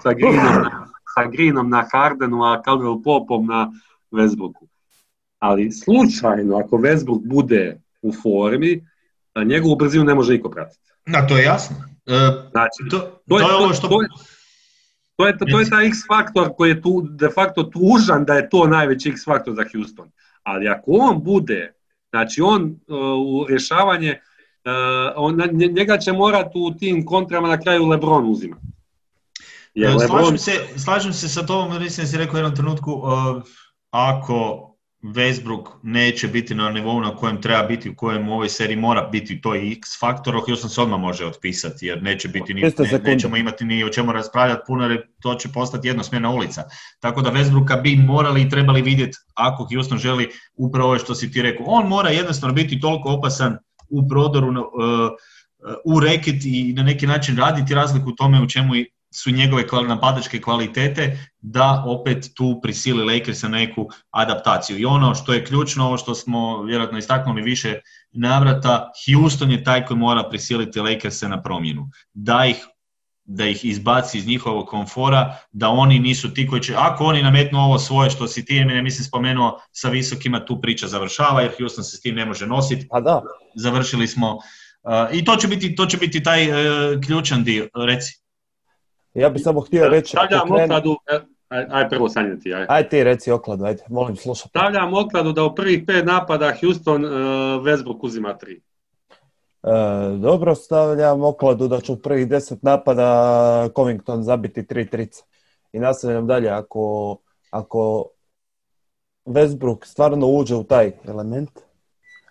sa 0.03 0.13
Greenom, 0.13 0.65
sa 1.15 1.27
Greenom 1.31 1.69
na 1.69 1.85
Hardenu, 1.91 2.43
a 2.43 2.61
Caldwell 2.65 3.03
Popom 3.03 3.45
na 3.45 3.71
Westbrooku. 4.11 4.67
Ali 5.39 5.71
slučajno, 5.71 6.57
ako 6.57 6.77
Westbrook 6.77 7.21
bude 7.27 7.81
u 8.01 8.13
formi, 8.13 8.85
njegovu 9.45 9.75
brzinu 9.75 10.03
ne 10.03 10.15
može 10.15 10.33
niko 10.33 10.49
pratiti. 10.49 10.91
Da, 11.05 11.27
to 11.27 11.37
je 11.37 11.43
jasno. 11.43 11.75
E, 12.05 12.49
Znači, 12.51 12.89
to, 12.89 12.99
to 12.99 13.21
to 13.27 13.39
je, 13.39 13.45
to, 13.45 13.57
ovo 13.57 13.73
što... 13.73 13.87
to 13.87 14.01
je, 14.01 14.07
to 15.15 15.27
je, 15.27 15.37
to 15.51 15.59
je 15.59 15.69
taj 15.69 15.87
X 15.87 15.97
faktor 16.07 16.49
koji 16.57 16.69
je 16.69 16.81
tu 16.81 17.01
de 17.09 17.29
facto 17.29 17.63
tužan 17.63 18.25
da 18.25 18.33
je 18.33 18.49
to 18.49 18.67
najveći 18.67 19.09
X 19.09 19.25
faktor 19.25 19.53
za 19.53 19.63
Houston. 19.73 20.11
Ali 20.43 20.67
ako 20.67 20.91
on 20.91 21.23
bude, 21.23 21.73
znači 22.09 22.41
on 22.41 22.63
uh, 22.63 22.97
u 23.25 23.45
rješavanje, 23.49 24.11
uh, 24.65 24.71
on, 25.15 25.35
nje- 25.35 25.73
njega 25.73 25.97
će 25.97 26.11
morati 26.13 26.51
u 26.55 26.77
tim 26.77 27.05
kontrama 27.05 27.47
na 27.47 27.59
kraju 27.59 27.85
LeBron 27.85 28.29
uzimati. 28.29 28.61
Jer 29.73 29.89
E, 29.91 29.93
LeBron, 29.93 30.07
Slažem 30.07 30.37
se, 30.37 30.51
slažem 30.77 31.13
se 31.13 31.29
sa 31.29 31.45
tobom, 31.45 31.81
mislim 31.81 32.05
da 32.05 32.11
si 32.11 32.17
rekao 32.17 32.33
u 32.33 32.37
jednom 32.37 32.55
trenutku, 32.55 32.91
uh, 32.91 33.41
ako 33.89 34.66
Westbrook 35.03 35.67
neće 35.83 36.27
biti 36.27 36.55
na 36.55 36.71
nivou 36.71 37.01
na 37.01 37.15
kojem 37.15 37.41
treba 37.41 37.63
biti, 37.63 37.89
u 37.89 37.95
kojem 37.95 38.29
u 38.29 38.33
ovoj 38.33 38.49
seriji 38.49 38.77
mora 38.77 39.01
biti 39.01 39.41
to 39.41 39.55
je 39.55 39.71
X 39.71 39.99
faktor, 39.99 40.41
Houston 40.45 40.69
se 40.69 40.81
odmah 40.81 40.99
može 40.99 41.25
otpisati, 41.25 41.85
jer 41.85 42.03
neće 42.03 42.27
biti 42.27 42.53
ni, 42.53 42.61
300 42.61 42.91
ne, 42.91 43.13
nećemo 43.13 43.37
imati 43.37 43.65
ni 43.65 43.83
o 43.83 43.89
čemu 43.89 44.11
raspravljati 44.11 44.61
puno, 44.67 44.83
jer 44.83 45.01
to 45.21 45.35
će 45.35 45.49
postati 45.53 45.87
jednosmjerna 45.87 46.29
ulica. 46.29 46.63
Tako 46.99 47.21
da 47.21 47.31
Westbrooka 47.31 47.81
bi 47.81 47.95
morali 47.95 48.41
i 48.41 48.49
trebali 48.49 48.81
vidjeti 48.81 49.17
ako 49.35 49.67
Houston 49.73 49.97
želi 49.97 50.29
upravo 50.55 50.89
ovo 50.89 50.99
što 50.99 51.15
si 51.15 51.31
ti 51.31 51.41
rekao. 51.41 51.65
On 51.67 51.87
mora 51.87 52.09
jednostavno 52.09 52.53
biti 52.53 52.79
toliko 52.79 53.09
opasan 53.09 53.57
u 53.89 54.07
prodoru, 54.07 54.47
uh, 54.47 54.57
u 55.85 55.99
reket 55.99 56.45
i 56.45 56.73
na 56.73 56.83
neki 56.83 57.07
način 57.07 57.37
raditi 57.37 57.75
razliku 57.75 58.09
u 58.09 58.15
tome 58.15 58.41
u 58.41 58.47
čemu 58.47 58.75
su 59.13 59.31
njegove 59.31 59.63
napadačke 59.87 60.41
kvalitete 60.41 61.29
da 61.39 61.83
opet 61.87 62.29
tu 62.35 62.59
prisili 62.61 63.13
Lakers 63.13 63.41
na 63.41 63.49
neku 63.49 63.89
adaptaciju. 64.11 64.79
I 64.79 64.85
ono 64.85 65.15
što 65.15 65.33
je 65.33 65.45
ključno, 65.45 65.85
ovo 65.85 65.97
što 65.97 66.15
smo 66.15 66.63
vjerojatno 66.63 66.97
istaknuli 66.97 67.41
više 67.41 67.79
navrata, 68.11 68.91
Houston 69.05 69.51
je 69.51 69.63
taj 69.63 69.85
koji 69.85 69.97
mora 69.97 70.29
prisiliti 70.29 70.79
Lakerse 70.79 71.29
na 71.29 71.43
promjenu. 71.43 71.89
Da 72.13 72.45
ih 72.45 72.57
da 73.27 73.45
ih 73.45 73.65
izbaci 73.65 74.17
iz 74.17 74.27
njihovog 74.27 74.67
komfora, 74.67 75.37
da 75.51 75.69
oni 75.69 75.99
nisu 75.99 76.33
ti 76.33 76.47
koji 76.47 76.61
će, 76.61 76.73
ako 76.77 77.03
oni 77.03 77.23
nametnu 77.23 77.59
ovo 77.59 77.79
svoje 77.79 78.09
što 78.09 78.27
si 78.27 78.45
ti, 78.45 78.65
ne 78.65 78.81
mislim 78.81 79.05
spomenuo, 79.05 79.59
sa 79.71 79.89
visokima 79.89 80.45
tu 80.45 80.61
priča 80.61 80.87
završava, 80.87 81.41
jer 81.41 81.51
Houston 81.57 81.83
se 81.83 81.97
s 81.97 82.01
tim 82.01 82.15
ne 82.15 82.25
može 82.25 82.47
nositi, 82.47 82.87
A 82.91 83.01
da, 83.01 83.21
završili 83.55 84.07
smo, 84.07 84.35
uh, 84.35 84.41
i 85.13 85.25
to 85.25 85.35
će 85.35 85.47
biti, 85.47 85.75
to 85.75 85.85
će 85.85 85.97
biti 85.97 86.23
taj 86.23 86.49
uh, 86.49 86.57
ključan 87.05 87.43
dio, 87.43 87.69
reci. 87.75 88.26
Ja 89.21 89.29
bih 89.29 89.41
samo 89.43 89.61
htio 89.61 89.89
reći... 89.89 90.09
stavljam 90.09 90.47
krenu- 90.47 90.63
okladu, 90.63 90.95
e, 91.11 91.19
aj, 91.49 91.65
aj 91.69 91.89
prvo 91.89 92.09
Sanja 92.09 92.35
ti, 92.39 92.53
aj. 92.53 92.65
Aj 92.69 92.89
ti 92.89 93.03
reci 93.03 93.31
okladu, 93.31 93.65
ajde, 93.65 93.83
molim 93.89 94.15
slušaj. 94.15 94.49
Stavljam 94.49 94.93
okladu 94.93 95.31
da 95.31 95.43
u 95.43 95.55
prvih 95.55 95.83
pet 95.87 96.05
napada 96.05 96.53
Houston 96.61 97.05
uh, 97.05 97.11
Westbrook 97.63 97.97
uzima 98.01 98.37
tri. 98.37 98.61
E, 99.63 99.69
dobro, 100.17 100.55
stavljam 100.55 101.23
okladu 101.23 101.67
da 101.67 101.81
će 101.81 101.91
u 101.91 102.01
prvih 102.01 102.27
deset 102.27 102.63
napada 102.63 103.69
Covington 103.75 104.23
zabiti 104.23 104.67
tri 104.67 104.89
trice. 104.89 105.23
I 105.71 105.79
nastavljam 105.79 106.27
dalje, 106.27 106.49
ako, 106.49 107.17
ako 107.51 108.09
Westbrook 109.25 109.85
stvarno 109.85 110.27
uđe 110.27 110.55
u 110.55 110.63
taj 110.63 110.91
element, 111.07 111.66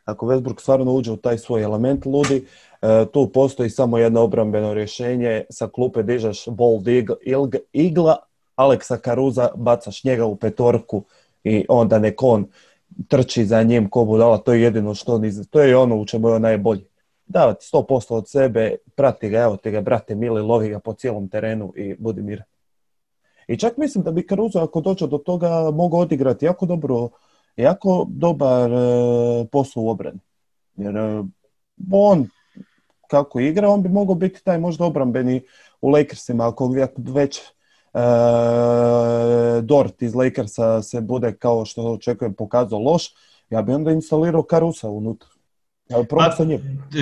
ako 0.07 0.27
Westbrook 0.27 0.61
stvarno 0.61 0.93
uđe 0.93 1.13
u 1.13 1.17
taj 1.17 1.39
svoj 1.39 1.63
element 1.63 2.07
ludi, 2.07 2.47
e, 2.83 3.07
tu 3.13 3.31
postoji 3.35 3.71
samo 3.71 3.99
jedno 3.99 4.23
obrambeno 4.23 4.75
rješenje, 4.75 5.45
sa 5.51 5.69
klupe 5.69 6.03
dižeš 6.03 6.45
bold 6.47 6.87
igla, 7.73 8.17
Aleksa 8.57 8.97
Karuza, 8.97 9.49
bacaš 9.57 10.05
njega 10.05 10.25
u 10.25 10.37
petorku 10.37 11.03
i 11.45 11.65
onda 11.69 11.99
nek 11.99 12.23
on 12.23 12.47
trči 13.09 13.45
za 13.45 13.63
njim 13.63 13.91
ko 13.91 14.05
budala, 14.05 14.39
to 14.39 14.53
je 14.53 14.63
jedino 14.63 14.95
što 14.95 15.15
on 15.15 15.25
iz... 15.25 15.49
to 15.51 15.61
je 15.61 15.77
ono 15.77 15.97
u 15.97 16.07
čemu 16.07 16.29
je 16.29 16.35
on 16.35 16.43
najbolji. 16.43 16.85
Davati 17.27 17.67
100% 17.73 18.15
od 18.15 18.29
sebe, 18.29 18.77
prati 18.95 19.29
ga, 19.29 19.39
evo 19.39 19.57
ti 19.57 19.71
ga, 19.71 19.81
brate 19.81 20.15
mili, 20.15 20.41
lovi 20.41 20.69
ga 20.69 20.79
po 20.79 20.93
cijelom 20.93 21.29
terenu 21.29 21.73
i 21.77 21.95
budi 21.99 22.23
miran. 22.23 22.47
I 23.49 23.57
čak 23.57 23.77
mislim 23.77 24.05
da 24.05 24.11
bi 24.11 24.27
Caruso 24.29 24.61
ako 24.61 24.81
dođe 24.81 25.07
do 25.07 25.19
toga 25.19 25.71
mogao 25.71 26.01
odigrati 26.01 26.45
jako 26.45 26.67
dobro, 26.67 27.09
jako 27.57 28.07
dobar 28.09 28.71
e, 28.73 28.77
posao 29.53 29.83
u 29.83 29.89
obrani. 29.89 30.19
Jer 30.77 30.97
e, 30.97 31.25
on 31.93 32.29
kako 33.09 33.41
igra, 33.41 33.69
on 33.69 33.83
bi 33.83 33.89
mogao 33.89 34.15
biti 34.15 34.45
taj 34.45 34.59
možda 34.59 34.85
obrambeni 34.85 35.43
u 35.81 35.89
Lakersima 35.89 36.49
ako 36.49 36.75
već 36.97 37.39
e, 37.39 37.43
Dort 39.63 40.03
iz 40.03 40.15
Lakersa 40.15 40.83
se 40.83 41.01
bude 41.01 41.37
kao 41.37 41.65
što 41.65 41.93
očekujem 41.93 42.35
pokazao 42.35 42.79
loš, 42.79 43.15
ja 43.51 43.63
bi 43.63 43.73
onda 43.73 43.91
instalirao 43.91 44.47
Carusa 44.51 44.89
unutra. 44.89 45.36
Pa. 45.89 46.37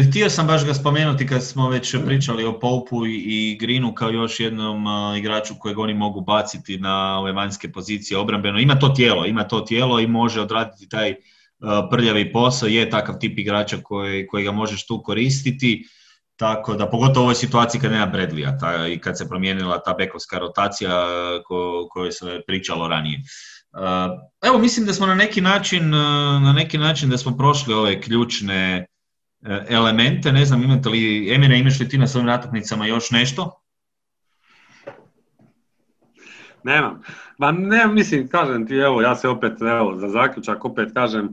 Htio 0.09 0.31
sam 0.31 0.47
baš 0.47 0.65
ga 0.65 0.75
spomenuti 0.75 1.27
kad 1.27 1.45
smo 1.45 1.69
već 1.69 1.97
pričali 2.07 2.45
o 2.45 2.59
Poupu 2.61 3.07
i, 3.07 3.57
Greenu 3.61 3.95
kao 3.95 4.11
još 4.11 4.41
jednom 4.41 4.85
igraču 5.19 5.55
kojeg 5.59 5.79
oni 5.79 5.95
mogu 5.95 6.21
baciti 6.21 6.79
na 6.79 7.19
ove 7.19 7.33
vanjske 7.33 7.73
pozicije 7.73 8.19
obrambeno. 8.19 8.59
Ima 8.59 8.79
to 8.79 8.89
tijelo, 8.89 9.27
ima 9.27 9.45
to 9.45 9.61
tijelo 9.61 10.01
i 10.01 10.07
može 10.07 10.41
odraditi 10.41 10.89
taj 10.89 11.15
prljavi 11.91 12.33
posao, 12.33 12.69
je 12.69 12.91
takav 12.91 13.19
tip 13.21 13.39
igrača 13.39 13.77
koji, 13.83 14.27
koji 14.27 14.45
ga 14.45 14.53
možeš 14.53 14.87
tu 14.87 15.03
koristiti. 15.03 15.85
Tako 16.37 16.75
da, 16.75 16.91
pogotovo 16.91 17.21
u 17.21 17.25
ovoj 17.25 17.35
situaciji 17.35 17.81
kad 17.81 17.93
nema 17.93 18.07
Bradleya 18.07 18.59
ta, 18.61 18.87
i 18.89 18.99
kad 18.99 19.19
se 19.19 19.29
promijenila 19.29 19.83
ta 19.83 19.95
bekovska 19.99 20.39
rotacija 20.39 21.07
ko, 21.45 21.89
kojoj 21.91 22.13
se 22.13 22.41
pričalo 22.47 22.89
ranije. 22.89 23.23
Evo, 24.43 24.59
mislim 24.59 24.87
da 24.87 24.93
smo 24.93 25.07
na 25.07 25.15
neki 25.15 25.41
način, 25.41 25.95
uh, 25.95 26.43
na 26.43 26.53
neki 26.53 26.79
način 26.79 27.11
da 27.11 27.19
smo 27.19 27.37
prošli 27.37 27.75
ove 27.75 28.01
ključne, 28.01 28.87
elemente, 29.69 30.33
ne 30.33 30.45
znam 30.45 30.63
imate 30.63 30.89
li, 30.89 31.35
Emine, 31.35 31.59
imaš 31.59 31.81
li 31.81 31.89
ti 31.89 31.99
na 31.99 32.07
svojim 32.07 32.27
nataknicama 32.27 32.87
još 32.87 33.11
nešto? 33.11 33.61
Nemam. 36.65 37.03
Ma 37.39 37.53
ne, 37.53 37.87
mislim, 37.87 38.29
kažem 38.29 38.67
ti, 38.67 38.75
evo, 38.75 39.03
ja 39.03 39.17
se 39.17 39.29
opet, 39.29 39.61
evo, 39.61 39.97
za 39.97 40.09
zaključak 40.09 40.65
opet 40.65 40.93
kažem, 40.95 41.25
uh, 41.25 41.33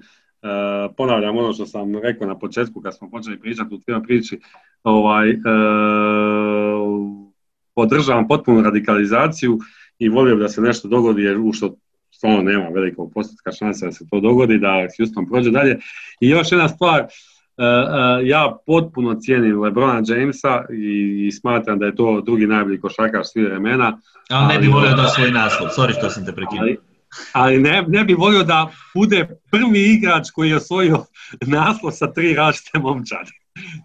ponavljam 0.98 1.38
ono 1.38 1.54
što 1.54 1.66
sam 1.66 1.96
rekao 1.96 2.28
na 2.28 2.40
početku 2.40 2.82
kad 2.82 2.98
smo 2.98 3.10
počeli 3.10 3.40
pričati 3.40 3.76
u 3.76 3.78
cijeloj 3.78 4.04
priči, 4.04 4.40
ovaj, 4.84 5.28
podržavam 7.76 8.28
potpunu 8.28 8.62
radikalizaciju 8.62 9.60
i 10.00 10.10
volio 10.10 10.36
da 10.36 10.50
se 10.50 10.62
nešto 10.62 10.88
dogodi 10.88 11.22
jer 11.22 11.38
u 11.38 11.54
što 11.54 11.76
stvarno 12.22 12.42
nema 12.42 12.70
velikog 12.70 13.12
postotka 13.14 13.52
šanse 13.52 13.86
da 13.86 13.92
se 13.92 14.06
to 14.10 14.20
dogodi, 14.20 14.60
da 14.60 14.88
Houston 14.98 15.26
prođe 15.30 15.52
dalje. 15.52 15.80
I 16.20 16.30
još 16.30 16.52
jedna 16.52 16.70
stvar, 16.70 17.08
E, 17.58 17.64
e, 17.64 18.28
ja 18.28 18.58
potpuno 18.66 19.16
cijenim 19.16 19.62
Lebrona 19.62 20.02
Jamesa 20.08 20.66
i, 20.70 21.32
smatram 21.32 21.80
da 21.80 21.86
je 21.86 21.96
to 21.96 22.22
drugi 22.22 22.48
najbolji 22.48 22.82
košarkaš 22.82 23.32
svih 23.32 23.46
vremena. 23.46 23.98
Ali 24.30 24.54
ne 24.54 24.60
bi 24.60 24.68
volio 24.68 24.96
da 24.96 25.08
svoj 25.08 25.32
naslov, 25.32 25.70
sorry 25.70 25.98
što 25.98 26.10
sam 26.10 26.26
te 26.26 26.32
prekinuo. 26.32 26.68
Ali, 27.34 27.60
ne, 27.60 27.84
ne 27.88 28.04
bi 28.04 28.14
volio 28.14 28.44
da 28.44 28.72
bude 28.96 29.28
prvi 29.52 29.94
igrač 29.94 30.30
koji 30.30 30.50
je 30.50 30.56
osvojio 30.56 31.06
naslov 31.42 31.92
sa 31.92 32.14
tri 32.14 32.34
različite 32.34 32.80
momčade. 32.80 33.32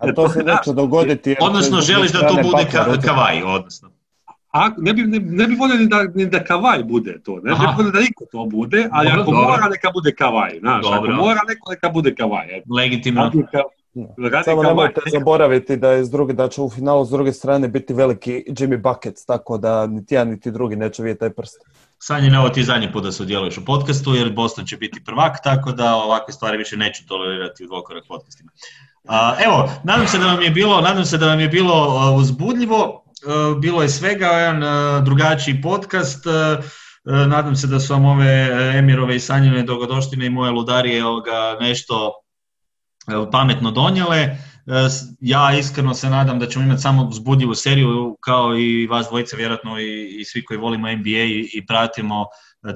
A 0.01 0.13
to 0.13 0.29
se 0.29 0.39
neće 0.39 0.73
dogoditi. 0.73 1.37
Odnosno 1.41 1.81
želiš 1.81 2.13
da 2.13 2.29
to 2.29 2.35
bude 2.35 2.67
kavaj, 3.05 3.43
odnosno. 3.43 3.91
A, 4.57 4.71
ne, 4.79 4.93
bi, 4.95 5.03
ne, 5.03 5.19
ne 5.19 5.47
bi 5.47 5.55
volio 5.55 5.77
ni 5.77 5.87
da, 5.87 6.03
ni 6.15 6.27
da 6.27 6.45
kavaj 6.45 6.83
bude 6.85 7.19
to, 7.25 7.41
ne, 7.45 7.51
ne 7.51 7.57
bi 7.59 7.73
volio 7.77 7.93
da 7.93 8.01
niko 8.01 8.25
to 8.33 8.45
bude, 8.45 8.89
ali 8.93 9.09
dobro, 9.09 9.23
ako 9.23 9.31
dobro. 9.31 9.49
mora 9.49 9.69
neka 9.69 9.91
bude 9.95 10.13
kavaj, 10.13 10.59
znaš, 10.61 10.83
dobro. 10.83 10.99
ako 10.99 11.23
mora 11.23 11.41
neko 11.49 11.71
neka 11.71 11.89
bude 11.89 12.15
kavaj. 12.15 12.47
Legitimno. 12.77 13.23
Radika, 13.23 13.63
radika 14.19 14.43
Samo 14.43 14.63
nemojte 14.63 15.01
zaboraviti 15.13 15.77
da, 15.77 15.91
je 15.91 16.05
s 16.05 16.11
druge, 16.11 16.33
da 16.33 16.49
će 16.49 16.61
u 16.61 16.71
finalu 16.71 17.05
s 17.05 17.11
druge 17.11 17.33
strane 17.33 17.69
biti 17.69 17.95
veliki 17.95 18.45
Jimmy 18.49 18.81
Buckets, 18.83 19.27
tako 19.27 19.59
da 19.59 19.87
niti 19.87 20.15
jedan 20.15 20.29
niti 20.29 20.51
drugi 20.51 20.77
neće 20.77 21.03
vidjeti 21.03 21.21
taj 21.21 21.31
prst. 21.31 21.57
Sanje, 21.99 22.39
ovo 22.39 22.49
ti 22.49 22.65
zadnji 22.65 22.93
put 22.93 23.05
da 23.05 23.13
sudjeluješ 23.13 23.59
u 23.59 23.65
podcastu, 23.65 24.15
jer 24.15 24.33
Boston 24.33 24.67
će 24.67 24.77
biti 24.77 25.05
prvak, 25.05 25.43
tako 25.45 25.73
da 25.73 25.95
ovakve 25.95 26.33
stvari 26.33 26.57
više 26.59 26.77
neću 26.77 27.07
tolerirati 27.07 27.65
u 27.65 27.67
dvokorak 27.67 28.05
podcastima. 28.09 28.51
A, 29.09 29.37
evo, 29.45 29.71
nadam 29.85 30.07
se 30.07 30.19
da 30.19 30.27
vam 30.27 30.43
je 30.43 30.51
bilo, 30.51 30.81
nadam 30.81 31.05
se 31.05 31.19
da 31.19 31.27
vam 31.27 31.41
je 31.41 31.49
bilo 31.49 32.15
uzbudljivo. 32.19 33.06
E, 33.23 33.61
bilo 33.61 33.83
je 33.83 33.89
svega 33.89 34.27
jedan 34.27 34.63
e, 34.63 35.03
drugačiji 35.05 35.63
podcast. 35.63 36.27
E, 36.27 36.31
nadam 37.27 37.57
se 37.57 37.67
da 37.67 37.81
su 37.81 37.93
vam 37.93 38.05
ove 38.05 38.49
Emirove 38.79 39.17
i 39.17 39.21
Sanjine 39.21 39.63
dogodoštine 39.63 40.27
i 40.27 40.31
moje 40.31 40.51
ludarije 40.51 41.03
nešto 41.61 42.13
pametno 43.33 43.71
donijele. 43.71 44.37
Ja 45.21 45.59
iskreno 45.59 45.95
se 45.95 46.11
nadam 46.11 46.39
da 46.39 46.47
ćemo 46.47 46.65
imati 46.65 46.83
samo 46.83 47.11
zbudljivu 47.13 47.55
seriju 47.55 48.17
kao 48.21 48.59
i 48.59 48.87
vas 48.87 49.07
dvojice 49.09 49.37
vjerojatno 49.37 49.81
i, 49.81 50.17
i 50.21 50.25
svi 50.25 50.45
koji 50.45 50.59
volimo 50.59 50.93
NBA 50.93 51.09
i, 51.11 51.51
i 51.53 51.67
pratimo 51.67 52.27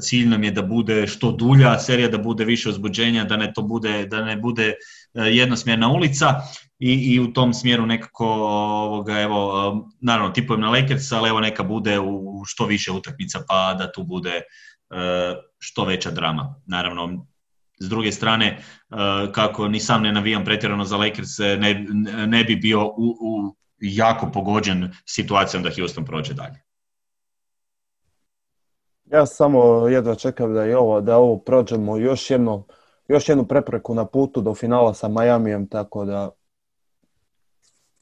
cilj 0.01 0.29
nam 0.29 0.45
je 0.45 0.51
da 0.51 0.62
bude 0.62 1.07
što 1.07 1.33
dulja 1.33 1.79
serija, 1.79 2.09
da 2.09 2.19
bude 2.19 2.45
više 2.45 2.69
uzbuđenja, 2.69 3.25
da 3.25 3.37
ne 3.37 3.53
to 3.53 3.62
bude, 3.62 4.07
da 4.07 4.25
ne 4.25 4.37
bude 4.37 4.75
jednosmjerna 5.15 5.89
ulica 5.89 6.35
i, 6.81 7.15
i 7.15 7.20
u 7.20 7.32
tom 7.32 7.55
smjeru 7.55 7.86
nekako 7.86 8.27
ovoga, 8.27 9.20
evo, 9.20 9.89
naravno 10.01 10.32
tipujem 10.32 10.61
na 10.61 10.70
Lakers, 10.70 11.12
ali 11.12 11.28
evo 11.28 11.40
neka 11.40 11.62
bude 11.62 11.98
u 12.01 12.43
što 12.47 12.66
više 12.66 12.93
utakmica 12.93 13.40
pa 13.48 13.74
da 13.78 13.93
tu 13.93 14.02
bude 14.02 14.31
e, 14.31 14.43
što 15.59 15.85
veća 15.85 16.11
drama. 16.11 16.55
Naravno, 16.66 17.27
s 17.81 17.89
druge 17.89 18.12
strane, 18.12 18.47
e, 18.47 18.59
kako 19.32 19.69
ni 19.69 19.81
sam 19.81 20.02
ne 20.02 20.12
navijam 20.12 20.44
pretjerano 20.44 20.85
za 20.85 20.97
Lakers, 20.97 21.39
ne, 21.39 21.86
ne 22.27 22.44
bi 22.44 22.57
bio 22.57 22.86
u, 22.86 23.16
u 23.20 23.57
jako 23.78 24.31
pogođen 24.32 24.93
situacijom 25.07 25.62
da 25.62 25.70
Houston 25.77 26.05
prođe 26.05 26.35
dalje. 26.35 26.62
Ja 29.05 29.27
samo 29.27 29.89
jedva 29.89 30.15
čekam 30.15 30.55
da 30.55 30.66
i 30.66 30.74
ovo, 30.74 31.01
da 31.01 31.16
ovo 31.16 31.39
prođemo 31.39 31.97
još 31.97 32.31
jedno 32.31 32.66
još 33.09 33.28
jednu 33.28 33.44
prepreku 33.44 33.94
na 33.94 34.07
putu 34.07 34.40
do 34.40 34.55
finala 34.55 34.94
sa 34.94 35.09
Majamijem, 35.09 35.69
tako 35.69 36.05
da 36.05 36.31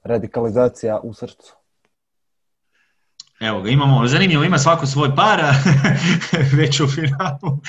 radikalizacija 0.04 1.00
u 1.02 1.14
srcu. 1.14 1.58
Evo 3.40 3.60
ga, 3.62 3.70
imamo, 3.70 4.06
zanimljivo, 4.06 4.44
ima 4.44 4.58
svako 4.58 4.86
svoj 4.86 5.16
para 5.16 5.54
već 6.58 6.80
u 6.80 6.86
finalu, 6.86 7.60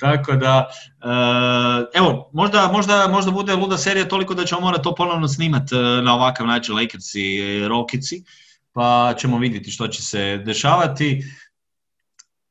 tako 0.00 0.32
da, 0.32 0.68
uh, 1.04 1.86
evo, 1.94 2.30
možda, 2.32 2.70
možda, 2.72 3.08
možda 3.08 3.30
bude 3.30 3.54
luda 3.54 3.78
serija 3.78 4.08
toliko 4.08 4.34
da 4.34 4.44
ćemo 4.44 4.60
morati 4.60 4.82
to 4.82 4.94
ponovno 4.94 5.28
snimati 5.28 5.74
uh, 5.74 6.04
na 6.04 6.14
ovakav 6.14 6.46
način 6.46 6.74
Lakers 6.74 7.14
i 7.14 7.60
Rokici, 7.68 8.24
pa 8.72 9.14
ćemo 9.18 9.38
vidjeti 9.38 9.70
što 9.70 9.88
će 9.88 10.02
se 10.02 10.42
dešavati. 10.44 11.22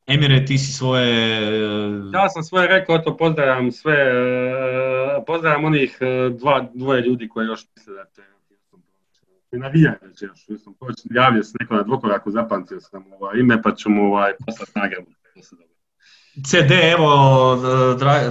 Emire, 0.08 0.46
ti 0.46 0.58
si 0.58 0.74
svoje... 0.74 1.40
Ja 2.14 2.30
sam 2.30 2.44
svoje 2.44 2.68
rekao, 2.68 2.98
to 2.98 3.18
pozdravljam 3.18 3.72
sve, 3.72 3.96
pozdravljam 5.28 5.66
onih 5.66 5.98
dva, 6.40 6.68
dvoje 6.74 7.02
ljudi 7.02 7.30
koji 7.30 7.48
još 7.48 7.66
misle 7.76 7.94
da 7.94 8.06
će 8.16 8.33
i 9.54 9.58
navijaju 9.58 9.98
da 10.02 10.14
će 10.14 10.26
još, 10.26 10.48
mislim, 10.48 10.76
javio 11.12 11.44
se 11.44 11.54
neko 11.60 11.76
na 11.76 11.84
dvokoraku, 11.84 12.32
zapamtio 12.32 12.80
sam 12.82 13.04
ovaj 13.20 13.40
ime, 13.40 13.62
pa 13.62 13.76
ću 13.76 13.90
mu 13.90 14.06
ovaj, 14.06 14.32
poslati 14.46 14.72
nagradu. 14.76 15.12
CD, 16.46 16.72
evo, 16.72 17.56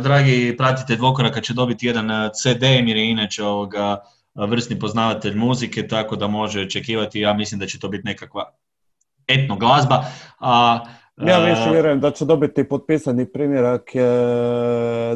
dragi 0.02 0.54
pratite 0.58 0.96
dvokoraka 0.96 1.40
će 1.40 1.54
dobiti 1.54 1.86
jedan 1.86 2.08
CD, 2.42 2.62
jer 2.62 2.96
je 2.96 3.10
inače 3.10 3.44
ovoga 3.44 4.02
vrsni 4.34 4.78
poznavatelj 4.78 5.36
muzike, 5.36 5.88
tako 5.88 6.16
da 6.16 6.26
može 6.26 6.60
očekivati, 6.60 7.20
ja 7.20 7.34
mislim 7.34 7.60
da 7.60 7.66
će 7.66 7.78
to 7.78 7.88
biti 7.88 8.06
nekakva 8.06 8.52
etno 9.28 9.56
glazba. 9.56 10.04
A, 10.40 10.80
ja 11.26 11.38
više 11.38 11.70
vjerujem 11.70 12.00
da 12.00 12.10
će 12.10 12.24
dobiti 12.24 12.68
potpisani 12.68 13.32
primjerak 13.32 13.82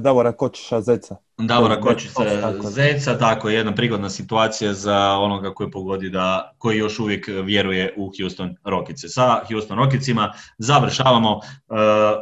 Davora 0.00 0.32
Kočiša 0.32 0.80
Zeca. 0.80 1.16
Davora 1.38 1.80
Kočića 1.80 2.52
Zeca, 2.62 3.18
tako 3.18 3.48
jedna 3.48 3.74
prigodna 3.74 4.10
situacija 4.10 4.74
za 4.74 5.18
onoga 5.18 5.54
koji 5.54 5.70
pogodi 5.70 6.10
da, 6.10 6.52
koji 6.58 6.78
još 6.78 6.98
uvijek 6.98 7.28
vjeruje 7.44 7.94
u 7.96 8.10
Houston 8.20 8.56
Rokice. 8.64 9.08
Sa 9.08 9.40
Houston 9.50 9.78
Rokicima 9.78 10.32
završavamo 10.58 11.36
uh, 11.36 11.42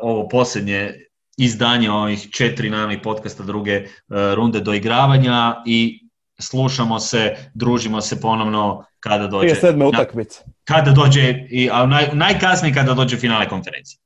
ovo 0.03 0.29
posljednje 0.29 0.95
izdanje 1.37 1.91
ovih 1.91 2.29
četiri 2.31 2.71
najmih 2.71 2.99
podcasta 3.03 3.43
druge 3.43 3.81
uh, 3.81 4.17
runde 4.35 4.61
doigravanja 4.61 5.63
i 5.67 6.04
slušamo 6.39 7.01
se, 7.01 7.37
družimo 7.55 8.01
se 8.01 8.21
ponovno 8.21 8.85
kada 9.01 9.27
dođe... 9.27 9.41
Prije 9.41 9.61
sedme 9.61 9.87
utakmice. 9.87 10.41
Kada 10.65 10.91
dođe, 10.91 11.35
i, 11.51 11.71
a 11.73 11.87
naj, 11.87 12.09
najkasnije 12.13 12.75
kada 12.75 12.95
dođe 12.95 13.17
finale 13.17 13.49
konferencije. 13.49 13.99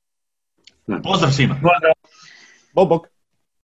Pozdrav 1.03 1.31
svima. 1.31 1.59
Bok. 2.73 3.07